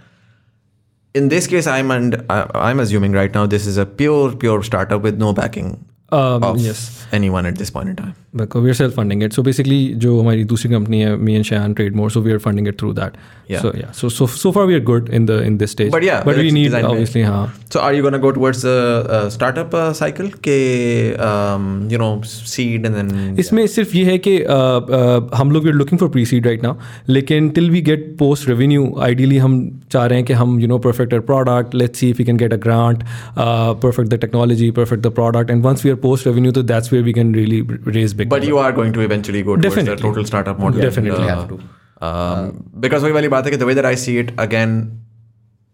In 1.19 1.28
this 1.32 1.47
case 1.53 1.65
i'm 1.67 1.91
and 1.93 2.13
I- 2.36 2.49
i'm 2.67 2.80
assuming 2.82 3.11
right 3.22 3.34
now 3.38 3.45
this 3.53 3.65
is 3.72 3.78
a 3.78 3.86
pure 4.01 4.34
pure 4.43 4.63
startup 4.67 5.01
with 5.07 5.17
no 5.24 5.34
backing 5.39 5.67
Um, 6.12 6.43
of 6.43 6.57
yes. 6.59 7.05
anyone 7.14 7.45
at 7.45 7.55
this 7.57 7.70
point 7.70 7.88
in 7.89 7.95
time? 7.95 8.16
Because 8.34 8.64
we're 8.64 8.74
self 8.74 8.93
funding 8.93 9.22
it. 9.22 9.34
So 9.34 9.43
basically, 9.43 9.95
जो 9.95 10.20
हमारी 10.22 10.43
दूसरी 10.45 10.70
company 10.72 10.99
है, 11.01 11.18
me 11.28 11.36
and 11.36 11.45
Shayan 11.45 11.76
trade 11.76 11.95
more, 11.95 12.09
so 12.09 12.22
we 12.22 12.34
are 12.34 12.39
funding 12.39 12.68
it 12.68 12.78
through 12.78 12.93
that. 12.99 13.16
Yeah. 13.47 13.62
So 13.62 13.72
yeah. 13.76 13.91
So 13.91 14.09
so 14.09 14.28
so 14.41 14.51
far 14.51 14.66
we 14.66 14.76
are 14.76 14.84
good 14.89 15.09
in 15.20 15.26
the 15.26 15.38
in 15.49 15.57
this 15.57 15.72
stage. 15.72 15.91
But 15.91 16.03
yeah, 16.03 16.24
but 16.24 16.38
we 16.38 16.51
need 16.57 16.74
obviously 16.74 17.24
हाँ. 17.24 17.49
So 17.70 17.82
are 17.82 17.93
you 17.93 18.09
to 18.16 18.20
go 18.20 18.32
towards 18.32 18.62
the 18.62 18.76
uh, 19.18 19.30
startup 19.30 19.74
uh, 19.74 19.93
cycle 19.93 20.30
के 20.47 21.18
um, 21.28 21.66
you 21.89 21.97
know 21.97 22.12
seed 22.24 22.86
and 22.86 22.95
then 22.95 23.38
इसमें 23.39 23.66
सिर्फ़ 23.68 23.95
ये 23.97 24.03
है 24.05 24.18
कि 24.28 24.38
uh, 24.39 24.80
uh, 24.99 25.36
हम 25.39 25.51
लोग 25.51 25.66
we 25.66 25.72
looking 25.72 25.99
for 25.99 26.09
pre 26.09 26.26
seed 26.26 26.47
right 26.47 26.64
now 26.64 26.76
लेकिन 27.09 27.49
till 27.57 27.70
we 27.72 27.82
get 27.91 28.05
post 28.20 28.49
revenue 28.49 28.93
ideally 29.09 29.38
हम 29.38 29.59
चाह 29.91 30.05
रहे 30.05 30.18
हैं 30.20 30.26
कि 30.26 30.34
हम 30.41 30.59
you 30.59 30.68
know 30.68 30.78
perfect 30.88 31.14
uh 31.14 31.20
product 31.32 31.76
let's 31.76 31.99
see 31.99 32.09
if 32.09 32.22
you 32.22 32.26
can 32.26 32.38
get 32.38 32.53
a 32.53 32.57
grant 32.68 33.03
perfect 33.38 34.09
the 34.09 34.20
technology 34.22 34.72
perfect 34.80 35.03
the 35.07 35.12
product 35.20 35.51
and 35.51 35.64
once 35.66 35.86
we 35.86 35.91
are 35.91 35.97
post 36.06 36.28
revenue 36.28 36.52
तो 36.52 36.64
that's 36.72 36.93
where 36.93 37.04
we 37.06 37.14
can 37.14 37.34
really 37.36 37.62
raise 37.88 38.14
big 38.22 38.30
but 38.34 38.47
you 38.49 38.58
are 38.64 38.72
going 38.80 38.93
to 38.97 39.06
eventually 39.10 39.43
go 39.49 39.56
towards 39.56 39.68
Definitely. 39.68 39.95
the 39.95 40.08
total 40.08 40.28
startup 40.32 40.60
model 40.66 40.80
Yeah, 40.84 40.89
Definitely 40.89 41.28
and, 41.28 41.34
have 41.34 41.45
to. 41.52 41.60
um, 42.08 42.49
because 42.86 43.04
वही 43.04 43.14
वाली 43.14 43.28
बात 43.36 43.45
है 43.45 43.52
कि 43.52 43.58
the 43.64 43.70
way 43.72 43.78
that 43.82 43.89
I 43.91 43.95
see 44.06 44.18
it 44.24 44.34
again 44.47 44.80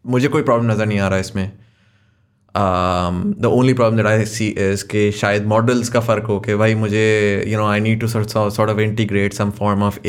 मुझे 0.06 0.28
कोई 0.36 0.42
problem 0.50 0.72
नज़र 0.72 0.86
नहीं 0.86 1.00
आ 1.00 1.08
रहा 1.08 1.20
इसमें 1.20 1.46
um, 2.56 3.18
the 3.46 3.50
only 3.60 3.74
problem 3.80 3.98
that 4.02 4.08
I 4.12 4.24
see 4.34 4.50
is 4.68 4.84
कि 4.92 5.12
शायद 5.22 5.46
मॉडल्स 5.48 5.90
का 5.96 6.00
फ़र्क 6.10 6.26
हो 6.34 6.40
कि 6.48 6.56
भाई 6.64 6.76
मुझे 6.84 7.04
you 7.48 7.58
know 7.62 7.68
I 7.74 7.80
need 7.88 8.00
to 8.06 8.12
sort 8.16 8.36
sort 8.60 8.70
of 8.76 8.80
integrate 8.88 9.38
some 9.42 9.52
form 9.62 9.84
of 9.90 10.00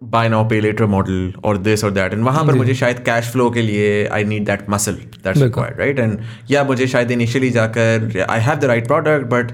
a 0.00 0.04
um, 0.04 0.10
buy 0.10 0.28
now 0.28 0.44
pay 0.44 0.60
later 0.60 0.86
model 0.86 1.32
or 1.42 1.56
this 1.56 1.82
or 1.82 1.90
that 1.90 2.12
and 2.12 2.24
वहाँ 2.24 2.44
पर 2.46 2.54
मुझे 2.54 2.74
शायद 2.74 2.98
कैश 2.98 3.28
फ्लो 3.32 3.50
के 3.50 3.62
लिए 3.62 4.06
I 4.06 4.24
need 4.24 4.46
that 4.46 4.60
muscle 4.70 4.92
that's 4.92 5.42
required 5.42 5.78
right 5.78 5.98
and 5.98 6.18
या 6.50 6.64
मुझे 6.64 6.86
शायद 6.86 7.10
initially 7.10 7.50
जाकर 7.50 8.26
I 8.30 8.40
have 8.40 8.58
the 8.58 8.64
right 8.64 8.86
product 8.86 9.26
but 9.26 9.52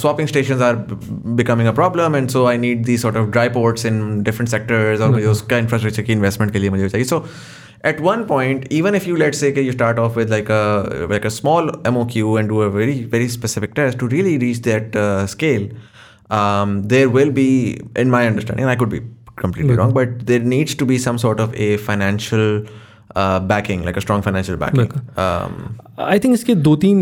swapping 0.00 0.28
stations 0.28 0.62
are 0.62 0.76
becoming 1.26 1.68
a 1.68 1.72
problem 1.72 2.16
and 2.16 2.28
so 2.28 2.46
I 2.46 2.58
need 2.58 2.84
the 2.84 2.98
sort 2.98 3.16
of 3.16 3.28
dry 3.28 3.48
ports 3.48 3.86
in 3.86 4.22
different 4.22 4.48
sectors 4.48 5.00
और 5.00 5.10
मुझे 5.10 5.26
उसका 5.26 5.58
infrastructure 5.58 6.02
की 6.02 6.12
investment 6.12 6.52
के 6.52 6.58
लिए 6.58 6.70
मुझे 6.70 6.88
चाहिए 6.88 7.04
so 7.04 7.26
at 7.82 8.00
one 8.00 8.26
point 8.26 8.66
even 8.70 8.94
if 8.94 9.06
you 9.06 9.16
let's 9.16 9.38
say 9.38 9.52
okay, 9.52 9.62
you 9.62 9.72
start 9.72 9.98
off 9.98 10.14
with 10.14 10.30
like 10.30 10.50
a 10.50 11.06
like 11.08 11.24
a 11.24 11.30
small 11.30 11.70
moq 11.92 12.40
and 12.40 12.48
do 12.48 12.60
a 12.62 12.70
very 12.70 13.04
very 13.04 13.28
specific 13.28 13.72
test 13.74 13.98
to 13.98 14.08
really 14.08 14.36
reach 14.38 14.60
that 14.62 14.94
uh, 14.96 15.26
scale 15.26 15.68
um, 16.30 16.82
there 16.82 17.08
will 17.08 17.30
be 17.30 17.80
in 17.96 18.10
my 18.10 18.26
understanding 18.26 18.64
and 18.64 18.70
i 18.70 18.76
could 18.76 18.88
be 18.88 19.00
completely 19.35 19.75
wrong 19.75 19.93
mm-hmm. 19.93 20.17
but 20.17 20.25
there 20.25 20.39
needs 20.39 20.75
to 20.75 20.85
be 20.85 20.97
some 20.97 21.17
sort 21.17 21.39
of 21.39 21.53
a 21.55 21.77
financial 21.77 22.63
uh, 23.15 23.39
like 23.85 23.97
a 23.97 24.01
strong 24.01 24.21
financial 24.21 24.57
backing. 24.57 24.93
Um, 25.17 25.81
I 25.99 26.19
think 26.19 26.33
इसके 26.33 26.53
दो 26.55 26.75
तीन 26.75 26.99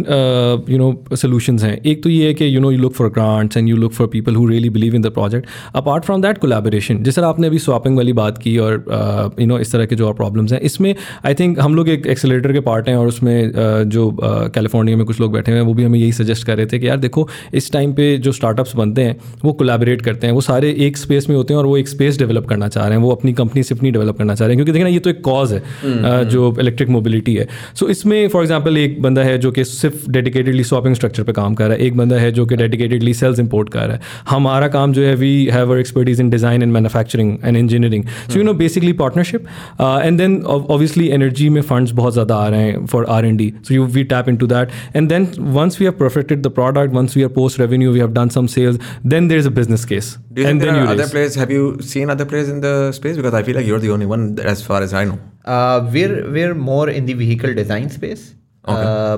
you 0.69 0.77
know 0.77 1.15
solutions 1.15 1.63
हैं। 1.63 1.77
एक 1.81 2.03
तो 2.03 2.09
ये 2.09 2.27
है 2.27 2.33
कि 2.33 2.55
you 2.55 2.59
know 2.61 2.71
you 2.71 2.77
look 2.79 2.93
for 2.93 3.07
grants 3.09 3.57
and 3.57 3.69
you 3.69 3.77
look 3.77 3.91
for 3.91 4.07
people 4.07 4.35
who 4.35 4.45
really 4.47 4.69
believe 4.69 4.95
in 4.95 5.01
the 5.01 5.07
project 5.07 5.47
apart 5.75 6.03
from 6.03 6.21
that 6.21 6.37
collaboration 6.37 7.01
जिस 7.03 7.15
तरह 7.15 7.27
आपने 7.27 7.47
अभी 7.47 7.59
स्वैपिंग 7.59 7.95
वाली 7.97 8.13
बात 8.13 8.37
की 8.37 8.57
और 8.57 9.33
यू 9.39 9.47
नो 9.47 9.57
इस 9.59 9.71
तरह 9.71 9.85
के 9.85 9.95
जो 9.95 10.07
और 10.07 10.13
प्रॉब्लम्स 10.13 10.53
हैं 10.53 10.59
इसमें 10.59 10.95
आई 11.25 11.33
थिंक 11.33 11.59
हम 11.59 11.75
लोग 11.75 11.89
एक 11.89 12.05
एक्सेलेटर 12.07 12.53
के 12.53 12.59
पार्ट 12.59 12.89
हैं 12.89 12.95
और 12.95 13.07
उसमें 13.07 13.51
uh, 13.51 13.83
जो 13.95 14.09
कैलिफ़ोर्निया 14.21 14.97
में 14.97 15.05
कुछ 15.05 15.19
लोग 15.21 15.33
बैठे 15.33 15.51
हुए 15.51 15.59
हैं 15.59 15.67
वो 15.67 15.73
भी 15.73 15.83
हमें 15.83 15.99
यही 15.99 16.11
सजेस्ट 16.11 16.47
कर 16.47 16.57
रहे 16.57 16.65
थे 16.65 16.79
कि 16.79 16.87
यार 16.87 16.97
देखो 16.97 17.27
इस 17.53 17.71
टाइम 17.71 17.93
पे 17.93 18.17
जो 18.17 18.31
स्टार्टअप्स 18.31 18.75
बनते 18.75 19.03
हैं 19.03 19.17
वो 19.45 19.53
कोलैबोरेट 19.53 20.01
करते 20.01 20.27
हैं। 20.27 20.33
वो 20.33 20.41
सारे 20.41 20.71
एक 20.87 20.97
स्पेस 20.97 21.29
में 21.29 21.35
होते 21.35 21.53
हैं 21.53 21.59
और 21.59 21.65
वो 21.65 21.77
एक 21.77 21.87
स्पेस 21.87 22.19
डेवलप 22.19 22.47
करना 22.47 22.67
चाह 22.67 22.87
रहे 22.87 22.97
हैं। 22.97 23.03
वो 23.03 23.11
अपनी 23.11 23.33
कंपनी 23.33 23.63
से 23.63 23.75
अपनी 23.75 23.91
डेवलप 23.91 24.17
करना 24.17 24.35
चाह 24.35 24.47
रहे 24.47 24.55
हैं। 24.55 24.65
क्योंकि 24.65 24.79
देखना 24.79 24.93
ये 24.93 24.99
तो 24.99 25.09
एक 25.09 25.21
कॉज 25.21 25.53
है। 25.53 25.63
Uh, 25.95 26.23
जो 26.31 26.55
इलेक्ट्रिक 26.59 26.89
मोबिलिटी 26.89 27.35
है। 27.35 27.47
सो 27.79 27.87
इसमें 27.89 28.27
फॉर 28.27 28.41
एग्ज़ाम्पल 28.43 28.77
एक 28.77 29.01
बंदा 29.01 29.23
है 29.23 29.37
जो 29.37 29.51
कि 29.51 29.63
सिर्फ़ 29.65 30.09
डेडिकेटेडली 30.11 30.63
शॉपिंग 30.63 30.95
स्ट्रक्चर 30.95 31.23
पे 31.23 31.31
काम 31.33 31.55
कर 31.55 31.67
रहा 31.67 31.73
है। 31.73 31.85
एक 31.85 31.97
बंदा 31.97 32.15
है 32.15 32.31
जो 32.31 32.45
कि 32.45 32.55
डेडिकेटेडली 32.55 33.13
सेल्स 33.13 33.39
इंपोर्ट 33.39 33.69
कर 33.69 33.87
रहा 33.87 33.95
है। 33.95 34.01
हमारा 34.29 34.67
काम 34.77 34.93
जो 34.93 35.03
है 35.03 35.15
we 35.15 35.33
have 35.53 35.61
our 35.61 35.79
expertise 35.79 36.19
in 36.21 36.29
design 36.29 36.63
and 36.63 36.71
manufacturing 36.73 37.37
and 37.45 37.57
engineering 37.57 38.03
so 38.05 38.39
you 38.39 38.45
know 38.45 38.53
basically 38.53 38.93
partnership 39.03 39.47
and 39.81 40.17
then 40.17 40.41
obviously 40.43 41.07
energy 41.19 41.49
में 41.49 41.61
फंड्स 41.61 41.91
बहुत 42.01 42.13
ज़्यादा 42.13 42.35
आ 42.35 42.47
रहे 42.47 42.61
हैं 42.61 42.85
for 42.85 43.05
R 43.09 43.25
and 43.25 43.37
D 43.37 43.51
so 43.67 43.73
you 43.73 43.85
we 43.95 44.03
tap 44.15 44.29
into 44.37 44.47
that 44.47 44.69
and 44.95 45.09
then 45.09 45.27
once 45.39 45.79
we 45.79 45.85
have 45.85 45.93
perfected 45.99 46.41
the 46.41 46.51
product 46.59 46.93
once 46.93 47.17
we 47.17 47.23
are 47.23 47.29
post 47.35 47.59
revenue 47.59 47.91
we 47.91 47.99
have 47.99 48.13
done 48.13 48.29
some 48.37 48.47
sales 48.55 48.79
then 49.05 49.27
there 49.27 49.39
is 49.39 49.47
a 49.47 49.51
business 49.53 49.85
case 49.85 50.15
do 50.33 50.41
you 50.41 50.47
think 50.47 50.49
and 50.49 50.61
there 50.61 50.71
then 50.71 50.81
are 50.81 50.87
you 50.87 50.95
other 50.95 51.09
players? 51.09 51.35
Have 51.35 51.51
you 51.51 51.65
seen 51.91 52.15
other 52.15 52.25
players 52.25 52.49
in 52.49 52.61
the 52.61 52.73
space? 52.99 53.17
Because 53.17 53.39
i 53.39 53.43
feel 53.43 53.55
like 53.55 53.71
you're 53.71 53.83
the 53.85 53.93
only 53.97 54.11
one 54.15 54.27
as 54.55 54.65
far 54.69 54.81
as 54.81 54.99
i 55.01 55.05
know. 55.11 55.21
Uh, 55.47 55.91
we're 55.93 56.31
we're 56.33 56.53
more 56.55 56.89
in 56.89 57.05
the 57.05 57.13
vehicle 57.13 57.53
design 57.63 57.89
space. 57.99 58.19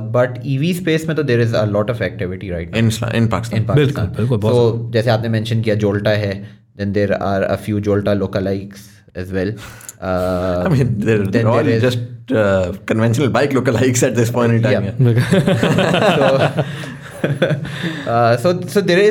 But 0.01 0.41
EV 0.45 0.73
space 0.73 1.07
में 1.07 1.17
तो 1.17 1.23
there 1.23 1.41
is 1.41 1.55
lot 1.55 1.91
of 1.91 2.03
activity 2.03 2.49
right 2.49 2.75
तो 4.31 4.91
जैसे 4.93 5.09
आपने 5.09 5.29
mention 5.29 5.61
किया 5.61 5.75
जोल्टा 5.75 6.09
है 6.09 6.49
then 6.77 6.91
there 6.91 7.13
are 7.13 7.43
a 7.43 7.55
few 7.55 7.79
Jolta 7.79 8.13
local 8.13 8.47
as 8.47 9.31
well 9.31 9.55
conventional 12.89 13.27
bike 13.27 13.53
local 13.53 13.75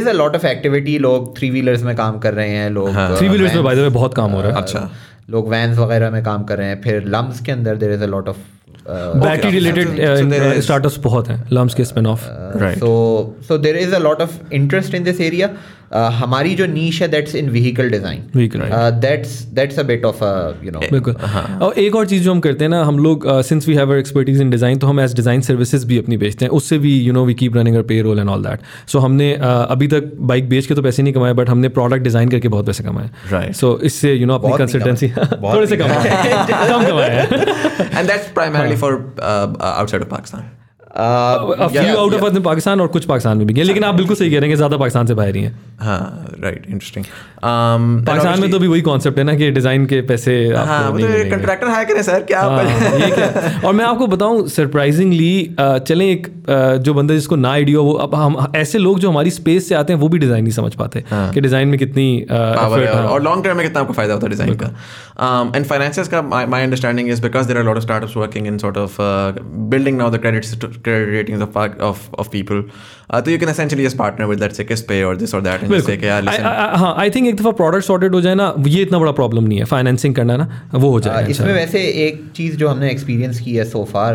a 0.07 0.12
lot 0.12 0.37
of 0.37 0.47
activity 0.47 0.99
लोग 0.99 1.39
three 1.39 1.51
wheelers 1.51 1.83
में 1.83 1.97
काम 1.97 2.19
कर 2.19 2.35
रहे 2.35 2.51
हैं 2.51 2.71
लोग 2.71 2.89
uh, 2.89 3.19
थ्री 3.19 3.29
व्हीलर्स 3.29 3.55
में 3.55 3.93
बहुत 3.93 4.15
काम 4.15 4.31
हो 4.31 4.43
रहा 4.43 4.51
है। 4.51 4.57
अच्छा। 4.57 4.81
uh, 4.81 5.14
लोग 5.31 5.49
वैन्स 5.51 5.79
वगैरह 5.79 6.11
में 6.11 6.22
काम 6.25 6.45
कर 6.45 6.59
रहे 6.59 6.68
हैं 6.68 6.81
फिर 6.83 7.05
लम्स 7.07 7.41
के 7.41 7.53
अंदर 7.53 7.77
there 7.77 7.93
is 7.93 8.03
a 8.03 8.07
lot 8.07 8.29
of 8.29 8.37
battery 8.89 9.51
related 9.51 10.61
startups 10.61 10.99
बहुत 11.05 11.29
हैं 11.29 11.37
लम्स 11.53 11.75
के 11.75 11.85
spin 11.85 12.07
off. 12.07 12.25
So 12.81 13.37
so 13.49 13.59
there 13.59 13.77
is 13.77 13.95
a 13.95 13.99
lot 13.99 14.20
of 14.22 14.39
interest 14.53 14.95
in 14.95 15.05
this 15.05 15.20
area 15.20 15.49
हमारी 15.95 16.55
जो 16.55 16.66
नीच 16.66 17.01
है 17.03 17.09
that's 17.09 17.34
in 17.34 17.49
vehicle 17.51 17.90
design 17.90 18.22
that's 19.01 19.40
that's 19.55 19.78
a 19.78 19.82
bit 19.82 20.05
of 20.05 20.22
you 20.64 20.70
know 20.70 20.80
बिल्कुल। 20.92 21.14
और 21.62 21.78
एक 21.78 21.97
और 21.97 22.07
चीज़ 22.07 22.22
जो 22.24 22.32
हम 22.32 22.40
करते 22.40 22.64
हैं 22.64 22.70
ना 22.70 22.82
हम 22.84 22.99
लोग 22.99 23.26
since 23.42 23.68
we 23.68 23.74
have 23.74 23.86
our 23.88 23.99
expertise 23.99 24.40
in 24.40 24.51
design 24.51 24.78
तो 24.78 24.86
हम 24.86 25.01
एज 25.01 25.14
डिज़ाइन 25.14 25.40
सर्विसेज़ 25.40 25.86
भी 25.86 25.99
अपनी 25.99 26.16
बेचते 26.16 26.45
हैं। 26.45 26.53
उससे 26.53 26.78
भी 26.78 26.99
you 27.01 27.12
know 27.12 27.24
we 27.24 27.34
keep 27.34 27.57
running 27.57 27.76
uh 27.76 27.82
payroll 28.03 28.18
and 28.18 28.28
all 28.28 28.45
that 28.45 28.88
so 28.88 28.99
हमने 28.99 29.32
uh, 29.34 29.42
अभी 29.42 29.86
तक 29.86 30.12
बाइक 30.32 30.49
बेच 30.49 30.66
के 30.66 30.74
तो 30.74 30.82
पैसे 30.82 31.03
नहीं 31.03 31.14
कमाए 31.14 31.32
बट 31.32 31.51
हमने 31.51 31.68
प्रोडक्ट 31.78 32.03
डिज़ाइन 32.03 32.28
करके 32.28 32.49
बहुत 32.49 32.66
पैसे 32.66 32.84
कमाए. 32.84 33.53
सो 33.53 33.78
इससे 33.82 34.14
यू 34.14 34.26
नो 34.26 34.34
अपनी 34.34 34.59
कंसल्टेंसी 34.59 35.09
थोड़े 35.18 35.66
से 35.66 35.76
कमाए। 35.76 36.05
कम 36.68 36.86
कमाए। 36.86 37.11
हैं 37.11 37.45
and 37.97 38.09
that's 38.09 38.28
primarily 38.28 38.76
for 38.76 38.92
uh, 39.20 39.53
uh, 39.61 40.64
out 40.95 42.14
of 42.14 42.42
Pakistan 42.45 42.80
और 42.80 42.88
कुछ 42.88 43.05
पाकिस्तान 43.05 43.38
में 43.38 43.47
भी। 43.47 43.55
गए 43.55 43.62
लेकिन 43.62 43.84
आप 43.84 43.95
बिल्कुल 43.95 44.16
सही 44.16 44.30
कह 44.30 44.38
रहे 44.38 44.49
हैं 44.49 44.51
कि 44.51 44.57
ज़्यादा 44.57 44.76
पाकिस्तान 44.76 45.07
से 45.07 45.14
बाहर 45.14 45.36
ही 45.36 45.42
हैं। 45.42 45.55
हाँ 45.80 46.01
right 46.42 46.66
interesting. 46.72 47.07
Um, 47.45 47.86
पाकिस्तान 48.07 48.40
में 48.40 48.51
तो 48.51 48.59
भी 48.59 48.66
वही 48.68 48.80
कॉन्सेप्ट 48.82 49.18
है 49.18 49.24
ना 49.24 49.34
कि 49.36 49.51
डिज़ाइन 49.51 49.86
के 49.86 50.01
पैसे 50.09 50.34
हाँ 50.57 50.92
तो। 50.92 51.07
कंट्रैक्टर 51.30 51.68
हायर 51.68 51.86
करें 51.88 52.03
सर 52.03 52.22
क्या 52.28 52.40
हाँ, 52.40 52.64
क्या? 53.11 53.61
और 53.66 53.74
मैं 53.74 53.84
आपको 53.84 54.07
बताऊँ 54.07 54.47
सरप्राइजिंगली 54.49 55.57
चलें 55.61 56.07
एक 56.07 56.28
जो 56.84 56.95
बंदा 56.95 57.14
जिसको 57.14 57.36
ना 57.36 57.51
आइडिया 57.51 57.80
वो 57.80 57.92
अब 58.05 58.14
हम 58.14 58.36
ऐसे 58.57 58.78
लोग 58.78 58.99
जो 59.01 59.11
हमारी 59.11 59.30
स्पेस 59.30 59.68
से 59.68 59.74
आते 59.74 59.92
हैं 59.92 60.01
वो 60.01 60.09
भी 60.09 60.18
डिज़ाइन 60.18 60.42
नहीं 60.45 60.53
समझ 60.53 60.74
पाते 60.74 61.05
कि 61.11 61.40
डिज़ाइन 61.40 61.68
में 61.68 61.78
कितनी 61.78 62.07
effort 62.30 62.78
है 62.78 62.95
है। 62.95 63.05
और 63.05 63.22
लॉन्ग 63.22 63.45
टर्म 63.45 63.57
में 63.57 63.66
कितना 63.66 63.80
आपको 63.80 63.92
फ़ायदा 63.92 64.14
होता 64.14 64.26
है 64.26 64.30
डिज़ाइन 64.30 64.55
का। 64.55 64.66
एंड 65.57 65.66
फाइनेंसियर्स 65.66 66.11
का 66.11 66.22
my 66.22 66.62
understanding 66.62 67.09
is 67.11 67.22
because 67.22 67.47
there 67.47 67.59
are 67.59 67.64
lot 67.64 67.76
of 67.76 67.84
startups 67.84 68.16
working 68.16 68.47
in 68.47 68.59
sort 68.59 68.78
of 68.78 68.97
building 69.70 69.99
now 69.99 70.11
the 70.11 70.20
credit 70.20 70.82
credit 70.85 71.30
of 71.39 71.57
of, 71.91 71.97
of 72.20 72.28
people. 72.35 72.61
Uh, 73.14 73.20
तो 73.24 73.30
you 73.30 73.39
can 73.39 73.49
essentially 73.49 73.85
just 73.87 73.97
partner 73.97 74.26
with 74.26 74.41
let's 74.41 74.57
say 74.57 74.64
किस 74.64 74.82
पे 74.82 75.03
और 75.03 75.16
this 75.16 75.35
और 75.35 75.41
that 75.41 75.64
and 75.64 75.80
से 75.80 75.97
कि 75.97 76.07
यार 76.07 76.22
I- 76.22 76.28
listen 76.28 76.45
I- 76.45 76.53
I- 76.53 76.78
हाँ 76.78 76.95
I 76.99 77.11
think 77.11 77.28
एक 77.28 77.37
दफ़ा 77.37 77.51
प्रोडक्ट 77.51 77.85
सॉर्टेड 77.85 78.14
हो 78.14 78.20
जाए 78.20 78.35
ना 78.35 78.55
ये 78.66 78.82
इतना 78.82 78.99
बड़ा 78.99 79.12
प्रॉब्लम 79.12 79.45
नहीं 79.45 79.59
है। 79.59 79.64
फाइनेंसिंग 79.64 80.14
करना 80.14 80.37
ना 80.37 80.49
वो 80.74 80.91
हो 80.91 81.01
जाए। 81.01 81.26
इसमें 81.26 81.53
वैसे 81.55 81.78
एक 82.07 82.24
चीज़ 82.37 82.57
जो 82.57 82.68
हमने 82.68 82.91
एक्सपीरियंस 82.91 83.41
की 83.41 83.57
है 83.57 83.64
सो 83.64 83.85
फार 83.85 84.14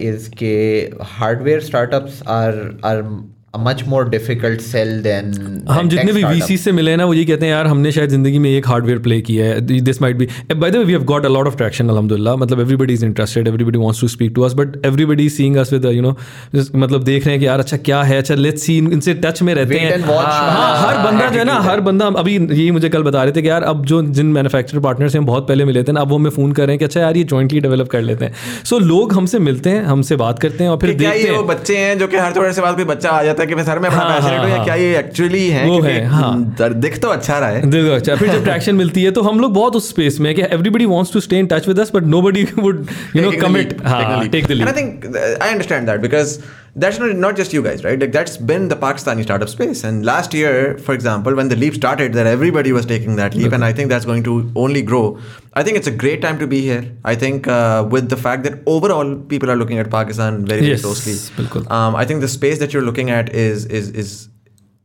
इज़ 0.00 0.30
के 0.30 0.54
hardware 1.02 1.60
startups 1.60 2.22
are 2.28 2.80
are 2.84 3.02
much 3.54 3.82
more 3.88 4.08
difficult 4.08 4.60
sell 4.60 4.88
than 5.02 5.32
हम 5.68 5.88
जितने 5.88 6.12
भी 6.12 6.22
वीसी 6.24 6.56
से 6.56 6.72
मिले 6.72 6.96
ना 6.96 7.04
वो 7.04 7.14
ये 7.14 7.24
कहते 7.24 7.46
हैं 7.46 7.52
यार 7.52 7.66
हमने 7.66 7.92
शायद 7.92 8.10
ज़िंदगी 8.10 8.38
में 8.38 8.50
एक 8.50 8.66
हार्डवेयर 8.68 8.98
प्ले 8.98 9.20
किया 9.20 9.46
है। 9.46 9.60
This 9.60 10.00
might 10.02 10.16
be 10.16 10.26
by 10.54 10.70
the 10.70 10.76
way 10.76 10.84
we 10.84 10.92
have 10.92 11.04
got 11.04 11.24
a 11.26 11.28
lot 11.28 11.46
of 11.46 11.56
traction 11.56 11.88
अल्हम्दुलिल्लाह 11.88 12.36
मतलब 12.36 12.60
everybody 12.60 12.94
is 12.94 13.04
interested 13.04 13.48
everybody 13.48 13.78
wants 13.78 14.00
to 14.00 14.08
speak 14.08 14.32
to 14.34 14.42
us 14.42 14.54
but 14.54 14.76
everybody 14.86 15.28
seeing 15.30 15.56
us 15.56 15.72
with 15.72 15.84
you 15.86 16.02
know 16.02 16.16
मतलब 16.54 17.04
देख 17.04 17.26
रहे 17.26 17.34
हैं 17.34 17.40
कि 17.40 17.46
यार 17.46 17.58
अच्छा 17.60 17.76
क्या 17.78 18.02
है? 18.02 18.18
अच्छा 18.18 18.34
लेट्स 18.34 18.62
सी 18.62 18.76
इनसे 18.78 19.14
टच 19.24 19.42
में 19.42 19.54
रहते 19.54 19.78
हैं. 19.78 20.00
हाँ 20.02 20.76
हर 20.82 20.98
बंदा 21.04 21.28
जो 21.28 21.38
है 21.38 21.44
ना 21.44 21.54
हर 21.68 21.80
बंदा 21.80 22.06
अभी 22.18 22.36
यही 22.36 22.70
मुझे 22.70 22.88
कल 22.88 23.02
बता 23.02 23.22
रहे 23.22 23.32
थे 23.32 23.42
कि 23.42 23.48
यार 23.48 23.62
अब 23.64 23.84
जो 23.86 24.02
जिन 24.02 24.26
मैन्युफैक्चर 24.32 24.78
पार्टनर 24.80 25.08
से 25.08 25.18
हम 25.18 25.26
बहुत 25.26 25.48
पहले 25.48 25.64
मिले 25.64 25.82
थे 25.82 25.92
ना 25.92 26.00
अब 26.00 26.08
वो 26.08 26.16
हमें 26.16 26.30
फ़ोन 26.30 26.52
कर 26.52 26.66
रहे 26.66 26.72
हैं 26.72 26.78
कि 26.78 26.84
अच्छा 26.84 27.00
यार 27.00 27.16
ये 27.16 27.24
जॉइंटली 27.26 27.60
डेवलप 27.60 27.88
कर 27.88 28.02
लेते 28.02 28.24
हैं. 28.24 28.34
सो 28.64 28.78
लोग 28.78 29.12
हमसे 29.14 29.38
मिलते 29.40 29.70
हैं 29.70 29.82
हमसे 29.84 30.16
बात 30.18 30.38
करते 30.38 30.64
हैं 30.64 30.70
और 30.70 30.78
फिर 30.78 30.94
देखते 30.94 31.30
वो 31.30 31.36
हैं। 31.36 31.46
बच्चे 31.46 31.76
हैं 31.78 31.98
जो 31.98 32.06
कि 32.06 32.16
हर 32.16 32.36
थोड़े 32.36 32.52
से 32.52 32.62
बाद 32.62 32.76
कोई 32.76 32.84
बच्चा 32.86 33.10
आ 33.10 33.22
जाता 33.22 33.37
जाता 33.38 33.42
है 33.42 33.46
कि 33.48 33.54
मैं 33.54 33.64
सर 33.64 33.78
मैं 33.78 33.90
बड़ा 33.90 34.02
हाँ, 34.02 34.20
पैशनेट 34.20 34.40
हूँ 34.40 34.48
या 34.50 34.56
हाँ, 34.56 34.64
क्या 34.64 34.74
ये 34.74 34.98
एक्चुअली 34.98 35.46
है 35.48 35.64
वो 35.66 35.80
है, 35.80 36.04
हाँ। 36.06 36.72
दिख 36.76 36.98
तो 36.98 37.08
अच्छा 37.08 37.38
रहा 37.38 37.48
है। 37.48 37.62
दिख 37.70 37.84
तो 37.84 37.94
अच्छा 37.94 38.16
फिर 38.16 38.28
जब 38.28 38.44
ट्रैक्शन 38.44 38.74
मिलती 38.82 39.02
है 39.02 39.10
तो 39.10 39.22
हम 39.22 39.40
लोग 39.40 39.54
बहुत 39.54 39.76
उस 39.76 39.88
स्पेस 39.88 40.20
में 40.20 40.34
कि 40.34 40.42
everybody 40.42 40.86
wants 40.86 41.12
to 41.12 41.20
stay 41.20 41.38
in 41.38 41.46
touch 41.46 41.68
with 41.68 41.80
us 41.80 41.92
but 41.94 42.04
nobody 42.06 42.44
would 42.58 42.86
you 43.16 43.22
know 43.22 43.32
commit 43.40 43.76
हाँ 43.86 44.28
take 44.28 44.46
the 44.46 44.50
lead 44.52 44.68
I 44.68 44.82
think 44.82 45.06
I 45.16 45.50
understand 45.50 45.86
that 45.86 46.06
because 46.08 46.36
that's 46.78 46.98
not, 46.98 47.14
not 47.16 47.36
just 47.36 47.52
you 47.52 47.62
guys, 47.62 47.84
right? 47.84 47.98
Like 47.98 48.12
that's 48.12 48.36
been 48.36 48.68
the 48.68 48.76
Pakistani 48.76 49.22
startup 49.22 49.48
space. 49.48 49.84
And 49.84 50.04
last 50.04 50.32
year, 50.32 50.78
for 50.78 50.94
example, 50.94 51.34
when 51.34 51.48
the 51.48 51.56
leap 51.56 51.74
started, 51.74 52.12
that 52.14 52.26
everybody 52.26 52.72
was 52.72 52.86
taking 52.86 53.16
that 53.16 53.34
leap, 53.34 53.52
and 53.52 53.64
I 53.64 53.72
think 53.72 53.88
that's 53.88 54.04
going 54.04 54.22
to 54.24 54.50
only 54.54 54.82
grow. 54.82 55.18
I 55.54 55.62
think 55.64 55.76
it's 55.76 55.86
a 55.86 55.96
great 56.04 56.22
time 56.22 56.38
to 56.38 56.46
be 56.46 56.60
here. 56.60 56.96
I 57.04 57.14
think 57.16 57.48
uh, 57.48 57.86
with 57.90 58.08
the 58.08 58.16
fact 58.16 58.44
that 58.44 58.60
overall 58.66 59.16
people 59.16 59.50
are 59.50 59.56
looking 59.56 59.78
at 59.78 59.90
Pakistan 59.90 60.46
very, 60.46 60.60
very 60.60 60.72
Yes, 60.72 60.82
closely. 60.82 61.66
Um, 61.68 61.96
I 61.96 62.04
think 62.04 62.20
the 62.20 62.28
space 62.28 62.58
that 62.60 62.72
you're 62.72 62.82
looking 62.82 63.10
at 63.10 63.34
is 63.34 63.64
is 63.66 63.90
is 63.90 64.28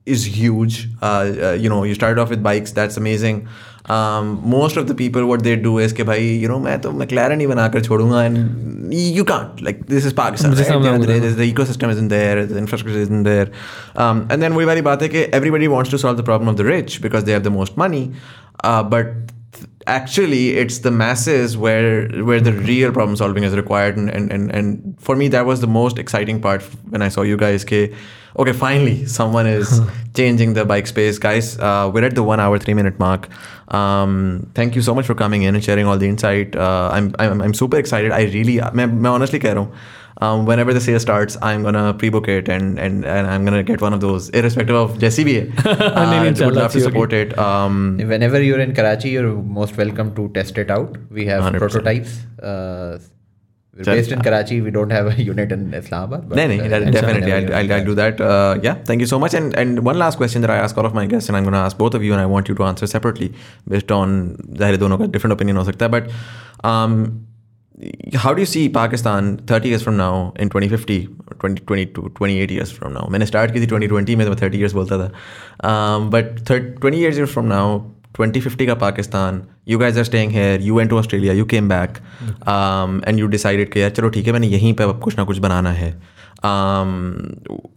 is 0.06 0.26
huge. 0.26 0.90
Uh, 1.02 1.06
uh, 1.06 1.52
you 1.52 1.70
know, 1.70 1.84
you 1.84 1.94
started 1.94 2.20
off 2.20 2.30
with 2.30 2.42
bikes. 2.42 2.72
That's 2.72 2.98
amazing. 2.98 3.48
Um, 3.90 4.40
most 4.50 4.78
of 4.78 4.88
the 4.88 4.96
people, 4.96 5.26
what 5.26 5.42
they 5.44 5.54
do 5.64 5.78
is 5.86 5.94
कि 5.94 6.04
भाई, 6.04 6.28
you 6.42 6.48
know, 6.48 6.60
मैं 6.60 6.80
तो 6.82 6.92
McLaren 6.92 7.40
ही 7.40 7.48
बनाकर 7.48 7.82
छोड़ूँगा 7.82 8.22
and 8.28 8.94
you 8.94 9.26
can't. 9.26 9.62
Like 9.62 9.82
this 9.88 10.06
is 10.06 10.14
Pakistan. 10.14 10.54
जैसे 10.54 10.70
Right? 10.70 10.76
हमने 10.76 10.92
The, 10.92 11.06
बोला। 11.06 11.20
the, 11.22 11.36
the 11.42 11.54
ecosystem 11.54 11.92
isn't 11.92 12.08
there. 12.08 12.46
The 12.46 12.58
infrastructure 12.58 13.02
isn't 13.02 13.24
there. 13.24 13.48
Um, 13.96 14.26
and 14.30 14.42
then 14.42 14.54
वही 14.54 14.66
वाली 14.66 14.82
बात 14.82 15.02
है 15.02 15.10
कि 15.10 15.26
everybody 15.34 15.68
wants 15.68 15.90
to 15.90 15.98
solve 15.98 16.18
the 16.18 16.28
problem 16.32 16.48
of 16.48 16.58
the 16.58 16.66
rich 16.70 17.02
because 17.02 17.26
they 17.26 17.34
have 17.34 17.44
the 17.44 17.56
most 17.60 17.78
money. 17.78 18.12
Uh, 18.64 18.84
but 18.84 19.08
actually 19.86 20.52
it's 20.60 20.80
the 20.80 20.92
masses 20.92 21.58
where 21.58 22.08
where 22.30 22.40
the 22.40 22.54
real 22.54 22.92
problem 22.92 23.18
solving 23.18 23.44
is 23.44 23.54
required 23.54 23.98
and, 23.98 24.10
and, 24.10 24.32
and, 24.32 24.52
and 24.52 24.96
for 25.00 25.16
me 25.16 25.28
that 25.28 25.46
was 25.46 25.60
the 25.60 25.68
most 25.68 26.00
exciting 26.00 26.40
part 26.40 26.64
when 26.90 27.02
i 27.02 27.10
saw 27.10 27.22
you 27.22 27.36
guys 27.36 27.66
ke, 27.66 27.92
okay 28.39 28.53
finally 28.53 29.05
someone 29.07 29.47
is 29.47 29.81
changing 30.15 30.55
the 30.55 30.65
bike 30.65 30.87
space 30.87 31.19
guys 31.19 31.59
uh, 31.59 31.91
we're 31.93 32.05
at 32.05 32.15
the 32.15 32.23
one 32.23 32.41
hour 32.41 32.59
three 32.59 32.75
minute 32.75 32.99
mark 32.99 33.29
um, 33.75 34.51
thank 34.55 34.77
you 34.77 34.83
so 34.83 34.95
much 34.95 35.07
for 35.07 35.15
coming 35.15 35.43
in 35.43 35.55
and 35.55 35.65
sharing 35.65 35.87
all 35.87 35.99
the 35.99 36.09
insight 36.09 36.55
uh, 36.57 36.91
I'm, 36.93 37.15
I'm, 37.19 37.41
I'm 37.43 37.55
super 37.55 37.77
excited 37.77 38.13
i 38.13 38.25
really 38.25 38.59
मैं, 38.61 38.87
मैं 38.87 39.11
honestly 39.11 39.41
कह 39.41 39.53
रहा 39.53 39.65
हूँ 39.65 39.73
um, 40.21 40.47
whenever 40.47 40.75
the 40.75 40.81
sale 40.81 40.99
starts, 40.99 41.37
I'm 41.43 41.63
gonna 41.63 41.95
pre-book 41.95 42.29
it 42.29 42.49
and, 42.49 42.79
and, 42.79 43.05
and 43.05 43.27
I'm 43.27 43.45
gonna 43.45 43.63
get 43.63 43.81
one 43.81 43.93
of 43.93 44.01
those, 44.01 44.29
irrespective 44.31 44.75
of 44.75 44.99
Jesse 44.99 45.25
भी 45.25 45.35
है. 45.35 45.47
Uh, 45.59 46.07
नहीं, 46.07 46.19
would 46.21 46.29
इंशाल्लाह, 46.29 46.55
love 46.55 46.73
to 46.73 46.79
अच्छी 46.79 46.83
support 46.83 47.13
it. 47.13 47.39
Um, 47.39 47.99
Whenever 47.99 48.43
you're 48.43 48.59
in 48.59 48.75
Karachi, 48.75 49.11
you're 49.11 49.35
most 49.59 49.77
welcome 49.77 50.13
to 50.17 50.29
test 50.31 50.59
it 50.59 50.71
out. 50.71 50.99
We 51.11 51.27
have 51.27 51.45
100%. 51.45 51.59
prototypes. 51.59 52.19
Uh, 52.43 52.99
we're 53.77 53.85
Chal- 53.85 53.95
based 53.97 54.13
in 54.13 54.23
Karachi. 54.23 54.61
We 54.61 54.71
don't 54.77 54.91
have 54.91 55.07
a 55.11 55.23
unit 55.23 55.53
in 55.53 55.73
Islamabad. 55.81 56.29
but, 56.29 56.37
No, 56.37 56.47
no, 56.47 56.55
uh, 56.55 56.69
that- 56.69 56.83
inshallah, 56.83 56.91
definitely. 56.97 57.31
whenever 57.33 57.37
I'll, 57.37 57.43
you're 57.43 57.55
I'll, 57.59 57.65
in 57.65 57.73
I'll 57.73 57.85
do 57.91 57.95
that. 58.01 58.21
Uh, 58.21 58.59
yeah, 58.63 58.75
thank 58.91 59.01
you 59.01 59.07
so 59.13 59.19
much. 59.25 59.35
And 59.41 59.55
and 59.65 59.85
one 59.91 59.99
last 60.05 60.19
question 60.23 60.47
that 60.47 60.51
I 60.51 60.59
ask 60.67 60.77
all 60.83 60.87
of 60.91 60.95
my 61.01 61.07
guests, 61.15 61.29
and 61.29 61.37
I'm 61.41 61.45
going 61.51 61.59
to 61.61 61.63
ask 61.69 61.79
both 61.85 61.95
of 62.01 62.03
you, 62.09 62.13
and 62.19 62.21
I 62.21 62.27
want 62.35 62.49
you 62.53 62.57
to 62.63 62.65
answer 62.73 62.89
separately 62.97 63.31
based 63.77 63.95
on 64.01 64.19
ज़ाहिर 64.63 64.73
है 64.73 64.77
दोनों 64.85 64.99
का 64.99 65.11
different 65.17 65.37
opinion 65.39 65.57
हो 65.63 65.65
सकता 65.71 65.87
है. 65.87 65.93
But 65.93 66.11
um, 66.73 66.97
how 68.25 68.33
do 68.35 68.41
you 68.41 68.47
see 68.53 68.69
Pakistan 68.69 69.29
30 69.53 69.69
years 69.73 69.83
from 69.83 69.97
now 69.97 70.13
in 70.45 70.49
2050, 70.55 70.97
2022, 71.43 72.09
28 72.21 72.51
years 72.57 72.73
from 72.79 72.93
now? 72.99 73.07
मैंने 73.17 73.27
start 73.33 73.53
की 73.53 73.61
थी 73.61 73.67
2020 73.75 74.17
में 74.17 74.27
तो 74.27 74.33
मैं 74.33 74.39
30 74.41 74.63
years 74.63 74.73
बोलता 74.81 74.99
था. 75.03 75.11
Um, 75.73 76.11
but 76.17 76.35
thir- 76.51 76.65
20 76.87 77.05
years 77.05 77.23
from 77.37 77.49
now, 77.55 77.65
2050 78.20 78.66
का 78.68 78.74
Pakistan 78.76 79.42
you 79.68 79.78
guys 79.80 79.98
are 80.00 80.04
staying 80.04 80.32
here 80.32 80.62
you 80.62 80.76
went 80.78 80.90
to 80.90 80.98
Australia 80.98 81.34
you 81.34 81.46
came 81.54 81.70
back 81.70 81.98
and 83.08 83.20
you 83.20 83.28
decided 83.28 83.72
कि 83.74 83.82
यार 83.82 83.90
चलो 83.90 84.10
ठीक 84.10 84.28
है 84.28 84.34
मैंने 84.34 84.48
यहीं 84.48 84.74
पर 84.74 84.84
अब 84.84 85.00
कुछ 85.00 85.18
ना 85.18 85.24
कुछ 85.24 85.38
बनाना 85.38 85.72
है। 85.72 85.92
Um, 86.44 86.92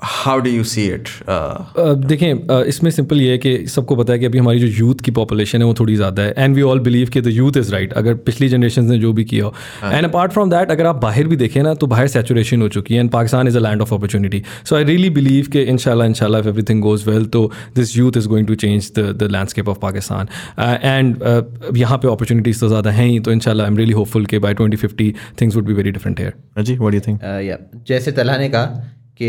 how 0.03 0.41
do 0.41 0.51
you 0.51 0.65
see 0.65 0.87
it 0.91 1.11
uh, 1.29 1.65
Uh, 1.77 1.95
देखें 2.07 2.47
uh, 2.47 2.63
इसमें 2.67 2.91
सिंपल 2.91 3.21
ये 3.21 3.31
है 3.31 3.39
कि 3.39 3.67
सबको 3.69 3.97
पता 3.97 4.13
है 4.13 4.19
कि 4.19 4.27
अभी 4.27 4.39
हमारी 4.39 4.59
जो 4.61 4.67
यूथ 4.67 5.01
की 5.05 5.11
पॉपुलेशन 5.11 5.59
है 5.59 5.65
वो 5.65 5.75
थोड़ी 5.81 5.95
ज़्यादा 5.97 6.23
है 6.23 6.35
एंड 6.39 6.55
वी 6.57 6.63
ऑल 6.63 6.81
बिलीव 6.81 7.09
कि 7.09 7.21
द 7.21 7.33
यूथ 7.33 7.57
इज़ 7.57 7.73
राइट 7.73 7.93
अगर 7.93 8.15
पिछली 8.29 8.49
जनरेशन 8.49 8.85
ने 8.85 8.99
जो 8.99 9.13
भी 9.13 9.25
किया 9.25 9.45
हो। 9.45 9.55
एंड 9.85 10.05
अपार्ट 10.07 10.33
फ्रॉम 10.33 10.51
दैट 10.51 10.71
अगर 10.71 10.87
आप 10.87 10.97
बाहर 11.03 11.27
भी 11.27 11.37
देखें 11.37 11.63
ना 11.63 11.75
तो 11.75 11.87
बाहर 11.87 12.07
सेचुरेशन 12.07 12.63
हो 12.63 12.69
चुकी 12.69 12.95
है 12.95 13.01
and 13.01 13.11
Pakistan 13.11 13.49
is 13.49 13.57
a 13.57 13.61
land 13.61 13.83
of 13.83 13.95
opportunity 13.95 14.43
so 14.65 14.77
I 14.77 14.85
really 14.85 15.11
believe 15.11 15.47
कि 15.53 15.63
इनशाला 15.75 16.05
इनशाला 16.05 16.39
इफ़ 16.39 16.49
एवरीथिंग 16.49 16.83
गोज 16.83 17.07
वेल 17.09 17.25
तो 17.37 17.51
this 17.77 17.97
youth 17.97 18.17
is 18.17 18.29
going 18.29 18.47
to 18.47 18.55
change 18.55 18.91
the 18.99 19.07
the 19.23 19.29
landscape 19.33 19.69
of 19.69 19.79
Pakistan 19.83 20.29
and 20.59 21.77
यहाँ 21.77 21.99
पे 21.99 22.09
अपॉर्चुनिटीज़ 22.09 22.61
तो 22.61 22.69
ज़्यादा 22.69 22.91
हैं 22.91 23.07
ही 23.07 23.21
तो 23.21 23.33
इनशाला 23.33 23.65
आई 23.65 23.71
एम 23.71 23.77
रियली 23.77 23.93
होपफुल 23.93 24.27
कि 24.27 24.39
by 24.39 24.55
twenty 24.55 24.77
fifty 24.77 25.15
things 25.41 25.57
would 25.57 25.67
be 25.67 25.73
very 25.73 25.91
different 25.91 26.21
here 26.21 26.35
Raji, 26.57 26.79
what 26.79 26.91
do 26.91 26.97
you 26.97 27.05
think? 27.05 27.23
Uh, 27.23 27.41
yeah. 27.47 27.59
जैसे 27.89 28.13
तला 28.13 28.37
ने 28.37 28.49
कहा 28.57 28.83
कि 29.19 29.29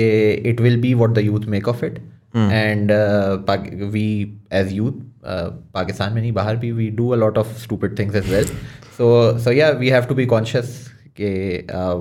it 0.49 0.61
will 0.61 0.81
be 0.81 0.93
what 0.93 1.09
the 1.09 1.25
youth 1.25 1.45
make 1.49 1.67
of 1.67 1.85
it 1.85 1.99
and 2.35 2.91
we 3.93 4.09
as 4.53 4.73
youth 4.73 5.05
Pakistan 5.73 6.13
में 6.13 6.21
नहीं 6.21 6.31
बाहर 6.33 6.55
भी 6.57 6.71
we 6.71 6.89
do 6.97 7.09
a 7.09 7.15
lot 7.15 7.37
of 7.37 7.57
stupid 7.61 7.97
things 7.99 8.15
as 8.15 8.29
well 8.31 8.45
so 8.97 9.07
so 9.39 9.51
yeah 9.51 9.69
we 9.79 9.89
have 9.89 10.05
to 10.05 10.15
be 10.15 10.25
conscious 10.25 10.77
कि 11.19 11.29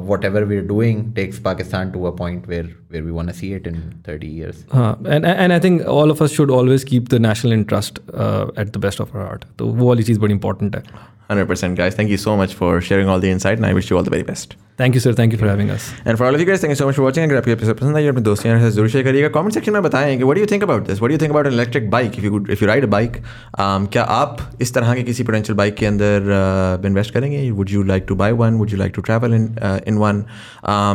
whatever 0.24 0.44
we 0.44 0.56
are 0.56 0.62
doing 0.66 1.04
takes 1.14 1.38
Pakistan 1.40 1.90
to 1.90 2.04
a 2.04 2.10
point 2.16 2.48
where 2.48 2.64
where 2.92 3.04
we 3.04 3.10
want 3.10 3.28
to 3.30 3.36
see 3.36 3.52
it 3.54 3.66
in 3.66 3.80
30 4.08 4.30
years 4.38 4.56
हाँ 4.72 4.98
and 5.06 5.24
and 5.24 5.52
I 5.52 5.60
think 5.60 5.80
all 5.94 6.10
of 6.10 6.22
us 6.24 6.32
should 6.32 6.50
always 6.50 6.84
keep 6.84 7.08
the 7.10 7.20
national 7.20 7.52
interest 7.52 7.98
at 7.98 8.76
the 8.76 8.80
best 8.80 9.00
of 9.00 9.16
our 9.16 9.22
heart 9.22 9.44
तो 9.58 9.66
वो 9.66 9.88
वाली 9.88 10.02
चीज़ 10.02 10.20
बड़ी 10.20 10.34
important 10.34 10.76
है। 10.76 10.82
100% 11.29 11.75
guys 11.75 11.95
thank 11.95 12.09
you 12.09 12.17
so 12.17 12.35
much 12.35 12.53
for 12.53 12.81
sharing 12.81 13.07
all 13.07 13.19
the 13.19 13.31
insight 13.31 13.57
and 13.57 13.65
I 13.65 13.73
wish 13.73 13.89
you 13.89 13.97
all 13.97 14.03
the 14.03 14.15
very 14.17 14.27
best 14.33 14.57
thank 14.79 14.95
you 14.95 15.01
sir 15.01 15.13
thank 15.17 15.33
you 15.33 15.39
for 15.39 15.49
having 15.49 15.69
us 15.69 15.89
And 16.07 16.17
for 16.19 16.25
all 16.27 16.35
of 16.35 16.41
you 16.41 16.47
guys, 16.49 16.61
thank 16.61 16.73
you 16.73 16.79
so 16.79 16.85
much 16.89 16.97
for 16.99 17.05
watching. 17.05 17.25
अगर 17.25 17.37
आपको 17.37 17.51
episode 17.51 17.77
पसंद 17.79 17.95
आई 17.95 18.07
अपने 18.07 18.21
दोस्तों 18.21 18.51
यार 18.51 18.61
से 18.61 18.71
जरूर 18.71 18.89
share 18.89 19.03
करिएगा 19.05 19.27
comment 19.39 19.53
section 19.53 19.73
में 19.73 19.81
बताएं 19.83 20.17
कि 20.17 20.23
what 20.23 20.35
do 20.35 20.41
you 20.41 20.47
think 20.51 20.63
about 20.63 20.87
this 20.87 20.99
what 20.99 21.09
do 21.09 21.13
you 21.13 21.21
think 21.21 21.31
about 21.31 21.47
an 21.47 21.53
electric 21.53 21.89
bike 21.89 22.17
if 22.17 22.23
you 22.23 22.45
if 22.51 22.61
you 22.61 22.67
ride 22.67 22.83
a 22.83 22.87
bike 22.95 23.17
क्या 23.59 24.03
आप 24.17 24.37
इस 24.61 24.73
तरह 24.73 24.93
के 24.95 25.03
किसी 25.09 25.23
पोटेंशियल 25.23 25.57
बाइक 25.57 25.75
के 25.75 25.85
अंदर 25.85 26.81
इन्वेस्ट 26.85 27.13
करेंगे 27.13 27.49
would 27.51 27.69
you 27.71 27.83
like 27.93 28.05
to 28.07 28.15
buy 28.23 28.31
one 28.43 28.57
would 28.61 28.71
you 28.71 28.77
like 28.77 28.93
to 28.95 29.01
travel 29.09 29.33
in 29.33 29.49
in 29.87 29.97
one 29.97 30.23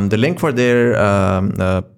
the 0.09 0.25
link 0.25 0.39
for 0.39 0.53
their 0.63 0.95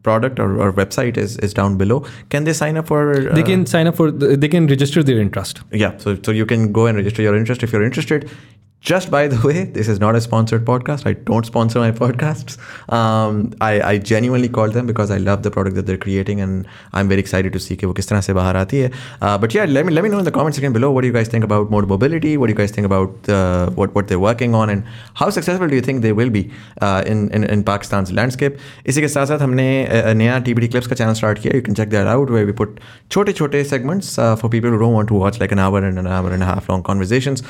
product 0.08 0.38
or, 0.42 0.46
or 0.64 0.72
website 0.72 1.18
is, 1.22 1.32
is 1.46 1.54
down 1.56 1.76
below 1.80 1.96
can 2.34 2.44
they 2.44 2.52
sign 2.60 2.78
up 2.80 2.86
for 2.90 3.00
uh, 3.14 3.34
they 3.38 3.42
can 3.48 3.66
sign 3.72 3.90
up 3.90 3.96
for 3.96 4.06
the, 4.10 4.36
they 4.44 4.48
can 4.54 4.66
register 4.66 5.02
their 5.08 5.20
interest 5.24 5.60
yeah 5.82 5.96
so 6.04 6.14
so 6.28 6.34
you 6.38 6.46
can 6.52 6.64
go 6.78 6.86
and 6.90 7.00
register 7.00 7.26
your 7.26 7.34
interest 7.40 7.66
if 7.68 7.74
period 8.23 8.52
just 8.83 9.09
by 9.09 9.27
the 9.31 9.39
way 9.47 9.63
this 9.75 9.87
is 9.87 9.99
not 10.03 10.13
a 10.13 10.19
sponsored 10.19 10.65
podcast 10.65 11.05
i 11.09 11.13
don't 11.27 11.45
sponsor 11.45 11.79
my 11.79 11.91
podcasts 11.91 12.57
um, 12.91 13.53
I, 13.61 13.81
I 13.81 13.97
genuinely 13.97 14.49
call 14.49 14.69
them 14.69 14.85
because 14.85 15.09
i 15.09 15.17
love 15.17 15.43
the 15.43 15.51
product 15.51 15.77
that 15.77 15.85
they're 15.85 16.03
creating 16.05 16.41
and 16.41 16.67
i'm 16.91 17.07
very 17.07 17.21
excited 17.21 17.53
to 17.53 17.59
see 17.65 17.77
कि 17.77 17.85
वो 17.85 17.93
किस 17.99 18.09
तरह 18.09 18.21
से 18.21 18.33
बाहर 18.33 18.57
आती 18.57 18.79
है 18.79 18.89
uh, 19.21 19.37
but 19.43 19.55
yeah 19.55 19.69
let 19.75 19.85
me 19.85 19.93
let 19.93 20.03
me 20.03 20.09
know 20.09 20.19
in 20.19 20.25
the 20.29 20.33
comment 20.37 20.55
section 20.55 20.73
below 20.73 20.91
what 20.91 21.05
do 21.05 21.11
you 21.11 21.13
guys 21.17 21.29
think 21.35 21.45
about 21.49 21.71
mode 21.75 21.87
mobility 21.93 22.35
what 22.41 22.51
do 22.51 22.55
you 22.55 22.57
guys 22.57 22.75
think 22.79 22.89
about 22.89 23.29
uh, 23.37 23.69
what 23.79 23.95
what 23.99 24.11
they're 24.11 24.23
working 24.25 24.57
on 24.63 24.73
and 24.73 24.83
how 25.21 25.29
successful 25.37 25.71
do 25.75 25.79
you 25.79 25.85
think 25.87 26.03
they 26.07 26.13
will 26.19 26.33
be 26.37 26.43
uh, 26.81 27.01
in, 27.13 27.23
in 27.39 27.47
in 27.55 27.63
Pakistan's 27.71 28.13
landscape 28.19 28.59
इसी 28.85 29.01
के 29.01 29.07
साथ 29.15 29.25
साथ 29.33 29.45
हमने 29.47 29.69
uh, 29.85 30.13
नया 30.23 30.43
TBD 30.49 30.71
clips 30.75 30.91
का 30.93 30.99
channel 31.03 31.19
start 31.21 31.41
किया 31.45 31.55
you 31.59 31.63
can 31.69 31.79
check 31.81 31.95
that 31.95 32.11
out 32.17 32.35
where 32.37 32.51
we 32.51 32.57
put 32.61 32.83
छोटे 33.15 33.37
छोटे 33.39 33.63
segments 33.71 34.11
uh, 34.19 34.35
for 34.43 34.53
people 34.57 34.77
who 34.77 34.83
don't 34.85 34.99
want 34.99 35.13
to 35.15 35.23
watch 35.23 35.41
like 35.45 35.57
an 35.59 35.65
hour 35.69 35.83
and 35.91 36.05
an 36.05 36.13
hour 36.17 36.35
and 36.37 36.49
a 36.49 36.53
half 36.53 36.69
long 36.73 36.87
conversations 36.91 37.47